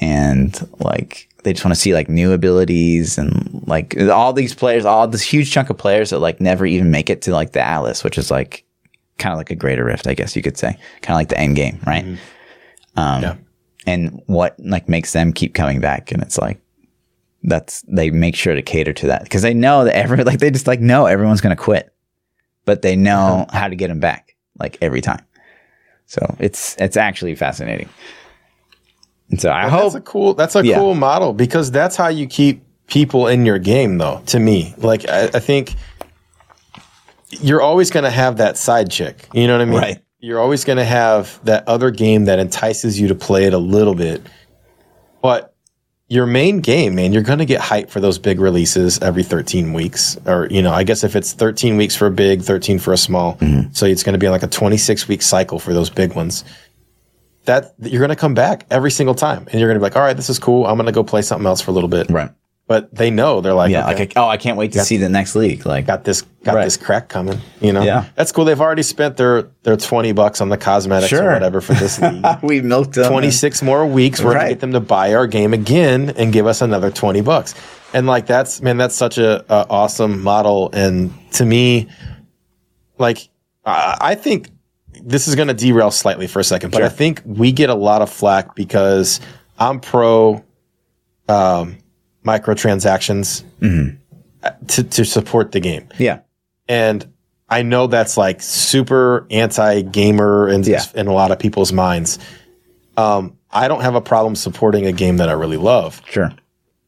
and 0.00 0.68
like 0.78 1.28
they 1.42 1.52
just 1.52 1.64
want 1.64 1.74
to 1.74 1.80
see 1.80 1.94
like 1.94 2.08
new 2.08 2.32
abilities 2.32 3.18
and 3.18 3.62
like 3.66 3.98
all 3.98 4.32
these 4.32 4.54
players, 4.54 4.84
all 4.84 5.08
this 5.08 5.22
huge 5.22 5.50
chunk 5.50 5.70
of 5.70 5.78
players 5.78 6.10
that 6.10 6.18
like 6.18 6.40
never 6.40 6.66
even 6.66 6.90
make 6.90 7.10
it 7.10 7.22
to 7.22 7.32
like 7.32 7.52
the 7.52 7.60
Atlas, 7.60 8.04
which 8.04 8.18
is 8.18 8.30
like 8.30 8.64
kind 9.18 9.32
of 9.32 9.38
like 9.38 9.50
a 9.50 9.54
greater 9.54 9.84
rift, 9.84 10.06
I 10.06 10.14
guess 10.14 10.36
you 10.36 10.42
could 10.42 10.56
say, 10.56 10.72
kind 11.02 11.14
of 11.14 11.16
like 11.16 11.28
the 11.28 11.38
end 11.38 11.56
game, 11.56 11.80
right? 11.86 12.04
Um, 12.96 13.22
Yeah. 13.22 13.34
and 13.86 14.22
what 14.26 14.54
like 14.58 14.88
makes 14.88 15.12
them 15.12 15.32
keep 15.32 15.54
coming 15.54 15.80
back, 15.80 16.12
and 16.12 16.22
it's 16.22 16.38
like 16.38 16.60
that's 17.42 17.82
they 17.88 18.10
make 18.10 18.36
sure 18.36 18.54
to 18.54 18.62
cater 18.62 18.92
to 18.92 19.06
that 19.06 19.22
because 19.24 19.42
they 19.42 19.54
know 19.54 19.84
that 19.84 19.96
every 19.96 20.22
like 20.24 20.38
they 20.40 20.50
just 20.50 20.66
like 20.66 20.80
know 20.80 21.06
everyone's 21.06 21.40
gonna 21.40 21.56
quit, 21.56 21.92
but 22.70 22.82
they 22.82 22.94
know 22.94 23.46
uh-huh. 23.48 23.58
how 23.58 23.66
to 23.66 23.74
get 23.74 23.88
them 23.88 23.98
back 23.98 24.36
like 24.60 24.78
every 24.80 25.00
time. 25.00 25.24
So 26.06 26.36
it's 26.38 26.76
it's 26.78 26.96
actually 26.96 27.34
fascinating. 27.34 27.88
And 29.28 29.40
so 29.40 29.50
I 29.50 29.68
hope 29.68 29.94
That's 29.94 29.94
a 29.96 30.00
cool. 30.02 30.34
That's 30.34 30.54
a 30.54 30.64
Yeah. 30.64 30.76
cool 30.76 30.94
model 30.94 31.32
because 31.32 31.72
that's 31.72 31.96
how 31.96 32.06
you 32.06 32.28
keep 32.28 32.62
people 32.86 33.26
in 33.26 33.44
your 33.44 33.58
game, 33.58 33.98
though. 33.98 34.22
To 34.26 34.38
me, 34.38 34.72
like 34.78 35.08
I, 35.08 35.24
I 35.24 35.40
think 35.40 35.74
you're 37.42 37.60
always 37.60 37.90
going 37.90 38.04
to 38.04 38.10
have 38.10 38.36
that 38.36 38.56
side 38.56 38.88
chick. 38.88 39.26
You 39.34 39.48
know 39.48 39.54
what 39.54 39.62
I 39.62 39.64
mean? 39.64 39.80
Right. 39.80 39.98
You're 40.20 40.38
always 40.38 40.64
going 40.64 40.78
to 40.78 40.84
have 40.84 41.44
that 41.44 41.66
other 41.66 41.90
game 41.90 42.26
that 42.26 42.38
entices 42.38 43.00
you 43.00 43.08
to 43.08 43.16
play 43.16 43.46
it 43.46 43.52
a 43.52 43.58
little 43.58 43.96
bit, 43.96 44.22
but 45.22 45.49
your 46.10 46.26
main 46.26 46.60
game, 46.60 46.96
man, 46.96 47.12
you're 47.12 47.22
going 47.22 47.38
to 47.38 47.46
get 47.46 47.60
hyped 47.60 47.88
for 47.88 48.00
those 48.00 48.18
big 48.18 48.40
releases 48.40 48.98
every 49.00 49.22
13 49.22 49.72
weeks, 49.72 50.18
or 50.26 50.48
you 50.50 50.60
know, 50.60 50.72
I 50.72 50.82
guess 50.82 51.04
if 51.04 51.14
it's 51.16 51.32
13 51.32 51.76
weeks 51.76 51.94
for 51.94 52.06
a 52.06 52.10
big, 52.10 52.42
13 52.42 52.80
for 52.80 52.92
a 52.92 52.98
small, 52.98 53.36
mm-hmm. 53.36 53.72
so 53.72 53.86
it's 53.86 54.02
going 54.02 54.14
to 54.14 54.18
be 54.18 54.28
like 54.28 54.42
a 54.42 54.48
26 54.48 55.06
week 55.06 55.22
cycle 55.22 55.60
for 55.60 55.72
those 55.72 55.88
big 55.88 56.14
ones 56.14 56.44
that 57.44 57.74
you're 57.78 58.00
going 58.00 58.10
to 58.10 58.16
come 58.16 58.34
back 58.34 58.66
every 58.70 58.90
single 58.90 59.14
time 59.14 59.46
and 59.50 59.60
you're 59.60 59.68
going 59.68 59.76
to 59.76 59.80
be 59.80 59.84
like, 59.84 59.96
all 59.96 60.02
right, 60.02 60.16
this 60.16 60.28
is 60.28 60.38
cool. 60.38 60.66
I'm 60.66 60.76
going 60.76 60.86
to 60.86 60.92
go 60.92 61.02
play 61.02 61.22
something 61.22 61.46
else 61.46 61.60
for 61.60 61.70
a 61.70 61.74
little 61.74 61.88
bit. 61.88 62.10
right. 62.10 62.30
But 62.70 62.94
they 62.94 63.10
know 63.10 63.40
they're 63.40 63.52
like, 63.52 63.72
Yeah, 63.72 63.90
okay, 63.90 63.98
like 64.02 64.12
oh, 64.14 64.28
I 64.28 64.36
can't 64.36 64.56
wait 64.56 64.70
to 64.74 64.80
see 64.84 64.96
the 64.96 65.08
next 65.08 65.34
league. 65.34 65.66
Like 65.66 65.86
got 65.86 66.04
this, 66.04 66.22
got 66.44 66.54
Right. 66.54 66.62
this 66.66 66.76
crack 66.76 67.08
coming. 67.08 67.40
You 67.60 67.72
know, 67.72 67.82
Yeah. 67.82 68.04
that's 68.14 68.30
cool. 68.30 68.44
They've 68.44 68.60
already 68.60 68.84
spent 68.84 69.16
their, 69.16 69.48
their 69.64 69.76
20 69.76 70.12
bucks 70.12 70.40
on 70.40 70.50
the 70.50 70.56
cosmetics 70.56 71.08
Sure. 71.08 71.30
or 71.30 71.32
whatever 71.32 71.60
for 71.60 71.74
this 71.74 71.98
league. 72.00 72.24
we 72.42 72.60
milked 72.60 72.92
them. 72.92 73.10
26 73.10 73.62
more 73.62 73.84
weeks. 73.84 74.22
We're 74.22 74.34
gonna 74.34 74.50
get 74.50 74.60
them 74.60 74.70
to 74.74 74.78
buy 74.78 75.14
our 75.14 75.26
game 75.26 75.52
again 75.52 76.10
and 76.16 76.32
give 76.32 76.46
us 76.46 76.62
another 76.62 76.92
20 76.92 77.22
bucks. 77.22 77.56
And 77.92 78.06
like, 78.06 78.26
that's, 78.26 78.62
man, 78.62 78.76
that's 78.76 78.94
such 78.94 79.18
a, 79.18 79.44
a 79.52 79.66
awesome 79.68 80.22
model. 80.22 80.70
And 80.72 81.12
to 81.32 81.44
me, 81.44 81.88
like, 82.98 83.28
I, 83.66 83.96
I 84.00 84.14
think 84.14 84.48
this 85.02 85.26
is 85.26 85.34
going 85.34 85.48
to 85.48 85.54
derail 85.54 85.90
slightly 85.90 86.28
for 86.28 86.38
a 86.38 86.44
second, 86.44 86.70
but 86.70 86.78
Sure. 86.78 86.86
I 86.86 86.88
think 86.88 87.20
we 87.24 87.50
get 87.50 87.68
a 87.68 87.74
lot 87.74 88.00
of 88.00 88.10
flack 88.10 88.54
because 88.54 89.18
I'm 89.58 89.80
pro, 89.80 90.44
um, 91.28 91.78
microtransactions 92.24 93.44
to, 94.68 94.84
to 94.84 95.04
support 95.04 95.52
the 95.52 95.60
game. 95.60 95.88
Yeah. 95.98 96.20
And 96.68 97.12
I 97.48 97.62
know 97.62 97.86
that's 97.86 98.16
like 98.16 98.40
super 98.42 99.26
anti 99.30 99.82
gamer 99.82 100.48
and 100.48 100.66
Yeah. 100.66 100.84
in 100.94 101.06
a 101.08 101.12
lot 101.12 101.30
of 101.32 101.38
people's 101.38 101.72
minds. 101.72 102.18
Um, 102.96 103.36
I 103.50 103.66
don't 103.68 103.80
have 103.82 103.94
a 103.94 104.00
problem 104.00 104.36
supporting 104.36 104.86
a 104.86 104.92
game 104.92 105.16
that 105.16 105.28
I 105.28 105.32
really 105.32 105.56
love. 105.56 106.00
Sure. 106.08 106.32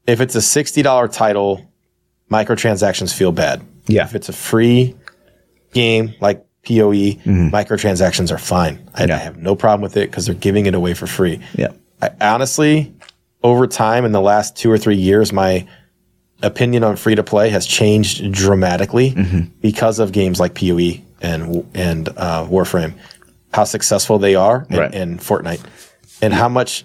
If 0.07 0.21
it's 0.21 0.35
a 0.37 0.39
$60 0.41 1.13
title, 1.13 1.69
microtransactions 2.31 3.15
feel 3.15 3.33
bad. 3.33 3.63
Yeah. 3.87 4.05
If 4.05 4.15
it's 4.15 4.29
a 4.29 4.33
free 4.33 4.95
game 5.73 6.15
like 6.21 6.45
PoE, 6.67 7.17
microtransactions 7.27 8.31
are 8.33 8.39
fine. 8.39 8.89
I, 8.95 9.03
Mm-hmm. 9.03 9.09
Yeah. 9.09 9.17
I 9.17 9.19
have 9.19 9.37
no 9.39 9.57
problem 9.57 9.81
with 9.83 9.97
it 9.97 10.11
because 10.11 10.27
they're 10.27 10.35
giving 10.35 10.67
it 10.67 10.75
away 10.75 10.95
for 10.95 11.07
free. 11.07 11.41
Yeah. 11.55 11.73
I, 12.01 12.11
honestly, 12.21 12.95
over 13.43 13.67
time 13.67 14.05
in 14.05 14.13
the 14.13 14.21
last 14.21 14.57
two 14.57 14.71
or 14.71 14.79
three 14.79 14.97
years, 14.97 15.33
my 15.33 15.67
opinion 16.43 16.83
on 16.85 16.97
free 16.97 17.15
to 17.15 17.23
play 17.23 17.49
has 17.51 17.67
changed 17.67 18.33
dramatically 18.33 19.13
Mm-hmm. 19.13 19.41
because 19.61 19.99
of 19.99 20.13
games 20.13 20.41
like 20.41 20.55
PoE 20.55 21.01
and 21.21 21.67
and 21.75 22.09
uh, 22.17 22.47
Warframe, 22.49 22.95
how 23.53 23.65
successful 23.65 24.19
they 24.19 24.35
are 24.35 24.67
Right. 24.71 24.93
in 24.95 25.19
Fortnite, 25.19 25.63
and 26.21 26.33
how 26.35 26.49
much 26.49 26.85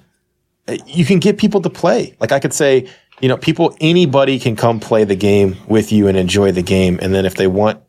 you 0.85 1.05
can 1.05 1.19
get 1.19 1.37
people 1.37 1.61
to 1.61 1.69
play. 1.69 2.15
Like 2.19 2.31
I 2.31 2.39
could 2.39 2.53
say, 2.53 2.87
you 3.21 3.29
know, 3.29 3.37
people, 3.37 3.75
anybody 3.81 4.37
can 4.37 4.55
come 4.55 4.79
play 4.79 5.03
the 5.05 5.15
game 5.15 5.55
with 5.67 5.91
you 5.91 6.07
and 6.07 6.17
enjoy 6.17 6.51
the 6.51 6.61
game, 6.61 6.99
and 7.01 7.13
then 7.15 7.25
if 7.25 7.35
they 7.35 7.47
want 7.47 7.79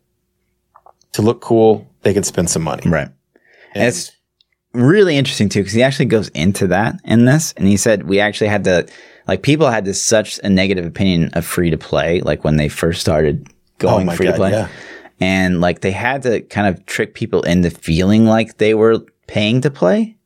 to 1.12 1.22
look 1.22 1.40
cool, 1.40 1.86
they 2.02 2.14
can 2.14 2.22
spend 2.22 2.48
some 2.48 2.62
money. 2.62 2.88
Right. 2.88 3.08
And 3.74 3.84
it's 3.84 4.12
really 4.72 5.16
interesting 5.16 5.48
too 5.48 5.60
because 5.60 5.72
he 5.72 5.82
actually 5.82 6.06
goes 6.06 6.28
into 6.28 6.66
that 6.68 6.96
in 7.04 7.24
this, 7.24 7.52
and 7.56 7.66
he 7.66 7.76
said 7.76 8.04
we 8.04 8.20
actually 8.20 8.48
had 8.48 8.64
to 8.64 8.86
like 9.26 9.42
people 9.42 9.68
had 9.70 9.84
this 9.84 10.02
such 10.02 10.38
a 10.44 10.48
negative 10.48 10.84
opinion 10.86 11.30
of 11.34 11.44
free 11.44 11.70
to 11.70 11.78
play, 11.78 12.20
like 12.20 12.44
when 12.44 12.56
they 12.56 12.68
first 12.68 13.00
started 13.00 13.46
oh 13.48 13.52
going 13.78 14.08
Oh 14.08 14.12
free 14.12 14.26
to 14.26 14.32
play, 14.34 14.50
yeah. 14.52 14.68
and 15.20 15.60
like 15.60 15.80
they 15.80 15.90
had 15.92 16.22
to 16.22 16.40
kind 16.42 16.66
of 16.66 16.84
trick 16.86 17.14
people 17.14 17.42
into 17.42 17.70
feeling 17.70 18.24
like 18.26 18.58
they 18.58 18.74
were 18.74 19.00
paying 19.26 19.60
to 19.62 19.70
play. 19.70 20.16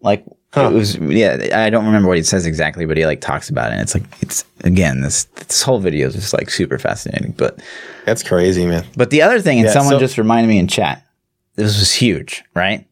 Like 0.00 0.24
Huh. 0.54 0.68
it 0.68 0.74
was, 0.74 0.96
yeah. 0.98 1.48
I 1.64 1.70
don't 1.70 1.86
remember 1.86 2.08
what 2.08 2.18
he 2.18 2.22
says 2.22 2.44
exactly, 2.44 2.84
but 2.84 2.98
he 2.98 3.06
like 3.06 3.22
talks 3.22 3.48
about 3.48 3.70
it. 3.70 3.76
And 3.76 3.80
it's 3.80 3.94
like 3.94 4.02
it's 4.20 4.44
again 4.64 5.00
this 5.00 5.24
this 5.24 5.62
whole 5.62 5.78
video 5.78 6.08
is 6.08 6.14
just 6.14 6.34
like 6.34 6.50
super 6.50 6.78
fascinating, 6.78 7.32
but. 7.38 7.60
That's 8.04 8.22
crazy, 8.22 8.66
man. 8.66 8.84
But 8.94 9.08
the 9.08 9.22
other 9.22 9.40
thing, 9.40 9.58
and 9.60 9.66
Yeah, 9.68 9.72
someone 9.72 9.94
so- 9.94 9.98
just 10.00 10.18
reminded 10.18 10.48
me 10.48 10.58
in 10.58 10.68
chat, 10.68 11.06
this 11.54 11.78
was 11.78 11.92
huge, 11.94 12.44
right? 12.54 12.86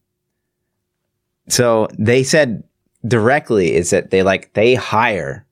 So 1.50 1.88
they 1.98 2.22
said 2.22 2.64
directly 3.06 3.74
is 3.74 3.90
that 3.90 4.10
they 4.10 4.22
like 4.22 4.52
they 4.54 4.74
hire 4.74 5.46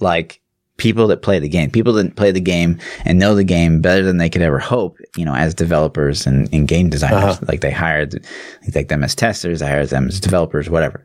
like 0.00 0.40
people 0.76 1.06
that 1.08 1.22
play 1.22 1.38
the 1.38 1.48
game, 1.48 1.70
people 1.70 1.92
that 1.92 2.16
play 2.16 2.30
the 2.32 2.40
game 2.40 2.78
and 3.04 3.18
know 3.18 3.34
the 3.34 3.44
game 3.44 3.80
better 3.80 4.02
than 4.02 4.16
they 4.16 4.30
could 4.30 4.42
ever 4.42 4.58
hope, 4.58 4.98
you 5.14 5.24
know, 5.24 5.34
as 5.34 5.54
developers 5.54 6.26
and, 6.26 6.48
and 6.54 6.66
game 6.66 6.88
designers. 6.88 7.36
Uh-huh. 7.36 7.46
Like 7.48 7.60
they 7.60 7.70
hired 7.70 8.12
they 8.12 8.72
take 8.72 8.88
them 8.88 9.04
as 9.04 9.14
testers, 9.14 9.60
they 9.60 9.66
hired 9.66 9.88
them 9.88 10.08
as 10.08 10.20
developers, 10.20 10.70
whatever. 10.70 11.04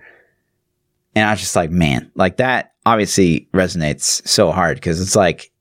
And 1.16 1.28
I 1.28 1.32
was 1.32 1.40
just 1.40 1.56
like, 1.56 1.72
man, 1.72 2.12
like 2.16 2.38
that 2.38 2.74
obviously 2.86 3.48
resonates 3.54 4.26
so 4.28 4.52
hard 4.52 4.78
because 4.78 5.02
it's 5.02 5.16
like, 5.16 5.52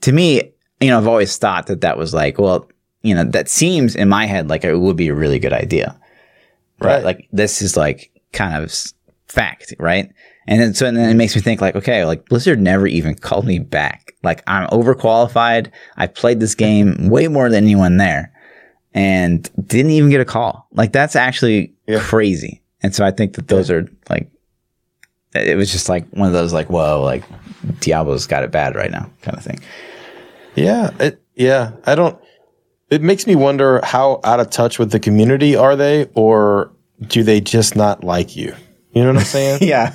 to 0.00 0.12
me, 0.12 0.52
you 0.80 0.90
know, 0.90 0.98
I've 0.98 1.08
always 1.08 1.36
thought 1.36 1.66
that 1.68 1.80
that 1.82 1.96
was 1.96 2.12
like, 2.12 2.38
well, 2.38 2.68
you 3.02 3.14
know, 3.14 3.24
that 3.24 3.48
seems 3.48 3.94
in 3.94 4.08
my 4.08 4.26
head 4.26 4.48
like 4.48 4.64
it 4.64 4.76
would 4.76 4.96
be 4.96 5.08
a 5.08 5.14
really 5.14 5.38
good 5.38 5.52
idea. 5.52 5.98
Right. 6.80 6.96
Right. 6.96 7.04
Like 7.04 7.28
this 7.32 7.62
is 7.62 7.76
like 7.76 8.10
kind 8.32 8.62
of 8.62 8.72
fact. 9.28 9.74
Right. 9.78 10.10
And 10.46 10.60
then, 10.60 10.74
so 10.74 10.86
and 10.86 10.96
then 10.96 11.08
it 11.08 11.14
makes 11.14 11.34
me 11.34 11.40
think 11.40 11.60
like, 11.62 11.74
okay, 11.74 12.04
like 12.04 12.26
Blizzard 12.28 12.60
never 12.60 12.86
even 12.86 13.14
called 13.14 13.46
me 13.46 13.58
back. 13.58 14.12
Like 14.22 14.42
I'm 14.46 14.68
overqualified. 14.68 15.70
I 15.96 16.06
played 16.06 16.40
this 16.40 16.54
game 16.54 17.08
way 17.08 17.28
more 17.28 17.48
than 17.48 17.64
anyone 17.64 17.96
there 17.96 18.30
and 18.92 19.48
didn't 19.66 19.92
even 19.92 20.10
get 20.10 20.20
a 20.20 20.24
call. 20.26 20.66
Like 20.72 20.92
that's 20.92 21.16
actually 21.16 21.72
Yeah. 21.86 22.00
crazy. 22.00 22.62
And 22.82 22.94
so 22.94 23.04
I 23.06 23.10
think 23.10 23.34
that 23.36 23.48
those 23.48 23.70
are 23.70 23.88
like, 24.10 24.30
it 25.34 25.56
was 25.56 25.72
just 25.72 25.88
like 25.88 26.06
one 26.10 26.26
of 26.28 26.34
those 26.34 26.52
like, 26.52 26.68
whoa, 26.68 27.02
like 27.02 27.24
Diablo's 27.80 28.26
got 28.26 28.44
it 28.44 28.50
bad 28.52 28.76
right 28.76 28.90
now 28.90 29.10
kind 29.22 29.36
of 29.38 29.42
thing. 29.42 29.58
Yeah, 30.54 30.90
it, 31.00 31.20
yeah. 31.34 31.72
I 31.86 31.94
don't. 31.94 32.16
It 32.94 33.02
makes 33.02 33.26
me 33.26 33.34
wonder 33.34 33.80
how 33.84 34.20
out 34.24 34.40
of 34.40 34.50
touch 34.50 34.78
with 34.78 34.90
the 34.92 35.00
community 35.00 35.56
are 35.56 35.74
they, 35.76 36.08
or 36.14 36.72
do 37.06 37.22
they 37.22 37.40
just 37.40 37.74
not 37.76 38.04
like 38.04 38.36
you? 38.36 38.54
You 38.92 39.02
know 39.02 39.08
what 39.12 39.18
I'm 39.18 39.24
saying? 39.24 39.58
Yeah. 39.62 39.94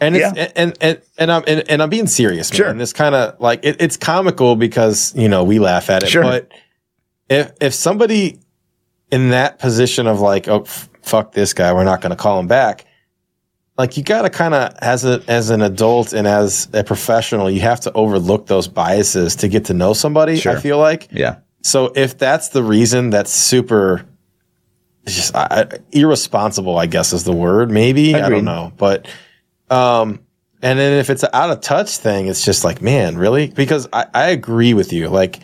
And 0.00 0.16
it's, 0.16 0.52
and, 0.56 0.76
and 0.80 1.00
and 1.18 1.32
I'm 1.32 1.42
and, 1.46 1.68
and 1.68 1.82
I'm 1.82 1.90
being 1.90 2.06
serious, 2.06 2.50
man. 2.52 2.56
Sure. 2.56 2.68
And 2.68 2.80
this 2.80 2.92
kind 2.92 3.14
of 3.14 3.38
like 3.40 3.64
it, 3.64 3.76
it's 3.80 3.96
comical 3.96 4.56
because 4.56 5.14
you 5.16 5.28
know 5.28 5.44
we 5.44 5.58
laugh 5.58 5.90
at 5.90 6.02
it, 6.02 6.08
Sure. 6.08 6.22
but 6.22 6.50
if 7.28 7.52
if 7.60 7.74
somebody 7.74 8.38
in 9.10 9.30
that 9.30 9.58
position 9.58 10.06
of 10.06 10.20
like, 10.20 10.48
oh 10.48 10.62
f- 10.62 10.88
fuck 11.02 11.32
this 11.32 11.52
guy, 11.52 11.72
we're 11.72 11.84
not 11.84 12.00
going 12.00 12.10
to 12.10 12.16
call 12.16 12.38
him 12.38 12.46
back. 12.46 12.86
Like 13.76 13.96
you 13.96 14.02
got 14.04 14.22
to 14.22 14.30
kind 14.30 14.54
of 14.54 14.74
as 14.80 15.04
a 15.04 15.22
as 15.26 15.50
an 15.50 15.62
adult 15.62 16.12
and 16.12 16.26
as 16.26 16.68
a 16.72 16.84
professional, 16.84 17.50
you 17.50 17.60
have 17.60 17.80
to 17.80 17.92
overlook 17.92 18.46
those 18.46 18.68
biases 18.68 19.34
to 19.36 19.48
get 19.48 19.64
to 19.66 19.74
know 19.74 19.92
somebody. 19.94 20.36
Sure. 20.36 20.56
I 20.56 20.60
feel 20.60 20.78
like 20.78 21.08
yeah. 21.12 21.38
So 21.62 21.92
if 21.94 22.18
that's 22.18 22.48
the 22.48 22.62
reason, 22.62 23.10
that's 23.10 23.30
super. 23.30 24.06
Just 25.06 25.34
I, 25.34 25.66
irresponsible, 25.92 26.76
I 26.78 26.86
guess 26.86 27.12
is 27.12 27.24
the 27.24 27.32
word. 27.32 27.70
Maybe 27.70 28.14
I 28.14 28.28
don't 28.28 28.44
know, 28.44 28.72
but 28.76 29.08
um, 29.70 30.20
and 30.62 30.78
then 30.78 30.98
if 30.98 31.08
it's 31.08 31.22
an 31.22 31.30
out 31.32 31.50
of 31.50 31.62
touch 31.62 31.96
thing, 31.96 32.26
it's 32.26 32.44
just 32.44 32.64
like, 32.64 32.82
man, 32.82 33.16
really? 33.16 33.48
Because 33.48 33.88
I, 33.92 34.06
I 34.12 34.26
agree 34.28 34.74
with 34.74 34.92
you. 34.92 35.08
Like, 35.08 35.40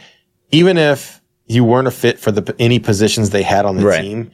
even 0.51 0.77
if 0.77 1.23
you 1.47 1.65
weren't 1.65 1.89
a 1.89 1.91
fit 1.91 2.19
for 2.19 2.31
the 2.33 2.55
any 2.59 2.79
positions 2.79 3.31
they 3.31 3.43
had 3.43 3.65
on 3.65 3.77
the 3.77 3.87
Right. 3.87 4.03
team, 4.03 4.31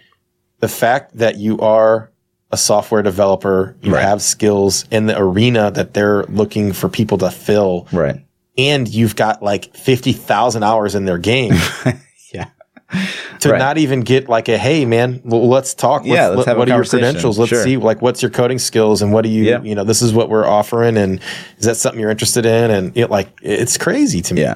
the 0.58 0.68
fact 0.68 1.16
that 1.18 1.36
you 1.36 1.58
are 1.60 2.10
a 2.50 2.56
software 2.56 3.02
developer, 3.02 3.76
you 3.80 3.94
Right. 3.94 4.02
have 4.02 4.20
skills 4.22 4.84
in 4.90 5.06
the 5.06 5.16
arena 5.18 5.70
that 5.70 5.94
they're 5.94 6.24
looking 6.24 6.72
for 6.72 6.88
people 6.88 7.16
to 7.18 7.30
fill, 7.30 7.86
Right. 7.92 8.24
And 8.58 8.86
you've 8.88 9.16
got 9.16 9.42
like 9.42 9.74
fifty 9.76 10.12
thousand 10.12 10.62
hours 10.62 10.94
in 10.94 11.04
their 11.04 11.18
game. 11.18 11.54
Yeah. 12.34 12.48
to 13.40 13.50
Right. 13.50 13.58
not 13.58 13.76
even 13.78 14.00
get 14.00 14.28
like 14.28 14.48
a 14.48 14.56
hey 14.56 14.84
man, 14.86 15.20
well, 15.24 15.46
let's 15.48 15.74
talk. 15.74 16.02
Yeah, 16.06 16.28
Let's- 16.28 16.36
let's 16.38 16.46
have 16.48 16.56
a 16.56 16.60
what 16.60 16.70
are 16.70 16.76
your 16.76 16.84
credentials? 16.84 17.38
Let's 17.38 17.50
Sure. 17.50 17.62
see 17.62 17.76
like 17.76 18.00
what's 18.00 18.22
your 18.22 18.30
coding 18.30 18.58
skills 18.58 19.02
and 19.02 19.12
what 19.12 19.22
do 19.22 19.28
you 19.28 19.44
Yeah. 19.44 19.60
you 19.62 19.74
know 19.74 19.84
this 19.84 20.00
is 20.02 20.14
what 20.14 20.28
we're 20.30 20.46
offering 20.46 20.96
and 20.96 21.20
is 21.58 21.66
that 21.66 21.76
something 21.76 22.00
you're 22.00 22.10
interested 22.10 22.46
in 22.46 22.70
and 22.70 22.96
it 22.96 23.10
like 23.10 23.28
it's 23.42 23.76
crazy 23.76 24.20
to 24.22 24.34
me. 24.34 24.42
Yeah. 24.42 24.54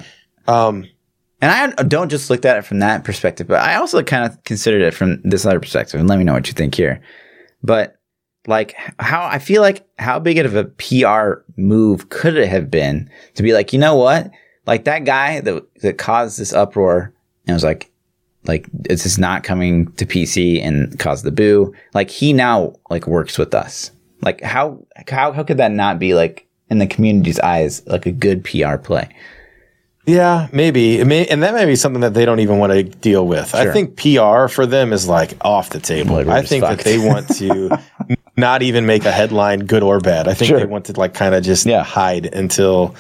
Um, 0.49 0.87
And 1.43 1.51
I 1.51 1.83
don't 1.83 2.09
just 2.09 2.31
look 2.31 2.45
at 2.47 2.57
it 2.57 2.65
from 2.65 2.79
that 2.79 3.05
perspective, 3.05 3.47
but 3.47 3.61
I 3.61 3.75
also 3.75 4.03
kind 4.03 4.25
of 4.25 4.43
considered 4.45 4.81
it 4.81 4.95
from 4.95 5.21
this 5.23 5.45
other 5.45 5.61
perspective. 5.61 6.01
And 6.01 6.09
let 6.09 6.19
me 6.19 6.25
know 6.25 6.33
what 6.33 6.47
you 6.47 6.55
think 6.55 6.75
here. 6.75 7.03
But 7.63 7.96
like 8.47 8.77
how 8.99 9.25
I 9.27 9.39
feel 9.39 9.63
like 9.63 9.87
how 9.99 10.19
big 10.19 10.39
of 10.39 10.55
a 10.55 10.65
PR 10.65 11.43
move 11.57 12.09
could 12.09 12.37
it 12.37 12.49
have 12.49 12.71
been 12.71 13.11
to 13.35 13.43
be 13.43 13.53
like, 13.53 13.73
you 13.73 13.79
know 13.79 13.97
what? 13.97 14.31
Like 14.67 14.85
that 14.85 15.05
guy 15.05 15.41
that 15.41 15.81
that 15.81 15.99
caused 15.99 16.39
this 16.39 16.53
uproar 16.53 17.13
and 17.47 17.55
was 17.55 17.65
like, 17.65 17.91
like 18.45 18.67
it's 18.85 19.03
just 19.03 19.19
not 19.19 19.45
coming 19.45 19.91
to 19.93 20.07
PC 20.07 20.63
and 20.63 20.99
caused 20.99 21.25
the 21.25 21.33
boo. 21.33 21.75
Like 21.95 22.11
he 22.11 22.33
now 22.33 22.75
like 22.91 23.07
works 23.07 23.39
with 23.39 23.55
us. 23.55 23.91
Like 24.23 24.41
how 24.41 24.85
how 25.09 25.33
how 25.33 25.43
could 25.43 25.59
that 25.59 25.73
not 25.73 25.99
be 25.99 26.15
like 26.15 26.47
in 26.69 26.79
the 26.79 26.87
community's 26.87 27.39
eyes 27.41 27.87
like 27.87 28.07
a 28.07 28.13
good 28.13 28.45
PR 28.45 28.77
play? 28.77 29.09
yeah, 30.07 30.47
maybe 30.53 31.01
it 31.01 31.05
may, 31.05 31.27
and 31.27 31.43
that 31.43 31.53
may 31.53 31.65
be 31.65 31.75
something 31.75 32.01
that 32.03 32.15
they 32.15 32.25
don't 32.25 32.39
even 32.39 32.59
want 32.59 32.73
to 32.73 32.85
deal 32.85 33.27
with. 33.27 33.55
I 33.57 33.73
think 33.73 33.97
PR 33.97 34.47
for 34.47 34.65
them 34.65 34.93
is 34.93 35.09
like 35.09 35.37
off 35.41 35.71
the 35.71 35.81
table. 35.81 36.15
Like, 36.15 36.29
I 36.29 36.43
think 36.43 36.63
that 36.63 36.81
they 36.81 36.97
want 36.97 37.29
to 37.37 37.77
not 38.37 38.63
even 38.63 38.87
make 38.87 39.05
a 39.05 39.13
headline 39.13 39.61
good 39.61 39.83
or 39.83 39.99
bad. 40.01 40.29
I 40.29 40.35
think 40.35 40.49
Sure. 40.51 40.59
they 40.59 40.67
want 40.67 40.87
to 40.87 40.93
like 40.93 41.15
kind 41.15 41.35
of 41.35 41.43
just 41.43 41.67
Yeah. 41.67 41.83
hide 41.83 42.27
until. 42.27 42.95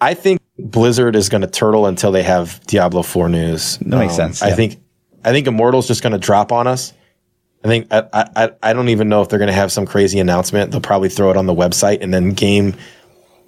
I 0.00 0.14
think 0.14 0.40
Blizzard 0.58 1.16
is 1.16 1.28
going 1.28 1.40
to 1.42 1.46
turtle 1.46 1.86
until 1.86 2.12
they 2.12 2.22
have 2.22 2.60
Diablo 2.66 3.02
Four 3.02 3.28
news. 3.28 3.78
Um, 3.82 3.90
That 3.90 3.96
makes 3.98 4.14
sense, 4.16 4.42
I 4.42 4.52
think, 4.52 4.78
I 5.24 5.32
think 5.32 5.46
Immortal's 5.46 5.86
just 5.88 6.02
going 6.02 6.12
to 6.12 6.18
drop 6.18 6.52
on 6.52 6.66
us. 6.66 6.92
I 7.64 7.68
think 7.68 7.86
I, 7.90 8.04
I 8.12 8.50
I 8.62 8.72
don't 8.74 8.90
even 8.90 9.08
know 9.08 9.22
if 9.22 9.28
they're 9.28 9.38
going 9.38 9.48
to 9.48 9.52
have 9.54 9.72
some 9.72 9.86
crazy 9.86 10.18
announcement. 10.20 10.70
They'll 10.70 10.80
probably 10.80 11.08
throw 11.08 11.30
it 11.30 11.36
on 11.36 11.46
the 11.46 11.54
website 11.54 11.98
and 12.02 12.12
then 12.14 12.30
game, 12.30 12.74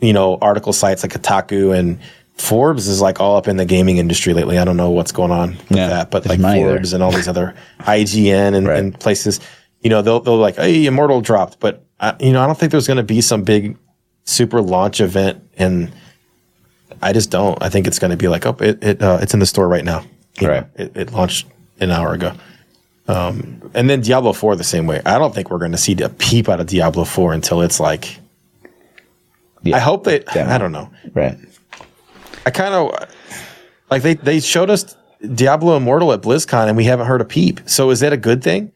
you 0.00 0.12
know, 0.12 0.38
article 0.42 0.72
sites 0.72 1.02
like 1.04 1.12
Kotaku 1.12 1.76
and 1.78 1.98
Forbes 2.36 2.88
is 2.88 3.00
like 3.00 3.20
all 3.20 3.36
up 3.36 3.46
in 3.48 3.56
the 3.58 3.64
gaming 3.64 3.98
industry 3.98 4.32
lately. 4.34 4.58
I 4.58 4.64
don't 4.64 4.76
know 4.76 4.90
what's 4.90 5.12
going 5.12 5.30
on 5.30 5.50
with 5.68 5.70
Yeah, 5.78 5.88
that, 5.88 6.10
but 6.10 6.26
like. 6.26 6.40
Forbes 6.40 6.92
and 6.92 7.02
all 7.02 7.12
these 7.12 7.28
other 7.28 7.54
IGN 7.80 8.54
and, 8.54 8.66
Right. 8.66 8.78
and 8.78 8.98
places, 8.98 9.38
you 9.82 9.90
know, 9.90 10.02
they'll 10.02 10.20
they'll 10.20 10.36
like, 10.36 10.56
hey, 10.56 10.86
Immortal 10.86 11.20
dropped, 11.20 11.60
but 11.60 11.84
I, 12.00 12.14
you 12.20 12.32
know, 12.32 12.42
I 12.42 12.46
don't 12.46 12.58
think 12.58 12.72
there's 12.72 12.86
going 12.86 12.96
to 12.98 13.02
be 13.02 13.20
some 13.20 13.42
big 13.42 13.76
super 14.24 14.60
launch 14.60 15.00
event, 15.00 15.42
and 15.56 15.90
I 17.02 17.12
just 17.12 17.30
don't. 17.30 17.60
I 17.62 17.68
think 17.68 17.86
it's 17.86 17.98
going 17.98 18.10
to 18.10 18.16
be 18.16 18.28
like, 18.28 18.46
oh, 18.46 18.56
it, 18.60 18.82
it 18.82 19.02
uh, 19.02 19.18
it's 19.22 19.34
in 19.34 19.40
the 19.40 19.46
store 19.46 19.68
right 19.68 19.84
now. 19.84 20.04
You 20.40 20.46
know, 20.46 20.52
Right. 20.54 20.66
it, 20.76 20.96
it 20.96 21.12
launched 21.12 21.46
an 21.80 21.90
hour 21.90 22.12
ago. 22.14 22.32
Um, 23.08 23.70
and 23.74 23.88
then 23.88 24.02
Diablo 24.02 24.32
4 24.34 24.54
the 24.56 24.62
same 24.64 24.86
way. 24.86 25.00
I 25.06 25.18
don't 25.18 25.34
think 25.34 25.50
we're 25.50 25.58
going 25.58 25.72
to 25.72 25.78
see 25.78 25.94
a 26.02 26.08
peep 26.10 26.48
out 26.48 26.60
of 26.60 26.66
Diablo 26.66 27.04
4 27.04 27.32
until 27.32 27.62
it's 27.62 27.80
like. 27.80 28.18
Yeah. 29.62 29.76
I 29.76 29.78
hope 29.80 30.04
they. 30.04 30.20
Demo. 30.20 30.50
I 30.52 30.58
don't 30.58 30.72
know. 30.72 30.90
Right. 31.14 31.36
I 32.46 32.50
kind 32.50 32.74
of 32.74 33.08
like 33.90 34.02
they 34.02 34.14
they 34.14 34.40
showed 34.40 34.70
us 34.70 34.96
Diablo 35.34 35.76
Immortal 35.76 36.12
at 36.12 36.20
BlizzCon 36.22 36.68
and 36.68 36.76
we 36.76 36.84
haven't 36.84 37.06
heard 37.06 37.20
a 37.20 37.24
peep. 37.24 37.60
So 37.66 37.90
is 37.90 38.00
that 38.00 38.12
a 38.12 38.16
good 38.16 38.42
thing? 38.42 38.72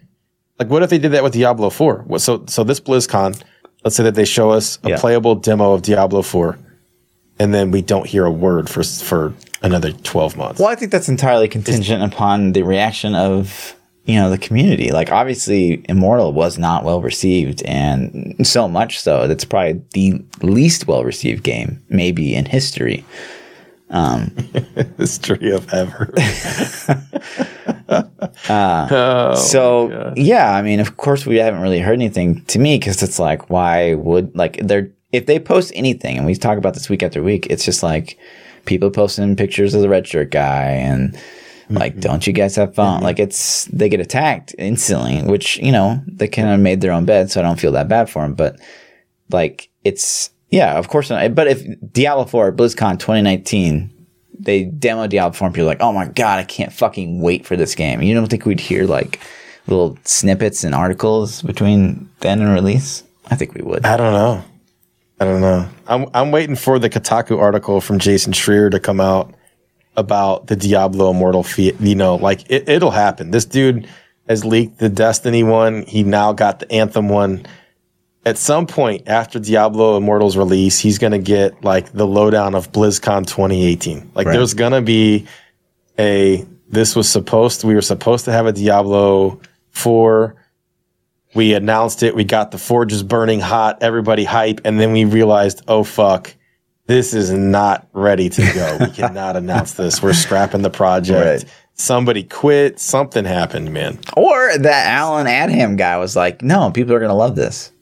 Like, 0.62 0.70
what 0.70 0.82
if 0.84 0.90
they 0.90 0.98
did 0.98 1.10
that 1.12 1.24
with 1.24 1.32
Diablo 1.32 1.70
Four? 1.70 2.04
So 2.18 2.44
so 2.46 2.62
this 2.62 2.78
BlizzCon, 2.78 3.42
let's 3.82 3.96
say 3.96 4.04
that 4.04 4.14
they 4.14 4.24
show 4.24 4.50
us 4.50 4.78
a 4.84 4.90
Yeah. 4.90 4.98
playable 5.00 5.34
demo 5.34 5.72
of 5.72 5.82
Diablo 5.82 6.22
Four, 6.22 6.56
and 7.40 7.52
then 7.52 7.72
we 7.72 7.82
don't 7.82 8.06
hear 8.06 8.24
a 8.24 8.30
word 8.30 8.68
for 8.70 8.84
for 8.84 9.34
another 9.60 9.90
twelve 9.90 10.36
months. 10.36 10.60
Well, 10.60 10.68
I 10.68 10.76
think 10.76 10.92
that's 10.92 11.08
entirely 11.08 11.48
contingent 11.48 12.02
upon 12.04 12.52
the 12.52 12.62
reaction 12.62 13.16
of 13.16 13.74
you 14.04 14.14
know 14.20 14.30
the 14.30 14.38
community. 14.38 14.92
Like 14.92 15.10
obviously, 15.10 15.84
Immortal 15.88 16.32
was 16.32 16.58
not 16.58 16.84
well 16.84 17.00
received, 17.02 17.62
and 17.64 18.36
so 18.46 18.68
much 18.68 19.00
so 19.00 19.26
that's 19.26 19.44
probably 19.44 19.82
the 19.94 20.22
least 20.42 20.86
well 20.86 21.02
received 21.02 21.42
game 21.42 21.80
maybe 21.88 22.36
in 22.36 22.44
history. 22.44 23.04
Um, 23.92 24.34
History 24.98 25.52
of 25.52 25.72
ever. 25.72 26.12
Uh, 28.48 28.88
oh, 28.90 29.34
so 29.34 30.14
yeah, 30.16 30.54
I 30.54 30.62
mean, 30.62 30.80
of 30.80 30.96
course, 30.96 31.26
we 31.26 31.36
haven't 31.36 31.60
really 31.60 31.78
heard 31.78 31.92
anything 31.92 32.42
to 32.46 32.58
me 32.58 32.78
because 32.78 33.02
it's 33.02 33.18
like, 33.18 33.50
why 33.50 33.94
would 33.94 34.34
like 34.34 34.56
they're 34.56 34.90
if 35.12 35.26
they 35.26 35.38
post 35.38 35.72
anything, 35.74 36.16
and 36.16 36.26
we 36.26 36.34
talk 36.34 36.58
about 36.58 36.74
this 36.74 36.88
week 36.88 37.02
after 37.02 37.22
week, 37.22 37.46
it's 37.48 37.64
just 37.64 37.82
like 37.82 38.18
people 38.64 38.90
posting 38.90 39.36
pictures 39.36 39.74
of 39.74 39.82
the 39.82 39.88
red 39.88 40.06
shirt 40.06 40.30
guy 40.30 40.64
and 40.64 41.12
mm-hmm. 41.12 41.76
like, 41.76 42.00
don't 42.00 42.26
you 42.26 42.32
guys 42.32 42.56
have 42.56 42.74
fun? 42.74 42.96
Mm-hmm. 42.96 43.04
Like, 43.04 43.18
it's 43.18 43.66
they 43.66 43.88
get 43.88 44.00
attacked 44.00 44.54
instantly, 44.58 45.22
which 45.22 45.58
you 45.58 45.70
know 45.70 46.02
they 46.06 46.28
kind 46.28 46.48
of 46.48 46.60
made 46.60 46.80
their 46.80 46.92
own 46.92 47.04
bed, 47.04 47.30
so 47.30 47.40
I 47.40 47.42
don't 47.42 47.60
feel 47.60 47.72
that 47.72 47.88
bad 47.88 48.08
for 48.08 48.22
them. 48.22 48.34
But 48.34 48.58
like, 49.30 49.68
it's 49.84 50.30
yeah, 50.52 50.78
of 50.78 50.86
course 50.88 51.10
not. 51.10 51.34
But 51.34 51.48
if 51.48 51.92
Diablo 51.92 52.26
Four 52.26 52.52
BlizzCon 52.52 53.00
2019 53.00 53.92
they 54.38 54.64
demo 54.64 55.06
Diablo 55.06 55.32
4 55.32 55.46
and 55.46 55.54
people 55.54 55.66
are 55.66 55.72
like, 55.72 55.80
oh 55.80 55.92
my 55.92 56.06
god, 56.06 56.38
I 56.38 56.44
can't 56.44 56.72
fucking 56.72 57.20
wait 57.20 57.46
for 57.46 57.56
this 57.56 57.74
game. 57.74 58.02
You 58.02 58.14
don't 58.14 58.26
think 58.26 58.44
we'd 58.44 58.60
hear 58.60 58.86
like 58.86 59.20
little 59.66 59.96
snippets 60.04 60.64
and 60.64 60.74
articles 60.74 61.42
between 61.42 62.10
then 62.20 62.40
and 62.40 62.52
release? 62.52 63.04
I 63.30 63.36
think 63.36 63.54
we 63.54 63.62
would. 63.62 63.86
I 63.86 63.96
don't 63.96 64.12
know. 64.12 64.44
I 65.20 65.24
don't 65.24 65.40
know. 65.40 65.68
I'm 65.86 66.06
I'm 66.14 66.32
waiting 66.32 66.56
for 66.56 66.78
the 66.78 66.90
Kotaku 66.90 67.38
article 67.38 67.80
from 67.80 68.00
Jason 68.00 68.32
Schreier 68.32 68.70
to 68.70 68.80
come 68.80 69.00
out 69.00 69.32
about 69.96 70.48
the 70.48 70.56
Diablo 70.56 71.10
Immortal. 71.10 71.46
You 71.56 71.94
know, 71.94 72.16
like 72.16 72.50
it, 72.50 72.68
it'll 72.68 72.90
happen. 72.90 73.30
This 73.30 73.44
dude 73.44 73.88
has 74.28 74.44
leaked 74.44 74.78
the 74.78 74.88
Destiny 74.88 75.44
one. 75.44 75.82
He 75.82 76.02
now 76.02 76.32
got 76.32 76.58
the 76.58 76.72
Anthem 76.72 77.08
one. 77.08 77.46
At 78.24 78.38
some 78.38 78.66
point 78.66 79.08
after 79.08 79.38
Diablo 79.40 79.96
Immortal's 79.96 80.36
release, 80.36 80.78
he's 80.78 80.98
gonna 80.98 81.18
get 81.18 81.64
like 81.64 81.92
the 81.92 82.06
lowdown 82.06 82.54
of 82.54 82.70
BlizzCon 82.72 83.26
2018. 83.26 84.12
Like 84.14 84.26
Right. 84.26 84.32
there's 84.34 84.54
gonna 84.54 84.82
be 84.82 85.26
a 85.98 86.44
this 86.68 86.96
was 86.96 87.08
supposed 87.08 87.64
we 87.64 87.74
were 87.74 87.82
supposed 87.82 88.24
to 88.26 88.32
have 88.32 88.46
a 88.46 88.52
Diablo 88.52 89.40
4 89.70 90.36
we 91.34 91.54
announced 91.54 92.02
it. 92.02 92.14
We 92.14 92.24
got 92.24 92.50
the 92.50 92.58
forges 92.58 93.02
burning 93.02 93.40
hot, 93.40 93.78
everybody 93.82 94.24
hype, 94.24 94.60
and 94.64 94.78
then 94.78 94.92
we 94.92 95.04
realized, 95.04 95.62
oh 95.66 95.82
fuck, 95.82 96.34
this 96.86 97.14
is 97.14 97.30
not 97.30 97.88
ready 97.92 98.28
to 98.28 98.42
go. 98.52 98.76
we 98.80 98.90
cannot 98.94 99.36
announce 99.36 99.72
this. 99.72 100.02
We're 100.02 100.12
scrapping 100.12 100.62
the 100.62 100.70
project. 100.70 101.44
Right. 101.44 101.52
Somebody 101.74 102.24
quit. 102.24 102.78
Something 102.78 103.24
happened, 103.24 103.72
man. 103.72 103.98
Or 104.14 104.58
that 104.58 104.86
Allen 104.88 105.26
Adham 105.26 105.78
guy 105.78 105.96
was 105.96 106.14
like, 106.14 106.42
no, 106.42 106.70
people 106.70 106.92
are 106.92 106.98
going 106.98 107.08
to 107.08 107.14
love 107.14 107.34
this. 107.34 107.72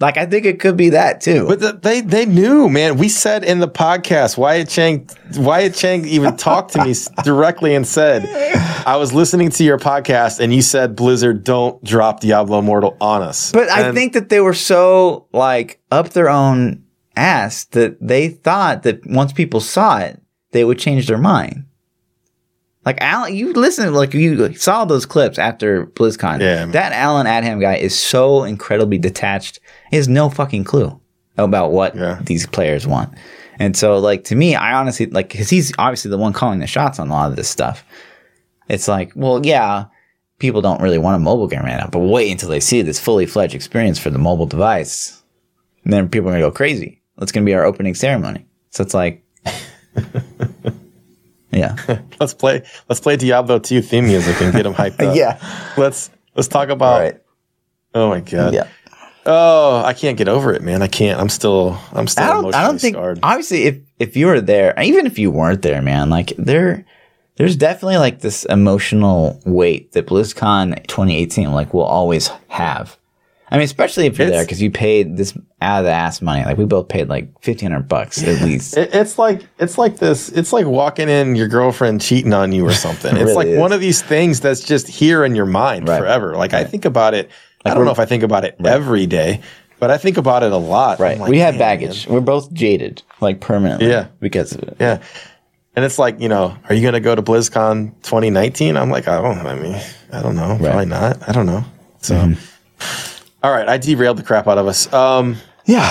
Like, 0.00 0.16
I 0.16 0.26
think 0.26 0.46
it 0.46 0.60
could 0.60 0.76
be 0.76 0.90
that 0.90 1.20
too. 1.20 1.46
But 1.46 1.60
the, 1.60 1.72
they 1.72 2.00
they 2.00 2.24
knew, 2.24 2.68
man. 2.68 2.98
We 2.98 3.08
said 3.08 3.42
in 3.42 3.58
the 3.58 3.68
podcast, 3.68 4.38
Wyatt 4.38 4.68
Chang 4.68 5.08
Wyatt 5.36 5.74
Chang 5.74 6.06
even 6.06 6.36
talked 6.36 6.72
to 6.74 6.84
me 6.84 6.94
directly 7.24 7.74
and 7.74 7.86
said, 7.86 8.24
I 8.86 8.96
was 8.96 9.12
listening 9.12 9.50
to 9.50 9.64
your 9.64 9.78
podcast 9.78 10.38
and 10.38 10.54
you 10.54 10.62
said 10.62 10.94
Blizzard 10.94 11.42
don't 11.42 11.82
drop 11.82 12.20
Diablo 12.20 12.60
Immortal 12.60 12.96
on 13.00 13.22
us. 13.22 13.50
But 13.50 13.68
I 13.68 13.92
think 13.92 14.12
that 14.12 14.28
they 14.28 14.40
were 14.40 14.54
so 14.54 15.26
like 15.32 15.80
up 15.90 16.10
their 16.10 16.28
own 16.30 16.84
ass 17.16 17.64
that 17.66 17.98
they 18.00 18.28
thought 18.28 18.84
that 18.84 19.04
once 19.06 19.32
people 19.32 19.60
saw 19.60 19.98
it, 19.98 20.20
they 20.52 20.64
would 20.64 20.78
change 20.78 21.08
their 21.08 21.18
mind. 21.18 21.64
Like 22.88 23.02
Alan, 23.02 23.34
you 23.36 23.52
listen, 23.52 23.92
like 23.92 24.14
you 24.14 24.54
saw 24.54 24.86
those 24.86 25.04
clips 25.04 25.38
after 25.38 25.84
BlizzCon. 25.88 26.40
Yeah. 26.40 26.64
That 26.64 26.92
Allen 26.92 27.26
Adham 27.26 27.60
guy 27.60 27.74
is 27.76 27.94
so 27.98 28.44
incredibly 28.44 28.96
detached. 28.96 29.60
He 29.90 29.96
has 29.96 30.08
no 30.08 30.30
fucking 30.30 30.64
clue 30.64 30.98
about 31.36 31.70
what 31.70 31.94
Yeah. 31.94 32.18
these 32.24 32.46
players 32.46 32.86
want. 32.86 33.12
And 33.58 33.76
so, 33.76 33.98
like 33.98 34.24
to 34.24 34.34
me, 34.34 34.54
I 34.54 34.72
honestly 34.72 35.04
like 35.04 35.28
because 35.28 35.50
he's 35.50 35.70
obviously 35.78 36.10
the 36.10 36.16
one 36.16 36.32
calling 36.32 36.60
the 36.60 36.66
shots 36.66 36.98
on 36.98 37.08
a 37.08 37.12
lot 37.12 37.28
of 37.28 37.36
this 37.36 37.46
stuff. 37.50 37.84
It's 38.70 38.88
like, 38.88 39.12
well, 39.14 39.44
yeah, 39.44 39.84
people 40.38 40.62
don't 40.62 40.80
really 40.80 40.96
want 40.96 41.16
a 41.16 41.18
mobile 41.18 41.46
game 41.46 41.64
right 41.64 41.76
now, 41.76 41.90
but 41.92 41.98
wait 41.98 42.30
until 42.32 42.48
they 42.48 42.58
see 42.60 42.80
this 42.80 42.98
fully 42.98 43.26
fledged 43.26 43.54
experience 43.54 43.98
for 43.98 44.08
the 44.08 44.18
mobile 44.18 44.46
device. 44.46 45.22
And 45.84 45.92
then 45.92 46.08
people 46.08 46.30
are 46.30 46.32
gonna 46.32 46.42
go 46.42 46.50
crazy. 46.50 47.02
That's 47.18 47.32
gonna 47.32 47.44
be 47.44 47.52
our 47.52 47.66
opening 47.66 47.94
ceremony. 47.94 48.46
So 48.70 48.82
it's 48.82 48.94
like, 48.94 49.22
yeah, 51.58 51.76
let's 52.20 52.34
play 52.34 52.62
let's 52.88 53.00
play 53.00 53.16
Diablo 53.16 53.58
2 53.58 53.82
theme 53.82 54.06
music 54.06 54.40
and 54.40 54.52
get 54.52 54.62
them 54.62 54.74
hyped 54.74 55.00
up. 55.02 55.16
yeah, 55.16 55.38
Let's 55.76 56.10
let's 56.34 56.48
talk 56.48 56.68
about 56.68 57.14
Oh 57.94 58.08
my 58.08 58.20
god. 58.20 58.54
yeah. 58.54 58.68
Oh, 59.26 59.82
I 59.84 59.92
can't 59.92 60.16
get 60.16 60.28
over 60.28 60.54
it, 60.54 60.62
man. 60.62 60.80
I 60.80 60.88
can't. 60.88 61.20
I'm 61.20 61.28
still 61.28 61.78
I'm 61.92 62.06
still 62.06 62.24
I 62.24 62.28
don't. 62.28 62.54
I 62.54 62.62
don't 62.62 62.80
think. 62.80 62.94
scarred. 62.96 63.18
Obviously, 63.22 63.64
if 63.64 63.78
if 63.98 64.16
you 64.16 64.26
were 64.26 64.40
there, 64.40 64.72
even 64.80 65.06
if 65.06 65.18
you 65.18 65.30
weren't 65.30 65.60
there, 65.62 65.82
man, 65.82 66.08
like 66.08 66.32
there, 66.38 66.86
there's 67.36 67.56
definitely 67.56 67.98
like 67.98 68.20
this 68.20 68.44
emotional 68.46 69.38
weight 69.44 69.92
that 69.92 70.06
BlizzCon 70.06 70.76
2018 70.86 71.52
like 71.52 71.74
will 71.74 71.82
always 71.82 72.28
have. 72.48 72.96
I 73.50 73.56
mean, 73.56 73.64
especially 73.64 74.06
if 74.06 74.18
you're 74.18 74.28
there 74.28 74.44
because 74.44 74.60
you 74.60 74.70
paid 74.70 75.16
this 75.16 75.36
out 75.62 75.80
of 75.80 75.84
the 75.86 75.90
ass 75.90 76.20
money. 76.20 76.44
Like 76.44 76.58
we 76.58 76.64
both 76.66 76.88
paid 76.88 77.08
like 77.08 77.28
fifteen 77.42 77.70
hundred 77.70 77.88
bucks 77.88 78.22
at 78.22 78.42
least. 78.44 78.76
It, 78.76 78.94
it's 78.94 79.18
like 79.18 79.42
it's 79.58 79.78
like 79.78 79.96
this. 79.98 80.28
It's 80.30 80.52
like 80.52 80.66
walking 80.66 81.08
in 81.08 81.34
your 81.34 81.48
girlfriend 81.48 82.00
cheating 82.00 82.32
on 82.34 82.52
you 82.52 82.66
or 82.66 82.72
something. 82.86 83.10
It 83.16 83.20
it's 83.22 83.24
really 83.30 83.34
like 83.34 83.46
is. 83.48 83.58
one 83.58 83.72
of 83.72 83.80
these 83.80 84.02
things 84.02 84.40
that's 84.40 84.60
just 84.62 84.86
here 84.88 85.24
in 85.24 85.34
your 85.34 85.46
mind 85.46 85.88
Right. 85.88 85.98
forever. 85.98 86.36
Like 86.36 86.52
I 86.54 86.64
think 86.64 86.84
about 86.84 87.14
it. 87.14 87.30
I 87.64 87.74
don't 87.74 87.84
know 87.84 87.90
if 87.90 87.98
I 87.98 88.04
think 88.06 88.22
about 88.22 88.44
it 88.44 88.56
every 88.64 89.06
day, 89.06 89.40
but 89.80 89.90
I 89.90 89.98
think 89.98 90.16
about 90.16 90.42
it 90.42 90.52
a 90.52 90.56
lot. 90.56 91.00
right. 91.00 91.18
Like, 91.18 91.28
we 91.28 91.38
have 91.40 91.54
"Man, 91.54 91.58
baggage. 91.58 92.06
We're 92.06 92.20
both 92.20 92.52
jaded, 92.52 93.02
like 93.20 93.40
permanently. 93.40 93.88
Yeah. 93.88 94.08
Because 94.20 94.52
of 94.52 94.62
it. 94.62 94.76
Yeah. 94.80 95.02
And 95.76 95.84
it's 95.84 95.98
like, 95.98 96.20
you 96.20 96.28
know, 96.28 96.56
are 96.68 96.74
you 96.74 96.82
going 96.82 96.94
to 96.94 97.00
go 97.00 97.14
to 97.14 97.22
BlizzCon 97.22 97.90
2019? 98.02 98.76
I'm 98.76 98.90
like, 98.90 99.06
I 99.06 99.20
don't, 99.20 99.38
I 99.46 99.54
mean, 99.54 99.80
I 100.12 100.22
don't 100.22 100.34
know. 100.34 100.56
Probably 100.60 100.86
not. 100.86 101.28
I 101.28 101.32
don't 101.32 101.46
know. 101.46 101.64
So, 102.00 102.14
Mm-hmm. 102.14 103.17
All 103.42 103.50
right. 103.52 103.68
I 103.68 103.78
derailed 103.78 104.16
the 104.18 104.22
crap 104.22 104.46
out 104.48 104.58
of 104.58 104.66
us. 104.66 104.92
Um, 104.92 105.36
Yeah. 105.66 105.88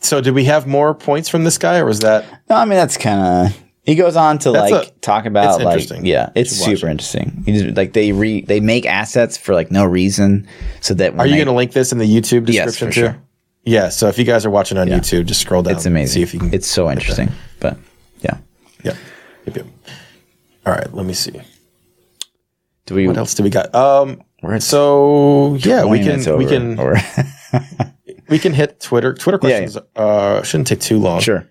so 0.00 0.20
did 0.20 0.34
we 0.34 0.44
have 0.46 0.66
more 0.66 0.94
points 0.94 1.28
from 1.28 1.44
this 1.44 1.58
guy 1.58 1.78
or 1.78 1.84
was 1.84 2.00
that? 2.00 2.24
No, 2.50 2.56
I 2.56 2.64
mean 2.64 2.76
that's 2.76 2.96
kind 2.96 3.48
of. 3.48 3.58
He 3.84 3.96
goes 3.96 4.14
on 4.14 4.38
to 4.40 4.52
That's 4.52 4.70
like 4.70 4.86
a- 4.88 4.90
talk 5.00 5.26
about 5.26 5.56
it's 5.56 5.64
like 5.64 5.72
interesting. 5.74 6.06
yeah, 6.06 6.30
it's 6.36 6.52
super 6.52 6.86
interesting. 6.86 7.42
He 7.46 7.52
just, 7.58 7.76
like 7.76 7.94
they 7.94 8.12
re 8.12 8.42
they 8.42 8.60
make 8.60 8.86
assets 8.86 9.36
for 9.36 9.54
like 9.54 9.72
no 9.72 9.84
reason, 9.84 10.46
so 10.80 10.94
that 10.94 11.18
Are 11.18 11.26
you 11.26 11.34
going 11.34 11.48
to 11.48 11.52
link 11.52 11.72
this 11.72 11.90
in 11.90 11.98
the 11.98 12.04
YouTube 12.04 12.48
Yes, 12.48 12.66
description 12.66 12.86
for 12.88 12.92
too? 12.94 13.00
sure. 13.14 13.22
Yeah. 13.64 13.88
So 13.88 14.06
if 14.06 14.18
you 14.18 14.24
guys 14.24 14.46
are 14.46 14.50
watching 14.50 14.78
on 14.78 14.86
YouTube, 14.86 15.26
just 15.26 15.40
scroll 15.40 15.62
down. 15.64 15.74
It's 15.74 15.84
amazing. 15.86 16.14
See 16.14 16.22
if 16.22 16.32
you 16.32 16.38
can. 16.38 16.54
It's 16.54 16.68
so 16.68 16.88
interesting, 16.92 17.32
but 17.58 17.76
yeah. 18.20 18.36
yeah. 18.84 18.94
Yep, 19.46 19.56
yep. 19.56 19.66
All 20.64 20.72
right. 20.74 20.94
Let 20.94 21.04
me 21.04 21.12
see. 21.14 21.32
Do 22.86 22.94
we? 22.96 23.06
What 23.06 23.16
else 23.16 23.34
do 23.34 23.42
we 23.42 23.50
got? 23.50 23.74
Um, 23.74 24.22
We're 24.42 24.54
at 24.54 24.62
so 24.62 25.54
yeah, 25.56 25.84
we 25.84 25.98
20 25.98 26.04
minutes 26.04 26.24
can, 26.26 26.36
we 26.38 26.46
can, 26.46 26.78
or- 26.78 26.96
we 28.28 28.38
can 28.38 28.52
hit 28.52 28.80
Twitter. 28.80 29.14
Twitter 29.14 29.38
Yeah, 29.42 29.48
yeah. 29.48 29.58
questions 29.60 29.84
uh, 29.96 30.42
shouldn't 30.42 30.66
take 30.68 30.80
too 30.80 30.98
long. 30.98 31.20
sure. 31.20 31.48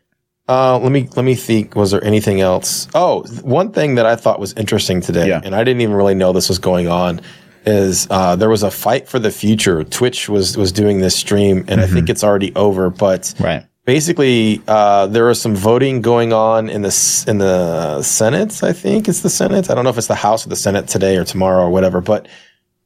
Uh, 0.50 0.78
let 0.80 0.92
me 0.92 1.08
let 1.16 1.24
me 1.24 1.36
think. 1.36 1.76
Was 1.76 1.92
there 1.92 2.04
anything 2.04 2.42
else? 2.42 2.88
Oh, 2.94 3.24
one 3.44 3.72
thing 3.72 3.96
that 3.96 4.06
I 4.06 4.16
thought 4.18 4.40
was 4.40 4.54
interesting 4.54 5.00
today, 5.00 5.28
Yeah. 5.30 5.40
and 5.44 5.56
I 5.56 5.64
didn't 5.64 5.82
even 5.82 5.96
really 5.96 6.16
know 6.16 6.34
this 6.34 6.50
was 6.50 6.60
going 6.60 6.90
on, 6.90 7.22
is 7.66 8.08
uh, 8.10 8.36
there 8.36 8.50
was 8.50 8.64
a 8.64 8.72
fight 8.72 9.08
for 9.08 9.20
the 9.20 9.32
future. 9.32 9.84
Twitch 9.86 10.28
was 10.28 10.58
was 10.58 10.72
doing 10.74 11.00
this 11.00 11.16
stream, 11.16 11.64
and 11.70 11.80
I 11.80 11.88
think 11.88 12.10
it's 12.10 12.24
already 12.24 12.54
over. 12.56 12.90
But 12.90 13.22
Mm-hmm. 13.22 13.44
Right. 13.44 13.66
Basically, 13.86 14.62
uh, 14.68 15.08
there 15.08 15.26
was 15.26 15.42
some 15.42 15.56
voting 15.56 16.02
going 16.02 16.34
on 16.34 16.70
in 16.70 16.82
the 16.82 17.26
in 17.28 17.38
the 17.38 18.02
Senate. 18.04 18.64
I 18.64 18.74
think 18.74 19.08
it's 19.08 19.22
the 19.22 19.30
Senate. 19.30 19.70
I 19.70 19.76
don't 19.76 19.84
know 19.84 19.90
if 19.90 19.98
it's 19.98 20.08
the 20.08 20.16
House 20.16 20.46
or 20.46 20.50
the 20.50 20.56
Senate 20.56 20.88
today 20.88 21.18
or 21.18 21.24
tomorrow 21.24 21.64
or 21.64 21.70
whatever, 21.70 22.02
but. 22.02 22.28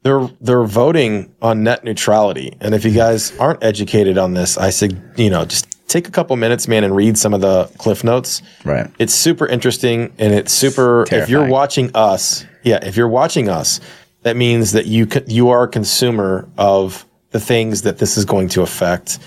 They're 0.03 0.29
they're 0.39 0.65
voting 0.65 1.33
on 1.41 1.63
net 1.63 1.83
neutrality, 1.83 2.55
and 2.61 2.75
if 2.75 2.85
you 2.85 2.91
guys 2.91 3.35
aren't 3.39 3.63
educated 3.63 4.19
on 4.19 4.35
this, 4.35 4.55
I 4.55 4.69
said 4.69 5.01
you 5.17 5.31
know 5.31 5.45
just 5.45 5.75
take 5.87 6.07
a 6.07 6.11
couple 6.11 6.35
minutes, 6.35 6.67
man, 6.67 6.83
and 6.83 6.95
read 6.95 7.17
some 7.17 7.33
of 7.33 7.41
the 7.41 7.65
cliff 7.77 8.03
notes. 8.03 8.41
Right. 8.63 8.89
It's 8.99 9.13
super 9.13 9.47
interesting, 9.47 10.13
and 10.17 10.33
it's 10.33 10.53
super. 10.53 11.05
If 11.11 11.29
you're 11.29 11.47
watching 11.47 11.91
us, 11.95 12.45
yeah, 12.63 12.79
if 12.83 12.97
you're 12.97 13.07
watching 13.07 13.49
us, 13.49 13.79
that 14.23 14.35
means 14.35 14.73
that 14.73 14.85
you 14.87 15.07
you 15.27 15.49
are 15.49 15.63
a 15.63 15.67
consumer 15.67 16.47
of 16.57 17.05
the 17.31 17.39
things 17.39 17.83
that 17.83 17.97
this 17.97 18.17
is 18.17 18.25
going 18.25 18.49
to 18.49 18.61
affect. 18.61 19.19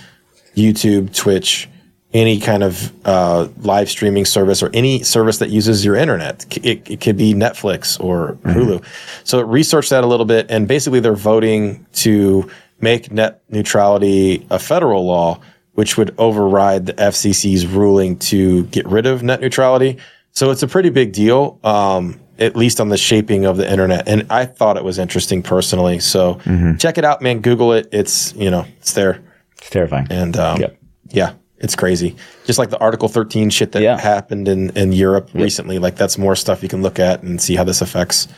YouTube, 0.58 1.14
Twitch, 1.14 1.68
any 2.12 2.40
kind 2.40 2.62
of 2.62 2.92
uh, 3.06 3.48
live 3.60 3.88
streaming 3.90 4.24
service 4.24 4.62
or 4.62 4.70
any 4.72 5.02
service 5.02 5.38
that 5.38 5.50
uses 5.50 5.84
your 5.84 5.94
internet. 5.94 6.46
It, 6.64 6.90
it 6.90 7.00
could 7.00 7.16
be 7.16 7.34
Netflix 7.34 8.02
or 8.02 8.38
Hulu. 8.44 8.84
So 9.24 9.40
research 9.42 9.90
that 9.90 10.04
a 10.04 10.06
little 10.06 10.26
bit, 10.26 10.46
and 10.50 10.66
basically 10.66 11.00
they're 11.00 11.14
voting 11.14 11.86
to 11.94 12.50
make 12.80 13.10
net 13.12 13.42
neutrality 13.50 14.46
a 14.50 14.58
federal 14.58 15.04
law, 15.04 15.40
which 15.72 15.96
would 15.98 16.14
override 16.18 16.86
the 16.86 16.94
FCC's 16.94 17.66
ruling 17.66 18.18
to 18.18 18.64
get 18.66 18.86
rid 18.86 19.06
of 19.06 19.22
net 19.22 19.40
neutrality. 19.40 19.98
So 20.32 20.50
it's 20.50 20.62
a 20.62 20.68
pretty 20.68 20.90
big 20.90 21.12
deal, 21.12 21.58
um, 21.62 22.20
at 22.38 22.56
least 22.56 22.80
on 22.80 22.88
the 22.88 22.96
shaping 22.96 23.44
of 23.44 23.56
the 23.56 23.70
internet. 23.70 24.08
And 24.08 24.26
I 24.30 24.46
thought 24.46 24.76
it 24.76 24.84
was 24.84 24.98
interesting 24.98 25.42
personally. 25.42 25.98
So 25.98 26.40
check 26.78 26.96
it 26.96 27.04
out, 27.04 27.20
man. 27.20 27.40
Google 27.40 27.72
it. 27.72 27.88
It's 27.92 28.32
you 28.34 28.50
know 28.50 28.64
it's 28.78 28.92
there. 28.92 29.20
It's 29.58 29.70
terrifying. 29.70 30.06
And 30.10 30.36
um, 30.36 30.60
Yep. 30.60 30.78
yeah, 31.10 31.32
it's 31.58 31.74
crazy. 31.76 32.16
Just 32.46 32.58
like 32.58 32.70
the 32.70 32.78
Article 32.78 33.08
13 33.08 33.50
shit 33.50 33.72
that 33.72 33.82
Yeah. 33.82 33.98
happened 33.98 34.48
in, 34.48 34.70
in 34.76 34.92
Europe 34.92 35.30
recently. 35.34 35.78
Like 35.78 35.96
that's 35.96 36.16
more 36.18 36.36
stuff 36.36 36.62
you 36.62 36.68
can 36.68 36.82
look 36.82 36.98
at 36.98 37.22
and 37.22 37.40
see 37.40 37.56
how 37.56 37.64
this 37.64 37.80
affects 37.80 38.28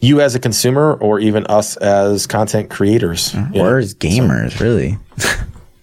you 0.00 0.20
as 0.20 0.34
a 0.34 0.38
consumer 0.38 0.94
or 1.00 1.18
even 1.20 1.46
us 1.46 1.76
as 1.78 2.26
content 2.26 2.68
creators. 2.70 3.34
know? 3.34 3.48
Or 3.54 3.78
as 3.78 3.94
gamers, 3.94 4.60
really. 4.60 4.98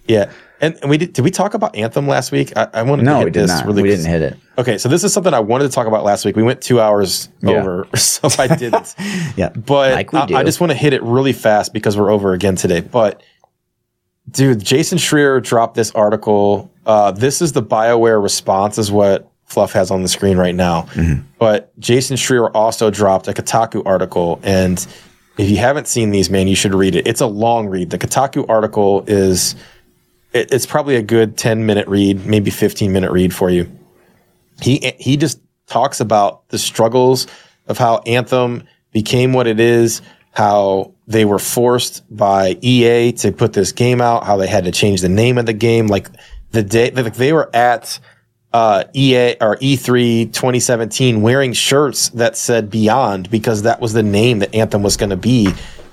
Yeah. 0.06 0.30
And, 0.60 0.76
and 0.82 0.90
we 0.90 0.98
did, 0.98 1.14
did 1.14 1.22
we 1.22 1.30
talk 1.30 1.54
about 1.54 1.74
Anthem 1.76 2.06
last 2.06 2.30
week? 2.30 2.52
I, 2.56 2.68
I 2.74 2.82
wanted 2.82 3.02
to 3.04 3.06
No, 3.10 3.16
hit 3.18 3.24
we 3.24 3.30
did 3.30 3.44
this 3.44 3.50
not. 3.50 3.66
really 3.66 3.82
we 3.82 3.88
didn't 3.88 4.04
hit 4.06 4.20
it. 4.22 4.36
Okay, 4.58 4.76
so 4.78 4.88
this 4.88 5.02
is 5.02 5.12
something 5.14 5.32
I 5.34 5.40
wanted 5.40 5.64
to 5.64 5.70
talk 5.70 5.86
about 5.86 6.04
last 6.04 6.24
week. 6.26 6.36
We 6.36 6.42
went 6.42 6.60
two 6.60 6.78
hours 6.80 7.28
Yeah. 7.42 7.52
over, 7.60 7.86
so 7.96 8.28
I 8.38 8.54
didn't. 8.54 8.94
Yeah. 9.36 9.48
But 9.48 9.94
Like 9.94 10.14
I, 10.14 10.40
I 10.40 10.44
just 10.44 10.60
want 10.60 10.70
to 10.72 10.76
hit 10.76 10.92
it 10.92 11.02
really 11.02 11.32
fast 11.32 11.72
because 11.72 11.96
we're 11.96 12.10
over 12.10 12.34
again 12.34 12.54
today. 12.54 12.80
But 12.80 13.22
dude, 14.30 14.64
Jason 14.64 14.98
Schreier 14.98 15.42
dropped 15.42 15.74
this 15.74 15.90
article. 15.92 16.70
Uh, 16.86 17.10
this 17.10 17.40
is 17.42 17.52
the 17.52 17.62
BioWare 17.62 18.22
response, 18.22 18.78
is 18.78 18.90
what 18.90 19.30
Fluff 19.44 19.72
has 19.72 19.90
on 19.90 20.02
the 20.02 20.08
screen 20.08 20.36
right 20.36 20.54
now. 20.54 20.82
Mm-hmm. 20.92 21.22
But 21.38 21.78
Jason 21.78 22.16
Schreier 22.16 22.50
also 22.54 22.90
dropped 22.90 23.28
a 23.28 23.32
Kotaku 23.32 23.82
article, 23.86 24.40
and 24.42 24.86
if 25.38 25.50
you 25.50 25.56
haven't 25.56 25.88
seen 25.88 26.10
these, 26.10 26.30
man, 26.30 26.48
you 26.48 26.56
should 26.56 26.74
read 26.74 26.94
it. 26.94 27.06
It's 27.06 27.20
a 27.20 27.26
long 27.26 27.68
read. 27.68 27.90
The 27.90 27.98
Kotaku 27.98 28.48
article 28.48 29.04
is 29.06 29.54
it, 30.32 30.52
it's 30.52 30.66
probably 30.66 30.96
a 30.96 31.02
good 31.02 31.36
10 31.36 31.66
minute 31.66 31.88
read, 31.88 32.26
maybe 32.26 32.50
15 32.50 32.92
minute 32.92 33.10
read 33.10 33.34
for 33.34 33.50
you. 33.50 33.70
He 34.60 34.94
he 34.98 35.16
just 35.16 35.40
talks 35.66 36.00
about 36.00 36.48
the 36.48 36.58
struggles 36.58 37.26
of 37.66 37.78
how 37.78 37.98
Anthem 38.06 38.64
became 38.92 39.32
what 39.32 39.46
it 39.46 39.58
is, 39.58 40.02
how 40.34 40.92
they 41.06 41.24
were 41.24 41.38
forced 41.38 42.02
by 42.14 42.58
EA 42.60 43.12
to 43.12 43.32
put 43.32 43.52
this 43.52 43.72
game 43.72 44.00
out, 44.00 44.24
how 44.24 44.36
they 44.36 44.48
had 44.48 44.64
to 44.64 44.72
change 44.72 45.00
the 45.00 45.08
name 45.08 45.38
of 45.38 45.46
the 45.46 45.52
game, 45.52 45.86
like 45.86 46.08
the 46.50 46.62
day 46.62 46.90
like 46.90 47.14
they 47.14 47.32
were 47.32 47.54
at 47.54 47.98
uh, 48.52 48.84
EA 48.94 49.34
or 49.40 49.56
E3 49.56 50.32
2017 50.32 51.22
wearing 51.22 51.52
shirts 51.52 52.08
that 52.10 52.36
said 52.36 52.70
Beyond 52.70 53.30
because 53.30 53.62
that 53.62 53.80
was 53.80 53.92
the 53.92 54.02
name 54.02 54.40
that 54.40 54.54
Anthem 54.54 54.82
was 54.82 54.96
going 54.96 55.10
to 55.10 55.16
be. 55.16 55.48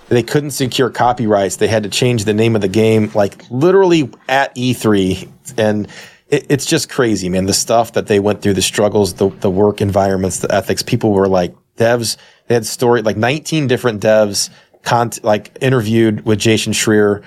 They 0.09 0.23
couldn't 0.23 0.51
secure 0.51 0.89
copyrights. 0.89 1.55
They 1.55 1.67
had 1.67 1.83
to 1.83 1.89
change 1.89 2.25
the 2.25 2.33
name 2.33 2.55
of 2.55 2.61
the 2.61 2.67
game, 2.67 3.11
like 3.15 3.49
literally 3.49 4.11
at 4.27 4.55
E3. 4.55 5.29
And 5.57 5.87
it, 6.29 6.47
it's 6.49 6.65
just 6.65 6.89
crazy, 6.89 7.29
man. 7.29 7.45
The 7.45 7.53
stuff 7.53 7.93
that 7.93 8.07
they 8.07 8.19
went 8.19 8.41
through, 8.41 8.55
the 8.55 8.61
struggles, 8.61 9.15
the, 9.15 9.29
the 9.29 9.49
work 9.49 9.81
environments, 9.81 10.39
the 10.39 10.53
ethics. 10.53 10.83
People 10.83 11.13
were 11.13 11.27
like 11.27 11.55
devs. 11.77 12.17
They 12.51 12.55
had 12.55 12.65
story, 12.65 13.01
like 13.01 13.15
19 13.15 13.67
different 13.67 14.03
devs, 14.03 14.49
con- 14.83 15.11
like 15.23 15.57
interviewed 15.61 16.25
with 16.25 16.37
Jason 16.37 16.73
Schreier 16.73 17.23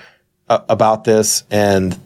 uh, 0.49 0.59
about 0.69 1.03
this. 1.03 1.43
And 1.49 1.97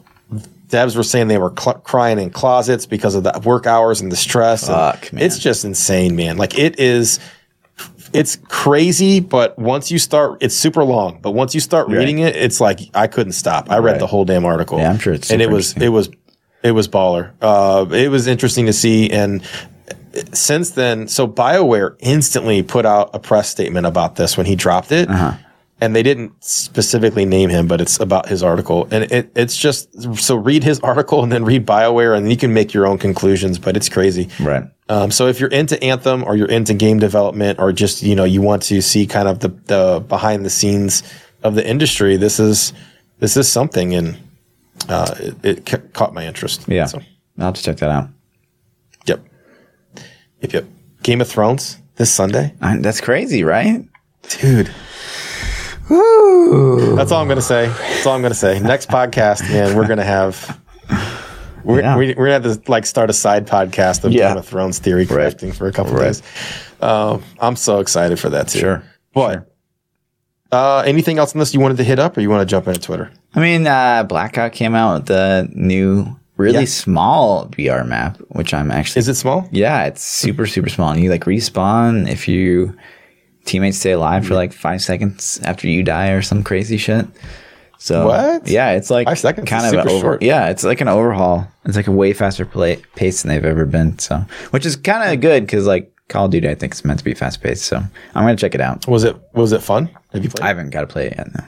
devs 0.68 0.96
were 0.96 1.02
saying 1.02 1.28
they 1.28 1.36
were 1.36 1.52
cl- 1.54 1.80
crying 1.80 2.18
in 2.18 2.30
closets 2.30 2.86
because 2.86 3.14
of 3.14 3.24
the 3.24 3.38
work 3.44 3.66
hours 3.66 4.00
and 4.00 4.10
the 4.10 4.16
stress. 4.16 4.62
and 4.68 4.74
Fuck, 4.74 5.12
man. 5.12 5.22
It's 5.22 5.38
just 5.38 5.66
insane, 5.66 6.16
man. 6.16 6.38
Like 6.38 6.58
it 6.58 6.80
is, 6.80 7.20
it's 8.14 8.36
crazy, 8.48 9.20
but 9.20 9.58
once 9.58 9.90
you 9.90 9.98
start, 9.98 10.38
it's 10.42 10.54
super 10.56 10.82
long. 10.82 11.18
But 11.20 11.32
once 11.32 11.54
you 11.54 11.60
start 11.60 11.88
reading 11.88 12.20
it, 12.20 12.34
it's 12.36 12.58
like 12.58 12.80
I 12.94 13.06
couldn't 13.06 13.34
stop. 13.34 13.70
I 13.70 13.80
read 13.80 13.90
Right. 13.92 13.98
the 14.00 14.06
whole 14.06 14.24
damn 14.24 14.46
article. 14.46 14.78
Yeah, 14.78 14.88
I'm 14.88 14.98
sure 14.98 15.12
it's 15.12 15.30
and 15.30 15.42
it 15.42 15.50
was 15.50 15.76
it 15.76 15.90
was 15.90 16.08
it 16.62 16.70
was 16.72 16.88
baller. 16.88 17.32
Uh, 17.42 17.84
it 17.92 18.08
was 18.10 18.26
interesting 18.26 18.64
to 18.64 18.72
see 18.72 19.10
and. 19.10 19.42
Since 20.32 20.70
then, 20.70 21.08
so 21.08 21.26
BioWare 21.28 21.96
instantly 22.00 22.62
put 22.62 22.84
out 22.86 23.10
a 23.14 23.18
press 23.18 23.48
statement 23.48 23.86
about 23.86 24.16
this 24.16 24.36
when 24.36 24.46
he 24.46 24.56
dropped 24.56 24.90
it 24.92 25.08
Uh-huh. 25.08 25.34
and 25.80 25.94
they 25.94 26.02
didn't 26.02 26.32
specifically 26.42 27.24
name 27.24 27.48
him, 27.50 27.66
but 27.68 27.80
it's 27.80 27.98
about 28.00 28.28
his 28.28 28.42
article. 28.42 28.88
And 28.90 29.04
it, 29.10 29.30
it's 29.36 29.56
just 29.56 29.88
so 30.18 30.34
read 30.36 30.64
his 30.64 30.80
article 30.80 31.22
and 31.22 31.30
then 31.30 31.44
read 31.44 31.64
Bioware, 31.66 32.16
and 32.16 32.28
you 32.30 32.36
can 32.36 32.52
make 32.52 32.74
your 32.74 32.86
own 32.86 32.98
conclusions. 32.98 33.58
But 33.58 33.76
it's 33.76 33.88
crazy. 33.88 34.28
Right. 34.40 34.64
Um, 34.88 35.10
so 35.12 35.28
if 35.28 35.38
you're 35.38 35.50
into 35.50 35.80
Anthem 35.82 36.24
or 36.24 36.34
you're 36.36 36.48
into 36.50 36.74
game 36.74 36.98
development 36.98 37.58
or 37.60 37.70
just 37.72 38.02
you 38.02 38.16
know 38.16 38.24
you 38.24 38.42
want 38.42 38.62
to 38.64 38.82
see 38.82 39.06
kind 39.06 39.28
of 39.28 39.38
the 39.38 39.48
the 39.66 40.04
behind 40.08 40.44
the 40.44 40.50
scenes 40.50 41.02
of 41.44 41.54
the 41.54 41.64
industry, 41.66 42.16
this 42.16 42.40
is 42.40 42.72
this 43.20 43.36
is 43.36 43.48
something, 43.48 43.94
and 43.94 44.16
uh, 44.88 45.14
it, 45.20 45.44
it 45.44 45.66
ca- 45.66 45.86
caught 45.92 46.12
my 46.14 46.26
interest. 46.26 46.64
Yeah. 46.66 46.86
So, 46.86 46.98
I'll 47.38 47.44
have 47.46 47.54
to 47.54 47.62
check 47.62 47.76
that 47.78 47.90
out. 47.90 48.08
Yep. 50.40 50.52
Yep. 50.52 50.64
Game 51.02 51.20
of 51.20 51.28
Thrones 51.28 51.78
this 51.96 52.12
Sunday, 52.12 52.54
that's 52.60 53.00
crazy, 53.00 53.42
right? 53.44 53.84
dude. 54.40 54.70
That's 55.88 57.10
all 57.10 57.20
I'm 57.20 57.28
gonna 57.28 57.40
say. 57.42 57.66
That's 57.66 58.06
all 58.06 58.14
I'm 58.14 58.22
gonna 58.22 58.34
say. 58.34 58.60
Next 58.60 58.88
podcast, 58.88 59.42
man, 59.50 59.76
we're 59.76 59.88
gonna 59.88 60.04
have. 60.04 60.60
We're, 61.64 61.80
Yeah. 61.80 61.96
we, 61.96 62.14
we're 62.14 62.26
gonna 62.30 62.48
have 62.48 62.64
to 62.64 62.70
like 62.70 62.86
start 62.86 63.10
a 63.10 63.12
side 63.12 63.46
podcast 63.46 64.04
of 64.04 64.12
Yeah. 64.12 64.28
Game 64.28 64.38
of 64.38 64.46
Thrones 64.46 64.78
theory 64.78 65.04
crafting 65.06 65.52
for 65.54 65.66
a 65.66 65.72
couple 65.72 65.92
Right. 65.94 66.04
days. 66.04 66.22
Um, 66.80 67.22
I'm 67.40 67.56
so 67.56 67.80
excited 67.80 68.18
for 68.18 68.30
that 68.30 68.48
too. 68.48 68.58
Sure. 68.60 68.82
But 69.14 69.46
Uh, 70.52 70.82
anything 70.84 71.18
else 71.18 71.32
on 71.34 71.38
this 71.38 71.54
you 71.54 71.60
wanted 71.60 71.76
to 71.76 71.84
hit 71.84 71.98
up, 72.00 72.16
or 72.16 72.20
you 72.22 72.28
want 72.30 72.40
to 72.40 72.50
jump 72.50 72.66
into 72.66 72.80
Twitter? 72.80 73.08
I 73.36 73.40
mean, 73.40 73.66
uh, 73.68 74.02
Blackout 74.02 74.50
came 74.52 74.74
out 74.74 74.94
with 74.94 75.06
the 75.06 75.48
new, 75.52 76.16
really 76.40 76.60
Yeah. 76.60 76.64
small 76.66 77.46
VR 77.56 77.84
map, 77.86 78.18
which 78.30 78.52
I'm 78.54 78.70
actually 78.70 79.00
Is 79.00 79.08
it 79.08 79.14
small? 79.14 79.48
Yeah, 79.52 79.84
it's 79.84 80.02
super 80.02 80.46
super 80.46 80.68
small. 80.68 80.90
And 80.92 81.02
you 81.02 81.10
like 81.10 81.24
respawn 81.24 82.08
if 82.10 82.26
you 82.28 82.74
teammates 83.44 83.78
stay 83.78 83.92
alive 83.92 84.26
for 84.26 84.34
like 84.34 84.52
five 84.52 84.80
seconds 84.82 85.40
after 85.44 85.66
you 85.68 85.82
die 85.82 86.10
or 86.10 86.22
some 86.22 86.42
crazy 86.42 86.76
shit. 86.76 87.06
So 87.78 88.08
What? 88.08 88.46
Yeah, 88.46 88.72
it's 88.72 88.90
like 88.90 89.06
Five 89.06 89.18
seconds 89.18 89.48
kind 89.48 89.64
of 89.74 89.86
over. 89.86 90.00
short. 90.00 90.22
Yeah, 90.22 90.48
it's 90.50 90.64
like 90.64 90.80
an 90.82 90.88
overhaul. 90.88 91.46
It's 91.64 91.76
like 91.76 91.86
a 91.86 91.92
way 91.92 92.12
faster 92.12 92.44
play 92.44 92.76
pace 92.94 93.22
than 93.22 93.30
they've 93.30 93.44
ever 93.44 93.64
been. 93.64 93.98
So, 93.98 94.24
which 94.50 94.66
is 94.66 94.76
kind 94.76 95.10
of 95.12 95.20
good 95.20 95.46
because 95.46 95.66
like 95.66 95.90
Call 96.08 96.26
of 96.26 96.30
Duty, 96.32 96.48
I 96.48 96.54
think 96.54 96.74
is 96.74 96.84
meant 96.84 96.98
to 96.98 97.04
be 97.04 97.14
fast 97.14 97.42
paced. 97.42 97.64
So 97.64 97.76
I'm 97.78 98.24
gonna 98.24 98.36
check 98.36 98.54
it 98.54 98.60
out. 98.60 98.86
Was 98.86 99.04
it 99.04 99.16
was 99.32 99.52
it 99.52 99.62
fun? 99.62 99.88
Have 100.12 100.22
you 100.22 100.28
played? 100.28 100.42
I 100.44 100.48
haven't 100.48 100.70
got 100.70 100.80
to 100.82 100.86
play 100.88 101.06
it 101.06 101.14
yet. 101.16 101.28
No. 101.34 101.44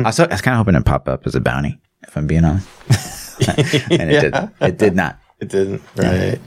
I 0.00 0.04
was, 0.08 0.18
I 0.18 0.26
was 0.26 0.40
kind 0.40 0.54
of 0.54 0.58
hoping 0.58 0.74
it 0.74 0.84
pop 0.84 1.06
up 1.08 1.26
as 1.26 1.34
a 1.36 1.40
bounty, 1.40 1.78
if 2.08 2.16
I'm 2.16 2.26
being 2.26 2.44
honest. 2.44 2.66
and 3.90 4.10
it 4.10 4.20
did. 4.20 4.34
It 4.60 4.78
did 4.78 4.94
not. 4.96 5.18
It 5.40 5.48
didn't. 5.48 5.82
Right. 5.96 6.38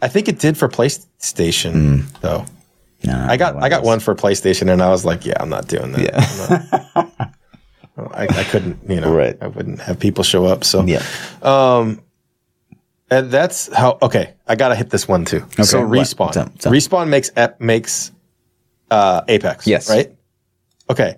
I 0.00 0.08
think 0.08 0.28
it 0.28 0.38
did 0.38 0.56
for 0.56 0.68
PlayStation 0.68 2.04
though. 2.20 2.44
No, 3.04 3.26
I 3.28 3.36
got 3.36 3.56
I 3.62 3.68
got 3.68 3.82
one 3.82 3.98
for 4.00 4.14
PlayStation, 4.14 4.70
and 4.72 4.80
I 4.82 4.90
was 4.90 5.04
like, 5.04 5.26
yeah, 5.26 5.34
I'm 5.40 5.48
not 5.48 5.66
doing 5.68 5.92
that. 5.92 6.00
Yeah. 6.00 6.88
Not- 6.94 7.34
I, 8.14 8.22
I 8.24 8.44
couldn't, 8.44 8.78
you 8.88 9.00
know, 9.00 9.14
Right. 9.14 9.36
I 9.40 9.48
wouldn't 9.48 9.80
have 9.80 9.98
people 10.00 10.24
show 10.24 10.46
up. 10.46 10.64
So 10.64 10.82
Yeah. 10.84 11.02
Um, 11.42 12.00
And 13.10 13.30
that's 13.30 13.70
how. 13.74 13.98
Okay, 14.00 14.32
I 14.46 14.54
gotta 14.56 14.74
hit 14.74 14.88
this 14.90 15.06
one 15.06 15.24
too. 15.26 15.42
Okay, 15.42 15.62
so 15.64 15.82
respawn. 15.82 16.18
What's 16.26 16.36
up? 16.38 16.50
What's 16.52 16.66
up? 16.66 16.72
Respawn 16.72 17.08
makes 17.08 17.30
ep- 17.36 17.60
makes 17.60 18.10
uh, 18.90 19.22
Apex. 19.28 19.66
Yes. 19.66 19.90
Right. 19.90 20.14
Okay. 20.88 21.16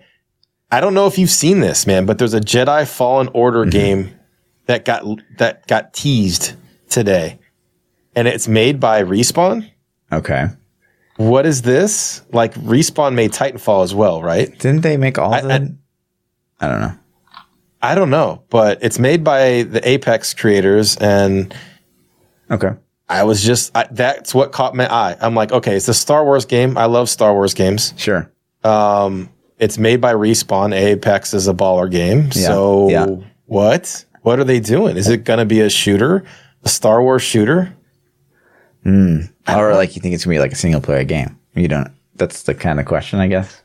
I 0.71 0.81
don't 0.81 0.95
know 0.95 1.07
if 1.07 1.17
you've 1.19 1.31
seen 1.31 1.61
this, 1.61 1.87
man, 1.87 2.07
but 2.07 2.19
there's 2.19 2.35
a 2.35 2.41
Jedi 2.41 2.89
Fallen 2.89 3.29
Order 3.35 3.61
Mm-hmm. 3.63 3.71
game 3.71 4.19
that 4.67 4.85
got 4.85 5.05
that 5.39 5.67
got 5.67 5.93
teased 5.95 6.55
today, 6.89 7.39
and 8.15 8.27
it's 8.29 8.49
made 8.49 8.81
by 8.81 9.03
Respawn. 9.03 9.71
Okay. 10.13 10.47
What 11.17 11.47
is 11.47 11.63
this? 11.63 12.23
Like 12.33 12.55
Respawn 12.55 13.15
made 13.15 13.33
Titanfall 13.33 13.85
as 13.85 13.95
well, 13.95 14.23
right? 14.23 14.51
Didn't 14.59 14.81
they 14.83 14.97
make 14.97 15.19
all 15.19 15.31
the? 15.31 15.53
I- 15.53 15.75
I 16.61 16.69
don't 16.69 16.81
know. 16.81 16.93
I 17.83 17.95
don't 17.95 18.11
know, 18.11 18.43
but 18.49 18.79
it's 18.83 18.99
made 18.99 19.23
by 19.25 19.65
the 19.65 19.87
Apex 19.87 20.33
creators, 20.33 20.97
and 20.97 21.55
Okay. 22.51 22.71
I 23.09 23.25
was 23.25 23.43
just 23.45 23.77
I, 23.77 23.87
that's 23.91 24.35
what 24.35 24.53
caught 24.53 24.75
my 24.75 24.91
eye. 24.91 25.17
I'm 25.21 25.35
like, 25.35 25.53
okay, 25.53 25.77
it's 25.77 25.89
a 25.89 25.95
Star 25.95 26.25
Wars 26.25 26.47
game. 26.47 26.79
I 26.79 26.87
love 26.87 27.11
Star 27.11 27.35
Wars 27.35 27.53
games. 27.53 27.93
Sure. 27.99 28.31
Um, 28.63 29.29
it's 29.59 29.77
made 29.77 30.01
by 30.01 30.15
Respawn. 30.15 30.75
Apex 30.75 31.35
is 31.35 31.47
a 31.49 31.53
baller 31.53 31.91
game. 31.91 32.25
Yeah, 32.33 32.47
So 32.47 32.89
yeah. 32.89 33.07
what? 33.47 34.05
What 34.25 34.39
are 34.39 34.45
they 34.45 34.59
doing? 34.59 34.97
Is 34.97 35.09
it 35.09 35.25
going 35.25 35.39
to 35.39 35.45
be 35.45 35.61
a 35.61 35.69
shooter, 35.69 36.25
a 36.63 36.69
Star 36.71 37.03
Wars 37.03 37.21
shooter? 37.21 37.77
Hmm. 38.83 39.21
Or 39.49 39.75
like 39.75 39.97
you 39.97 40.03
think 40.03 40.15
it's 40.15 40.25
gonna 40.25 40.35
be 40.35 40.39
like 40.41 40.53
a 40.53 40.57
single 40.57 40.81
player 40.81 41.05
game? 41.05 41.39
You 41.55 41.69
don't. 41.69 41.91
That's 42.17 42.43
the 42.45 42.55
kind 42.55 42.81
of 42.81 42.87
question, 42.87 43.19
I 43.19 43.29
guess. 43.29 43.63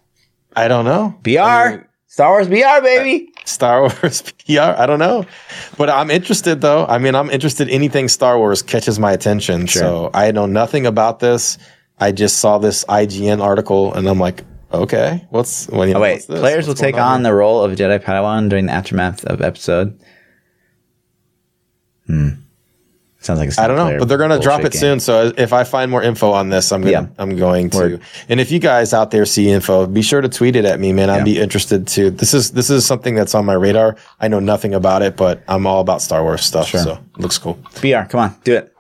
I 0.56 0.68
don't 0.68 0.86
know. 0.86 1.18
VR, 1.24 1.86
Star 2.08 2.32
Wars 2.32 2.48
BR 2.48 2.66
uh, 2.66 2.82
baby. 2.82 3.32
Star 3.46 3.82
Wars 3.82 4.22
PR. 4.46 4.60
I 4.78 4.86
don't 4.86 5.00
know, 5.00 5.26
but 5.78 5.90
I'm 5.90 6.10
interested 6.12 6.60
though. 6.62 6.86
I 6.86 6.98
mean, 6.98 7.16
I'm 7.16 7.30
interested. 7.30 7.70
Anything 7.70 8.08
Star 8.10 8.38
Wars 8.38 8.62
catches 8.62 9.00
my 9.00 9.12
attention. 9.14 9.68
So 9.68 10.10
I 10.14 10.32
know 10.32 10.46
nothing 10.46 10.86
about 10.86 11.20
this. 11.20 11.58
I 12.00 12.12
just 12.12 12.40
saw 12.40 12.58
this 12.58 12.84
IGN 12.86 13.42
article, 13.42 13.94
and 13.94 14.08
I'm 14.08 14.20
like, 14.20 14.44
okay, 14.74 15.26
what's 15.30 15.68
what? 15.68 15.88
You 15.88 15.94
know, 15.94 16.00
Oh 16.00 16.04
wait, 16.04 16.16
what's 16.16 16.26
players 16.26 16.66
will 16.68 16.72
What's 16.72 16.82
going 16.82 16.94
take 16.94 17.02
on 17.02 17.22
here? 17.22 17.32
the 17.32 17.36
role 17.36 17.62
of 17.64 17.72
Jedi 17.78 18.00
Padawan 18.00 18.50
during 18.50 18.66
the 18.68 18.74
aftermath 18.74 19.24
of 19.26 19.42
episode. 19.42 20.00
Hmm. 22.10 22.30
Sounds 23.22 23.38
like 23.40 23.50
a 23.50 23.62
I 23.62 23.68
don't 23.68 23.76
know, 23.76 24.00
but 24.00 24.08
they're 24.08 24.18
going 24.18 24.30
to 24.30 24.40
drop 24.40 24.62
it 24.62 24.72
game. 24.72 24.80
soon. 24.80 25.00
So 25.02 25.34
if 25.38 25.52
I 25.52 25.66
find 25.66 25.92
more 25.92 26.02
info 26.02 26.32
on 26.32 26.48
this, 26.50 26.72
I'm 26.72 26.80
gonna 26.80 26.92
Yeah. 26.92 27.08
I'm 27.18 27.36
going 27.36 27.70
to. 27.72 27.78
Word. 27.78 28.02
And 28.30 28.40
if 28.40 28.50
you 28.50 28.60
guys 28.60 28.94
out 28.94 29.12
there 29.12 29.26
see 29.26 29.50
info, 29.50 29.86
be 29.86 30.02
sure 30.02 30.22
to 30.22 30.30
tweet 30.30 30.56
it 30.56 30.64
at 30.64 30.80
me, 30.80 30.94
man. 30.94 31.10
I'd 31.10 31.18
Yeah. 31.18 31.24
be 31.26 31.38
interested 31.38 31.86
to. 31.88 32.12
This 32.12 32.34
is 32.34 32.52
this 32.52 32.70
is 32.70 32.86
something 32.86 33.16
that's 33.16 33.36
on 33.36 33.44
my 33.46 33.54
radar. 33.56 33.98
I 34.22 34.30
know 34.30 34.40
nothing 34.40 34.74
about 34.74 35.02
it, 35.02 35.18
but 35.18 35.44
I'm 35.50 35.68
all 35.68 35.82
about 35.82 36.02
Star 36.02 36.24
Wars 36.24 36.44
stuff. 36.46 36.70
So 36.70 36.94
it 36.94 37.20
looks 37.22 37.38
cool. 37.38 37.56
VR. 37.76 38.10
Come 38.10 38.22
on, 38.22 38.36
do 38.46 38.56
it. 38.56 38.74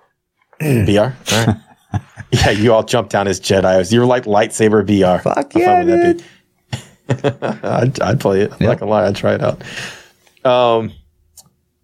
Right. 1.32 1.56
yeah, 2.32 2.50
you 2.52 2.74
all 2.74 2.84
jumped 2.84 3.12
down 3.12 3.28
as 3.28 3.40
Jedi. 3.42 3.92
You're 3.92 4.06
like 4.06 4.24
lightsaber 4.26 4.86
VR. 4.86 5.22
Fuck 5.22 5.52
How 5.54 5.60
yeah, 5.60 5.66
fun 5.66 5.88
would 5.88 6.00
that 6.00 6.18
be? 6.18 7.58
I'd, 7.68 8.02
I'd 8.02 8.20
play 8.20 8.42
it. 8.42 8.54
I'm 8.54 8.66
not 8.66 8.80
gonna 8.80 8.92
lie, 8.92 9.06
I'd 9.08 9.16
try 9.16 9.34
it 9.36 9.42
out. 9.42 9.64
Um, 10.46 10.92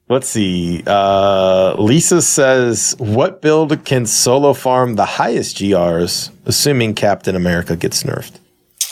let's 0.09 0.27
see. 0.27 0.83
Uh, 0.85 1.75
Lisa 1.77 2.21
says, 2.21 2.95
"What 2.97 3.41
build 3.41 3.83
can 3.85 4.05
solo 4.05 4.53
farm 4.53 4.95
the 4.95 5.05
highest 5.05 5.57
GRs, 5.57 6.29
assuming 6.45 6.93
Captain 6.95 7.35
America 7.35 7.75
gets 7.75 8.03
nerfed?" 8.03 8.33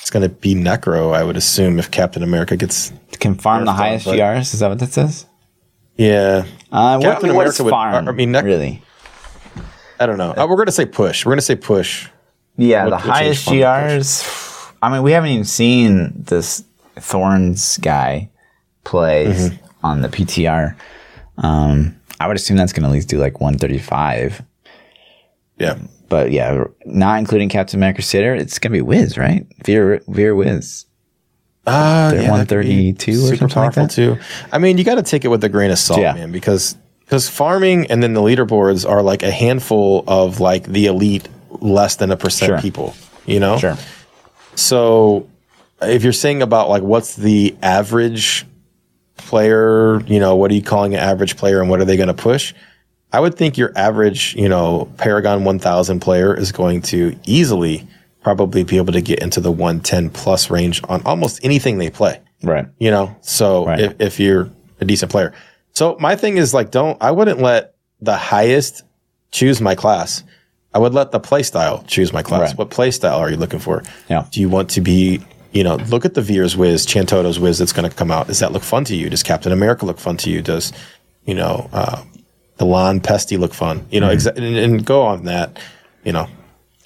It's 0.02 0.10
gonna 0.10 0.30
be 0.30 0.54
Necro, 0.56 1.16
I 1.16 1.24
would 1.24 1.38
assume, 1.38 1.80
if 1.80 1.90
Captain 1.92 2.24
America 2.24 2.56
gets. 2.58 2.92
Can 3.20 3.36
farm 3.36 3.66
the 3.66 3.72
highest 3.74 4.06
but- 4.06 4.16
GRs. 4.18 4.54
Is 4.54 4.60
that 4.60 4.70
what 4.70 4.80
that 4.80 4.92
says? 4.92 5.26
Yeah, 5.96 6.44
Uh, 6.72 6.98
what, 6.98 7.04
Captain 7.04 7.30
what 7.36 7.42
America 7.44 7.64
would- 7.64 7.70
farm? 7.70 8.08
I 8.10 8.12
mean, 8.12 8.32
Nec- 8.32 8.44
really? 8.44 8.82
I 10.00 10.06
don't 10.08 10.18
know. 10.18 10.32
Uh, 10.36 10.46
we're 10.50 10.58
gonna 10.58 10.72
say 10.72 10.86
push. 10.86 11.26
We're 11.26 11.32
gonna 11.34 11.42
say 11.42 11.56
push. 11.56 12.08
Yeah, 12.58 12.84
What- 12.86 12.90
the 12.90 12.96
what 13.08 13.18
highest 13.18 13.48
GRs. 13.48 14.26
I 14.82 14.90
mean, 14.92 15.04
we 15.04 15.12
haven't 15.14 15.30
even 15.30 15.46
seen 15.46 16.14
this 16.28 16.64
Thorns 17.00 17.78
guy 17.78 18.30
play 18.84 19.28
Mm-hmm. 19.28 19.56
on 19.86 20.02
the 20.02 20.10
PTR. 20.10 20.76
Um, 21.38 22.00
I 22.20 22.28
would 22.28 22.36
assume 22.36 22.58
that's 22.58 22.74
going 22.74 22.84
to 22.84 22.90
at 22.90 22.94
least 22.94 23.10
do 23.10 23.18
like 23.18 23.40
135. 23.42 24.42
Yeah. 25.60 25.78
But 26.10 26.32
yeah, 26.32 26.66
not 26.86 27.20
including 27.20 27.50
Captain 27.50 27.80
America 27.80 28.02
Sitter, 28.02 28.36
it's 28.36 28.60
going 28.60 28.72
to 28.72 28.78
be 28.78 28.82
Wiz, 28.82 29.18
right? 29.18 29.48
Vyr, 29.64 30.04
Vyr 30.06 30.36
Wiz. 30.38 30.86
Uh, 31.66 32.12
They're 32.12 32.22
yeah, 32.24 32.30
132 32.32 33.12
or 33.32 33.36
something 33.36 33.58
like 33.64 33.74
that? 33.74 33.90
too. 33.90 34.18
I 34.52 34.58
mean, 34.58 34.78
you 34.78 34.84
got 34.84 34.96
to 34.96 35.02
take 35.04 35.24
it 35.26 35.30
with 35.30 35.44
a 35.44 35.50
grain 35.50 35.72
of 35.72 35.80
salt, 35.80 36.02
Yeah. 36.02 36.14
man, 36.14 36.32
because 36.32 36.76
because 37.00 37.30
farming 37.30 37.88
and 37.90 38.02
then 38.04 38.14
the 38.14 38.22
leaderboards 38.22 38.88
are 38.90 39.02
like 39.02 39.24
a 39.24 39.32
handful 39.32 40.04
of 40.08 40.40
like 40.40 40.66
the 40.66 40.86
elite, 40.88 41.28
less 41.50 41.96
than 41.96 42.12
a 42.12 42.18
percent 42.18 42.50
Sure. 42.50 42.60
people. 42.62 42.94
You 43.26 43.40
know, 43.40 43.58
Sure. 43.58 43.78
So 44.56 45.28
if 45.82 46.04
you're 46.04 46.14
saying 46.14 46.42
about 46.42 46.70
like 46.70 46.84
what's 46.84 47.16
the 47.16 47.56
average 47.62 48.46
player, 49.38 50.00
you 50.06 50.20
know, 50.20 50.36
what 50.36 50.52
are 50.52 50.54
you 50.54 50.62
calling 50.62 50.94
an 50.94 51.00
average 51.00 51.38
player 51.38 51.60
and 51.60 51.68
what 51.68 51.82
are 51.82 51.86
they 51.86 51.98
going 51.98 52.08
to 52.08 52.14
push? 52.14 52.54
I 53.12 53.20
would 53.20 53.34
think 53.34 53.58
your 53.58 53.72
average, 53.76 54.36
you 54.36 54.48
know, 54.48 54.88
Paragon 54.98 55.44
1000 55.44 56.00
player 56.02 56.38
is 56.38 56.52
going 56.52 56.84
to 56.84 57.18
easily 57.26 57.88
probably 58.22 58.64
be 58.64 58.78
able 58.78 58.94
to 58.94 59.02
get 59.02 59.18
into 59.24 59.42
the 59.42 59.52
110 59.52 60.12
plus 60.12 60.52
range 60.52 60.82
on 60.88 61.02
almost 61.04 61.40
anything 61.44 61.80
they 61.80 61.90
play 61.90 62.20
Right. 62.44 62.68
you 62.78 62.92
know 62.92 63.16
so 63.22 63.66
Right. 63.66 63.80
if, 63.80 63.96
if 64.00 64.20
you're 64.20 64.50
a 64.80 64.86
decent 64.86 65.12
player 65.12 65.34
so 65.74 65.98
my 66.00 66.16
thing 66.16 66.38
is 66.38 66.54
like 66.54 66.72
don't 66.72 66.98
i 67.02 67.10
wouldn't 67.12 67.40
let 67.42 67.74
the 68.02 68.16
highest 68.16 68.84
choose 69.32 69.60
my 69.60 69.76
class 69.76 70.24
i 70.74 70.80
would 70.80 70.94
let 70.94 71.12
the 71.12 71.20
play 71.20 71.44
style 71.44 71.84
choose 71.88 72.14
my 72.14 72.22
class 72.24 72.50
Right. 72.52 72.58
what 72.60 72.70
play 72.70 72.92
style 72.92 73.18
are 73.20 73.30
you 73.30 73.36
looking 73.38 73.60
for 73.60 73.84
Yeah. 74.10 74.26
do 74.32 74.40
you 74.40 74.48
want 74.48 74.70
to 74.72 74.82
be 74.82 75.20
you 75.54 75.64
know 75.64 75.76
look 75.76 76.04
at 76.06 76.14
the 76.16 76.22
Vyr's 76.22 76.58
whiz 76.58 76.86
Chantodo's 76.86 77.40
whiz 77.40 77.58
that's 77.60 77.74
going 77.74 77.90
to 77.90 77.96
come 77.96 78.12
out 78.12 78.28
does 78.28 78.40
that 78.40 78.52
look 78.52 78.64
fun 78.64 78.84
to 78.86 78.96
you 78.96 79.10
does 79.10 79.24
captain 79.24 79.52
america 79.52 79.86
look 79.86 80.00
fun 80.00 80.18
to 80.18 80.30
you 80.30 80.42
does 80.42 80.74
you 81.26 81.34
know 81.34 81.70
uh, 81.74 82.04
the 82.58 82.66
LoN 82.66 83.00
pesty 83.00 83.38
look 83.38 83.54
fun 83.54 83.86
you 83.92 84.00
know 84.00 84.08
Mm-hmm. 84.10 84.28
exa- 84.28 84.38
and, 84.38 84.58
and 84.58 84.86
go 84.86 85.04
on 85.04 85.26
that 85.26 85.60
you 86.04 86.12
know 86.12 86.28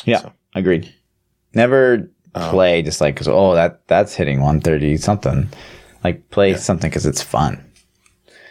Yeah. 0.06 0.30
Agreed. 0.56 0.94
Never 1.54 2.10
Um, 2.36 2.50
play 2.52 2.82
just 2.82 3.02
like, 3.02 3.16
cause, 3.16 3.28
oh, 3.28 3.56
that 3.56 3.88
that's 3.88 4.14
hitting 4.16 4.40
130 4.42 4.98
something. 4.98 5.50
Like, 6.04 6.30
play 6.30 6.56
something 6.56 6.90
because 6.90 7.06
it's 7.06 7.22
fun. 7.24 7.64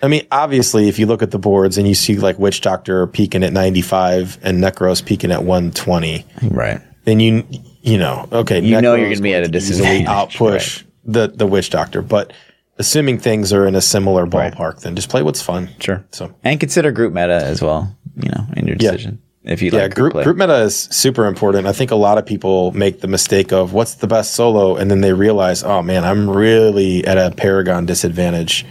I 0.02 0.08
mean, 0.08 0.26
obviously, 0.30 0.88
if 0.88 0.98
you 0.98 1.06
look 1.06 1.22
at 1.22 1.30
the 1.30 1.38
boards 1.38 1.78
and 1.78 1.86
you 1.88 1.94
see 1.94 2.16
like 2.16 2.38
Witch 2.38 2.60
Doctor 2.60 3.06
peaking 3.06 3.42
at 3.44 3.52
95 3.52 4.38
and 4.42 4.62
Necros 4.62 5.04
peaking 5.04 5.30
at 5.32 5.42
120, 5.44 6.24
Right. 6.50 6.80
then 7.04 7.18
you 7.20 7.44
you 7.86 7.96
know, 7.98 8.28
okay, 8.32 8.60
You 8.60 8.80
know 8.80 8.94
you're 8.94 9.08
gonna 9.08 9.20
be 9.22 9.32
at 9.34 9.44
a 9.44 9.48
going 9.48 9.52
to 9.52 9.58
easily 9.58 10.02
disadvantage, 10.02 10.08
outpush 10.38 10.84
the 11.04 11.28
the 11.28 11.46
Witch 11.46 11.70
Doctor. 11.70 12.02
But 12.02 12.32
assuming 12.78 13.18
things 13.18 13.52
are 13.52 13.66
in 13.66 13.74
a 13.74 13.80
similar 13.80 14.26
ballpark, 14.26 14.80
then 14.80 14.94
just 14.96 15.08
play 15.08 15.22
what's 15.22 15.40
fun. 15.40 15.70
Sure. 15.80 16.04
So 16.10 16.34
And 16.44 16.60
consider 16.60 16.90
group 16.92 17.14
meta 17.14 17.40
as 17.42 17.62
well, 17.62 17.96
you 18.20 18.28
know, 18.28 18.44
in 18.56 18.66
your 18.66 18.76
Yeah. 18.78 18.90
decision. 18.90 19.18
If 19.44 19.62
you 19.62 19.70
yeah, 19.72 19.82
like 19.82 19.94
group 19.94 20.12
play. 20.12 20.24
group 20.24 20.36
meta 20.36 20.56
is 20.56 20.88
super 20.90 21.26
important. 21.26 21.68
I 21.68 21.72
think 21.72 21.92
a 21.92 21.96
lot 21.96 22.18
of 22.18 22.26
people 22.26 22.72
make 22.72 23.00
the 23.00 23.06
mistake 23.06 23.52
of 23.52 23.72
what's 23.72 23.94
the 23.94 24.08
best 24.08 24.34
solo, 24.34 24.74
and 24.74 24.90
then 24.90 25.00
they 25.02 25.12
realize, 25.12 25.62
oh 25.62 25.82
man, 25.82 26.04
I'm 26.04 26.28
really 26.28 27.06
at 27.06 27.16
a 27.16 27.30
Paragon 27.30 27.86
disadvantage, 27.86 28.66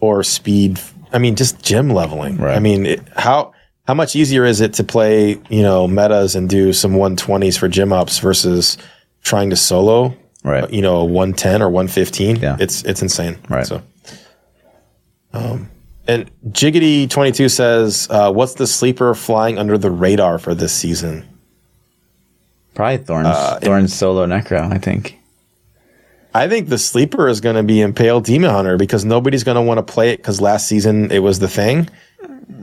or 0.00 0.22
speed. 0.22 0.80
I 1.12 1.18
mean, 1.18 1.36
just 1.36 1.60
gym 1.62 1.90
leveling. 1.90 2.38
Right. 2.38 2.56
I 2.56 2.60
mean, 2.60 2.86
it, 2.86 3.02
how 3.14 3.52
how 3.90 3.94
much 3.94 4.14
easier 4.14 4.44
is 4.44 4.60
it 4.60 4.72
to 4.74 4.84
play, 4.84 5.30
you 5.48 5.62
know, 5.62 5.88
metas 5.88 6.36
and 6.36 6.48
do 6.48 6.72
some 6.72 6.92
120s 6.92 7.58
for 7.58 7.66
gym 7.66 7.92
ups 7.92 8.20
versus 8.20 8.78
trying 9.24 9.50
to 9.50 9.56
solo? 9.56 10.14
Right. 10.44 10.72
You 10.72 10.80
know, 10.80 11.02
110 11.02 11.60
or 11.60 11.68
115. 11.68 12.36
Yeah. 12.36 12.56
It's 12.60 12.84
it's 12.84 13.02
insane. 13.02 13.36
Right. 13.48 13.66
So 13.66 13.82
um 15.32 15.68
and 16.06 16.30
Jiggity22 16.50 17.50
says, 17.50 18.06
uh, 18.10 18.30
what's 18.32 18.54
the 18.54 18.68
sleeper 18.68 19.12
flying 19.12 19.58
under 19.58 19.76
the 19.76 19.90
radar 19.90 20.38
for 20.38 20.54
this 20.54 20.72
season? 20.72 21.26
Probably 22.74 22.98
Thorns. 22.98 23.26
Uh, 23.26 23.58
Thorns 23.60 23.92
solo 23.92 24.24
necro. 24.24 24.72
I 24.72 24.78
think. 24.78 25.18
I 26.32 26.46
think 26.46 26.68
the 26.68 26.78
sleeper 26.78 27.26
is 27.26 27.40
going 27.40 27.56
to 27.56 27.64
be 27.64 27.80
Impale 27.80 28.20
Demon 28.20 28.50
Hunter 28.50 28.76
because 28.76 29.04
nobody's 29.04 29.42
going 29.42 29.56
to 29.56 29.62
want 29.62 29.84
to 29.84 29.92
play 29.92 30.12
it 30.12 30.18
because 30.18 30.40
last 30.40 30.68
season 30.68 31.10
it 31.10 31.18
was 31.18 31.40
the 31.40 31.48
thing. 31.48 31.88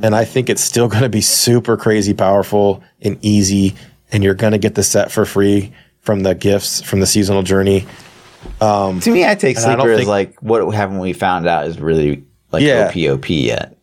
And 0.04 0.16
I 0.16 0.26
think 0.26 0.50
it's 0.50 0.62
still 0.62 0.88
going 0.90 1.04
to 1.04 1.10
be 1.10 1.22
super 1.22 1.78
crazy 1.78 2.14
powerful 2.14 2.84
and 3.02 3.18
easy. 3.22 3.76
And 4.12 4.24
you're 4.24 4.34
going 4.36 4.54
to 4.54 4.58
get 4.58 4.76
the 4.76 4.84
set 4.84 5.12
for 5.12 5.26
free 5.26 5.74
from 6.02 6.24
the 6.24 6.34
gifts 6.36 6.82
from 6.82 7.00
the 7.02 7.06
seasonal 7.08 7.44
journey. 7.44 7.86
To 8.60 8.94
me, 9.08 9.26
I 9.28 9.36
take 9.36 9.58
And 9.58 9.66
I 9.66 9.76
don't 9.76 9.80
sleeper 9.82 9.92
as 9.92 9.98
think- 10.00 10.08
like 10.10 10.42
what 10.42 10.62
haven't 10.74 11.00
we 11.00 11.14
found 11.14 11.48
out 11.48 11.68
is 11.68 11.80
really 11.80 12.24
like 12.52 12.64
Yeah. 12.64 12.90
OPOP 12.90 13.30
yet. 13.44 13.76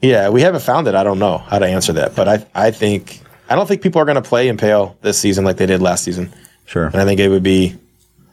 Yeah, 0.00 0.28
we 0.30 0.40
haven't 0.42 0.62
found 0.62 0.88
it. 0.88 0.94
I 0.94 1.02
don't 1.04 1.18
know 1.18 1.38
how 1.38 1.58
to 1.58 1.66
answer 1.66 1.92
that. 1.94 2.14
But 2.14 2.28
I, 2.28 2.46
I 2.54 2.70
think, 2.70 3.20
I 3.50 3.54
don't 3.56 3.66
think 3.66 3.82
people 3.82 4.00
are 4.00 4.04
going 4.06 4.14
to 4.14 4.22
play 4.22 4.48
Impale 4.48 4.96
this 5.02 5.18
season 5.18 5.44
like 5.44 5.56
they 5.58 5.66
did 5.66 5.82
last 5.82 6.04
season. 6.04 6.32
Sure. 6.64 6.86
And 6.86 6.96
I 6.96 7.04
think 7.04 7.20
it 7.20 7.28
would 7.28 7.42
be 7.42 7.76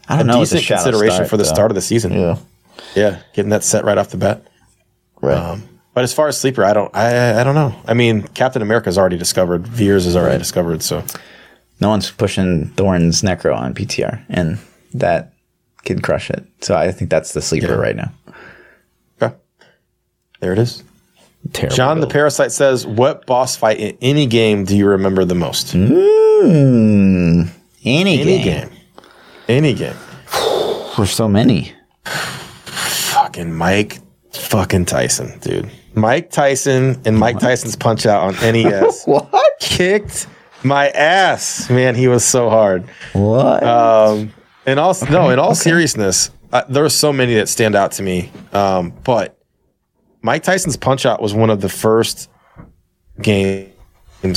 I 0.07 0.15
a 0.15 0.17
don't 0.19 0.27
know. 0.27 0.41
It's 0.41 0.51
a 0.53 0.57
decent 0.59 0.77
consideration 0.77 1.15
start, 1.15 1.29
for 1.29 1.37
the 1.37 1.43
though. 1.43 1.53
start 1.53 1.71
of 1.71 1.75
the 1.75 1.81
season. 1.81 2.13
Yeah. 2.13 2.37
Yeah, 2.95 3.19
getting 3.33 3.49
that 3.49 3.63
set 3.63 3.83
right 3.83 3.97
off 3.97 4.09
the 4.09 4.17
bat. 4.17 4.43
Right. 5.19 5.35
Um, 5.35 5.67
but 5.97 6.03
as 6.03 6.13
far 6.13 6.27
as 6.27 6.39
sleeper, 6.39 6.63
I 6.63 6.73
don't, 6.73 6.95
I, 6.95 7.41
I 7.41 7.43
don't 7.43 7.55
know. 7.55 7.73
I 7.87 7.95
mean, 7.95 8.21
Captain 8.35 8.61
America's 8.61 8.99
already 8.99 9.17
discovered. 9.17 9.65
Vyr's 9.65 10.05
is 10.05 10.15
already 10.15 10.37
discovered. 10.37 10.83
So 10.83 11.03
No 11.81 11.89
one's 11.89 12.11
pushing 12.11 12.67
Thorns 12.77 13.23
necro 13.23 13.57
on 13.57 13.73
PTR, 13.73 14.21
and 14.29 14.59
that 14.93 15.33
can 15.85 15.99
crush 15.99 16.29
it. 16.29 16.45
So 16.61 16.75
I 16.75 16.91
think 16.91 17.09
that's 17.09 17.33
the 17.33 17.41
sleeper 17.41 17.69
Yeah. 17.69 17.73
right 17.81 17.95
now. 17.95 18.11
okay. 19.19 19.33
there 20.39 20.53
it 20.53 20.59
is. 20.59 20.83
Terrible. 21.53 21.75
John 21.75 21.99
the. 21.99 22.05
Parasite 22.07 22.51
says, 22.51 22.85
"What 22.85 23.25
boss 23.25 23.55
fight 23.55 23.79
in 23.79 23.97
any 23.99 24.27
game 24.27 24.65
do 24.65 24.77
you 24.77 24.85
remember 24.87 25.25
the 25.25 25.33
most? 25.33 25.73
Mm, 25.73 27.49
any, 27.83 28.21
Any 28.21 28.43
game. 28.43 28.43
game, 28.43 28.69
any 29.47 29.73
game. 29.73 29.95
There's 30.95 31.09
so 31.11 31.27
many. 31.27 31.71
Fucking 32.05 33.51
Mike, 33.53 33.99
fucking 34.31 34.85
Tyson, 34.85 35.39
dude. 35.39 35.69
Mike 35.97 36.29
Tyson 36.29 37.01
and 37.05 37.17
Mike 37.17 37.39
Tyson's 37.39 37.75
Punch 37.75 38.05
Out 38.05 38.23
on 38.23 38.33
NES 38.53 39.03
What? 39.05 39.31
kicked 39.59 40.27
my 40.63 40.89
ass, 40.89 41.69
man. 41.69 41.95
He 41.95 42.07
was 42.07 42.23
so 42.23 42.49
hard. 42.49 42.83
What? 43.13 43.63
Um, 43.63 44.31
in 44.67 44.77
all 44.77 44.95
no, 45.09 45.29
in 45.29 45.39
all 45.39 45.55
seriousness, 45.55 46.29
uh, 46.53 46.63
there 46.69 46.85
are 46.85 46.89
so 46.89 47.11
many 47.11 47.33
that 47.35 47.49
stand 47.49 47.75
out 47.75 47.93
to 47.93 48.03
me. 48.03 48.31
Um, 48.53 48.93
but 49.03 49.39
Mike 50.21 50.43
Tyson's 50.43 50.77
Punch 50.77 51.05
Out 51.05 51.21
was 51.21 51.33
one 51.33 51.49
of 51.49 51.61
the 51.61 51.69
first 51.69 52.29
games. 53.21 53.71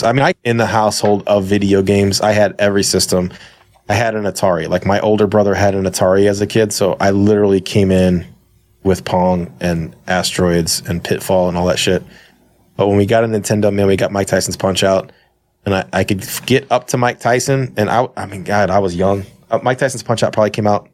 I 0.03 0.13
mean, 0.13 0.23
I 0.23 0.35
in 0.45 0.57
the 0.57 0.67
household 0.67 1.25
of 1.27 1.45
video 1.45 1.83
games, 1.83 2.23
I 2.23 2.33
had 2.33 2.55
every 2.59 2.83
system. 2.83 3.33
I 3.89 3.95
had 3.95 4.15
an 4.15 4.23
Atari. 4.23 4.69
Like 4.69 4.87
my 4.87 5.01
older 5.01 5.27
brother 5.27 5.55
had 5.55 5.75
an 5.75 5.85
Atari 5.85 6.27
as 6.27 6.41
a 6.41 6.47
kid, 6.47 6.73
so 6.73 6.97
I 7.01 7.11
literally 7.11 7.61
came 7.61 7.91
in 7.91 8.27
with 8.83 9.05
Pong 9.05 9.53
and 9.61 9.95
Asteroids 10.07 10.81
and 10.89 11.03
Pitfall 11.03 11.49
and 11.49 11.57
all 11.57 11.67
that 11.67 11.79
shit. 11.79 12.03
But 12.77 12.89
when 12.89 12.97
we 12.97 13.05
got 13.07 13.25
a 13.25 13.27
Nintendo, 13.27 13.73
man, 13.73 13.87
we 13.87 13.97
got 13.97 14.11
Mike 14.11 14.27
Tyson's 14.27 14.57
Punch 14.57 14.83
Out, 14.83 15.13
and 15.67 15.75
I, 15.75 15.85
I 15.93 16.05
could 16.05 16.25
get 16.47 16.71
up 16.73 16.87
to 16.89 16.97
Mike 16.97 17.21
Tyson, 17.21 17.75
and 17.77 17.91
I, 17.91 18.09
I 18.17 18.27
mean, 18.27 18.43
God, 18.45 18.71
I 18.71 18.79
was 18.79 18.97
young. 18.97 19.25
Uh, 19.51 19.59
Mike 19.63 19.79
Tyson's 19.79 20.03
Punch 20.03 20.23
Out 20.23 20.33
probably 20.33 20.51
came 20.51 20.67
out, 20.67 20.89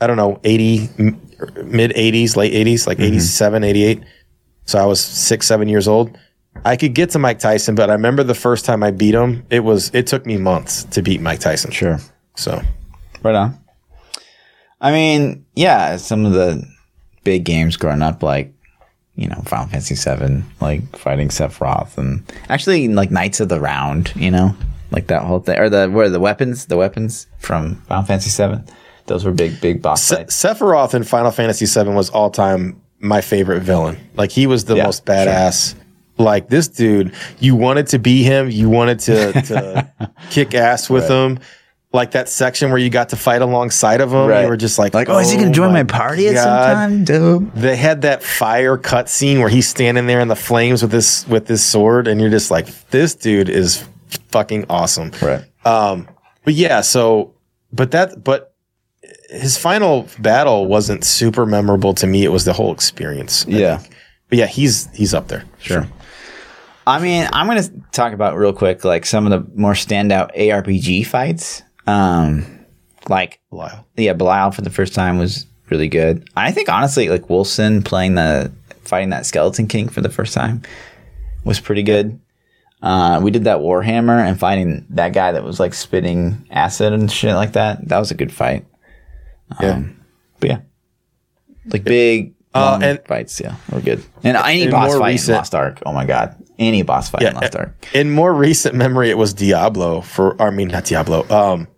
I 0.00 0.06
don't 0.08 0.16
know, 0.16 0.40
80, 0.42 0.88
m- 0.98 1.20
mid 1.64 1.92
80s, 1.92 2.34
late 2.36 2.52
80s, 2.52 2.86
like 2.88 2.98
87, 2.98 3.62
88. 3.62 4.02
So 4.64 4.78
I 4.80 4.84
was 4.86 5.00
six, 5.00 5.46
seven 5.46 5.68
years 5.68 5.86
old. 5.86 6.18
I 6.64 6.74
could 6.74 6.94
get 6.94 7.10
to 7.10 7.18
Mike 7.20 7.38
Tyson, 7.38 7.76
but 7.76 7.88
I 7.88 7.92
remember 7.92 8.24
the 8.24 8.34
first 8.34 8.64
time 8.64 8.82
I 8.82 8.90
beat 8.90 9.14
him, 9.14 9.44
it 9.50 9.60
was, 9.60 9.90
it 9.94 10.08
took 10.08 10.26
me 10.26 10.38
months 10.38 10.82
to 10.84 11.02
beat 11.02 11.20
Mike 11.20 11.38
Tyson. 11.38 11.70
sure. 11.70 11.98
So, 12.34 12.60
Right 13.22 13.34
on. 13.34 13.58
I 14.80 14.90
mean, 14.90 15.46
yeah, 15.54 15.96
some 15.96 16.26
of 16.26 16.32
the 16.32 16.66
big 17.26 17.44
games 17.44 17.76
growing 17.76 18.00
up, 18.02 18.22
like 18.22 18.52
you 19.16 19.26
know, 19.28 19.42
Final 19.46 19.66
Fantasy 19.66 19.94
Seven, 19.96 20.44
like 20.60 20.96
fighting 20.96 21.28
Sephiroth, 21.28 21.98
and 21.98 22.22
actually 22.48 22.86
like 22.88 23.10
Knights 23.10 23.40
of 23.40 23.48
the 23.48 23.58
Round, 23.60 24.12
you 24.14 24.30
know, 24.30 24.54
like 24.90 25.08
that 25.08 25.22
whole 25.22 25.40
thing, 25.40 25.58
or 25.58 25.68
the 25.68 25.88
where 25.90 26.08
the 26.08 26.20
weapons, 26.20 26.66
the 26.66 26.76
weapons 26.76 27.26
from 27.38 27.74
Final 27.88 28.04
Fantasy 28.04 28.30
Seven. 28.30 28.64
those 29.06 29.24
were 29.24 29.32
big, 29.32 29.60
big 29.60 29.82
boss 29.82 30.02
Se- 30.02 30.16
fights. 30.16 30.36
Sephiroth 30.44 30.94
in 30.94 31.02
Final 31.04 31.30
Fantasy 31.32 31.66
Seven 31.66 31.94
was 31.94 32.08
all 32.10 32.30
time 32.30 32.80
my 33.00 33.20
favorite 33.20 33.62
villain. 33.62 33.96
Like 34.16 34.30
he 34.30 34.46
was 34.46 34.64
the 34.66 34.76
Yeah, 34.76 34.84
most 34.84 35.04
badass. 35.04 35.74
Like 36.18 36.48
this 36.48 36.66
dude, 36.68 37.12
you 37.40 37.54
wanted 37.56 37.88
to 37.88 37.98
be 37.98 38.22
him. 38.22 38.48
You 38.50 38.70
wanted 38.70 39.00
to, 39.00 39.32
to 39.32 39.90
kick 40.30 40.54
ass 40.54 40.88
with 40.88 41.08
him. 41.08 41.38
Like 41.92 42.10
that 42.10 42.28
section 42.28 42.70
where 42.70 42.78
you 42.78 42.90
got 42.90 43.10
to 43.10 43.16
fight 43.16 43.40
alongside 43.42 44.00
of 44.00 44.12
him. 44.12 44.26
Right. 44.26 44.42
You 44.42 44.48
were 44.48 44.56
just 44.56 44.78
like, 44.78 44.92
Like, 44.92 45.08
oh, 45.08 45.18
is 45.18 45.30
he 45.30 45.38
gonna 45.38 45.50
join 45.52 45.72
my 45.72 45.84
party 45.84 46.28
at 46.28 46.36
some 46.36 46.44
God. 46.44 46.74
time? 46.74 47.04
Dope. 47.04 47.54
They 47.54 47.76
had 47.76 48.02
that 48.02 48.22
fire 48.22 48.76
cut 48.76 49.08
scene 49.08 49.38
where 49.40 49.48
he's 49.48 49.68
standing 49.68 50.06
there 50.06 50.20
in 50.20 50.28
the 50.28 50.36
flames 50.36 50.82
with 50.82 50.90
this 50.90 51.26
with 51.28 51.46
this 51.46 51.64
sword, 51.64 52.06
and 52.08 52.20
you're 52.20 52.28
just 52.30 52.50
like, 52.50 52.66
this 52.90 53.14
dude 53.14 53.48
is 53.48 53.84
fucking 54.30 54.66
awesome. 54.68 55.12
Right. 55.22 55.44
Um, 55.64 56.08
but 56.44 56.54
yeah, 56.54 56.80
so 56.82 57.32
but 57.72 57.92
that 57.92 58.22
but 58.22 58.52
his 59.30 59.56
final 59.56 60.06
battle 60.18 60.66
wasn't 60.66 61.02
super 61.04 61.46
memorable 61.46 61.94
to 61.94 62.06
me. 62.06 62.24
It 62.24 62.32
was 62.32 62.44
the 62.44 62.52
whole 62.52 62.72
experience. 62.72 63.46
I 63.46 63.50
Yeah. 63.50 63.76
think. 63.78 63.94
But 64.28 64.38
yeah, 64.38 64.46
he's 64.46 64.88
he's 64.92 65.14
up 65.14 65.28
there. 65.28 65.44
Sure. 65.60 65.86
I 66.86 67.00
mean, 67.00 67.28
I'm 67.32 67.46
going 67.48 67.60
to 67.62 67.70
talk 67.92 68.12
about 68.12 68.36
real 68.36 68.52
quick, 68.52 68.84
like 68.84 69.06
some 69.06 69.26
of 69.26 69.30
the 69.30 69.58
more 69.60 69.72
standout 69.72 70.36
ARPG 70.36 71.04
fights. 71.06 71.62
Um, 71.86 72.44
like, 73.08 73.40
Lyle. 73.50 73.86
yeah, 73.96 74.12
Belial 74.12 74.50
for 74.50 74.62
the 74.62 74.70
first 74.70 74.94
time 74.94 75.18
was 75.18 75.46
really 75.70 75.88
good. 75.88 76.28
I 76.36 76.50
think 76.52 76.68
honestly, 76.68 77.08
like 77.08 77.28
Wilson 77.30 77.82
playing 77.82 78.14
the 78.14 78.52
fighting 78.82 79.10
that 79.10 79.26
Skeleton 79.26 79.66
King 79.66 79.88
for 79.88 80.00
the 80.00 80.08
first 80.10 80.34
time 80.34 80.62
was 81.44 81.60
pretty 81.60 81.82
good. 81.82 82.18
Uh, 82.82 83.20
we 83.22 83.30
did 83.30 83.44
that 83.44 83.58
Warhammer 83.58 84.20
and 84.24 84.38
fighting 84.38 84.86
that 84.90 85.12
guy 85.12 85.32
that 85.32 85.42
was 85.42 85.58
like 85.58 85.74
spitting 85.74 86.46
acid 86.50 86.92
and 86.92 87.10
shit 87.10 87.34
like 87.34 87.52
that. 87.52 87.86
That 87.88 87.98
was 87.98 88.10
a 88.10 88.14
good 88.14 88.32
fight. 88.32 88.66
Yeah. 89.60 89.70
Um, 89.72 90.04
but 90.40 90.50
yeah, 90.50 90.60
like 91.66 91.84
big 91.84 92.34
Uh, 92.54 92.78
and- 92.82 93.00
fights. 93.06 93.40
Yeah, 93.40 93.54
we're 93.72 93.80
good. 93.80 94.02
And 94.24 94.36
any 94.36 94.68
boss 94.68 94.96
fight 94.98 95.12
recent- 95.12 95.30
in 95.30 95.36
Lost 95.36 95.54
Ark. 95.54 95.82
Oh 95.86 95.92
my 95.92 96.04
god, 96.04 96.36
any 96.58 96.82
boss 96.82 97.08
fight 97.08 97.22
in 97.22 97.32
Yeah, 97.34 97.38
Lost 97.40 97.56
Ark. 97.56 97.86
in 97.94 98.10
more 98.10 98.32
recent 98.34 98.74
memory, 98.74 99.10
it 99.10 99.18
was 99.18 99.32
Diablo 99.34 100.00
for. 100.00 100.40
I 100.40 100.50
mean, 100.50 100.68
not 100.68 100.84
Diablo. 100.84 101.26
Um, 101.30 101.68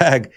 Rag 0.00 0.32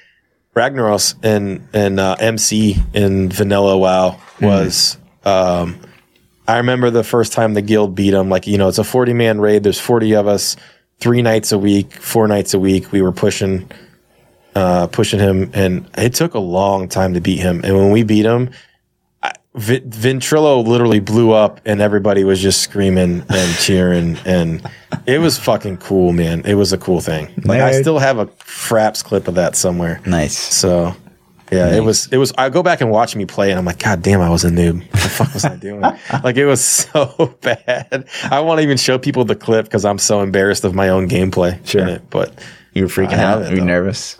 Ragnaros 0.55 1.15
and 1.23 1.67
and 1.73 1.99
uh, 1.99 2.15
MC 2.19 2.77
in 2.93 3.29
Vanilla 3.29 3.77
WoW 3.77 4.19
was. 4.41 4.97
Um, 5.23 5.79
I 6.47 6.57
remember 6.57 6.89
the 6.89 7.03
first 7.03 7.33
time 7.33 7.53
the 7.53 7.61
guild 7.61 7.93
beat 7.93 8.13
him. 8.13 8.29
Like 8.29 8.47
you 8.47 8.57
know, 8.57 8.67
it's 8.67 8.77
a 8.77 8.83
forty 8.83 9.13
man 9.13 9.39
raid. 9.39 9.63
There's 9.63 9.79
forty 9.79 10.15
of 10.15 10.27
us, 10.27 10.55
three 10.99 11.21
nights 11.21 11.51
a 11.51 11.57
week, 11.57 11.93
four 11.93 12.27
nights 12.27 12.53
a 12.53 12.59
week. 12.59 12.91
We 12.91 13.01
were 13.01 13.11
pushing, 13.11 13.69
uh, 14.55 14.87
pushing 14.87 15.19
him, 15.19 15.51
and 15.53 15.89
it 15.97 16.13
took 16.13 16.33
a 16.33 16.39
long 16.39 16.87
time 16.87 17.13
to 17.13 17.21
beat 17.21 17.39
him. 17.39 17.61
And 17.63 17.75
when 17.75 17.91
we 17.91 18.03
beat 18.03 18.25
him, 18.25 18.49
V- 19.57 19.79
Ventrilo 19.81 20.65
literally 20.65 20.99
blew 20.99 21.31
up 21.31 21.59
and 21.65 21.81
everybody 21.81 22.23
was 22.23 22.39
just 22.41 22.61
screaming 22.61 23.23
and 23.29 23.57
cheering 23.57 24.17
and 24.25 24.61
it 25.05 25.19
was 25.19 25.37
fucking 25.39 25.77
cool, 25.77 26.13
man. 26.13 26.41
It 26.45 26.53
was 26.55 26.73
a 26.73 26.77
cool 26.77 27.01
thing. 27.01 27.33
Like 27.43 27.61
I 27.61 27.81
still 27.81 27.99
have 27.99 28.19
a 28.19 28.27
Fraps 28.27 29.03
clip 29.03 29.27
of 29.27 29.35
that 29.35 29.55
somewhere. 29.55 29.99
Nice. 30.05 30.37
So 30.37 30.95
yeah, 31.51 31.75
it 31.75 31.79
was 31.79 32.07
it 32.11 32.17
was 32.17 32.33
I 32.37 32.49
go 32.49 32.61
back 32.61 32.81
and 32.81 32.91
watch 32.91 33.15
me 33.15 33.25
play 33.25 33.49
and 33.49 33.57
I'm 33.57 33.65
like, 33.65 33.79
God 33.79 34.01
damn, 34.01 34.21
I 34.21 34.29
was 34.29 34.43
a 34.43 34.49
noob. 34.49 34.79
What 34.81 34.91
the 34.91 35.09
fuck 35.09 35.33
was 35.33 35.45
I 35.45 35.55
doing? 35.55 35.81
like 36.23 36.35
it 36.37 36.45
was 36.45 36.63
so 36.63 37.35
bad. 37.41 38.07
I 38.23 38.39
won't 38.41 38.61
even 38.61 38.77
show 38.77 38.99
people 38.99 39.25
the 39.25 39.35
clip 39.35 39.65
because 39.65 39.85
I'm 39.85 39.97
so 39.97 40.21
embarrassed 40.21 40.65
of 40.65 40.75
my 40.75 40.89
own 40.89 41.07
gameplay. 41.09 41.65
Sure. 41.65 41.87
it. 41.87 42.09
But 42.09 42.37
You 42.73 42.83
were 42.83 42.89
freaking 42.89 43.13
out. 43.19 43.39
Were 43.49 43.55
you 43.55 43.63
nervous? 43.65 44.19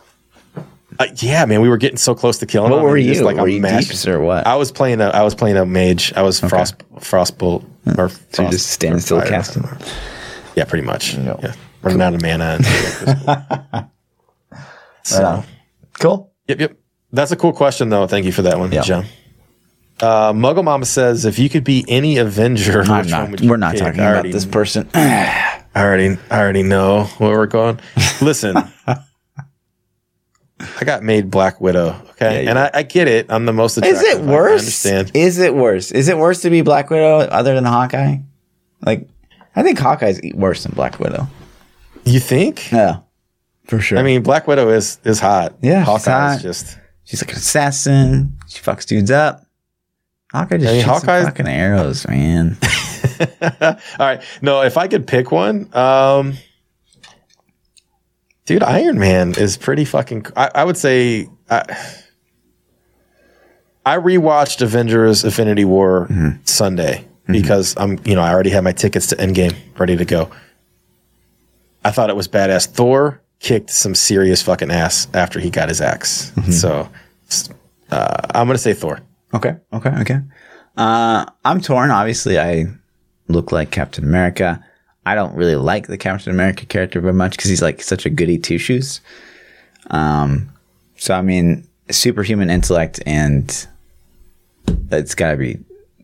Uh, 1.00 1.06
yeah, 1.18 1.46
man, 1.46 1.62
we 1.62 1.70
were 1.70 1.78
getting 1.78 1.98
so 1.98 2.14
close 2.16 2.38
to 2.40 2.46
killing 2.46 2.72
What 2.72 2.80
him. 2.80 2.84
were 2.86 2.98
you? 2.98 3.14
just, 3.14 3.24
Like 3.24 3.38
were 3.38 3.48
you 3.48 3.62
deeps 3.62 4.08
or 4.08 4.20
what? 4.20 4.46
I 4.48 4.56
was 4.56 4.72
playing 4.72 5.02
a 5.02 5.06
I 5.10 5.24
was 5.24 5.36
playing 5.36 5.58
a 5.58 5.66
mage. 5.66 6.14
I 6.16 6.22
was 6.22 6.40
frost 6.40 6.78
frostbolt 6.96 7.64
or 7.64 7.70
so 7.88 7.94
you're 7.98 8.10
frost- 8.10 8.52
just 8.52 8.68
standing 8.72 8.98
or 8.98 9.02
still 9.02 9.22
casting. 9.22 9.64
Yeah, 10.56 10.66
pretty 10.66 10.86
much. 10.86 11.14
Yeah, 11.16 11.54
running 11.84 12.02
out 12.02 12.14
of 12.16 12.22
mana. 12.22 12.58
And 12.60 13.86
so, 15.04 15.44
Cool. 16.00 16.34
yep, 16.48 16.60
yep. 16.60 16.78
That's 17.12 17.32
a 17.32 17.36
cool 17.36 17.54
question, 17.54 17.90
though. 17.90 18.08
Thank 18.08 18.26
you 18.26 18.32
for 18.32 18.42
that 18.44 18.60
one, 18.60 18.72
Yeah. 18.72 18.82
John. 18.82 19.06
Uh, 20.00 20.32
Muggle 20.34 20.64
Mama 20.64 20.86
says, 20.86 21.26
if 21.26 21.40
you 21.40 21.50
could 21.50 21.64
be 21.64 21.84
any 21.88 22.18
Avenger, 22.18 22.82
I'm 22.82 23.08
not. 23.08 23.22
one 23.24 23.32
would 23.32 23.42
you 23.42 23.50
We're 23.50 23.58
not 23.58 23.72
pick? 23.74 23.82
talking 23.84 24.00
I 24.02 24.12
about 24.12 24.32
this 24.32 24.46
person. 24.46 24.88
I 24.94 25.64
already, 25.76 26.18
I 26.30 26.40
already 26.40 26.62
know 26.64 27.06
where 27.18 27.32
we're 27.38 27.48
going. 27.48 27.80
Listen, 28.22 28.56
I 30.60 30.84
got 30.86 31.04
made 31.04 31.30
Black 31.30 31.62
Widow. 31.62 32.02
Okay, 32.12 32.44
Yeah, 32.44 32.50
and 32.50 32.60
I, 32.60 32.72
I 32.74 32.84
get 32.84 33.08
it. 33.08 33.28
I'm 33.30 33.46
the 33.46 33.54
most 33.54 33.78
Attractive. 33.78 34.02
Is 34.02 34.08
it 34.18 34.22
worse? 34.24 34.50
I 34.50 34.90
understand. 34.92 35.12
Is 35.14 35.38
it 35.40 35.54
worse? 35.54 35.92
Is 35.92 36.08
it 36.08 36.18
worse 36.18 36.42
to 36.42 36.50
be 36.50 36.62
Black 36.62 36.90
Widow 36.90 37.20
other 37.20 37.54
than 37.54 37.64
Hawkeye? 37.66 38.18
Like, 38.86 39.08
I 39.56 39.64
think 39.64 39.78
Hawkeye's 39.78 40.20
worse 40.34 40.64
than 40.64 40.74
Black 40.74 41.00
Widow. 41.00 41.28
You 42.06 42.20
think? 42.20 42.72
Yeah, 42.72 43.00
for 43.66 43.80
sure. 43.80 43.98
I 44.00 44.04
mean, 44.04 44.24
Black 44.24 44.48
Widow 44.48 44.70
is 44.70 45.00
is 45.04 45.20
hot. 45.20 45.56
Yeah, 45.62 45.82
she's 45.82 45.88
Hawkeye 46.06 46.12
hot. 46.30 46.36
is 46.38 46.42
just. 46.44 46.78
she's 47.04 47.22
like 47.22 47.32
an 47.32 47.38
assassin. 47.38 48.38
She 48.48 48.62
fucks 48.62 48.86
dudes 48.86 49.12
up. 49.12 49.46
Hawkeye 50.32 50.58
just 50.58 50.70
I 50.70 50.74
mean, 50.74 50.86
shoots 50.86 51.06
fucking 51.06 51.48
arrows, 51.48 52.08
man. 52.08 52.58
All 53.52 53.78
right. 54.00 54.22
No, 54.42 54.62
if 54.64 54.78
I 54.78 54.88
could 54.88 55.08
pick 55.08 55.32
one, 55.32 55.70
um, 55.76 56.34
dude, 58.48 58.64
Iron 58.64 58.98
Man 58.98 59.36
is 59.38 59.56
pretty 59.58 59.86
fucking. 59.86 60.26
I, 60.36 60.50
I 60.56 60.64
would 60.64 60.78
say 60.78 61.30
I, 61.52 61.64
I 63.86 63.98
rewatched 63.98 64.64
Avengers: 64.64 65.24
Infinity 65.24 65.66
War 65.66 66.10
Sunday 66.44 67.08
because 67.28 67.76
I'm, 67.78 68.00
you 68.06 68.16
know, 68.16 68.22
I 68.22 68.34
already 68.34 68.50
had 68.50 68.64
my 68.64 68.72
tickets 68.72 69.08
to 69.08 69.16
Endgame 69.18 69.56
ready 69.78 69.96
to 69.96 70.06
go. 70.06 70.32
I 71.86 71.92
thought 71.92 72.10
it 72.10 72.16
was 72.16 72.28
badass. 72.28 72.66
Thor 72.68 73.22
kicked 73.40 73.70
some 73.70 73.94
serious 73.94 74.42
fucking 74.42 74.72
ass 74.72 75.08
after 75.14 75.40
he 75.40 75.52
got 75.52 75.70
his 75.70 75.80
axe. 75.80 76.32
So 76.52 76.90
uh, 77.92 78.18
I'm 78.34 78.48
gonna 78.48 78.58
say 78.58 78.74
Thor. 78.74 79.02
Okay. 79.34 79.58
Okay. 79.74 79.90
Okay. 80.00 80.20
Uh, 80.76 81.26
I'm 81.44 81.62
torn. 81.62 81.92
Obviously, 81.92 82.40
I 82.40 82.66
look 83.28 83.52
like 83.52 83.72
Captain 83.72 84.04
America. 84.04 84.64
I 85.08 85.16
don't 85.16 85.36
really 85.36 85.56
like 85.56 85.88
the 85.88 85.98
Captain 85.98 86.32
America 86.32 86.66
character 86.66 87.00
very 87.02 87.14
much 87.14 87.32
because 87.32 87.50
he's 87.50 87.62
like 87.62 87.82
such 87.82 88.06
a 88.06 88.10
goody 88.10 88.38
two 88.38 88.58
shoes. 88.58 89.02
Um, 89.90 90.50
so 90.98 91.14
I 91.14 91.22
mean, 91.22 91.68
superhuman 91.90 92.50
intellect, 92.50 93.02
and 93.06 93.68
it's 94.92 95.16
got 95.16 95.32
to 95.32 95.38
be 95.38 95.60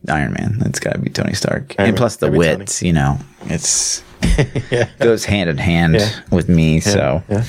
Iron 0.09 0.34
Man. 0.34 0.61
It's 0.65 0.80
got 0.80 0.93
to 0.93 0.99
be 0.99 1.09
Tony 1.09 1.34
Stark, 1.34 1.75
Iron 1.77 1.89
and 1.89 1.93
Man. 1.95 1.97
plus 1.97 2.15
the 2.17 2.30
Gotta. 2.30 2.85
You 2.85 2.93
know, 2.93 3.19
it's 3.45 4.03
yeah. 4.71 4.89
goes 4.99 5.25
hand 5.25 5.49
in 5.49 5.57
hand 5.57 5.95
Yeah. 5.95 6.09
with 6.31 6.47
me. 6.49 6.80
So 6.80 7.23
Yeah. 7.30 7.43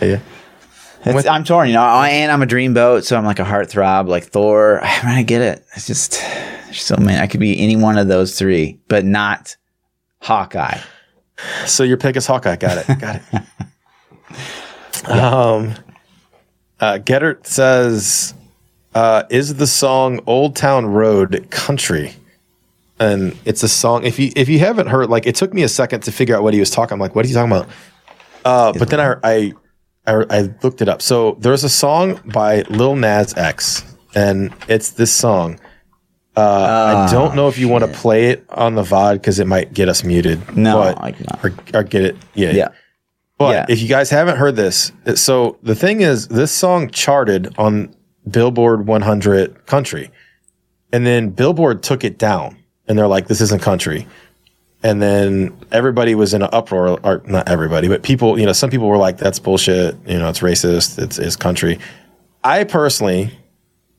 Yeah. 0.00 0.20
it's, 1.04 1.26
I'm 1.26 1.42
torn, 1.44 1.68
you 1.68 1.74
know, 1.74 1.82
and 1.82 2.30
I'm 2.30 2.42
a 2.42 2.46
dreamboat, 2.46 3.04
so 3.04 3.16
I'm 3.16 3.24
like 3.24 3.40
a 3.40 3.44
heartthrob, 3.44 4.06
like 4.08 4.24
Thor. 4.26 4.80
I 4.84 5.06
mean, 5.06 5.14
I 5.16 5.22
get 5.22 5.42
it. 5.42 5.64
It's 5.74 5.86
just 5.86 6.22
so 6.72 6.96
many. 6.96 7.18
I 7.18 7.26
could 7.26 7.40
be 7.40 7.58
any 7.60 7.74
one 7.76 7.98
of 7.98 8.06
those 8.08 8.38
three, 8.38 8.78
but 8.88 9.04
not 9.04 9.56
Hawkeye. 10.20 10.78
So 11.66 11.84
your 11.84 11.96
pick 11.96 12.16
is 12.16 12.26
Hawkeye. 12.26 12.56
Got 12.56 12.88
it. 12.88 13.00
Got 13.00 13.16
it. 13.16 13.42
Um, 15.06 15.74
uh, 16.80 16.98
Gettert 16.98 17.46
says, 17.46 18.34
uh, 18.94 19.22
"Is 19.30 19.54
the 19.54 19.66
song 19.66 20.20
Old 20.26 20.54
Town 20.54 20.86
Road 20.86 21.46
country?" 21.50 22.14
And 23.00 23.38
it's 23.44 23.62
a 23.62 23.68
song. 23.68 24.04
If 24.04 24.18
you 24.18 24.32
if 24.36 24.48
you 24.48 24.58
haven't 24.58 24.88
heard, 24.88 25.08
like, 25.08 25.26
it 25.26 25.34
took 25.34 25.54
me 25.54 25.62
a 25.62 25.68
second 25.68 26.02
to 26.02 26.12
figure 26.12 26.36
out 26.36 26.42
what 26.42 26.52
he 26.52 26.60
was 26.60 26.70
talking. 26.70 26.94
I'm 26.94 27.00
like, 27.00 27.14
what 27.14 27.24
are 27.24 27.28
you 27.28 27.34
talking 27.34 27.52
about? 27.52 27.68
Uh, 28.44 28.72
but 28.78 28.90
then 28.90 29.00
I, 29.00 29.14
I 29.22 29.52
I 30.06 30.24
I 30.30 30.40
looked 30.62 30.82
it 30.82 30.88
up. 30.88 31.00
So 31.00 31.36
there's 31.40 31.64
a 31.64 31.68
song 31.68 32.20
by 32.26 32.62
Lil 32.62 32.96
Nas 32.96 33.34
X, 33.36 33.84
and 34.14 34.52
it's 34.68 34.90
this 34.90 35.12
song. 35.12 35.58
Uh, 36.38 37.06
I 37.08 37.12
don't 37.12 37.34
know 37.34 37.48
if 37.48 37.58
you 37.58 37.68
want 37.68 37.84
to 37.84 37.90
play 37.90 38.26
it 38.30 38.44
on 38.50 38.74
the 38.74 38.82
VOD 38.82 39.14
because 39.14 39.38
it 39.38 39.46
might 39.46 39.72
get 39.72 39.88
us 39.88 40.04
muted. 40.04 40.56
No, 40.56 40.78
but, 40.78 41.00
I 41.02 41.12
cannot. 41.12 41.44
or, 41.44 41.52
or 41.74 41.82
get 41.82 42.02
it. 42.04 42.16
Yeah. 42.34 42.50
Yeah. 42.52 42.68
But 43.38 43.54
Yeah. 43.54 43.66
if 43.68 43.80
you 43.80 43.88
guys 43.88 44.10
haven't 44.10 44.36
heard 44.36 44.56
this, 44.56 44.92
so 45.14 45.56
the 45.62 45.74
thing 45.74 46.00
is, 46.00 46.28
this 46.28 46.50
song 46.52 46.90
charted 46.90 47.54
on 47.58 47.94
Billboard 48.30 48.86
100 48.86 49.66
country, 49.66 50.10
and 50.92 51.06
then 51.06 51.30
Billboard 51.30 51.82
took 51.82 52.04
it 52.04 52.18
down, 52.18 52.56
and 52.88 52.98
they're 52.98 53.06
like, 53.08 53.28
"This 53.28 53.40
isn't 53.40 53.62
country." 53.62 54.06
And 54.82 55.02
then 55.02 55.56
everybody 55.72 56.14
was 56.14 56.34
in 56.34 56.42
an 56.42 56.48
uproar, 56.52 56.98
or 57.02 57.22
not 57.26 57.48
everybody, 57.48 57.88
but 57.88 58.02
people, 58.02 58.38
you 58.38 58.46
know, 58.46 58.52
some 58.52 58.70
people 58.70 58.88
were 58.88 58.96
like, 58.96 59.18
"That's 59.18 59.38
bullshit." 59.38 59.96
You 60.06 60.18
know, 60.18 60.28
it's 60.28 60.40
racist. 60.40 60.98
It's, 61.02 61.18
it's 61.18 61.36
country. 61.36 61.78
I 62.44 62.64
personally 62.64 63.30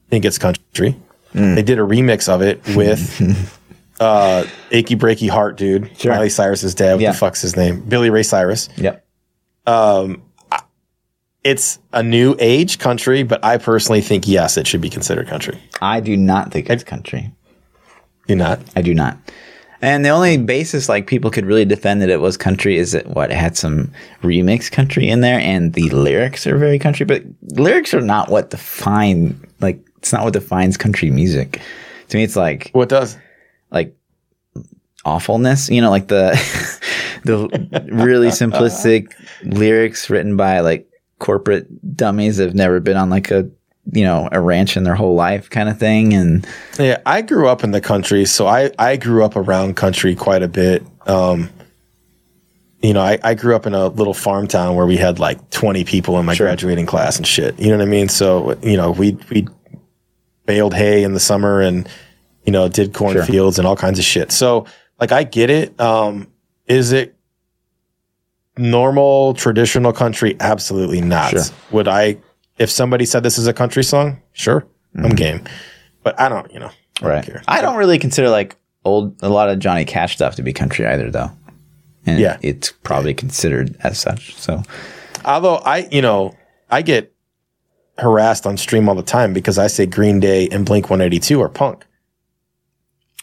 think 0.10 0.26
it's 0.26 0.38
country. 0.38 0.96
Mm. 1.34 1.56
They 1.56 1.64
did 1.64 1.78
a 1.80 1.84
remix 1.84 2.28
of 2.28 2.42
it 2.42 2.62
with 2.76 3.58
uh, 4.00 4.46
"Achy 4.72 4.96
Breaky 4.96 5.30
Heart," 5.30 5.58
dude. 5.58 5.92
Sure. 5.98 6.12
Miley 6.14 6.30
Cyrus's 6.30 6.74
dad. 6.76 6.94
What 6.94 7.02
Yeah. 7.02 7.12
the 7.12 7.18
fuck's 7.18 7.42
his 7.42 7.56
name? 7.56 7.82
Billy 7.82 8.10
Ray 8.10 8.24
Cyrus 8.24 8.70
Yep. 8.78 9.06
it's 11.44 11.80
a 11.94 12.04
new 12.04 12.36
age 12.40 12.80
country, 12.80 13.24
but 13.24 13.44
I 13.44 13.58
personally 13.58 14.02
think 14.02 14.28
yes, 14.28 14.58
it 14.58 14.68
should 14.68 14.82
be 14.82 14.90
considered 14.90 15.28
country. 15.28 15.60
I 15.82 16.00
do 16.00 16.18
not 16.18 16.52
think 16.52 16.70
it's 16.70 16.84
country. 16.84 17.32
You 18.28 18.36
not? 18.36 18.60
I 18.76 18.82
do 18.82 18.94
not. 18.94 19.18
And 19.82 20.04
the 20.04 20.10
only 20.10 20.38
basis 20.38 20.90
like 20.90 21.08
people 21.08 21.32
could 21.32 21.46
really 21.46 21.64
defend 21.64 22.02
that 22.02 22.10
it 22.10 22.20
was 22.20 22.36
country 22.36 22.78
is 22.78 22.92
that 22.92 23.08
what 23.08 23.32
it 23.32 23.38
had 23.38 23.56
some 23.56 23.94
remix 24.22 24.70
country 24.70 25.08
in 25.08 25.22
there 25.22 25.40
and 25.40 25.74
the 25.74 25.90
lyrics 25.92 26.46
are 26.46 26.58
very 26.58 26.78
country, 26.78 27.06
but 27.06 27.24
lyrics 27.42 27.94
are 27.94 28.02
not 28.02 28.30
what 28.30 28.50
define 28.50 29.40
like 29.62 29.80
it's 30.00 30.12
not 30.12 30.24
what 30.24 30.34
defines 30.34 30.76
country 30.78 31.12
music. 31.12 31.62
To 32.10 32.18
me 32.18 32.24
it's 32.24 32.36
like 32.36 32.72
What 32.74 32.90
does? 32.90 33.18
like 33.72 33.96
awfulness, 35.06 35.70
you 35.70 35.82
know, 35.82 35.90
like 35.90 36.08
the 36.08 36.32
the 37.24 37.88
really 37.92 38.28
simplistic 38.30 39.14
lyrics 39.44 40.10
written 40.10 40.36
by 40.36 40.60
like 40.62 40.88
corporate 41.20 41.68
dummies 41.96 42.38
that 42.38 42.46
have 42.46 42.56
never 42.56 42.80
been 42.80 42.98
on 42.98 43.10
like 43.10 43.30
a 43.32 43.50
you 43.92 44.04
know 44.04 44.30
a 44.32 44.40
ranch 44.40 44.78
in 44.78 44.84
their 44.84 44.96
whole 44.96 45.16
life 45.16 45.50
kind 45.50 45.68
of 45.70 45.78
thing 45.80 46.14
and 46.14 46.48
Yeah, 46.78 47.02
I 47.06 47.22
grew 47.22 47.48
up 47.48 47.64
in 47.64 47.72
the 47.72 47.82
country, 47.82 48.26
so 48.26 48.48
I 48.48 48.72
I 48.80 48.98
grew 48.98 49.24
up 49.24 49.36
around 49.36 49.76
country 49.76 50.16
quite 50.16 50.44
a 50.44 50.48
bit. 50.48 50.84
Um, 51.08 51.50
you 52.82 52.94
know, 52.94 53.02
I, 53.02 53.20
I 53.24 53.34
grew 53.34 53.56
up 53.56 53.66
in 53.66 53.74
a 53.74 53.88
little 53.88 54.14
farm 54.14 54.48
town 54.48 54.76
where 54.76 54.86
we 54.86 54.96
had 54.96 55.20
like 55.20 55.50
20 55.50 55.84
people 55.84 56.18
in 56.18 56.26
my 56.26 56.34
graduating 56.36 56.86
class 56.86 57.18
and 57.18 57.28
shit. 57.28 57.60
You 57.60 57.72
know 57.72 57.78
what 57.78 57.84
I 57.84 57.90
mean? 57.90 58.08
So, 58.08 58.58
you 58.62 58.78
know, 58.78 58.92
we 58.92 59.18
we 59.30 59.48
baled 60.50 60.74
hay 60.74 61.04
in 61.04 61.14
the 61.14 61.20
summer 61.20 61.62
and 61.62 61.88
you 62.44 62.52
know, 62.52 62.68
did 62.68 62.94
cornfields 62.94 63.60
and 63.60 63.68
all 63.68 63.76
kinds 63.76 64.00
of 64.00 64.06
shit. 64.06 64.32
So, 64.32 64.66
like 65.00 65.12
I 65.12 65.24
get 65.24 65.52
it. 65.52 65.80
Um, 65.80 66.28
is 66.66 66.92
it 66.92 67.16
normal 68.58 69.36
traditional 69.36 69.94
country? 69.94 70.36
Absolutely 70.40 71.02
not. 71.02 71.30
Sure. 71.32 71.44
Would 71.72 71.88
I 71.88 72.18
if 72.58 72.70
somebody 72.72 73.06
said 73.06 73.22
this 73.24 73.38
is 73.38 73.46
a 73.46 73.54
country 73.54 73.84
song? 73.84 74.20
Sure. 74.34 74.66
I'm 74.98 75.12
game. 75.12 75.44
But 76.04 76.20
I 76.20 76.28
don't, 76.30 76.52
you 76.52 76.60
know. 76.60 76.72
I 77.02 77.08
right 77.08 77.26
don't 77.26 77.44
i 77.48 77.62
don't 77.62 77.78
really 77.78 77.98
consider 77.98 78.30
like 78.30 78.58
old 78.84 79.16
a 79.24 79.30
lot 79.30 79.48
of 79.50 79.58
johnny 79.60 79.86
cash 79.86 80.16
stuff 80.16 80.36
to 80.36 80.44
be 80.44 80.52
country 80.52 80.86
either 80.86 81.10
though 81.10 81.32
and 82.06 82.20
Yeah. 82.20 82.38
it's 82.42 82.74
probably 82.84 83.14
considered 83.14 83.78
as 83.84 83.98
such 84.00 84.36
so 84.36 84.64
Although 85.24 85.56
I, 85.58 85.88
you 85.92 86.02
know, 86.02 86.36
I 86.70 86.82
get 86.82 87.14
harassed 88.00 88.46
on 88.48 88.58
stream 88.58 88.88
all 88.90 88.96
the 88.96 89.04
time 89.04 89.34
because 89.34 89.58
I 89.58 89.68
say 89.68 89.86
Green 89.86 90.20
Day 90.20 90.48
and 90.50 90.66
Blink 90.66 90.90
182 90.90 91.42
are 91.42 91.50
punk. 91.50 91.86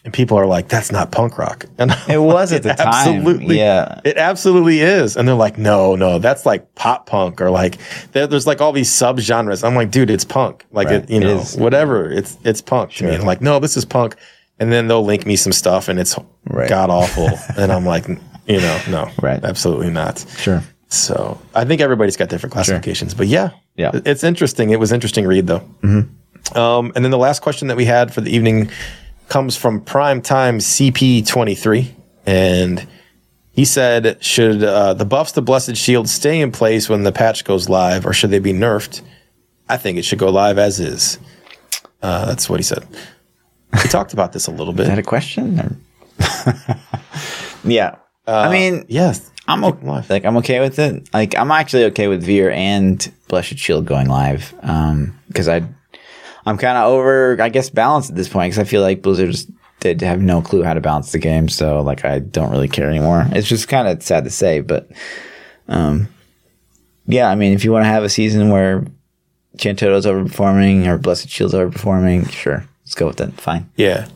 And 0.05 0.13
people 0.13 0.37
are 0.37 0.45
like, 0.45 0.69
that's 0.69 0.89
not 0.91 1.11
punk 1.11 1.37
rock. 1.37 1.65
And 1.77 1.91
I'm 1.91 2.09
it 2.11 2.17
was 2.21 2.51
like, 2.51 2.57
at 2.59 2.63
the 2.63 2.69
"It 2.71 2.77
time 2.77 2.87
Absolutely. 3.17 3.57
yeah 3.57 3.99
It 4.05 4.17
absolutely 4.17 4.79
is. 4.79 5.17
And 5.17 5.27
they're 5.27 5.35
like, 5.35 5.57
no, 5.57 5.95
no, 5.95 6.17
that's 6.19 6.45
like 6.45 6.73
pop 6.75 7.07
punk 7.07 7.41
or 7.41 7.49
like 7.49 7.77
there's 8.13 8.47
like 8.47 8.61
all 8.61 8.71
these 8.71 8.89
subgenres. 8.89 9.63
I'm 9.67 9.75
like, 9.75 9.91
dude, 9.91 10.09
it's 10.09 10.23
punk. 10.25 10.65
Like 10.71 10.87
Right. 10.87 11.03
it, 11.03 11.09
you 11.09 11.17
It 11.17 11.23
know, 11.25 11.39
is. 11.39 11.57
whatever. 11.57 12.09
It's 12.09 12.37
it's 12.45 12.61
punk 12.61 12.93
to 12.93 13.05
me. 13.05 13.15
And 13.15 13.23
like, 13.25 13.41
no, 13.41 13.59
this 13.59 13.75
is 13.75 13.83
punk. 13.85 14.15
And 14.59 14.71
then 14.71 14.87
they'll 14.87 15.03
link 15.03 15.25
me 15.25 15.35
some 15.35 15.51
stuff 15.51 15.89
and 15.89 15.99
it's 15.99 16.17
Right. 16.45 16.69
god 16.69 16.89
awful. 16.89 17.29
and 17.57 17.71
I'm 17.71 17.85
like, 17.85 18.07
you 18.07 18.61
know, 18.61 18.81
no, 18.89 19.09
Right. 19.21 19.43
absolutely 19.43 19.89
not. 19.89 20.23
sure 20.37 20.63
So 20.89 21.39
I 21.53 21.65
think 21.65 21.81
everybody's 21.81 22.15
got 22.17 22.29
different 22.29 22.53
classifications, 22.53 23.13
but 23.13 23.27
yeah, 23.27 23.49
Yeah. 23.75 23.91
it's 24.05 24.23
interesting. 24.23 24.69
It 24.69 24.79
was 24.79 24.91
interesting 24.91 25.25
read 25.27 25.47
though. 25.47 25.63
Um, 25.83 26.93
and 26.95 27.03
then 27.03 27.11
the 27.11 27.17
last 27.17 27.41
question 27.41 27.67
that 27.67 27.75
we 27.77 27.85
had 27.85 28.13
for 28.13 28.21
the 28.21 28.33
evening 28.33 28.69
comes 29.27 29.57
from 29.57 29.81
Prime 29.81 30.21
Time 30.21 30.59
CP23, 30.59 31.89
and 32.25 32.87
he 33.51 33.65
said, 33.65 34.23
"Should 34.23 34.63
uh, 34.63 34.93
the 34.93 35.03
buffs 35.03 35.33
to 35.33 35.41
Blessed 35.41 35.75
Shield 35.75 36.07
stay 36.07 36.39
in 36.39 36.51
place 36.53 36.87
when 36.87 37.03
the 37.03 37.11
patch 37.11 37.43
goes 37.43 37.67
live, 37.67 38.05
or 38.05 38.13
should 38.13 38.29
they 38.29 38.39
be 38.39 38.53
nerfed?" 38.53 39.01
I 39.67 39.75
think 39.75 39.97
it 39.97 40.05
should 40.05 40.19
go 40.19 40.29
live 40.29 40.57
as 40.57 40.79
is. 40.79 41.19
Uh, 42.01 42.25
that's 42.27 42.49
what 42.49 42.59
he 42.59 42.63
said. 42.63 42.87
We 43.73 43.79
talked 43.89 44.13
about 44.13 44.31
this 44.31 44.47
a 44.47 44.51
little 44.51 44.71
bit. 44.73 44.83
is 44.83 44.87
that 44.89 44.99
a 44.99 45.03
question 45.03 45.83
yeah 47.65 47.95
i 48.25 48.49
mean 48.49 48.85
Yes, 48.87 49.29
I'm 49.47 49.63
okay. 49.63 50.03
Like 50.09 50.25
I'm 50.25 50.37
okay 50.37 50.59
with 50.59 50.77
it. 50.79 51.09
Like 51.13 51.37
I'm 51.37 51.51
actually 51.51 51.85
okay 51.85 52.07
with 52.07 52.25
Vyr 52.25 52.51
and 52.51 53.11
Blessed 53.27 53.57
Shield 53.57 53.85
going 53.85 54.07
live. 54.07 54.53
Um, 54.61 55.17
because 55.27 55.47
I, 55.47 55.63
I'm 56.45 56.57
kind 56.57 56.77
of 56.77 56.91
over, 56.91 57.41
I 57.41 57.49
guess, 57.49 57.69
balance 57.69 58.09
at 58.09 58.15
this 58.15 58.27
point 58.29 58.51
because 58.51 58.59
I 58.59 58.69
feel 58.69 58.81
like 58.81 59.01
Blizzard 59.01 59.31
just 59.31 59.49
did 59.79 60.01
have 60.01 60.19
no 60.21 60.41
clue 60.41 60.63
how 60.63 60.73
to 60.73 60.81
balance 60.81 61.11
the 61.11 61.19
game. 61.19 61.47
So 61.49 61.81
like 61.81 62.03
I 62.03 62.19
don't 62.19 62.51
really 62.51 62.67
care 62.67 62.89
anymore. 62.89 63.25
It's 63.31 63.47
just 63.47 63.67
kind 63.67 63.87
of 63.87 64.01
sad 64.03 64.23
to 64.25 64.29
say, 64.29 64.61
but, 64.61 64.89
um, 65.67 66.07
yeah. 67.05 67.29
I 67.29 67.35
mean, 67.35 67.53
if 67.53 67.63
you 67.63 67.71
want 67.71 67.83
to 67.83 67.89
have 67.89 68.03
a 68.03 68.09
season 68.09 68.49
where 68.49 68.85
Chantodo's 69.57 70.05
overperforming 70.05 70.87
or 70.87 70.97
Blessed 70.97 71.29
Shield's 71.29 71.53
overperforming. 71.53 72.29
Sure, 72.31 72.65
let's 72.83 72.95
go 72.95 73.07
with 73.07 73.17
that. 73.17 73.33
Fine. 73.39 73.69
Yeah. 73.75 74.07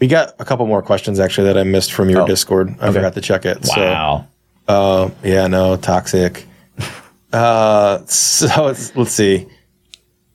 We 0.00 0.06
got 0.06 0.34
a 0.38 0.44
couple 0.44 0.66
more 0.66 0.82
questions 0.82 1.18
actually 1.18 1.48
that 1.48 1.58
I 1.58 1.64
missed 1.64 1.92
from 1.92 2.08
your 2.10 2.22
Oh, 2.22 2.26
Discord. 2.26 2.74
I 2.80 2.92
forgot 2.92 3.14
to 3.14 3.20
check 3.20 3.44
it. 3.44 3.66
Wow. 3.76 4.26
So, 4.26 4.28
uh, 4.68 5.10
yeah, 5.24 5.46
no, 5.46 5.76
toxic. 5.76 6.46
uh, 7.32 8.04
so 8.06 8.68
it's, 8.68 8.94
let's 8.94 9.12
see. 9.12 9.48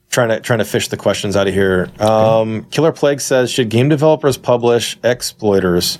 Trying 0.10 0.30
to 0.30 0.39
trying 0.41 0.60
to 0.60 0.65
fish 0.65 0.89
the 0.89 0.97
questions 0.97 1.35
out 1.35 1.47
of 1.47 1.53
here. 1.53 1.89
Um, 1.99 2.65
Killer 2.65 2.91
Plague 2.91 3.19
says, 3.19 3.49
should 3.49 3.69
game 3.69 3.89
developers 3.89 4.38
publish 4.38 4.97
exploiters? 5.03 5.97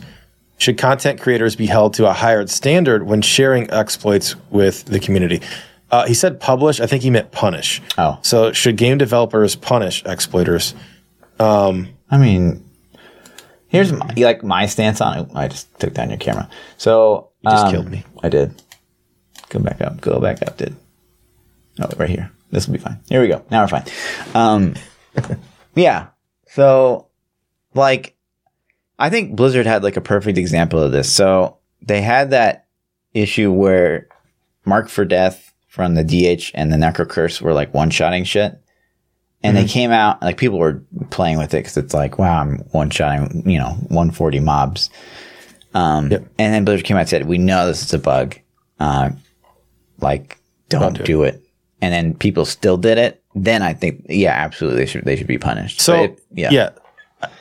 Should 0.58 0.78
content 0.78 1.20
creators 1.20 1.56
be 1.56 1.66
held 1.66 1.96
to 1.96 2.08
a 2.08 2.14
higher 2.14 2.46
standard 2.46 3.04
when 3.04 3.22
sharing 3.24 3.72
exploits 3.72 4.36
with 4.52 4.86
the 4.86 5.00
community? 5.00 5.42
Uh, 5.90 6.06
he 6.06 6.14
said 6.14 6.40
publish. 6.40 6.80
I 6.80 6.86
think 6.86 7.02
he 7.02 7.10
meant 7.10 7.32
punish. 7.32 7.82
Oh. 7.98 8.20
So 8.22 8.52
should 8.52 8.78
game 8.78 9.00
developers 9.00 9.56
punish 9.56 10.04
exploiters? 10.06 10.76
I 12.10 12.18
mean, 12.18 12.64
here's 13.68 13.92
my, 13.92 14.14
like 14.16 14.44
my 14.44 14.68
stance 14.68 15.02
on 15.02 15.18
it. 15.18 15.30
I 15.34 15.48
just 15.48 15.68
took 15.80 15.94
down 15.94 16.10
your 16.10 16.20
camera. 16.20 16.48
So 16.78 17.32
you 17.44 17.52
just 17.52 17.72
killed 17.72 17.90
me. 17.90 18.04
I 18.22 18.30
did. 18.30 18.62
Go 19.50 19.60
back 19.60 19.82
up. 19.82 20.02
Go 20.02 20.20
back 20.20 20.42
up. 20.42 20.58
Did. 20.58 20.76
Oh, 21.82 21.90
right 21.98 22.10
here. 22.10 22.32
This 22.52 22.68
will 22.68 22.74
be 22.74 22.80
fine. 22.80 23.00
Here 23.10 23.22
we 23.22 23.28
go. 23.28 23.44
Now 23.50 23.64
we're 23.64 23.68
fine. 23.68 23.86
Um, 24.36 24.76
yeah. 25.76 26.08
So, 26.48 27.08
like, 27.74 28.16
I 29.00 29.10
think 29.10 29.36
Blizzard 29.36 29.66
had 29.66 29.84
like 29.84 29.98
a 29.98 30.02
perfect 30.02 30.38
example 30.38 30.82
of 30.82 30.92
this. 30.92 31.12
So 31.12 31.58
they 31.82 32.02
had 32.02 32.30
that 32.30 32.68
issue 33.14 33.52
where 33.52 34.08
Mark 34.66 34.90
for 34.90 35.04
Death 35.04 35.54
from 35.68 35.96
the 35.96 36.04
DH 36.04 36.52
and 36.54 36.72
the 36.72 36.78
Necro 36.78 37.10
Curse 37.10 37.42
were 37.42 37.54
like 37.54 37.74
one 37.74 37.90
shotting 37.90 38.24
shit. 38.24 38.60
And 39.46 39.58
they 39.58 39.66
came 39.66 39.92
out, 39.92 40.22
like 40.22 40.38
people 40.38 40.58
were 40.58 40.82
playing 41.10 41.38
with 41.38 41.54
it 41.54 41.58
because 41.58 41.76
it's 41.76 41.94
like, 41.94 42.18
wow, 42.18 42.40
I'm 42.40 42.60
one 42.72 42.90
shotting, 42.90 43.44
you 43.46 43.60
know, 43.60 43.72
140 43.72 44.40
mobs. 44.40 44.90
Um, 45.74 46.12
Yep. 46.12 46.28
And 46.40 46.54
then 46.54 46.66
Blizzard 46.66 46.86
came 46.86 46.98
out 46.98 47.02
and 47.02 47.10
said, 47.10 47.26
we 47.28 47.38
know 47.38 47.68
this 47.68 47.82
is 47.84 47.94
a 47.94 48.00
bug. 48.00 48.36
Uh, 48.80 49.12
like, 50.00 50.40
don't, 50.70 50.98
do 50.98 51.04
do, 51.04 51.24
it. 51.24 51.42
And 51.82 51.94
then 51.94 52.14
people 52.14 52.46
still 52.46 52.78
did 52.78 52.98
it. 52.98 53.22
Then 53.36 53.62
I 53.62 53.74
think, 53.74 54.06
yeah, 54.10 54.32
absolutely, 54.32 54.80
they 54.80 54.86
should 54.86 55.06
they 55.06 55.16
should 55.16 55.28
be 55.28 55.38
punished. 55.38 55.82
So 55.82 56.04
it- 56.04 56.24
yeah, 56.32 56.50
yeah, 56.52 56.70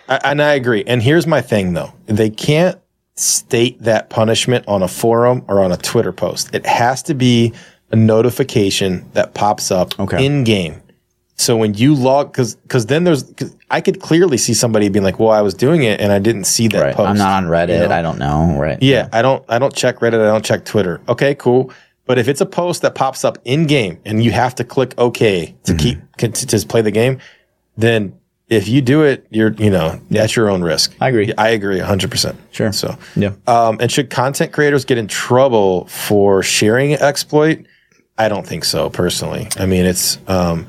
I, 0.08 0.20
and 0.24 0.40
I 0.42 0.54
agree. 0.54 0.84
And 0.86 1.02
here's 1.02 1.26
my 1.26 1.40
thing, 1.40 1.74
though: 1.74 1.92
they 2.06 2.30
can't 2.30 2.78
state 3.14 3.80
that 3.82 4.08
punishment 4.10 4.64
on 4.66 4.82
a 4.82 4.88
forum 4.88 5.44
or 5.48 5.62
on 5.62 5.70
a 5.72 5.76
Twitter 5.76 6.12
post. 6.12 6.54
It 6.54 6.64
has 6.66 7.02
to 7.04 7.14
be 7.14 7.52
a 7.90 7.96
notification 7.96 9.08
that 9.12 9.34
pops 9.34 9.70
up 9.70 9.98
Okay. 10.00 10.24
in 10.24 10.44
game. 10.44 10.81
So 11.42 11.56
when 11.56 11.74
you 11.74 11.94
log, 11.94 12.32
because 12.32 12.54
because 12.54 12.86
then 12.86 13.04
there's, 13.04 13.24
cause 13.32 13.54
I 13.70 13.80
could 13.80 14.00
clearly 14.00 14.38
see 14.38 14.54
somebody 14.54 14.88
being 14.88 15.02
like, 15.04 15.18
"Well, 15.18 15.30
I 15.30 15.40
was 15.42 15.54
doing 15.54 15.82
it 15.82 16.00
and 16.00 16.12
I 16.12 16.18
didn't 16.18 16.44
see 16.44 16.68
that 16.68 16.80
right. 16.80 16.94
post." 16.94 17.08
I'm 17.08 17.18
not 17.18 17.42
on 17.42 17.50
Reddit. 17.50 17.80
you 17.82 17.88
know? 17.88 17.94
I 17.94 18.00
don't 18.02 18.18
know. 18.18 18.56
Right. 18.58 18.80
Yeah, 18.80 19.08
I 19.12 19.22
don't 19.22 19.44
I 19.48 19.58
don't 19.58 19.74
check 19.74 19.98
Reddit, 19.98 20.20
I 20.20 20.30
don't 20.30 20.44
check 20.44 20.64
Twitter. 20.64 21.00
Okay, 21.08 21.34
cool. 21.34 21.72
But 22.06 22.18
if 22.18 22.28
it's 22.28 22.40
a 22.40 22.46
post 22.46 22.82
that 22.82 22.94
pops 22.94 23.24
up 23.24 23.38
in 23.44 23.66
game 23.66 23.98
and 24.04 24.22
you 24.22 24.30
have 24.32 24.54
to 24.56 24.64
click 24.64 24.94
OK 24.98 25.54
to 25.64 25.74
keep 25.74 25.98
to, 26.18 26.28
to 26.28 26.66
play 26.66 26.80
the 26.80 26.90
game, 26.90 27.18
then 27.76 28.14
if 28.48 28.68
you 28.68 28.82
do 28.82 29.02
it, 29.02 29.26
you're 29.30 29.52
you 29.54 29.70
know 29.70 30.00
at 30.14 30.36
your 30.36 30.48
own 30.50 30.62
risk. 30.62 30.94
I 31.00 31.08
agree. 31.08 31.32
I 31.38 31.48
agree 31.50 31.78
100. 31.78 32.10
percent 32.10 32.38
Sure. 32.50 32.72
So, 32.72 32.96
Yeah. 33.16 33.32
um, 33.46 33.78
and 33.80 33.90
should 33.90 34.10
content 34.10 34.52
creators 34.52 34.84
get 34.84 34.98
in 34.98 35.08
trouble 35.08 35.86
for 35.86 36.42
sharing 36.42 36.94
exploit? 36.94 37.64
I 38.18 38.28
don't 38.28 38.46
think 38.46 38.64
so 38.64 38.90
personally. 38.90 39.48
I 39.56 39.66
mean, 39.66 39.86
it's 39.86 40.18
um, 40.28 40.66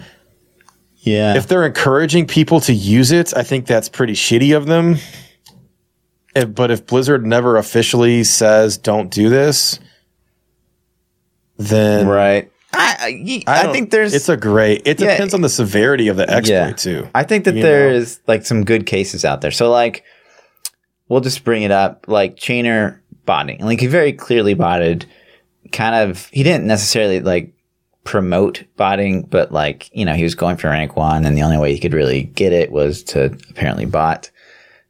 Yeah. 1.06 1.36
if 1.36 1.48
they're 1.48 1.66
encouraging 1.66 2.28
people 2.28 2.60
to 2.62 2.74
use 2.74 3.12
it, 3.12 3.36
I 3.36 3.44
think 3.44 3.66
that's 3.66 3.90
pretty 3.90 4.14
shitty 4.14 4.56
of 4.56 4.66
them. 4.68 4.98
If- 6.36 6.56
but 6.56 6.72
if 6.72 6.86
Blizzard 6.88 7.26
never 7.26 7.58
officially 7.58 8.24
says 8.24 8.78
don't 8.78 9.10
do 9.12 9.30
this, 9.30 9.80
then 11.58 12.08
right. 12.08 12.50
I, 12.74 13.44
I, 13.48 13.60
I 13.60 13.64
don't- 13.64 13.74
think 13.74 13.92
there's 13.92 14.14
it's 14.14 14.30
a 14.30 14.38
great. 14.38 14.82
It 14.86 15.00
Yeah. 15.00 15.12
depends 15.12 15.34
on 15.34 15.42
the 15.42 15.50
severity 15.50 16.08
of 16.08 16.18
the 16.18 16.28
exploit 16.30 16.54
Yeah. 16.56 16.72
too. 16.72 17.08
I 17.14 17.24
think 17.24 17.46
that 17.46 17.56
You 17.56 17.62
there 17.62 17.90
know? 17.92 17.96
is 17.98 18.20
like 18.28 18.46
some 18.46 18.64
good 18.64 18.86
cases 18.86 19.24
out 19.24 19.42
there. 19.42 19.52
So 19.52 19.70
like 19.70 20.04
we'll 21.10 21.22
just 21.22 21.44
bring 21.44 21.62
it 21.64 21.72
up 21.72 22.06
like 22.08 22.38
Chainer 22.38 22.98
botting. 23.26 23.60
Like 23.64 23.80
he 23.80 23.88
very 23.88 24.14
clearly 24.14 24.54
botted 24.56 25.06
kind 25.72 26.10
of 26.10 26.28
he 26.32 26.42
didn't 26.44 26.66
necessarily 26.66 27.20
like 27.20 27.52
promote 28.04 28.64
botting, 28.76 29.24
but 29.24 29.52
like, 29.52 29.90
you 29.94 30.04
know, 30.06 30.14
he 30.14 30.24
was 30.24 30.36
going 30.36 30.58
for 30.58 30.68
rank 30.70 30.96
one 30.96 31.26
and 31.26 31.38
the 31.38 31.44
only 31.44 31.58
way 31.58 31.74
he 31.74 31.80
could 31.80 31.94
really 31.94 32.24
get 32.24 32.52
it 32.54 32.72
was 32.72 33.04
to 33.04 33.26
apparently 33.50 33.86
bot. 33.86 34.30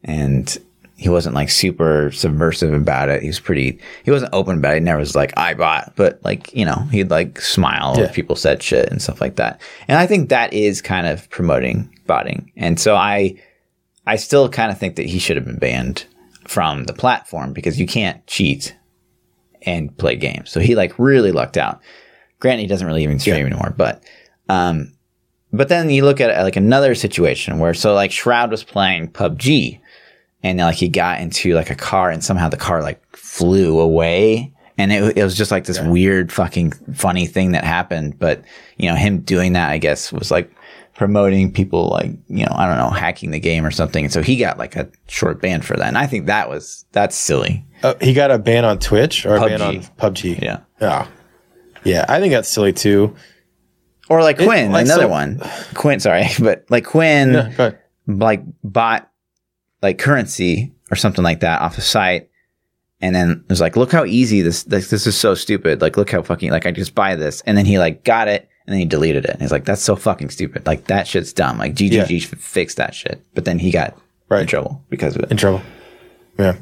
And 0.04 0.56
he 0.96 1.10
wasn't 1.10 1.36
like 1.36 1.50
super 1.50 2.12
subversive 2.12 2.74
about 2.74 3.10
it. 3.10 3.22
He 3.22 3.28
was 3.28 3.40
pretty 3.40 3.80
he 4.04 4.12
wasn't 4.12 4.34
open 4.34 4.58
about 4.58 4.74
it. 4.74 4.76
He 4.76 4.80
never 4.82 5.00
was 5.00 5.16
like, 5.16 5.34
I 5.38 5.54
bought, 5.54 5.94
but 5.96 6.20
like, 6.24 6.54
you 6.56 6.66
know, 6.66 6.88
he'd 6.92 7.10
like 7.12 7.40
smile 7.42 7.96
Yeah. 7.98 8.06
if 8.06 8.14
people 8.14 8.36
said 8.36 8.64
shit 8.64 8.90
and 8.90 9.02
stuff 9.02 9.22
like 9.22 9.36
that. 9.36 9.62
And 9.88 9.98
I 10.00 10.08
think 10.08 10.30
that 10.30 10.54
is 10.54 10.82
kind 10.82 11.06
of 11.08 11.30
promoting 11.30 11.94
botting. 12.08 12.52
And 12.56 12.80
so 12.80 12.96
I 12.96 13.36
I 14.08 14.16
still 14.18 14.50
kind 14.50 14.72
of 14.72 14.78
think 14.78 14.96
that 14.96 15.06
he 15.06 15.20
should 15.20 15.38
have 15.38 15.46
been 15.46 15.58
banned 15.60 16.06
from 16.48 16.86
the 16.86 16.94
platform 16.94 17.54
because 17.54 17.80
you 17.80 17.88
can't 17.88 18.26
cheat 18.28 18.76
and 19.62 19.96
play 19.98 20.16
games. 20.16 20.50
So 20.52 20.60
he 20.60 20.76
like 20.76 20.98
really 21.00 21.32
lucked 21.32 21.58
out. 21.58 21.80
Granted, 22.44 22.62
he 22.64 22.68
doesn't 22.68 22.86
really 22.86 23.04
even 23.04 23.18
stream 23.20 23.38
Yeah. 23.38 23.46
anymore, 23.46 23.74
but 23.76 24.04
um, 24.50 24.92
but 25.54 25.70
then 25.70 25.90
you 25.90 26.04
look 26.04 26.20
at 26.20 26.44
like 26.44 26.58
another 26.58 26.94
situation 26.94 27.58
where 27.60 27.74
so 27.74 27.94
like 27.94 28.12
Shroud 28.12 28.52
was 28.52 28.64
playing 28.66 29.12
PUBG 29.12 29.80
and 30.44 30.60
like 30.60 30.76
he 30.76 30.90
got 30.90 31.22
into 31.22 31.54
like 31.56 31.70
a 31.70 31.76
car 31.76 32.10
and 32.12 32.22
somehow 32.22 32.50
the 32.50 32.58
car 32.58 32.82
like 32.84 33.02
flew 33.16 33.80
away. 33.80 34.52
And 34.78 34.92
it, 34.92 35.18
it 35.18 35.24
was 35.24 35.38
just 35.38 35.52
like 35.52 35.64
this 35.66 35.80
weird 35.80 36.32
fucking 36.34 36.72
funny 36.94 37.28
thing 37.28 37.54
that 37.54 37.64
happened. 37.64 38.20
But 38.20 38.44
you 38.78 38.90
know 38.90 38.96
him 38.96 39.20
doing 39.20 39.54
that 39.54 39.70
i 39.70 39.78
guess 39.78 40.12
was 40.12 40.30
like 40.32 40.52
promoting 40.96 41.52
people 41.52 41.88
like 41.90 42.12
you 42.28 42.46
know 42.46 42.52
i 42.56 42.68
don't 42.68 42.78
know 42.78 42.90
hacking 42.90 43.32
the 43.32 43.40
game 43.40 43.66
or 43.66 43.72
something. 43.72 44.04
And 44.04 44.12
so 44.14 44.22
he 44.22 44.36
got 44.36 44.58
like 44.58 44.76
a 44.76 44.90
short 45.08 45.42
ban 45.42 45.62
for 45.62 45.78
that. 45.78 45.88
And 45.88 45.98
i 45.98 46.08
think 46.08 46.26
that 46.26 46.50
was 46.50 46.86
that's 46.92 47.16
silly. 47.16 47.66
Uh, 47.84 47.94
he 48.02 48.14
got 48.14 48.32
a 48.32 48.38
ban 48.40 48.66
on 48.66 48.80
Twitch 48.80 49.26
or 49.26 49.38
a 49.38 49.40
ban 49.48 49.62
on 49.62 49.76
PUBG. 49.98 50.42
yeah. 50.42 50.60
Yeah. 50.82 51.08
Yeah, 51.84 52.06
I 52.08 52.20
think 52.20 52.32
that's 52.34 52.50
silly 52.50 52.74
too. 52.74 53.16
or 54.10 54.22
like 54.22 54.38
quinn 54.38 54.72
like, 54.72 54.86
another 54.86 55.04
so- 55.04 55.08
one 55.10 55.42
quinn 55.74 56.00
sorry 56.00 56.26
but 56.40 56.66
like 56.70 56.86
quinn 56.86 57.34
Yeah, 57.34 57.72
like 58.08 58.44
bought 58.64 59.10
like 59.82 59.98
currency 59.98 60.74
or 60.92 60.96
something 60.96 61.24
like 61.24 61.40
that 61.42 61.62
off 61.62 61.76
the 61.76 61.82
site 61.82 62.30
and 63.02 63.16
then 63.16 63.32
it 63.32 63.50
was 63.50 63.62
like 63.62 63.76
look 63.76 63.92
how 63.92 64.04
easy 64.06 64.42
this 64.42 64.64
this, 64.64 64.90
this 64.90 65.08
is 65.08 65.16
so 65.18 65.36
stupid 65.36 65.82
like 65.82 65.96
look 65.98 66.12
how 66.12 66.22
fucking 66.22 66.52
like 66.52 66.66
i 66.66 66.72
just 66.72 66.94
buy 66.96 67.16
this 67.16 67.42
and 67.46 67.58
then 67.58 67.66
he 67.66 67.80
like 67.80 68.04
got 68.04 68.28
it 68.28 68.48
and 68.68 68.74
then 68.74 68.80
he 68.80 68.86
deleted 68.86 69.24
it 69.26 69.32
and 69.32 69.42
he's 69.42 69.52
like 69.52 69.66
that's 69.66 69.82
so 69.82 69.96
fucking 69.96 70.30
stupid 70.30 70.66
like 70.66 70.86
that 70.86 71.08
shit's 71.08 71.32
dumb 71.34 71.58
like 71.58 71.74
ggg 71.76 71.92
Yeah. 72.10 72.18
should 72.20 72.40
fix 72.42 72.76
that 72.76 72.94
shit 72.94 73.22
but 73.34 73.46
then 73.46 73.58
he 73.60 73.72
got 73.72 73.98
right. 74.30 74.42
in 74.42 74.48
trouble 74.48 74.82
because 74.90 75.16
of 75.16 75.24
it 75.24 75.32
in 75.32 75.38
trouble. 75.38 75.62
Yeah. 76.38 76.56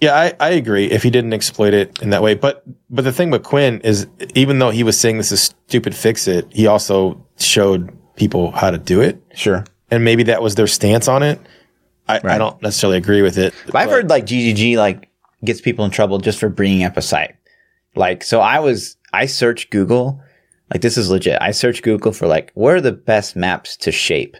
Yeah, 0.00 0.14
I, 0.14 0.32
I 0.40 0.50
agree 0.50 0.86
if 0.86 1.02
he 1.02 1.10
didn't 1.10 1.34
exploit 1.34 1.74
it 1.74 2.00
in 2.00 2.10
that 2.10 2.22
way. 2.22 2.34
But 2.34 2.64
but 2.88 3.04
the 3.04 3.12
thing 3.12 3.30
with 3.30 3.42
Quinn 3.42 3.80
is 3.82 4.06
even 4.34 4.58
though 4.58 4.70
he 4.70 4.82
was 4.82 4.98
saying 4.98 5.18
this 5.18 5.30
is 5.32 5.42
stupid, 5.42 5.94
fix 5.94 6.26
it, 6.26 6.46
he 6.50 6.66
also 6.66 7.26
showed 7.38 7.96
people 8.16 8.50
how 8.50 8.70
to 8.70 8.78
do 8.78 9.00
it. 9.00 9.22
sure 9.34 9.64
And 9.90 10.04
maybe 10.04 10.22
that 10.24 10.42
was 10.42 10.54
their 10.54 10.66
stance 10.66 11.08
on 11.08 11.22
it. 11.22 11.40
I, 12.08 12.20
I 12.24 12.38
don't 12.38 12.60
necessarily 12.60 12.98
agree 12.98 13.22
with 13.22 13.38
it. 13.38 13.54
But 13.66 13.76
I've 13.76 13.88
but- 13.88 13.92
heard 13.94 14.10
like 14.10 14.26
GGG 14.26 14.76
like 14.76 15.08
gets 15.44 15.60
people 15.60 15.84
in 15.84 15.90
trouble 15.90 16.18
just 16.18 16.38
for 16.38 16.48
bringing 16.48 16.84
up 16.84 16.96
a 16.96 17.02
site. 17.02 17.34
Like, 17.96 18.22
so 18.22 18.40
I 18.40 18.60
was, 18.60 18.96
I 19.12 19.26
searched 19.26 19.70
Google, 19.70 20.20
like 20.72 20.80
this 20.82 20.96
is 20.96 21.10
legit. 21.10 21.38
I 21.40 21.50
searched 21.50 21.82
Google 21.82 22.12
for 22.12 22.26
like, 22.26 22.52
what 22.54 22.74
are 22.74 22.80
the 22.80 22.92
best 22.92 23.36
maps 23.36 23.76
to 23.78 23.90
shape 23.92 24.36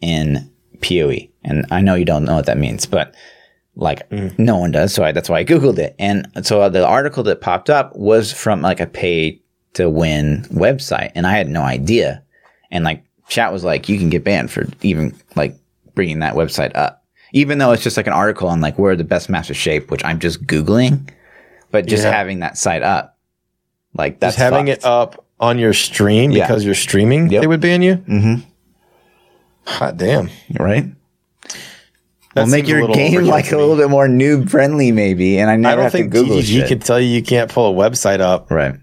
in 0.00 0.50
PoE? 0.82 1.28
And 1.44 1.66
I 1.70 1.80
know 1.80 1.94
you 1.94 2.04
don't 2.04 2.24
know 2.24 2.34
what 2.34 2.46
that 2.46 2.58
means, 2.58 2.84
but 2.84 3.14
like 3.76 4.10
no 4.38 4.56
one 4.56 4.70
does. 4.70 4.94
So 4.94 5.02
I, 5.04 5.12
that's 5.12 5.28
why 5.28 5.38
I 5.38 5.44
Googled 5.44 5.78
it. 5.78 5.94
And 5.98 6.28
so 6.42 6.68
the 6.68 6.86
article 6.86 7.22
that 7.24 7.40
popped 7.40 7.68
up 7.70 7.94
was 7.96 8.32
from 8.32 8.62
like 8.62 8.80
a 8.80 8.86
pay 8.86 9.40
to 9.74 9.90
win 9.90 10.42
website. 10.50 11.10
And 11.14 11.26
I 11.26 11.32
had 11.36 11.48
no 11.48 11.62
idea. 11.62 12.22
And 12.70 12.84
like 12.84 13.04
chat 13.28 13.52
was 13.52 13.64
like, 13.64 13.88
you 13.88 13.98
can 13.98 14.10
get 14.10 14.22
banned 14.24 14.50
for 14.50 14.66
even 14.82 15.14
like 15.34 15.56
bringing 15.94 16.20
that 16.20 16.34
website 16.34 16.74
up. 16.76 17.04
Even 17.32 17.58
though 17.58 17.72
it's 17.72 17.82
just 17.82 17.96
like 17.96 18.06
an 18.06 18.12
article 18.12 18.48
on 18.48 18.60
like 18.60 18.78
where 18.78 18.94
the 18.94 19.02
best 19.02 19.28
maps 19.28 19.48
to 19.48 19.54
shape, 19.54 19.90
which 19.90 20.04
I'm 20.04 20.20
just 20.20 20.44
Googling, 20.46 21.08
but 21.72 21.86
just 21.86 22.04
Yeah. 22.04 22.12
having 22.12 22.38
that 22.40 22.56
site 22.56 22.82
up, 22.82 23.18
like 23.94 24.20
that's 24.20 24.36
just 24.36 24.42
having 24.42 24.66
fucked. 24.66 24.78
it 24.82 24.84
up 24.84 25.24
on 25.40 25.58
your 25.58 25.72
stream 25.72 26.30
Yeah. 26.30 26.46
because 26.46 26.64
you're 26.64 26.74
streaming, 26.76 27.28
Yep. 27.28 27.40
they 27.40 27.46
would 27.48 27.60
ban 27.60 27.82
you. 27.82 27.96
Mm-hmm. 27.96 28.34
Hot 29.66 29.96
damn. 29.96 30.30
right? 30.58 30.86
Well, 32.34 32.46
make 32.46 32.66
your 32.68 32.86
game 32.88 33.24
like 33.24 33.52
a 33.52 33.56
little 33.56 33.76
bit 33.76 33.88
more 33.90 34.08
noob 34.08 34.50
friendly, 34.50 34.90
maybe. 34.92 35.38
And 35.38 35.48
I 35.50 35.56
never 35.56 35.72
I 35.72 35.74
don't 35.76 35.82
have 35.84 35.92
think 35.92 36.12
to 36.12 36.20
Google 36.20 36.36
GGG 36.38 36.44
shit. 36.44 36.68
can 36.68 36.78
tell 36.80 37.00
you 37.00 37.06
you 37.08 37.22
can't 37.22 37.50
pull 37.50 37.70
a 37.70 37.90
website 37.90 38.20
up. 38.20 38.50
right. 38.50 38.74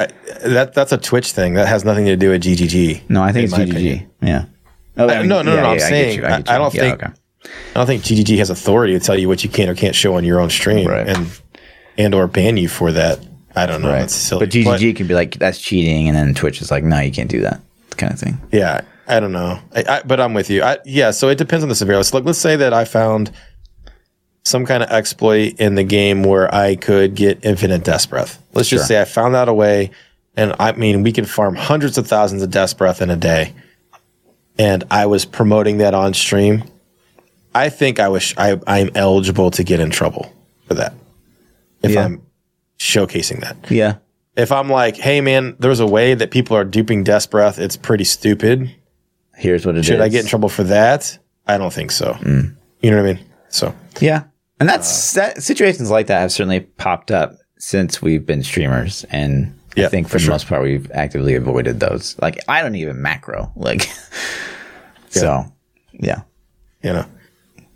I, 0.00 0.08
that 0.48 0.74
that's 0.74 0.90
a 0.92 0.98
Twitch 0.98 1.32
thing. 1.32 1.54
That 1.54 1.68
has 1.68 1.84
nothing 1.84 2.06
to 2.06 2.16
do 2.16 2.30
with 2.30 2.42
GGG. 2.42 3.08
No, 3.08 3.22
I 3.22 3.32
think 3.32 3.44
it's 3.44 3.54
GGG. 3.54 3.70
opinion. 3.70 4.10
Yeah. 4.22 4.44
Oh, 4.96 5.08
I- 5.08 5.22
no, 5.22 5.42
no, 5.42 5.54
no, 5.56 5.64
I'm 5.66 5.78
get 5.78 5.88
saying, 5.88 6.18
you, 6.18 6.24
I- 6.24 6.28
get 6.40 6.50
I 6.50 6.58
don't 6.58 6.74
Yeah, 6.74 6.80
think- 6.82 7.02
okay. 7.02 7.12
I 7.46 7.74
don't 7.74 7.86
think 7.86 8.02
GGG 8.02 8.38
has 8.38 8.48
authority 8.50 8.94
to 8.98 9.00
tell 9.00 9.18
you 9.18 9.28
what 9.28 9.44
you 9.44 9.50
can 9.50 9.68
or 9.68 9.74
can't 9.74 9.94
show 9.94 10.14
on 10.16 10.24
your 10.24 10.40
own 10.40 10.48
stream, 10.50 10.88
Right. 10.88 11.06
and 11.06 11.26
and 11.98 12.14
or 12.14 12.26
ban 12.26 12.56
you 12.56 12.68
for 12.68 12.90
that. 12.92 13.18
I 13.54 13.66
don't 13.66 13.82
know. 13.82 13.90
Right. 13.90 14.00
But 14.30 14.48
GGG 14.50 14.96
can 14.96 15.06
be 15.06 15.14
like, 15.14 15.38
that's 15.38 15.60
cheating. 15.60 16.08
And 16.08 16.16
then 16.16 16.34
Twitch 16.34 16.60
is 16.60 16.70
like, 16.72 16.82
no, 16.82 16.98
you 17.00 17.12
can't 17.12 17.30
do 17.30 17.40
that 17.42 17.60
kind 17.98 18.12
of 18.12 18.18
thing. 18.18 18.40
Yeah, 18.50 18.80
I 19.06 19.20
don't 19.20 19.32
know. 19.32 19.58
I, 19.74 19.84
I, 19.88 20.02
but 20.04 20.20
I'm 20.20 20.34
with 20.34 20.48
you. 20.50 20.62
I, 20.62 20.78
yeah, 20.84 21.10
so 21.10 21.28
it 21.28 21.36
depends 21.38 21.62
on 21.62 21.68
the 21.68 21.74
severity. 21.74 22.04
So, 22.04 22.16
like, 22.16 22.24
let's 22.26 22.38
say 22.38 22.56
that 22.56 22.72
I 22.72 22.84
found 22.84 23.30
some 24.44 24.66
kind 24.66 24.82
of 24.82 24.90
exploit 24.90 25.54
in 25.58 25.74
the 25.74 25.84
game 25.84 26.22
where 26.22 26.52
I 26.54 26.76
could 26.76 27.14
get 27.14 27.44
infinite 27.44 27.84
death 27.84 28.08
breath. 28.08 28.42
Let's 28.52 28.68
just 28.68 28.86
say 28.86 29.00
I 29.00 29.04
found 29.04 29.34
out 29.36 29.48
a 29.48 29.54
way, 29.54 29.90
and 30.36 30.54
I 30.58 30.72
mean, 30.72 31.02
we 31.02 31.12
can 31.12 31.24
farm 31.24 31.54
hundreds 31.54 31.98
of 31.98 32.06
thousands 32.06 32.42
of 32.42 32.50
death 32.50 32.76
breath 32.78 33.00
in 33.02 33.10
a 33.10 33.16
day, 33.16 33.54
and 34.58 34.84
I 34.90 35.06
was 35.06 35.24
promoting 35.24 35.78
that 35.78 35.94
on 35.94 36.14
stream. 36.14 36.64
I 37.54 37.68
think 37.68 38.00
I 38.00 38.08
was 38.08 38.34
I, 38.36 38.60
I'm 38.66 38.90
eligible 38.94 39.50
to 39.52 39.62
get 39.64 39.80
in 39.80 39.90
trouble 39.90 40.32
for 40.66 40.74
that 40.74 40.92
if 41.82 41.92
Yeah. 41.92 42.04
I'm 42.04 42.22
showcasing 42.78 43.40
that 43.42 43.70
Yeah. 43.70 43.96
if 44.36 44.50
I'm 44.50 44.68
like, 44.68 44.96
hey 44.96 45.20
man, 45.20 45.54
there's 45.60 45.78
a 45.80 45.86
way 45.86 46.14
that 46.14 46.30
people 46.32 46.56
are 46.56 46.64
duping 46.64 47.04
Death 47.04 47.30
Breath, 47.30 47.58
it's 47.58 47.76
pretty 47.76 48.04
stupid. 48.04 48.74
Here's 49.36 49.66
what 49.66 49.76
it 49.76 49.80
is. 49.80 49.86
Should 49.86 50.00
I 50.00 50.08
get 50.08 50.22
in 50.22 50.26
trouble 50.28 50.48
for 50.48 50.64
that? 50.64 51.18
I 51.46 51.58
don't 51.58 51.72
think 51.72 51.90
so. 51.90 52.12
Mm. 52.14 52.56
You 52.80 52.90
know 52.90 53.02
what 53.02 53.10
I 53.10 53.12
mean? 53.14 53.24
So 53.48 53.74
Yeah. 54.00 54.24
And 54.60 54.68
that's 54.68 55.12
that 55.14 55.42
situations 55.42 55.90
like 55.90 56.06
that 56.06 56.20
have 56.20 56.32
certainly 56.32 56.60
popped 56.60 57.10
up 57.10 57.36
since 57.58 58.00
we've 58.00 58.24
been 58.24 58.42
streamers. 58.42 59.04
And 59.10 59.58
I 59.76 59.88
think 59.88 60.06
for, 60.06 60.12
for 60.12 60.18
the 60.18 60.24
sure. 60.24 60.34
most 60.34 60.46
part, 60.46 60.62
we've 60.62 60.90
actively 60.92 61.34
avoided 61.34 61.80
those. 61.80 62.16
Like, 62.20 62.38
I 62.48 62.62
don't 62.62 62.76
even 62.76 63.02
macro. 63.02 63.52
Like, 63.56 63.90
so 65.08 65.44
yeah. 65.92 66.22
you 66.82 66.92
know, 66.92 67.06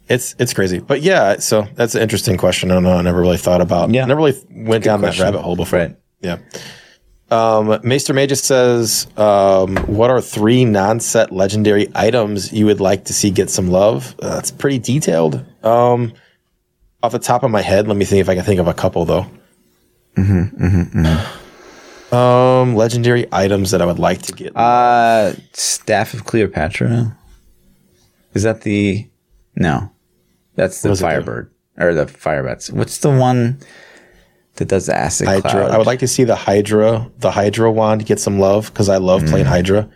it's 0.09 0.35
it's 0.39 0.55
crazy. 0.55 0.78
But 0.78 1.02
yeah, 1.02 1.39
so 1.39 1.66
that's 1.74 1.94
an 1.94 2.02
interesting 2.02 2.36
question. 2.36 2.70
I 2.70 2.74
don't 2.74 2.85
know. 2.85 2.97
I 2.97 3.02
never 3.02 3.20
really 3.20 3.36
thought 3.39 3.60
about. 3.60 3.90
Yeah. 3.90 4.05
I 4.05 4.06
never 4.06 4.20
really 4.20 4.40
went 4.51 4.85
down 4.85 5.01
question. 5.01 5.20
that 5.20 5.32
rabbit 5.32 5.43
hole 5.43 5.56
before. 5.56 5.80
Right. 5.80 5.97
Yeah. 6.20 6.39
Um, 7.31 7.79
Maester 7.83 8.15
Magus 8.15 8.43
says, 8.43 9.07
um, 9.19 9.77
"What 9.87 10.11
are 10.11 10.21
three 10.21 10.65
non-set 10.65 11.31
legendary 11.31 11.89
items 11.95 12.53
you 12.53 12.65
would 12.67 12.81
like 12.81 13.05
to 13.05 13.13
see 13.13 13.31
get 13.31 13.51
some 13.51 13.69
love?" 13.69 14.15
Uh, 14.21 14.35
that's 14.35 14.51
pretty 14.51 14.79
detailed. 14.79 15.45
Um, 15.63 16.15
off 17.03 17.13
the 17.13 17.19
top 17.19 17.43
of 17.43 17.51
my 17.51 17.61
head, 17.61 17.87
let 17.87 17.97
me 17.97 18.05
think 18.05 18.21
if 18.21 18.29
I 18.29 18.35
can 18.35 18.45
think 18.45 18.61
of 18.61 18.67
a 18.67 18.75
couple 18.75 19.05
though. 19.05 19.27
Um, 22.11 22.75
legendary 22.75 23.27
items 23.31 23.71
that 23.73 23.83
I 23.83 23.87
would 23.87 23.99
like 23.99 24.23
to 24.23 24.33
get. 24.33 24.57
Uh, 24.57 25.35
Staff 25.53 26.15
of 26.15 26.25
Chiroptera. 26.25 27.15
Is 28.35 28.43
that 28.45 28.63
the. 28.63 29.07
No. 29.55 29.91
That's 30.55 30.81
the 30.83 30.89
does 30.89 31.01
it 31.01 31.05
do? 31.05 31.09
Firebird. 31.09 31.51
Or 31.79 31.95
the 31.95 32.07
Firebats. 32.07 32.73
What's 32.73 32.99
the 32.99 33.11
one 33.11 33.59
that 34.59 34.68
does 34.68 34.86
the 34.86 34.94
acid 34.97 35.26
Hydra. 35.26 35.51
cloud? 35.51 35.70
I 35.72 35.78
would 35.78 35.86
like 35.86 35.98
to 36.01 36.06
see 36.09 36.22
the 36.24 36.36
Hydra, 36.36 37.10
the 37.18 37.30
Hydra 37.32 37.72
wand 37.72 38.06
get 38.06 38.20
some 38.20 38.39
love 38.39 38.66
because 38.72 38.89
I 38.89 38.98
love 38.98 39.24
playing 39.26 39.47
Mm. 39.47 39.48
Hydra, 39.51 39.89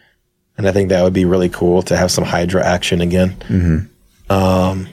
and 0.58 0.66
I 0.68 0.72
think 0.72 0.88
that 0.88 1.02
would 1.02 1.12
be 1.12 1.24
really 1.24 1.48
cool 1.50 1.82
to 1.82 1.96
have 1.96 2.10
some 2.10 2.24
Hydra 2.24 2.64
action 2.64 3.00
again. 3.00 3.30
Mm-hmm. 3.48 4.32
Um, 4.32 4.88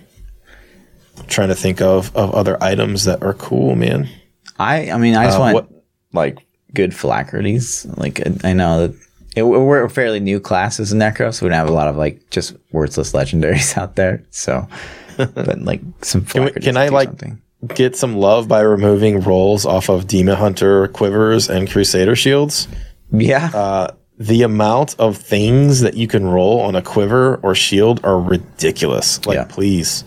trying 1.28 1.50
to 1.50 1.56
think 1.56 1.82
of 1.82 2.16
of 2.16 2.32
other 2.34 2.62
items 2.62 3.06
that 3.06 3.22
are 3.24 3.34
cool, 3.34 3.76
man. 3.76 4.10
I 4.58 4.92
I 4.92 4.98
mean 4.98 5.16
I 5.16 5.26
just 5.26 5.38
Uh, 5.38 5.42
want 5.42 5.54
what- 5.54 5.70
like 6.14 6.40
good 6.74 6.94
phylacteries. 6.96 7.86
Like 7.98 8.22
I 8.44 8.54
know 8.54 8.88
that 8.88 8.96
it, 9.36 9.44
we're 9.44 9.84
a 9.84 9.90
fairly 9.90 10.20
new 10.20 10.40
class 10.40 10.80
as 10.80 10.92
a 10.92 10.96
necro, 10.96 11.34
so 11.34 11.46
we 11.46 11.50
don't 11.50 11.58
have 11.60 11.70
a 11.70 11.74
lot 11.74 11.88
of 11.88 11.96
like 11.96 12.20
just 12.32 12.56
worthless 12.72 13.14
legendaries 13.14 13.78
out 13.82 13.96
there. 13.96 14.24
So, 14.32 14.68
but 15.18 15.62
like 15.62 15.82
some 16.02 16.26
we- 16.36 16.52
can 16.52 16.78
I, 16.78 16.88
like- 16.90 17.10
something. 17.10 17.42
Get 17.68 17.96
some 17.98 18.16
love 18.16 18.48
by 18.48 18.62
removing 18.62 19.20
rolls 19.20 19.66
off 19.66 19.90
of 19.90 20.08
Demon 20.08 20.38
Hunter 20.38 20.88
quivers 20.88 21.50
and 21.50 21.70
Crusader 21.70 22.16
shields. 22.16 22.68
Yeah, 23.12 23.50
Uh, 23.54 23.88
the 24.18 24.44
amount 24.44 24.96
of 25.00 25.18
things 25.18 25.82
that 25.82 25.96
you 25.96 26.08
can 26.08 26.26
roll 26.26 26.62
on 26.62 26.76
a 26.76 26.82
quiver 26.82 27.36
or 27.44 27.56
shield 27.56 28.00
are 28.04 28.18
ridiculous. 28.20 29.26
Like, 29.26 29.36
Yeah. 29.36 29.44
please, 29.46 30.04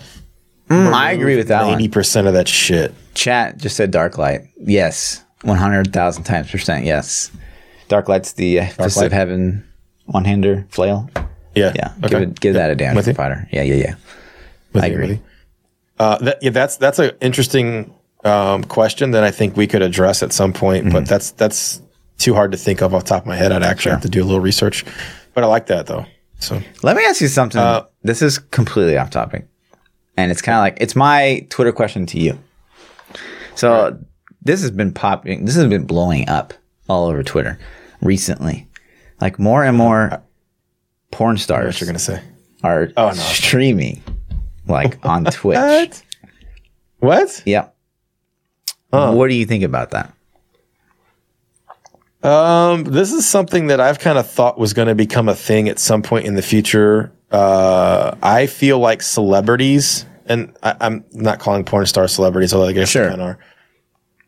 Mm, 0.70 0.94
I 0.94 1.12
agree 1.12 1.36
with 1.36 1.48
that 1.48 1.66
Eighty 1.74 1.88
percent 1.88 2.26
of 2.26 2.32
that 2.32 2.48
shit. 2.48 2.94
Chat 3.14 3.58
just 3.58 3.76
said 3.76 3.92
Darklight. 3.92 4.48
Yes, 4.58 5.22
one 5.42 5.58
hundred 5.58 5.92
thousand 5.92 6.22
times 6.24 6.50
percent. 6.50 6.86
Yes, 6.86 7.30
Darklight's 7.90 8.32
the 8.32 8.60
uh, 8.60 8.66
Fist 8.66 8.96
light. 8.96 9.06
of 9.06 9.12
Heaven 9.12 9.64
one 10.06 10.24
hander 10.24 10.64
flail. 10.70 11.10
Yeah, 11.54 11.72
Yeah, 11.74 11.90
Okay. 12.02 12.08
give 12.08 12.22
it 12.22 12.40
give 12.40 12.54
that 12.54 12.70
a 12.70 12.74
damage 12.74 13.14
fighter. 13.14 13.46
Yeah, 13.52 13.62
yeah, 13.64 13.74
yeah. 13.74 13.94
With 14.72 14.84
I 14.84 14.86
you, 14.86 14.94
agree. 14.94 15.20
Uh, 15.98 16.18
that, 16.18 16.38
yeah, 16.42 16.50
that's 16.50 16.76
that's 16.76 16.98
an 16.98 17.12
interesting 17.20 17.94
um, 18.24 18.64
question 18.64 19.12
that 19.12 19.24
I 19.24 19.30
think 19.30 19.56
we 19.56 19.66
could 19.66 19.82
address 19.82 20.22
at 20.22 20.32
some 20.32 20.52
point, 20.52 20.84
Mm-hmm. 20.86 20.92
but 20.94 21.06
that's 21.06 21.30
that's 21.32 21.80
too 22.18 22.34
hard 22.34 22.52
to 22.52 22.58
think 22.58 22.82
of 22.82 22.94
off 22.94 23.04
the 23.04 23.08
top 23.10 23.22
of 23.22 23.26
my 23.26 23.36
head. 23.36 23.52
I'd 23.52 23.62
actually 23.62 23.92
have 23.92 24.02
to 24.02 24.08
do 24.08 24.22
a 24.22 24.26
little 24.26 24.40
research, 24.40 24.84
but 25.34 25.42
I 25.44 25.46
like 25.46 25.66
that 25.66 25.86
though. 25.86 26.06
So 26.38 26.60
Let 26.82 26.96
me 26.96 27.04
ask 27.04 27.20
you 27.20 27.28
something. 27.28 27.60
Uh, 27.60 27.86
this 28.02 28.20
is 28.22 28.38
completely 28.38 28.96
off 28.98 29.10
topic. 29.10 29.46
And 30.16 30.30
it's 30.30 30.42
kind 30.42 30.56
of 30.56 30.60
like, 30.62 30.76
it's 30.80 30.94
my 30.96 31.46
Twitter 31.50 31.72
question 31.72 32.04
to 32.06 32.18
you. 32.18 32.38
So 33.54 33.98
this 34.42 34.60
has 34.62 34.70
been 34.70 34.92
popping, 34.92 35.44
this 35.44 35.54
has 35.54 35.66
been 35.68 35.84
blowing 35.86 36.28
up 36.28 36.52
all 36.88 37.06
over 37.08 37.22
Twitter 37.22 37.58
recently. 38.00 38.66
Like 39.20 39.38
more 39.38 39.62
and 39.64 39.76
more 39.76 40.22
porn 41.12 41.38
stars. 41.38 41.66
what 41.74 41.80
you're 41.80 41.86
gonna 41.86 41.98
say? 41.98 42.20
are 42.64 42.88
Oh, 42.96 43.08
no. 43.08 43.12
streaming 43.14 44.02
like 44.66 45.04
on 45.06 45.24
Twitch. 45.24 46.02
What? 46.98 47.42
Yeah. 47.44 47.68
What 48.90 49.28
do 49.28 49.34
you 49.34 49.46
think 49.46 49.64
about 49.64 49.90
that? 49.92 50.12
Um, 52.22 52.84
this 52.84 53.12
is 53.12 53.28
something 53.28 53.66
that 53.68 53.80
I've 53.80 53.98
kind 53.98 54.18
of 54.18 54.30
thought 54.30 54.58
was 54.58 54.74
going 54.74 54.88
to 54.88 54.94
become 54.94 55.28
a 55.28 55.34
thing 55.34 55.68
at 55.68 55.78
some 55.78 56.02
point 56.02 56.26
in 56.26 56.34
the 56.34 56.42
future. 56.42 57.12
Uh, 57.32 58.16
I 58.22 58.46
feel 58.46 58.78
like 58.78 59.02
celebrities, 59.02 60.06
and 60.26 60.54
I, 60.62 60.76
I'm 60.80 61.04
not 61.12 61.40
calling 61.40 61.64
porn 61.64 61.86
star 61.86 62.06
celebrities, 62.06 62.52
although 62.54 62.68
I 62.68 62.72
guess 62.72 62.90
Sure. 62.90 63.08
they 63.16 63.20
are. 63.22 63.38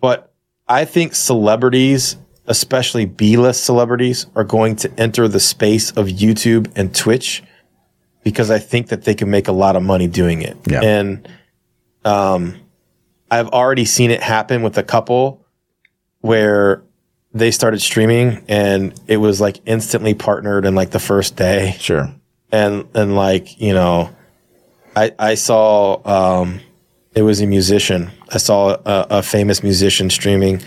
But 0.01 0.33
I 0.67 0.87
think 0.87 1.15
celebrities, 1.15 2.17
especially 2.47 3.05
B-list 3.05 3.63
celebrities, 3.65 4.27
are 4.35 4.45
going 4.45 4.75
to 4.77 4.91
enter 4.99 5.29
the 5.29 5.41
space 5.41 5.91
of 5.93 6.07
YouTube 6.07 6.73
and 6.75 6.93
Twitch 6.95 7.45
because 8.25 8.51
I 8.51 8.59
think 8.59 8.89
that 8.89 9.05
they 9.05 9.15
can 9.15 9.31
make 9.31 9.47
a 9.49 9.53
lot 9.53 9.77
of 9.77 9.83
money 9.83 10.07
doing 10.09 10.43
it. 10.43 10.57
Yeah. 10.67 10.81
And 10.83 11.29
um, 12.05 12.57
I've 13.31 13.49
already 13.49 13.85
seen 13.85 14.11
it 14.11 14.23
happen 14.23 14.63
with 14.63 14.77
a 14.79 14.83
couple 14.83 15.45
where 16.21 16.83
they 17.33 17.51
started 17.51 17.81
streaming 17.81 18.45
and 18.49 18.99
it 19.09 19.19
was 19.19 19.41
like 19.41 19.61
instantly 19.67 20.15
partnered 20.15 20.65
in 20.65 20.75
like 20.75 20.91
the 20.91 21.01
first 21.01 21.37
day 21.37 21.77
Sure. 21.79 22.09
and 22.53 22.87
and 22.95 23.17
like 23.17 23.61
you 23.61 23.75
know 23.75 24.09
i 24.95 25.13
i 25.19 25.35
saw 25.35 26.01
um 26.07 26.61
it 27.13 27.23
was 27.23 27.41
a 27.41 27.47
musician 27.47 28.11
i 28.31 28.39
saw 28.39 28.71
a, 28.87 29.07
a 29.19 29.23
famous 29.23 29.65
musician 29.65 30.09
streaming 30.11 30.63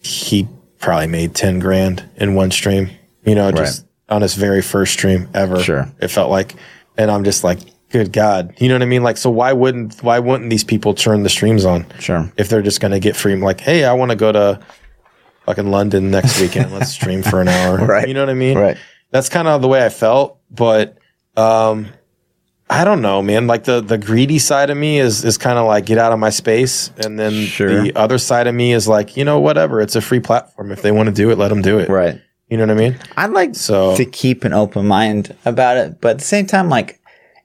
he 0.00 0.46
probably 0.78 1.06
made 1.06 1.34
10 1.34 1.58
grand 1.58 2.04
in 2.16 2.34
one 2.34 2.50
stream 2.50 2.90
you 3.24 3.34
know 3.34 3.50
just 3.50 3.86
on 4.12 4.22
his 4.22 4.34
very 4.34 4.62
first 4.62 4.92
stream 4.92 5.28
ever 5.34 5.58
Sure. 5.60 5.88
it 6.00 6.08
felt 6.08 6.30
like 6.30 6.54
and 6.96 7.10
i'm 7.10 7.24
just 7.24 7.42
like 7.42 7.58
good 7.90 8.12
god 8.12 8.54
you 8.58 8.68
know 8.68 8.74
what 8.74 8.82
i 8.82 8.86
mean 8.86 9.02
like 9.02 9.16
so 9.16 9.30
why 9.30 9.52
wouldn't 9.52 10.00
why 10.02 10.18
wouldn't 10.18 10.50
these 10.50 10.64
people 10.64 10.94
turn 10.94 11.22
the 11.22 11.28
streams 11.28 11.64
on 11.64 11.84
Sure. 11.98 12.30
if 12.36 12.48
they're 12.48 12.62
just 12.62 12.80
going 12.80 12.92
to 12.92 13.00
get 13.00 13.16
free 13.16 13.34
like 13.36 13.60
hey 13.60 13.84
i 13.84 13.92
want 13.92 14.10
to 14.10 14.16
go 14.16 14.30
to 14.32 14.60
fucking 15.46 15.70
london 15.70 16.10
next 16.10 16.40
weekend 16.40 16.72
let's 16.72 16.90
stream 16.98 17.22
for 17.22 17.40
an 17.40 17.48
hour 17.48 17.78
Right. 17.84 18.06
you 18.08 18.14
know 18.14 18.20
what 18.20 18.30
i 18.30 18.34
mean 18.34 18.56
Right. 18.58 18.76
that's 19.10 19.28
kind 19.28 19.48
of 19.48 19.60
the 19.62 19.68
way 19.68 19.84
I 19.84 19.88
felt. 19.88 20.38
But 20.50 20.98
um, 21.36 21.88
I 22.68 22.84
don't 22.84 23.00
know, 23.02 23.20
man. 23.22 23.46
Like 23.46 23.64
the 23.64 23.80
the 23.80 23.96
greedy 23.98 24.38
side 24.38 24.68
of 24.70 24.76
me 24.76 24.98
is 24.98 25.24
is 25.24 25.36
kind 25.38 25.58
of 25.58 25.66
like 25.66 25.84
get 25.86 25.96
out 25.98 26.12
of 26.12 26.18
my 26.18 26.28
space, 26.30 26.90
and 27.04 27.18
then 27.18 27.32
Sure. 27.46 27.82
the 27.82 27.94
other 27.96 28.16
side 28.18 28.46
of 28.46 28.54
me 28.54 28.72
is 28.72 28.86
like 28.88 29.16
you 29.16 29.24
know 29.24 29.40
whatever. 29.40 29.80
It's 29.80 29.96
a 29.96 30.00
free 30.00 30.20
platform. 30.20 30.72
If 30.72 30.80
they 30.82 30.92
want 30.92 31.08
to 31.08 31.14
do 31.14 31.30
it, 31.30 31.38
let 31.38 31.48
them 31.48 31.60
do 31.62 31.78
it. 31.78 31.88
Right. 31.88 32.20
You 32.52 32.58
know 32.58 32.64
what 32.66 32.76
I 32.76 32.90
mean? 32.90 32.98
I'd 33.16 33.30
like 33.30 33.54
So- 33.54 33.96
to 33.96 34.04
keep 34.04 34.44
an 34.44 34.52
open 34.52 34.86
mind 34.86 35.34
about 35.46 35.78
it, 35.78 36.02
but 36.02 36.10
at 36.10 36.18
the 36.18 36.24
same 36.26 36.44
time, 36.46 36.68
like 36.68 37.00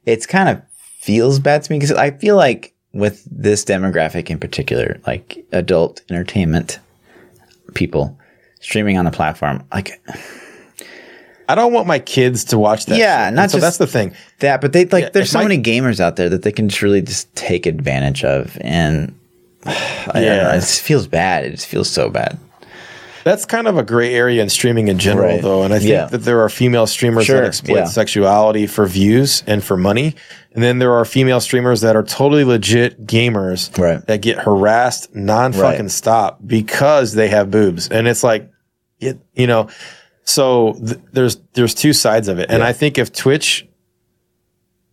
it's 0.06 0.26
kind 0.26 0.50
of 0.50 0.62
feels 1.00 1.40
bad 1.40 1.64
to 1.64 1.72
me 1.72 1.80
because 1.80 1.94
I 1.96 2.12
feel 2.12 2.36
like 2.36 2.74
with 2.92 3.24
this 3.32 3.64
demographic 3.64 4.30
in 4.30 4.38
particular, 4.38 5.00
like 5.08 5.46
adult 5.54 6.02
entertainment 6.10 6.80
people 7.74 8.20
streaming 8.60 8.98
on 8.98 9.06
the 9.06 9.12
platform, 9.12 9.64
like 9.74 10.02
I 11.48 11.56
don't 11.56 11.72
want 11.72 11.88
my 11.88 12.00
kids 12.00 12.44
to 12.46 12.58
watch 12.60 12.88
that. 12.88 12.98
Yeah, 12.98 13.28
shit. 13.28 13.36
not 13.36 13.44
And 13.44 13.52
so 13.52 13.60
that's 13.62 13.78
the 13.78 13.88
thing. 13.88 14.14
that, 14.40 14.60
but 14.60 14.74
they 14.74 14.84
like 14.88 15.04
Yeah, 15.06 15.10
there's 15.14 15.32
so 15.32 15.38
my- 15.40 15.46
many 15.48 15.64
gamers 15.64 16.02
out 16.02 16.18
there 16.18 16.28
that 16.28 16.42
they 16.42 16.52
can 16.52 16.68
just 16.68 16.82
really 16.82 17.02
just 17.02 17.34
take 17.34 17.66
advantage 17.66 18.26
of, 18.26 18.58
and 18.60 19.16
I 19.66 20.12
don't 20.16 20.24
Yeah. 20.24 20.44
know, 20.44 20.50
it 20.56 20.64
feels 20.66 21.08
bad. 21.08 21.46
It 21.46 21.52
just 21.52 21.68
feels 21.68 21.90
so 21.90 22.10
bad. 22.10 22.38
That's 23.28 23.45
kind 23.45 23.68
of 23.68 23.78
a 23.78 23.84
gray 23.84 24.14
area 24.14 24.41
in 24.41 24.49
streaming 24.49 24.88
in 24.88 24.98
general, 24.98 25.28
Right. 25.28 25.41
though. 25.41 25.64
And 25.64 25.74
I 25.74 25.80
think 25.80 25.90
Yeah. 25.91 26.06
that 26.06 26.20
there 26.20 26.41
are 26.41 26.49
female 26.49 26.88
streamers 26.88 27.26
Sure, 27.26 27.41
that 27.41 27.45
exploit 27.48 27.76
yeah. 27.78 27.86
sexuality 27.86 28.66
for 28.68 28.86
views 28.88 29.44
and 29.45 29.64
for 29.64 29.76
money. 29.78 30.16
And 30.54 30.64
then 30.64 30.80
there 30.80 30.94
are 30.94 31.06
female 31.06 31.40
streamers 31.40 31.82
that 31.82 31.95
are 31.95 32.04
totally 32.04 32.44
legit 32.44 33.06
gamers 33.06 33.78
Right. 33.78 34.06
that 34.08 34.22
get 34.22 34.40
harassed 34.40 35.14
non 35.16 35.54
fucking 35.54 35.82
Right. 35.82 35.91
stop 35.91 36.40
because 36.45 37.14
they 37.14 37.28
have 37.28 37.52
boobs. 37.52 37.88
And 37.90 38.08
it's 38.08 38.24
like, 38.24 38.49
it, 38.99 39.20
you 39.36 39.45
know, 39.48 39.68
so 40.24 40.74
th- 40.86 40.99
there's 41.14 41.38
there's 41.54 41.74
two 41.76 41.94
sides 41.94 42.28
of 42.28 42.40
it. 42.40 42.48
And 42.49 42.62
Yeah. 42.62 42.68
I 42.68 42.74
think 42.74 42.98
if 42.98 43.12
Twitch 43.14 43.68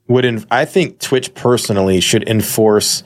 would, 0.08 0.24
en- 0.24 0.44
I 0.50 0.64
think 0.66 0.98
Twitch 0.98 1.32
personally 1.34 2.00
should 2.00 2.28
enforce 2.28 3.02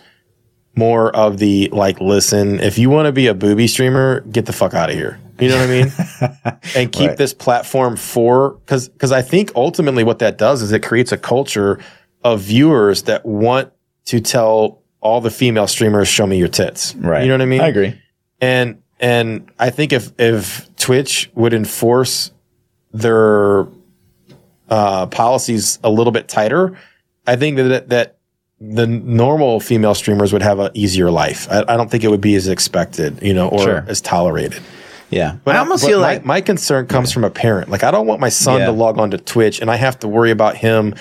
more 0.78 1.14
of 1.14 1.38
the 1.38 1.68
like, 1.72 2.00
listen, 2.00 2.60
if 2.60 2.78
you 2.78 2.88
want 2.88 3.06
to 3.06 3.12
be 3.12 3.26
a 3.26 3.34
booby 3.34 3.66
streamer, 3.66 4.20
get 4.22 4.46
the 4.46 4.52
fuck 4.52 4.72
out 4.74 4.88
of 4.90 4.96
here. 4.96 5.18
You 5.40 5.48
know 5.50 5.58
what 5.58 5.68
I 5.68 5.72
mean? 6.46 6.60
and 6.76 6.92
keep 6.92 7.08
Right. 7.08 7.16
this 7.16 7.34
platform 7.34 7.96
for 7.96 8.52
because 8.64 8.88
because 8.88 9.12
I 9.12 9.22
think 9.22 9.52
ultimately 9.54 10.04
what 10.04 10.18
that 10.20 10.38
does 10.38 10.62
is 10.62 10.72
it 10.72 10.82
creates 10.82 11.12
a 11.12 11.18
culture 11.18 11.78
of 12.24 12.40
viewers 12.40 13.02
that 13.02 13.24
want 13.26 13.72
to 14.06 14.20
tell 14.20 14.82
all 15.00 15.20
the 15.20 15.30
female 15.30 15.66
streamers, 15.68 16.08
"Show 16.08 16.26
me 16.26 16.38
your 16.38 16.48
tits." 16.48 16.94
Right. 16.96 17.22
You 17.22 17.28
know 17.28 17.34
what 17.34 17.42
I 17.42 17.46
mean? 17.46 17.60
I 17.60 17.68
agree. 17.68 18.00
And 18.40 18.82
and 18.98 19.48
I 19.58 19.70
think 19.70 19.92
if 19.92 20.10
if 20.18 20.68
Twitch 20.76 21.30
would 21.34 21.54
enforce 21.54 22.32
their 22.92 23.66
uh, 24.68 25.06
policies 25.06 25.78
a 25.84 25.90
little 25.90 26.12
bit 26.12 26.26
tighter, 26.28 26.76
I 27.26 27.36
think 27.36 27.56
that 27.58 27.88
that 27.90 28.17
the 28.60 28.86
normal 28.86 29.60
female 29.60 29.94
streamers 29.94 30.32
would 30.32 30.42
have 30.42 30.58
an 30.58 30.70
easier 30.74 31.10
life. 31.10 31.46
I, 31.50 31.60
I 31.68 31.76
don't 31.76 31.90
think 31.90 32.02
it 32.04 32.10
would 32.10 32.20
be 32.20 32.34
as 32.34 32.48
expected, 32.48 33.22
you 33.22 33.32
know, 33.32 33.48
or 33.48 33.60
Sure. 33.60 33.84
as 33.86 34.00
tolerated. 34.00 34.60
Yeah. 35.10 35.36
But 35.44 35.56
I 35.56 35.60
almost 35.60 35.84
but 35.84 35.88
feel 35.88 36.00
my, 36.00 36.06
like 36.14 36.24
my 36.24 36.40
concern 36.40 36.86
comes 36.86 37.12
from 37.12 37.24
a 37.24 37.30
parent. 37.30 37.70
Like 37.70 37.82
I 37.84 37.90
don't 37.90 38.06
want 38.06 38.20
my 38.20 38.28
son 38.28 38.60
Yeah. 38.60 38.66
to 38.66 38.72
log 38.72 38.98
on 38.98 39.10
to 39.12 39.18
Twitch 39.18 39.60
and 39.60 39.70
I 39.70 39.76
have 39.76 39.98
to 40.00 40.08
worry 40.08 40.30
about 40.32 40.56
him, 40.56 40.94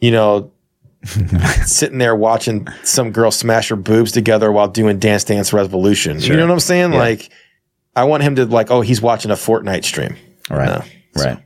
you 0.00 0.10
know, 0.10 0.50
sitting 1.64 1.98
there 1.98 2.16
watching 2.16 2.66
some 2.82 3.12
girl 3.12 3.30
smash 3.30 3.68
her 3.68 3.76
boobs 3.76 4.10
together 4.12 4.50
while 4.50 4.68
doing 4.68 4.98
Dance 4.98 5.24
Dance 5.24 5.52
Revolution. 5.52 6.20
Sure. 6.20 6.32
You 6.34 6.40
know 6.40 6.46
what 6.46 6.52
I'm 6.54 6.60
saying? 6.60 6.92
Yeah. 6.92 6.98
Like 6.98 7.30
I 7.94 8.04
want 8.04 8.22
him 8.24 8.34
to 8.36 8.46
like, 8.46 8.70
oh, 8.70 8.80
he's 8.80 9.00
watching 9.00 9.30
a 9.30 9.34
Fortnite 9.34 9.84
stream. 9.84 10.16
Right. 10.50 10.66
No. 10.66 11.22
Right. 11.22 11.38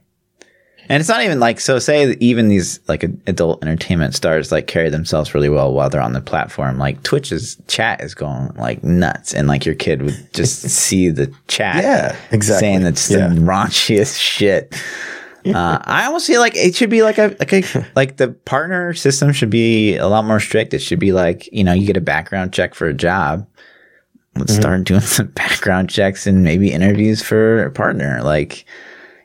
And 0.89 1.01
it's 1.01 1.09
not 1.09 1.23
even 1.23 1.41
like 1.41 1.61
so. 1.61 1.79
Say 1.79 2.05
that 2.07 2.21
even 2.21 2.49
these 2.49 2.81
like 2.89 3.03
adult 3.27 3.63
entertainment 3.63 4.15
stars 4.15 4.51
like 4.53 4.67
carry 4.67 4.91
themselves 4.91 5.33
really 5.35 5.49
well 5.49 5.73
while 5.73 5.89
they're 5.89 6.01
on 6.03 6.13
the 6.13 6.21
platform. 6.21 6.79
Like 6.79 7.03
Twitch's 7.03 7.57
chat 7.69 8.01
is 8.03 8.15
going 8.15 8.49
like 8.57 8.83
nuts, 8.85 9.33
and 9.33 9.47
like 9.49 9.65
your 9.65 9.75
kid 9.77 10.03
would 10.03 10.35
just 10.35 10.61
see 10.69 11.09
the 11.09 11.33
chat, 11.49 11.83
Yeah, 11.83 12.17
exactly. 12.31 12.61
saying 12.61 12.83
that's 12.83 13.11
Yeah. 13.11 13.29
the 13.29 13.37
raunchiest 13.41 14.19
shit. 14.21 14.75
Uh, 15.45 15.79
I 15.83 16.05
almost 16.07 16.27
feel 16.29 16.41
like 16.41 16.55
it 16.57 16.75
should 16.77 16.91
be 16.91 17.03
like 17.03 17.19
a 17.19 17.35
like 17.41 17.53
a 17.53 17.87
like 17.97 18.17
the 18.19 18.29
partner 18.29 18.93
system 18.95 19.33
should 19.33 19.51
be 19.51 19.97
a 19.97 20.07
lot 20.09 20.25
more 20.25 20.41
strict. 20.41 20.75
It 20.75 20.81
should 20.81 21.01
be 21.01 21.13
like 21.13 21.49
you 21.53 21.65
know 21.65 21.73
you 21.73 21.87
get 21.87 21.97
a 21.97 22.01
background 22.03 22.53
check 22.53 22.75
for 22.75 22.87
a 22.87 22.95
job. 22.95 23.47
Let's 24.37 24.53
Mm-hmm. 24.53 24.61
start 24.63 24.85
doing 24.85 25.01
some 25.03 25.27
background 25.29 25.91
checks 25.91 26.27
and 26.27 26.43
maybe 26.43 26.73
interviews 26.73 27.23
for 27.23 27.65
a 27.65 27.71
partner. 27.71 28.21
Like, 28.23 28.65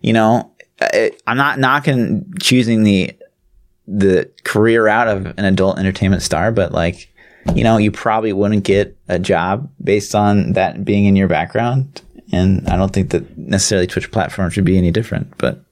you 0.02 0.12
know, 0.12 0.52
I'm 0.82 1.38
not 1.38 1.60
knocking 1.60 2.34
choosing 2.40 2.84
the 2.84 3.14
the 3.88 4.30
career 4.44 4.88
out 4.88 5.08
of 5.08 5.26
an 5.26 5.46
adult 5.46 5.80
entertainment 5.80 6.22
star, 6.22 6.52
but 6.52 6.72
like, 6.74 7.10
you 7.56 7.64
know, 7.64 7.78
you 7.78 7.92
probably 7.92 8.34
wouldn't 8.34 8.66
get 8.66 8.98
a 9.08 9.18
job 9.18 9.70
based 9.82 10.14
on 10.14 10.54
that 10.54 10.84
being 10.84 11.06
in 11.06 11.16
your 11.16 11.30
background. 11.30 12.02
And 12.34 12.68
I 12.68 12.76
don't 12.76 12.92
think 12.92 13.12
that 13.12 13.38
necessarily 13.38 13.88
Twitch 13.88 14.12
platform 14.12 14.50
should 14.50 14.66
be 14.66 14.78
any 14.78 14.92
different. 14.92 15.38
But 15.38 15.64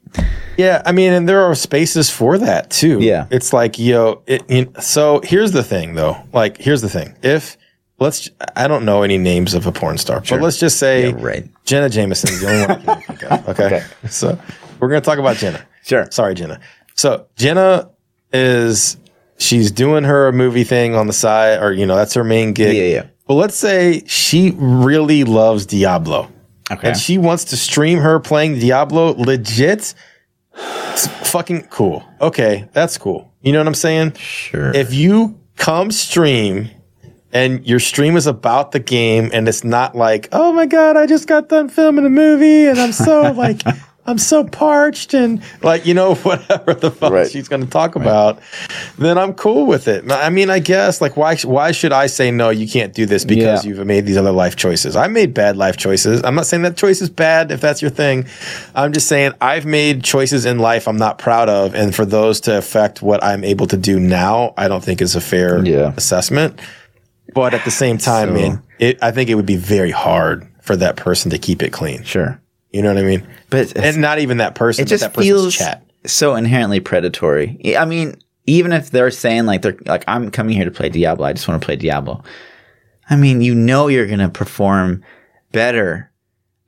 Yeah, 0.57 0.81
I 0.85 0.93
mean, 0.93 1.11
and 1.11 1.27
there 1.27 1.41
are 1.41 1.53
spaces 1.53 2.09
for 2.09 2.37
that 2.37 2.69
too. 2.69 2.99
Yeah. 3.01 3.27
it's 3.29 3.51
like 3.51 3.77
yo. 3.77 4.21
It, 4.25 4.49
you 4.49 4.71
so 4.79 5.19
here's 5.23 5.51
the 5.51 5.63
thing, 5.63 5.95
though. 5.95 6.15
Like, 6.31 6.57
here's 6.57 6.81
the 6.81 6.89
thing. 6.89 7.13
If 7.21 7.57
let's, 7.99 8.29
I 8.55 8.69
don't 8.69 8.85
know 8.85 9.03
any 9.03 9.17
names 9.17 9.53
of 9.53 9.67
a 9.67 9.71
porn 9.73 9.97
star, 9.97 10.21
but 10.21 10.41
let's 10.41 10.57
just 10.57 10.79
say 10.79 11.09
Yeah, 11.09 11.15
right. 11.19 11.49
Jenna 11.65 11.89
Jameson 11.89 12.29
is 12.29 12.39
the 12.39 12.47
only 12.47 12.61
one 12.61 12.71
I 12.71 13.01
can 13.01 13.15
think 13.17 13.23
of. 13.31 13.49
Okay? 13.49 13.65
Okay. 13.65 13.83
so 14.09 14.39
we're 14.85 14.89
gonna 14.91 15.01
talk 15.01 15.17
about 15.19 15.37
Jenna. 15.37 15.65
Sure. 15.85 16.07
Sorry, 16.09 16.33
Jenna. 16.33 16.59
So 16.95 17.27
Jenna 17.35 17.91
is 18.33 18.97
she's 19.37 19.69
doing 19.69 20.03
her 20.03 20.31
movie 20.31 20.63
thing 20.63 20.95
on 20.95 21.05
the 21.05 21.13
side, 21.13 21.61
or 21.61 21.73
you 21.73 21.85
know, 21.85 21.95
that's 21.95 22.15
her 22.15 22.23
main 22.23 22.53
gig. 22.53 22.75
Yeah, 22.75 22.83
yeah. 23.01 23.07
But 23.27 23.35
let's 23.35 23.55
say 23.55 24.01
she 24.07 24.53
really 24.57 25.23
loves 25.23 25.67
Diablo. 25.67 26.31
Okay. 26.71 26.87
And 26.87 26.97
she 26.97 27.19
wants 27.19 27.45
to 27.45 27.57
stream 27.57 27.99
her 27.99 28.19
playing 28.19 28.57
Diablo 28.57 29.13
legit. 29.13 29.93
It's 30.55 31.07
fucking 31.29 31.67
cool. 31.67 32.03
Okay, 32.19 32.67
that's 32.73 32.97
cool. 32.97 33.31
You 33.41 33.51
know 33.51 33.59
what 33.59 33.67
I'm 33.67 33.75
saying? 33.75 34.13
sure. 34.13 34.71
If 34.73 34.91
you 34.91 35.39
come 35.57 35.91
stream 35.91 36.71
and 37.31 37.65
your 37.67 37.79
stream 37.79 38.17
is 38.17 38.25
about 38.25 38.71
the 38.71 38.79
game 38.79 39.29
and 39.33 39.47
it's 39.47 39.63
not 39.63 39.93
like, 39.93 40.29
oh 40.31 40.53
my 40.53 40.65
God, 40.65 40.97
I 40.97 41.05
just 41.05 41.27
got 41.27 41.49
done 41.49 41.69
filming 41.69 42.05
a 42.05 42.09
movie 42.09 42.65
and 42.65 42.79
I'm 42.79 42.93
so 42.93 43.31
like, 43.37 43.61
I'm 44.07 44.17
so 44.19 44.43
parched 44.43 45.13
and 45.15 45.41
like, 45.63 45.85
you 45.85 45.93
know, 45.95 46.13
whatever 46.23 46.73
the 46.75 46.91
fuck 46.91 47.11
Right. 47.11 47.29
she's 47.31 47.47
going 47.47 47.63
to 47.63 47.69
talk 47.69 47.95
about, 47.95 48.39
then 48.99 49.17
I'm 49.17 49.33
cool 49.33 49.65
with 49.65 49.87
it. 49.87 50.09
I 50.11 50.29
mean, 50.29 50.49
I 50.49 50.59
guess 50.59 51.01
like, 51.01 51.17
why, 51.17 51.35
why 51.37 51.71
should 51.71 51.91
I 51.91 52.05
say, 52.07 52.29
no, 52.29 52.49
you 52.49 52.67
can't 52.67 52.93
do 52.93 53.05
this 53.07 53.25
because 53.25 53.65
Yeah. 53.65 53.69
you've 53.75 53.87
made 53.87 54.05
these 54.05 54.17
other 54.17 54.31
life 54.31 54.55
choices? 54.55 54.95
I 54.95 55.07
made 55.07 55.33
bad 55.33 55.57
life 55.57 55.77
choices. 55.77 56.21
I'm 56.23 56.35
not 56.35 56.45
saying 56.45 56.63
that 56.63 56.77
choice 56.77 57.01
is 57.01 57.09
bad 57.09 57.51
if 57.51 57.61
that's 57.61 57.81
your 57.81 57.91
thing. 57.91 58.27
I'm 58.75 58.93
just 58.93 59.07
saying 59.07 59.31
I've 59.41 59.65
made 59.65 60.03
choices 60.03 60.45
in 60.45 60.59
life 60.59 60.87
I'm 60.87 60.97
not 60.97 61.17
proud 61.17 61.49
of. 61.49 61.73
And 61.73 61.95
for 61.95 62.05
those 62.05 62.39
to 62.41 62.57
affect 62.57 63.01
what 63.01 63.23
I'm 63.23 63.43
able 63.43 63.65
to 63.67 63.77
do 63.77 63.99
now, 63.99 64.53
I 64.57 64.67
don't 64.67 64.83
think 64.83 65.01
is 65.01 65.15
a 65.15 65.21
fair 65.21 65.65
Yeah. 65.65 65.93
assessment. 65.97 66.59
But 67.33 67.53
at 67.55 67.65
the 67.65 67.71
same 67.71 67.97
time, 67.97 68.29
So- 68.29 68.33
man, 68.35 68.61
it, 68.77 68.99
I 69.01 69.09
think 69.11 69.29
it 69.31 69.35
would 69.35 69.45
be 69.47 69.55
very 69.57 69.91
hard 69.91 70.47
for 70.61 70.75
that 70.75 70.95
person 70.95 71.31
to 71.31 71.37
keep 71.39 71.63
it 71.63 71.71
clean. 71.71 72.03
sure. 72.03 72.39
You 72.75 72.81
know 72.81 72.93
what 72.93 73.01
I 73.01 73.07
mean? 73.07 73.25
But 73.49 73.77
And 73.77 74.01
not 74.01 74.19
even 74.19 74.39
that 74.39 74.53
person, 74.53 74.83
it 74.83 74.89
just 74.89 75.01
that 75.01 75.13
person's 75.13 75.27
feels 75.27 75.55
chat. 75.55 75.81
so 76.05 76.35
inherently 76.35 76.81
predatory. 76.81 77.57
I 77.77 77.85
mean, 77.85 78.21
even 78.47 78.73
if 78.73 78.89
they're 78.91 79.11
saying 79.11 79.45
like 79.45 79.61
they're 79.61 79.77
like 79.85 80.03
I'm 80.09 80.29
coming 80.29 80.57
here 80.57 80.65
to 80.65 80.71
play 80.71 80.89
Diablo, 80.89 81.25
I 81.25 81.31
just 81.31 81.47
want 81.47 81.61
to 81.61 81.65
play 81.65 81.77
Diablo. 81.77 82.21
I 83.09 83.15
mean, 83.15 83.39
you 83.39 83.55
know 83.55 83.87
you're 83.87 84.07
going 84.07 84.19
to 84.19 84.27
perform 84.27 85.05
better 85.53 86.11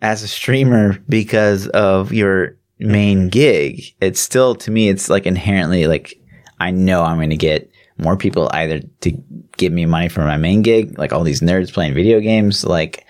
as 0.02 0.24
a 0.24 0.30
streamer 0.30 0.98
because 1.10 1.68
of 1.68 2.14
your 2.14 2.56
main 2.80 3.28
gig. 3.28 3.84
It's 4.00 4.22
still 4.22 4.56
to 4.56 4.72
me 4.72 4.88
it's 4.88 5.10
like 5.10 5.26
inherently 5.26 5.88
like 5.88 6.18
I 6.62 6.72
know 6.72 7.04
I'm 7.04 7.18
going 7.18 7.32
to 7.32 7.36
get 7.36 7.70
more 7.98 8.16
people 8.16 8.50
either 8.54 8.80
to 9.02 9.12
give 9.58 9.74
me 9.74 9.86
money 9.86 10.08
for 10.08 10.22
my 10.22 10.38
main 10.38 10.62
gig, 10.62 10.98
like 10.98 11.12
all 11.12 11.26
these 11.26 11.42
nerds 11.42 11.74
playing 11.74 11.96
video 11.96 12.22
games, 12.22 12.64
like 12.64 13.04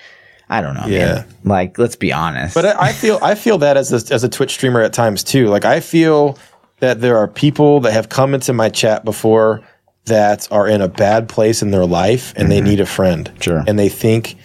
I 0.50 0.62
don't 0.62 0.76
know, 0.76 0.86
Yeah. 0.88 1.06
man. 1.14 1.26
Like 1.44 1.78
let's 1.78 1.96
be 1.96 2.14
honest. 2.14 2.54
But 2.56 2.66
I, 2.66 2.88
I 2.88 2.92
feel 2.94 3.20
I 3.22 3.36
feel 3.36 3.58
that 3.60 3.78
as 3.78 3.92
a, 3.92 4.14
as 4.14 4.24
a 4.24 4.30
Twitch 4.30 4.52
streamer 4.52 4.82
at 4.82 4.94
times 4.94 5.24
too. 5.24 5.48
Like 5.48 5.66
I 5.66 5.80
feel 5.80 6.38
that 6.80 7.02
there 7.02 7.18
are 7.18 7.28
people 7.28 7.80
that 7.82 7.92
have 7.94 8.10
come 8.10 8.34
into 8.34 8.54
my 8.54 8.70
chat 8.70 9.04
before 9.04 9.62
that 10.06 10.48
are 10.52 10.68
in 10.68 10.80
a 10.82 10.88
bad 10.88 11.28
place 11.28 11.62
in 11.62 11.72
their 11.72 11.86
life 11.86 12.34
and 12.38 12.50
they 12.52 12.62
need 12.62 12.80
a 12.80 12.86
friend. 12.86 13.26
Mm-hmm. 13.28 13.42
Sure. 13.42 13.64
And 13.68 13.78
they 13.78 13.90
think 13.90 14.36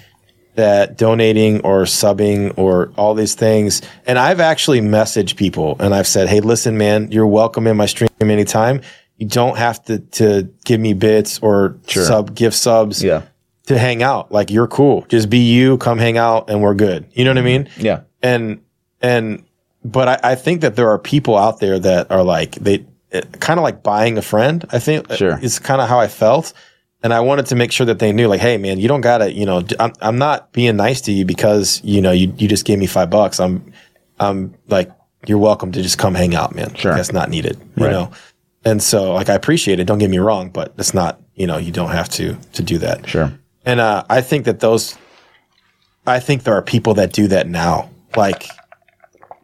that 0.54 0.98
donating 0.98 1.60
or 1.60 1.82
subbing 1.84 2.52
or 2.58 2.92
all 2.96 3.14
these 3.14 3.34
things. 3.34 3.80
And 4.06 4.18
I've 4.18 4.40
actually 4.40 4.80
messaged 4.80 5.36
people 5.36 5.76
and 5.78 5.94
I've 5.94 6.06
said, 6.06 6.28
Hey, 6.28 6.40
listen, 6.40 6.76
man, 6.76 7.10
you're 7.12 7.26
welcome 7.28 7.66
in 7.66 7.76
my 7.76 7.86
stream 7.86 8.08
anytime. 8.20 8.80
You 9.18 9.28
don't 9.28 9.56
have 9.56 9.82
to, 9.84 10.00
to 10.00 10.48
give 10.64 10.80
me 10.80 10.94
bits 10.94 11.38
or 11.38 11.76
Sure. 11.86 12.04
sub, 12.04 12.34
give 12.34 12.54
subs 12.54 13.02
yeah. 13.04 13.22
To 13.66 13.78
hang 13.78 14.02
out. 14.02 14.32
Like 14.32 14.50
you're 14.50 14.66
cool. 14.68 15.04
Just 15.08 15.30
be 15.30 15.38
you, 15.38 15.78
come 15.78 15.98
hang 15.98 16.18
out 16.18 16.50
and 16.50 16.62
we're 16.62 16.74
good. 16.74 17.06
You 17.12 17.24
know 17.24 17.30
what 17.30 17.38
I 17.38 17.42
mean? 17.42 17.64
Mm-hmm. 17.64 17.80
Yeah. 17.86 18.00
and 18.22 18.60
and 19.00 19.44
but 19.84 20.08
I, 20.08 20.32
I 20.32 20.34
think 20.36 20.60
that 20.60 20.76
there 20.76 20.88
are 20.90 20.98
people 20.98 21.36
out 21.36 21.60
there 21.60 21.78
that 21.78 22.10
are 22.10 22.22
like 22.22 22.52
they 22.56 22.84
kind 23.40 23.58
of 23.58 23.64
like 23.64 23.82
buying 23.82 24.16
a 24.18 24.22
friend. 24.22 24.64
I 24.70 24.78
think 24.78 25.12
Sure. 25.12 25.38
it's 25.42 25.58
kind 25.58 25.80
of 25.80 25.88
how 25.88 25.98
I 26.00 26.08
felt, 26.08 26.52
and 27.02 27.12
I 27.12 27.20
wanted 27.20 27.46
to 27.46 27.56
make 27.56 27.72
sure 27.72 27.84
that 27.86 27.98
they 27.98 28.12
knew, 28.12 28.26
like, 28.28 28.40
hey, 28.40 28.56
man, 28.58 28.78
you 28.80 28.88
don't 28.88 29.00
gotta, 29.00 29.32
you 29.32 29.44
know, 29.44 29.62
I'm 29.80 29.92
I'm 30.00 30.18
not 30.18 30.52
being 30.52 30.76
nice 30.76 31.00
to 31.02 31.12
you 31.12 31.24
because 31.24 31.80
you 31.84 32.00
know 32.00 32.12
you 32.12 32.32
you 32.38 32.48
just 32.48 32.64
gave 32.64 32.78
me 32.78 32.86
five 32.86 33.10
bucks. 33.10 33.38
I'm 33.40 33.72
I'm 34.20 34.54
like 34.68 34.90
you're 35.26 35.38
welcome 35.38 35.70
to 35.72 35.82
just 35.82 35.98
come 35.98 36.14
hang 36.14 36.34
out, 36.34 36.54
man. 36.54 36.74
Sure. 36.74 36.94
that's 36.94 37.12
not 37.12 37.28
needed, 37.30 37.56
you 37.76 37.84
Right. 37.84 37.92
know. 37.92 38.10
And 38.64 38.80
so, 38.82 39.12
like, 39.14 39.28
I 39.28 39.34
appreciate 39.34 39.78
it. 39.80 39.84
Don't 39.84 39.98
get 39.98 40.10
me 40.10 40.18
wrong, 40.18 40.48
but 40.50 40.72
it's 40.78 40.94
not, 40.94 41.20
you 41.34 41.46
know, 41.48 41.58
you 41.58 41.70
don't 41.72 41.90
have 41.90 42.08
to 42.10 42.34
to 42.54 42.62
do 42.62 42.78
that. 42.78 43.08
Sure. 43.08 43.32
And 43.64 43.80
uh, 43.80 44.04
I 44.08 44.20
think 44.20 44.44
that 44.46 44.60
those, 44.60 44.96
I 46.06 46.18
think 46.20 46.42
there 46.44 46.54
are 46.54 46.62
people 46.62 46.94
that 46.94 47.12
do 47.12 47.28
that 47.28 47.46
now. 47.48 47.90
Like, 48.16 48.46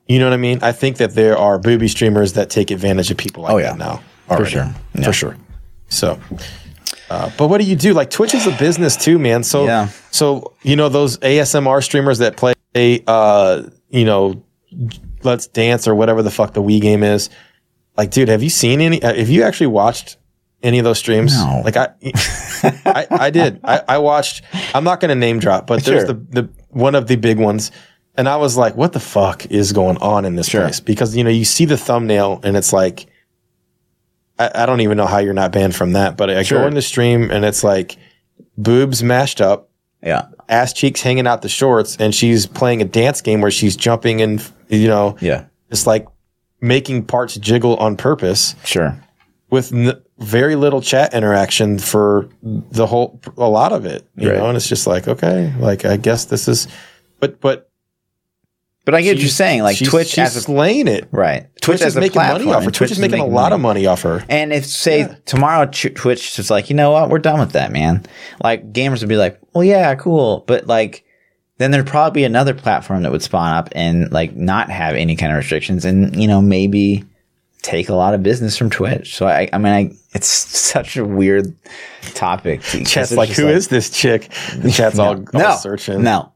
you 0.06 0.18
know 0.18 0.26
what 0.26 0.32
I 0.32 0.38
mean? 0.38 0.58
I 0.62 0.72
think 0.72 0.96
that 0.98 1.14
there 1.14 1.36
are 1.38 1.58
booby 1.58 1.88
streamers 1.88 2.32
that 2.34 2.50
take 2.50 2.70
advantage 2.70 3.10
of 3.10 3.16
people 3.16 3.44
like 3.44 3.52
Oh, 3.52 3.58
yeah. 3.58 3.70
that 3.70 3.78
now. 3.78 4.02
already. 4.30 4.50
sure. 4.50 4.74
Yeah. 4.94 5.04
For 5.04 5.12
sure. 5.12 5.36
So, 5.88 6.18
uh, 7.10 7.30
but 7.38 7.48
what 7.48 7.58
do 7.60 7.64
you 7.66 7.76
do? 7.76 7.94
Like 7.94 8.10
Twitch 8.10 8.34
is 8.34 8.46
a 8.46 8.50
business 8.58 8.96
too, 8.96 9.18
man. 9.18 9.42
So, 9.42 9.64
Yeah. 9.64 9.88
so 10.10 10.52
you 10.62 10.76
know 10.76 10.88
those 10.90 11.16
ASMR 11.18 11.82
streamers 11.82 12.18
that 12.18 12.36
play 12.36 12.52
a 12.76 13.02
uh, 13.06 13.62
you 13.88 14.04
know, 14.04 14.42
let's 15.22 15.46
dance 15.46 15.88
or 15.88 15.94
whatever 15.94 16.22
the 16.22 16.30
fuck 16.30 16.52
the 16.52 16.62
Wii 16.62 16.80
game 16.82 17.02
is. 17.02 17.30
Like, 17.96 18.10
dude, 18.10 18.28
have 18.28 18.42
you 18.42 18.50
seen 18.50 18.82
any? 18.82 19.02
uh, 19.02 19.14
Have 19.14 19.30
you 19.30 19.42
actually 19.44 19.68
watched 19.68 20.17
any 20.62 20.78
of 20.78 20.84
those 20.84 20.98
streams? 20.98 21.36
No. 21.36 21.62
Like, 21.64 21.76
I, 21.76 21.88
I, 22.84 23.06
I 23.10 23.30
did. 23.30 23.60
I, 23.64 23.82
I 23.88 23.98
watched. 23.98 24.42
I'm 24.74 24.84
not 24.84 25.00
going 25.00 25.10
to 25.10 25.14
name 25.14 25.38
drop, 25.38 25.66
but 25.66 25.84
there's 25.84 26.04
Sure. 26.06 26.14
the 26.14 26.42
the 26.42 26.48
one 26.70 26.94
of 26.94 27.06
the 27.06 27.16
big 27.16 27.38
ones, 27.38 27.70
and 28.16 28.28
I 28.28 28.36
was 28.36 28.56
like, 28.56 28.74
what 28.76 28.92
the 28.92 29.00
fuck 29.00 29.46
is 29.46 29.72
going 29.72 29.96
on 29.98 30.24
in 30.24 30.34
this 30.36 30.48
place? 30.48 30.80
Because 30.80 31.16
you 31.16 31.24
know, 31.24 31.30
you 31.30 31.44
see 31.44 31.64
the 31.64 31.76
thumbnail, 31.78 32.40
and 32.42 32.56
it's 32.56 32.72
like. 32.72 33.06
I, 34.38 34.50
I 34.62 34.66
don't 34.66 34.80
even 34.82 34.96
know 34.96 35.06
how 35.06 35.18
you're 35.18 35.34
not 35.34 35.50
banned 35.52 35.74
from 35.74 35.92
that, 35.94 36.16
but 36.16 36.30
I 36.30 36.42
Sure. 36.42 36.60
go 36.60 36.66
in 36.68 36.74
the 36.74 36.82
stream 36.82 37.30
and 37.30 37.44
it's 37.44 37.64
like 37.64 37.96
boobs 38.56 39.02
mashed 39.02 39.40
up, 39.40 39.68
Yeah. 40.02 40.26
ass 40.48 40.72
cheeks 40.72 41.00
hanging 41.02 41.26
out 41.26 41.42
the 41.42 41.48
shorts, 41.48 41.96
and 41.98 42.14
she's 42.14 42.46
playing 42.46 42.80
a 42.80 42.84
dance 42.84 43.20
game 43.20 43.40
where 43.40 43.50
she's 43.50 43.74
jumping 43.76 44.22
and 44.22 44.40
you 44.68 44.86
know, 44.86 45.16
Yeah. 45.20 45.46
it's 45.70 45.86
like 45.88 46.06
making 46.60 47.04
parts 47.06 47.34
jiggle 47.36 47.76
on 47.78 47.96
purpose 47.96 48.54
Sure. 48.64 48.96
with 49.50 49.72
n- 49.72 50.00
very 50.18 50.56
little 50.56 50.80
chat 50.80 51.14
interaction 51.14 51.78
for 51.78 52.28
the 52.42 52.86
whole 52.86 53.20
a 53.36 53.48
lot 53.48 53.72
of 53.72 53.86
it, 53.86 54.06
you 54.16 54.28
Right. 54.30 54.38
know. 54.38 54.46
And 54.48 54.56
it's 54.56 54.68
just 54.68 54.86
like, 54.86 55.06
okay, 55.08 55.52
like 55.58 55.84
I 55.84 55.96
guess 55.96 56.26
this 56.26 56.48
is, 56.48 56.66
but 57.20 57.40
but 57.40 57.64
But 58.84 58.94
I 58.94 59.02
get 59.02 59.16
what 59.16 59.20
you're 59.20 59.28
saying. 59.28 59.62
Like 59.62 59.76
she's- 59.76 59.90
Twitch 59.90 60.08
she's 60.08 60.18
as 60.18 60.36
a 60.36 60.40
slaying 60.40 60.88
it. 60.88 61.08
right. 61.12 61.46
Twitch, 61.60 61.80
is 61.82 61.86
as 61.88 61.96
a 61.96 62.00
making 62.00 62.22
money 62.22 62.46
off 62.50 62.62
her. 62.62 62.68
and 62.68 62.74
Twitch, 62.74 62.90
is 62.90 62.98
making, 62.98 63.20
a 63.20 63.26
lot 63.26 63.50
money. 63.50 63.54
of 63.54 63.60
money 63.60 63.86
off 63.86 64.00
her. 64.02 64.24
And 64.30 64.50
if 64.52 64.64
say 64.64 65.06
tomorrow 65.26 65.66
Ch- 65.66 65.92
Twitch 65.94 66.38
is 66.38 66.50
like, 66.50 66.70
you 66.70 66.74
know 66.76 66.92
what, 66.92 67.10
we're 67.10 67.18
done 67.18 67.38
with 67.38 67.52
that, 67.52 67.70
man. 67.70 68.06
Like 68.42 68.72
gamers 68.72 69.00
would 69.00 69.10
be 69.10 69.16
like, 69.18 69.38
well, 69.52 69.62
yeah, 69.64 69.94
cool, 69.96 70.42
but 70.46 70.66
like, 70.66 71.04
then 71.58 71.70
there'd 71.70 71.86
probably 71.86 72.20
be 72.22 72.24
another 72.24 72.54
platform 72.54 73.02
that 73.02 73.12
would 73.12 73.22
spawn 73.22 73.52
up 73.52 73.68
and 73.72 74.10
like 74.10 74.34
not 74.34 74.70
have 74.70 74.94
any 74.94 75.16
kind 75.16 75.32
of 75.32 75.36
restrictions, 75.38 75.84
and 75.84 76.14
you 76.20 76.26
know 76.28 76.40
maybe 76.40 77.04
take 77.62 77.88
a 77.88 77.94
lot 77.94 78.14
of 78.14 78.22
business 78.22 78.56
from 78.56 78.70
Twitch. 78.70 79.16
So 79.16 79.26
I, 79.26 79.48
I 79.52 79.58
mean, 79.58 79.72
I, 79.72 79.90
it's 80.12 80.26
such 80.28 80.96
a 80.96 81.04
weird 81.04 81.54
topic. 82.14 82.62
Chat's 82.62 83.12
like, 83.12 83.30
who 83.30 83.48
is 83.48 83.68
this 83.68 83.90
chick? 83.90 84.28
The 84.56 84.70
chat's 84.70 84.98
all, 84.98 85.16
all 85.16 85.24
no, 85.34 85.56
searching. 85.56 86.02
no, 86.02 86.32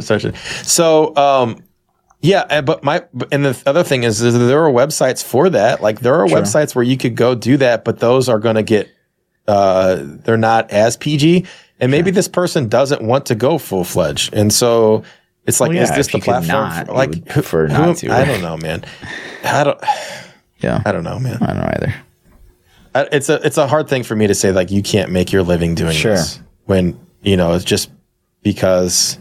searching. 0.00 0.34
So, 0.62 1.14
um, 1.16 1.62
yeah, 2.20 2.44
and- 2.50 2.64
but 2.66 2.84
my 2.84 3.04
and 3.32 3.44
the 3.44 3.60
other 3.66 3.82
thing 3.82 4.04
is, 4.04 4.22
is 4.22 4.34
there 4.38 4.64
are 4.64 4.70
websites 4.70 5.22
for 5.24 5.50
that. 5.50 5.82
Like 5.82 6.00
there 6.00 6.14
are 6.14 6.26
websites 6.26 6.74
where 6.74 6.84
you 6.84 6.96
could 6.96 7.16
go 7.16 7.34
do 7.34 7.56
that, 7.56 7.84
but 7.84 7.98
those 7.98 8.28
are 8.28 8.38
going 8.38 8.54
to 8.56 8.62
get 8.62 8.88
uh, 9.48 9.98
they're 10.00 10.36
not 10.36 10.70
as 10.70 10.96
PG, 10.96 11.46
and 11.80 11.90
maybe 11.90 12.12
this 12.12 12.28
person 12.28 12.68
doesn't 12.68 13.02
want 13.02 13.26
to 13.26 13.34
go 13.34 13.58
full 13.58 13.82
fledged, 13.82 14.32
and 14.34 14.52
so 14.52 15.02
it's 15.46 15.60
like, 15.60 15.70
Well, 15.70 15.82
is 15.82 15.90
this 15.90 16.06
the 16.12 16.20
platform? 16.20 16.46
not, 16.46 16.86
for- 16.86 16.92
like, 16.92 17.28
who- 17.28 17.40
who 17.42 17.66
not 17.66 17.96
to, 17.96 18.10
I 18.12 18.24
don't 18.24 18.40
know, 18.40 18.56
man. 18.56 18.84
I 19.44 19.64
don't. 19.64 19.80
Yeah, 20.62 20.82
I 20.84 20.92
don't 20.92 21.04
know, 21.04 21.18
man. 21.18 21.38
I 21.42 21.46
don't 21.46 21.56
know 21.58 21.70
either. 21.76 21.94
I- 22.94 23.08
it's 23.12 23.28
a 23.28 23.44
it's 23.46 23.58
a 23.58 23.66
hard 23.66 23.88
thing 23.88 24.02
for 24.02 24.14
me 24.16 24.26
to 24.26 24.34
say 24.34 24.52
like 24.52 24.70
you 24.70 24.82
can't 24.82 25.10
make 25.10 25.32
your 25.32 25.42
living 25.42 25.74
doing 25.74 25.92
Sure. 25.92 26.12
this 26.16 26.40
when 26.66 26.98
you 27.22 27.36
know 27.36 27.54
it's 27.54 27.64
just 27.64 27.90
because 28.42 29.18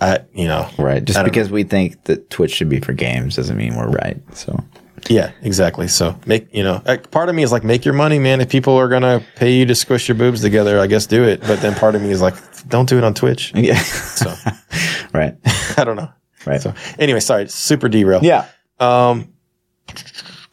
I 0.00 0.20
you 0.34 0.46
know 0.48 0.68
Right, 0.78 1.04
just 1.04 1.22
because 1.24 1.50
we 1.50 1.62
think 1.64 2.04
that 2.04 2.28
Twitch 2.30 2.52
should 2.52 2.68
be 2.68 2.80
for 2.80 2.92
games 2.92 3.36
doesn't 3.36 3.56
mean 3.56 3.74
we're 3.76 3.88
right. 3.90 4.18
So. 4.36 4.62
Yeah 5.08 5.32
exactly. 5.40 5.88
So 5.88 6.14
make 6.26 6.52
you 6.54 6.62
know 6.62 6.82
like, 6.84 7.10
part 7.10 7.30
of 7.30 7.34
me 7.34 7.42
is 7.42 7.50
like 7.52 7.64
make 7.64 7.86
your 7.86 7.94
money 7.94 8.18
man. 8.18 8.42
If 8.42 8.50
people 8.50 8.74
are 8.76 8.88
gonna 8.88 9.22
pay 9.36 9.54
you 9.54 9.64
to 9.64 9.74
squish 9.74 10.06
your 10.08 10.14
boobs 10.16 10.42
together 10.42 10.78
I 10.78 10.86
guess 10.86 11.06
do 11.06 11.24
it. 11.24 11.40
But 11.40 11.62
then 11.62 11.74
part 11.74 11.94
of 11.94 12.02
me 12.02 12.10
is 12.10 12.20
like 12.20 12.34
don't 12.68 12.86
do 12.86 12.98
it 12.98 13.04
on 13.04 13.14
Twitch. 13.14 13.52
Yeah, 13.56 13.78
so. 13.80 14.34
Right, 15.14 15.34
I 15.78 15.84
don't 15.84 15.96
know. 15.96 16.10
Right. 16.46 16.60
so 16.60 16.74
anyway 16.98 17.20
sorry 17.20 17.48
super 17.48 17.88
derail. 17.88 18.20
Yeah, 18.22 18.46
Um, 18.78 19.32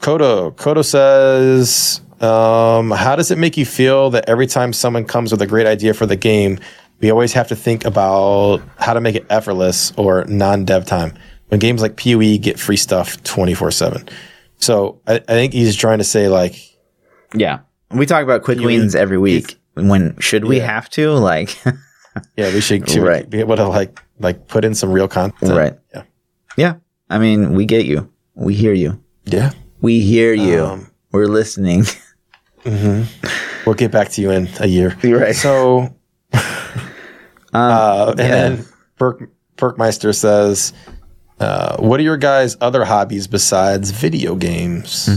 Kodo. 0.08 0.56
Kodo 0.56 0.86
says, 0.86 2.00
um, 2.22 2.92
how 2.92 3.18
does 3.18 3.30
it 3.30 3.38
make 3.38 3.58
you 3.58 3.66
feel 3.66 4.10
that 4.12 4.30
every 4.30 4.48
time 4.48 4.72
someone 4.72 5.04
comes 5.04 5.34
with 5.34 5.42
a 5.42 5.46
great 5.48 5.68
idea 5.68 5.94
for 5.94 6.06
the 6.06 6.16
game, 6.16 6.60
we 7.02 7.12
always 7.12 7.34
have 7.34 7.50
to 7.50 7.58
think 7.58 7.84
about 7.84 8.62
how 8.78 8.94
to 8.94 9.02
make 9.02 9.16
it 9.16 9.26
effortless 9.30 9.92
or 9.98 10.24
non-dev 10.30 10.86
time 10.86 11.14
when 11.50 11.60
games 11.60 11.82
like 11.82 11.98
PoE 11.98 12.38
get 12.38 12.58
free 12.58 12.78
stuff 12.78 13.22
24-7. 13.24 14.10
So 14.60 15.02
I, 15.08 15.16
I 15.16 15.20
think 15.20 15.52
he's 15.52 15.76
trying 15.76 15.98
to 15.98 16.06
say 16.06 16.30
like, 16.30 16.56
yeah. 17.36 17.60
We 17.92 18.06
talk 18.06 18.24
about 18.24 18.44
quick 18.44 18.60
wins 18.60 18.96
every 18.96 19.18
week. 19.18 19.60
When 19.74 20.18
should 20.22 20.46
we 20.46 20.58
Yeah. 20.60 20.68
have 20.74 20.90
to 20.92 21.12
like? 21.16 21.54
yeah, 22.38 22.54
we 22.54 22.62
should, 22.62 22.90
should 22.90 23.04
Right. 23.04 23.30
be 23.30 23.42
able 23.42 23.58
to 23.58 23.68
like, 23.68 24.00
like 24.20 24.48
put 24.48 24.64
in 24.64 24.74
some 24.74 24.90
real 24.90 25.10
content. 25.10 25.52
Right. 25.52 25.78
Yeah. 25.94 26.04
yeah, 26.56 26.74
I 27.10 27.18
mean, 27.20 27.56
we 27.56 27.66
get 27.66 27.86
you. 27.86 28.10
We 28.36 28.54
hear 28.56 28.72
you. 28.74 29.04
Yeah. 29.26 29.52
We 29.82 30.00
hear 30.02 30.34
you. 30.34 30.66
Um, 30.66 30.92
We're 31.12 31.28
listening. 31.28 31.86
We'll 33.66 33.76
get 33.76 33.92
back 33.92 34.10
to 34.10 34.22
you 34.22 34.32
in 34.32 34.50
a 34.60 34.68
year. 34.68 34.98
You're 35.04 35.20
right. 35.24 35.36
So, 35.36 35.94
uh, 36.34 38.10
and 38.12 38.20
yeah. 38.20 38.28
then 38.28 38.66
Perk, 38.98 39.30
Perkmeister 39.58 40.14
says, 40.16 40.74
uh, 41.40 41.78
"What 41.78 42.00
are 42.00 42.04
your 42.04 42.18
guys' 42.18 42.56
other 42.62 42.84
hobbies 42.86 43.28
besides 43.28 43.92
video 43.92 44.36
games? 44.36 45.10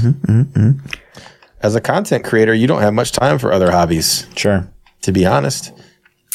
As 1.61 1.75
a 1.75 1.81
content 1.81 2.25
creator, 2.25 2.55
you 2.55 2.67
don't 2.67 2.83
have 2.83 2.95
much 2.95 3.13
time 3.13 3.39
for 3.39 3.53
other 3.53 3.71
hobbies, 3.71 4.27
Sure. 4.37 4.69
to 5.03 5.13
be 5.13 5.27
honest. 5.27 5.73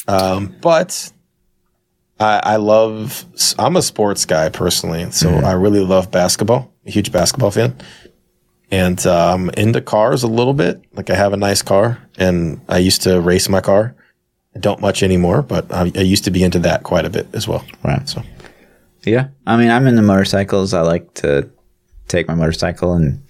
Um, 0.08 0.56
but 0.62 1.12
I, 2.20 2.42
I 2.44 2.56
love. 2.58 3.26
I'm 3.58 3.76
a 3.78 3.82
sports 3.82 4.26
guy 4.26 4.50
personally, 4.50 5.12
so 5.12 5.30
I 5.30 5.54
really 5.54 5.80
love 5.84 6.12
basketball. 6.12 6.74
A 6.86 6.92
huge 6.92 7.12
basketball 7.12 7.52
fan." 7.52 7.76
And 8.72 9.06
uh, 9.06 9.34
I'm 9.34 9.50
into 9.52 9.82
cars 9.82 10.24
a 10.24 10.28
little 10.28 10.54
bit. 10.54 10.84
Like 10.94 11.10
I 11.10 11.16
have 11.16 11.34
a 11.34 11.38
nice 11.38 11.62
car, 11.62 12.00
and 12.18 12.62
I 12.68 12.80
used 12.80 13.04
to 13.04 13.22
race 13.22 13.48
my 13.48 13.62
car. 13.62 13.96
I 14.56 14.60
don't 14.60 14.80
much 14.80 15.04
anymore, 15.04 15.42
but 15.42 15.72
I, 15.72 15.92
I 15.96 16.02
used 16.02 16.24
to 16.26 16.32
be 16.32 16.44
into 16.44 16.60
that 16.60 16.84
quite 16.84 17.06
a 17.06 17.10
bit 17.10 17.28
as 17.34 17.48
well. 17.48 17.66
Right. 17.84 18.08
So 18.08 18.24
Yeah. 19.04 19.28
I 19.46 19.58
mean, 19.58 19.70
I'm 19.70 19.86
into 19.86 20.02
motorcycles. 20.02 20.74
I 20.74 20.82
like 20.82 21.14
to 21.16 21.50
take 22.08 22.28
my 22.28 22.36
motorcycle 22.36 22.94
and 22.94 23.22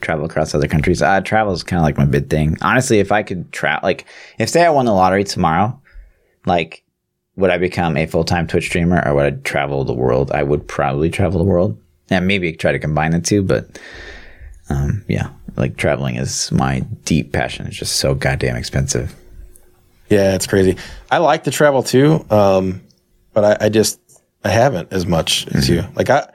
travel 0.00 0.24
across 0.24 0.54
other 0.54 0.66
countries. 0.68 1.02
Uh, 1.02 1.20
travel 1.20 1.52
is 1.52 1.62
kind 1.62 1.78
of 1.78 1.84
like 1.84 1.98
my 1.98 2.04
big 2.04 2.28
thing. 2.28 2.56
Honestly, 2.62 2.98
if 2.98 3.12
I 3.12 3.22
could 3.22 3.52
travel, 3.52 3.86
like, 3.86 4.06
if 4.38 4.48
say 4.48 4.64
I 4.64 4.70
won 4.70 4.86
the 4.86 4.92
lottery 4.92 5.24
tomorrow, 5.24 5.80
like, 6.46 6.82
would 7.36 7.50
I 7.50 7.58
become 7.58 7.96
a 7.96 8.06
full 8.06 8.24
time 8.24 8.46
Twitch 8.46 8.64
streamer 8.66 9.02
or 9.06 9.14
would 9.14 9.26
I 9.26 9.36
travel 9.42 9.84
the 9.84 9.94
world? 9.94 10.32
I 10.32 10.42
would 10.42 10.66
probably 10.66 11.08
travel 11.10 11.38
the 11.38 11.44
world. 11.44 11.78
And 12.10 12.26
maybe 12.26 12.52
try 12.52 12.72
to 12.72 12.78
combine 12.78 13.12
the 13.12 13.20
two, 13.20 13.42
but 13.42 13.78
um, 14.72 15.04
yeah, 15.08 15.30
like 15.56 15.76
traveling 15.76 16.16
is 16.16 16.50
my 16.52 16.80
deep 17.04 17.32
passion. 17.32 17.66
It's 17.66 17.76
just 17.76 17.96
so 17.96 18.14
goddamn 18.14 18.56
expensive. 18.56 19.14
yeah, 20.08 20.34
it's 20.34 20.46
crazy. 20.46 20.76
I 21.10 21.18
like 21.18 21.44
to 21.44 21.50
travel 21.50 21.82
too, 21.82 22.24
um, 22.30 22.82
but 23.32 23.62
I, 23.62 23.66
I 23.66 23.68
just 23.68 24.00
I 24.44 24.48
haven't 24.50 24.92
as 24.92 25.06
much 25.06 25.46
as 25.48 25.68
you. 25.68 25.84
Like 25.94 26.10
I. 26.10 26.28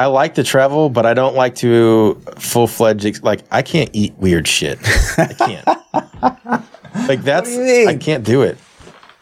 I 0.00 0.06
like 0.06 0.36
to 0.36 0.44
travel, 0.44 0.90
but 0.90 1.06
I 1.06 1.12
don't 1.12 1.34
like 1.34 1.56
to 1.56 2.22
full 2.36 2.68
fledged. 2.68 3.24
Like 3.24 3.40
I 3.50 3.62
can't 3.62 3.90
eat 3.92 4.14
weird 4.16 4.46
shit. 4.46 4.78
I 5.18 5.34
can't. 5.36 5.66
like 7.08 7.22
that's? 7.24 7.50
I 7.58 7.96
can't 7.96 8.22
do 8.24 8.42
it. 8.42 8.58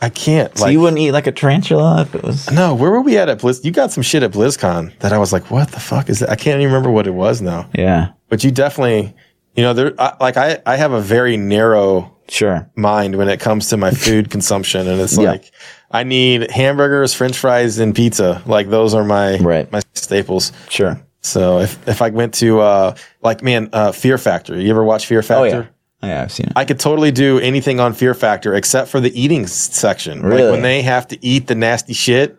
I 0.03 0.11
can't. 0.11 0.57
So 0.57 0.65
like 0.65 0.73
you 0.73 0.81
wouldn't 0.81 1.01
eat 1.01 1.13
like 1.13 1.27
a 1.27 1.33
tarantula 1.33 2.03
if 2.03 2.15
it 2.15 2.23
was. 2.23 2.51
no, 2.51 2.75
where 2.75 2.91
were 2.91 3.01
we 3.01 3.17
at 3.17 3.31
at 3.31 3.39
Blizz? 3.39 3.65
You 3.65 3.71
got 3.71 3.91
some 3.91 4.03
shit 4.03 4.23
at 4.23 4.33
BlizzCon 4.33 4.99
that 4.99 5.13
I 5.13 5.19
was 5.19 5.33
like, 5.33 5.51
what 5.51 5.71
the 5.71 5.81
fuck 5.81 6.11
is 6.11 6.19
that? 6.19 6.29
I 6.29 6.37
can't 6.37 6.61
even 6.61 6.67
remember 6.67 6.91
what 6.91 7.07
it 7.07 7.13
was 7.15 7.41
now. 7.41 7.71
Yeah, 7.75 8.13
But 8.29 8.43
you 8.45 8.51
definitely, 8.51 9.15
you 9.55 9.63
know, 9.63 9.73
there. 9.73 9.95
I, 9.99 10.17
like 10.21 10.37
I, 10.37 10.59
I 10.67 10.77
have 10.77 10.93
a 10.93 11.01
very 11.01 11.37
narrow 11.37 12.17
sure. 12.29 12.69
mind 12.77 13.17
when 13.17 13.29
it 13.29 13.41
comes 13.41 13.69
to 13.69 13.77
my 13.77 13.91
food 13.91 14.31
consumption, 14.37 14.89
and 14.89 15.01
it's 15.01 15.17
Yeah. 15.17 15.31
like 15.33 15.51
I 15.91 16.03
need 16.03 16.51
hamburgers, 16.51 17.15
French 17.15 17.39
fries, 17.39 17.79
and 17.79 17.95
pizza. 17.95 18.43
Like 18.47 18.69
those 18.69 18.95
are 18.95 19.05
my 19.05 19.39
Right. 19.39 19.71
my 19.71 19.81
staples. 19.95 20.53
Sure. 20.69 21.01
So 21.23 21.61
if 21.61 21.89
if 21.89 22.03
I 22.03 22.11
went 22.11 22.35
to 22.35 22.61
uh 22.61 22.95
like 23.23 23.43
man, 23.43 23.69
uh 23.73 23.93
Fear 23.93 24.19
Factor. 24.19 24.61
You 24.61 24.71
ever 24.71 24.85
watch 24.85 25.07
Fear 25.07 25.23
Factor? 25.23 25.45
Oh 25.47 25.51
Factor? 25.51 25.63
yeah. 25.63 26.09
Yeah, 26.09 26.23
I've 26.23 26.33
seen 26.33 26.47
it. 26.47 26.53
I 26.55 26.65
could 26.65 26.79
totally 26.79 27.11
do 27.11 27.39
anything 27.41 27.81
on 27.81 27.93
Fear 27.95 28.15
Factor 28.15 28.55
except 28.55 28.89
for 28.91 29.01
the 29.01 29.19
eating 29.21 29.47
section. 29.47 30.21
Like 30.23 30.33
Really? 30.33 30.51
when 30.53 30.63
they 30.63 30.83
have 30.83 31.09
to 31.09 31.25
eat 31.25 31.47
the 31.47 31.55
nasty 31.55 31.95
shit, 31.95 32.39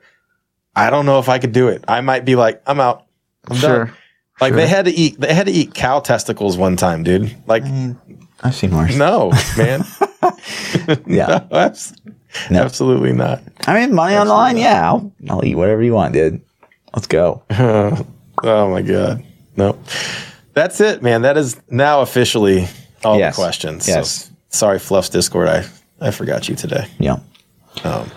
I 0.76 0.89
don't 0.89 1.05
know 1.05 1.19
if 1.19 1.27
I 1.27 1.39
could 1.39 1.53
do 1.53 1.68
it. 1.69 1.84
I 1.88 2.01
might 2.01 2.23
be 2.23 2.35
like, 2.35 2.61
I'm 2.68 2.80
out. 2.80 3.05
I'm 3.49 3.57
done. 3.59 3.93
Like 4.39 4.53
they 4.53 4.68
had 4.68 4.85
to 4.85 4.91
eat 4.91 5.19
they 5.19 5.34
had 5.34 5.47
to 5.47 5.51
eat 5.51 5.73
cow 5.73 5.99
testicles 5.99 6.57
one 6.57 6.76
time, 6.77 7.03
dude. 7.03 7.35
Like 7.47 7.64
mm, 7.64 7.97
I've 8.43 8.55
seen 8.55 8.76
worse. 8.76 8.95
no, 8.95 9.31
man. 9.57 9.84
Yeah. 11.07 11.45
No, 12.51 12.57
No. 12.59 12.61
Absolutely 12.64 13.14
not. 13.14 13.41
I 13.65 13.73
mean, 13.80 13.95
money 13.95 14.15
on 14.15 14.27
the 14.27 14.34
line. 14.34 14.57
Yeah, 14.57 14.88
I'll, 14.91 15.11
I'll 15.30 15.45
eat 15.45 15.55
whatever 15.55 15.81
you 15.81 15.93
want, 15.93 16.14
dude. 16.14 16.41
Let's 16.93 17.07
go. 17.07 17.43
Oh 18.43 18.69
my 18.69 18.84
god. 18.84 19.23
No. 19.55 19.80
That's 20.53 20.80
it, 20.80 21.01
man. 21.01 21.23
That 21.23 21.38
is 21.38 21.59
now 21.72 22.01
officially 22.01 22.68
all 23.03 23.18
Yes. 23.18 23.35
the 23.35 23.41
questions. 23.41 23.88
Yes. 23.88 24.26
So, 24.26 24.31
sorry, 24.49 24.77
Fluff's 24.80 25.09
Discord. 25.09 25.47
I, 25.47 25.65
I 25.99 26.11
forgot 26.11 26.47
you 26.47 26.55
today. 26.55 26.85
Yeah. 26.99 27.14
Um, 27.84 28.11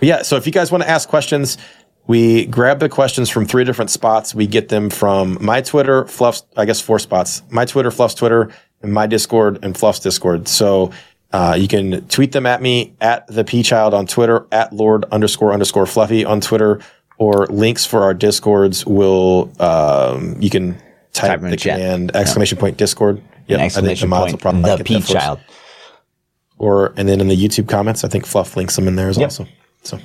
but 0.00 0.08
yeah, 0.08 0.22
so 0.22 0.34
if 0.36 0.46
you 0.46 0.52
guys 0.52 0.72
want 0.72 0.82
to 0.82 0.90
ask 0.90 1.08
questions, 1.08 1.58
We 2.06 2.46
grab 2.46 2.78
the 2.78 2.88
questions 2.88 3.28
from 3.28 3.46
three 3.46 3.64
different 3.64 3.90
spots. 3.90 4.34
We 4.34 4.46
get 4.46 4.68
them 4.68 4.90
from 4.90 5.38
my 5.40 5.60
Twitter, 5.60 6.06
Fluff's, 6.06 6.44
I 6.56 6.64
guess 6.64 6.80
four 6.80 6.98
spots, 6.98 7.42
my 7.50 7.64
Twitter, 7.64 7.90
Fluff's 7.90 8.14
Twitter, 8.14 8.50
and 8.82 8.92
my 8.92 9.06
Discord 9.06 9.58
and 9.64 9.76
Fluff's 9.76 9.98
Discord. 10.00 10.46
So 10.46 10.92
uh, 11.32 11.56
you 11.58 11.66
can 11.66 12.06
tweet 12.08 12.32
them 12.32 12.46
at 12.46 12.62
me 12.62 12.94
at 13.00 13.28
ThaPchild 13.28 13.92
on 13.92 14.06
Twitter, 14.06 14.46
at 14.52 14.72
Lord 14.72 15.04
underscore 15.10 15.52
underscore 15.52 15.86
Fluffy 15.86 16.24
on 16.24 16.40
Twitter, 16.40 16.80
or 17.18 17.46
links 17.46 17.84
for 17.84 18.02
our 18.04 18.14
Discords 18.14 18.86
will 18.86 19.50
um, 19.60 20.36
you 20.40 20.50
can 20.50 20.74
type, 21.12 21.28
Type 21.30 21.38
in 21.40 21.44
the 21.46 21.50
the 21.50 21.56
chat. 21.56 21.78
command 21.78 22.14
exclamation 22.14 22.58
point 22.58 22.76
Discord. 22.76 23.20
Yeah, 23.48 23.58
Exclamation 23.58 24.10
point. 24.10 24.40
The 24.40 24.82
P 24.84 24.94
that 24.94 25.04
for 25.04 25.16
us. 25.16 25.24
child. 25.24 25.40
Or 26.58 26.92
and 26.96 27.08
then 27.08 27.20
in 27.20 27.28
the 27.28 27.36
YouTube 27.36 27.68
comments, 27.68 28.04
I 28.04 28.08
think 28.08 28.26
Fluff 28.26 28.56
links 28.56 28.76
them 28.76 28.86
in 28.88 28.96
there 28.96 29.08
as 29.08 29.18
also. 29.18 29.46
So 29.82 29.98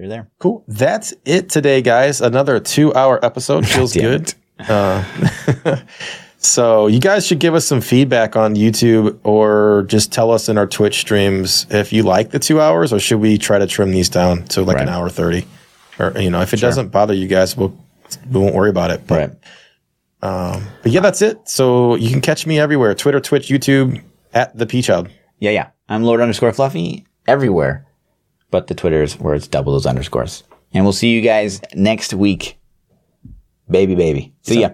They're 0.00 0.08
there. 0.08 0.28
cool. 0.38 0.64
That's 0.66 1.12
it 1.26 1.50
today, 1.50 1.82
guys. 1.82 2.20
Another 2.22 2.58
two-hour 2.58 3.22
episode 3.24 3.66
feels 3.74 3.92
good. 3.92 4.32
Uh, 4.58 5.04
so 6.38 6.86
you 6.86 7.00
guys 7.00 7.26
should 7.26 7.38
give 7.38 7.54
us 7.54 7.66
some 7.66 7.80
feedback 7.82 8.34
on 8.34 8.54
YouTube 8.54 9.18
or 9.24 9.84
just 9.88 10.10
tell 10.12 10.30
us 10.30 10.48
in 10.48 10.56
our 10.56 10.66
Twitch 10.66 11.00
streams 11.00 11.66
if 11.70 11.92
you 11.92 12.02
like 12.02 12.30
the 12.30 12.38
two 12.38 12.60
hours 12.60 12.92
or 12.92 12.98
should 12.98 13.20
we 13.20 13.36
try 13.36 13.58
to 13.58 13.66
trim 13.66 13.90
these 13.90 14.08
down 14.08 14.44
to 14.44 14.62
like 14.62 14.80
an 14.80 14.88
hour 14.88 15.08
thirty? 15.10 15.46
Or 15.98 16.18
you 16.18 16.30
know, 16.30 16.40
if 16.40 16.54
it 16.54 16.60
doesn't 16.60 16.88
bother 16.88 17.12
you 17.14 17.28
guys, 17.28 17.56
we'll 17.56 17.76
we 18.30 18.40
won't 18.40 18.54
worry 18.54 18.70
about 18.70 18.90
it. 18.90 19.06
But 19.06 19.36
Right. 20.20 20.62
but 20.82 20.92
yeah, 20.92 21.00
that's 21.00 21.20
it. 21.22 21.46
So 21.48 21.94
you 21.96 22.10
can 22.10 22.20
catch 22.22 22.46
me 22.46 22.58
everywhere: 22.58 22.94
Twitter, 22.94 23.20
Twitch, 23.20 23.48
YouTube, 23.48 24.02
at 24.32 24.56
ThaPchild. 24.56 25.10
Yeah, 25.40 25.50
yeah. 25.50 25.68
I'm 25.88 26.02
Lord 26.04 26.20
underscore 26.20 26.52
Fluffy 26.52 27.06
everywhere, 27.26 27.86
but 28.50 28.66
the 28.66 28.74
Twitter's 28.74 29.18
where 29.18 29.34
it's 29.34 29.48
double 29.48 29.72
those 29.72 29.86
underscores. 29.86 30.44
And 30.72 30.84
we'll 30.84 30.92
see 30.92 31.08
you 31.10 31.20
guys 31.20 31.60
next 31.74 32.14
week. 32.14 32.58
Baby, 33.68 33.94
baby. 33.94 34.34
See 34.42 34.60
ya. 34.60 34.70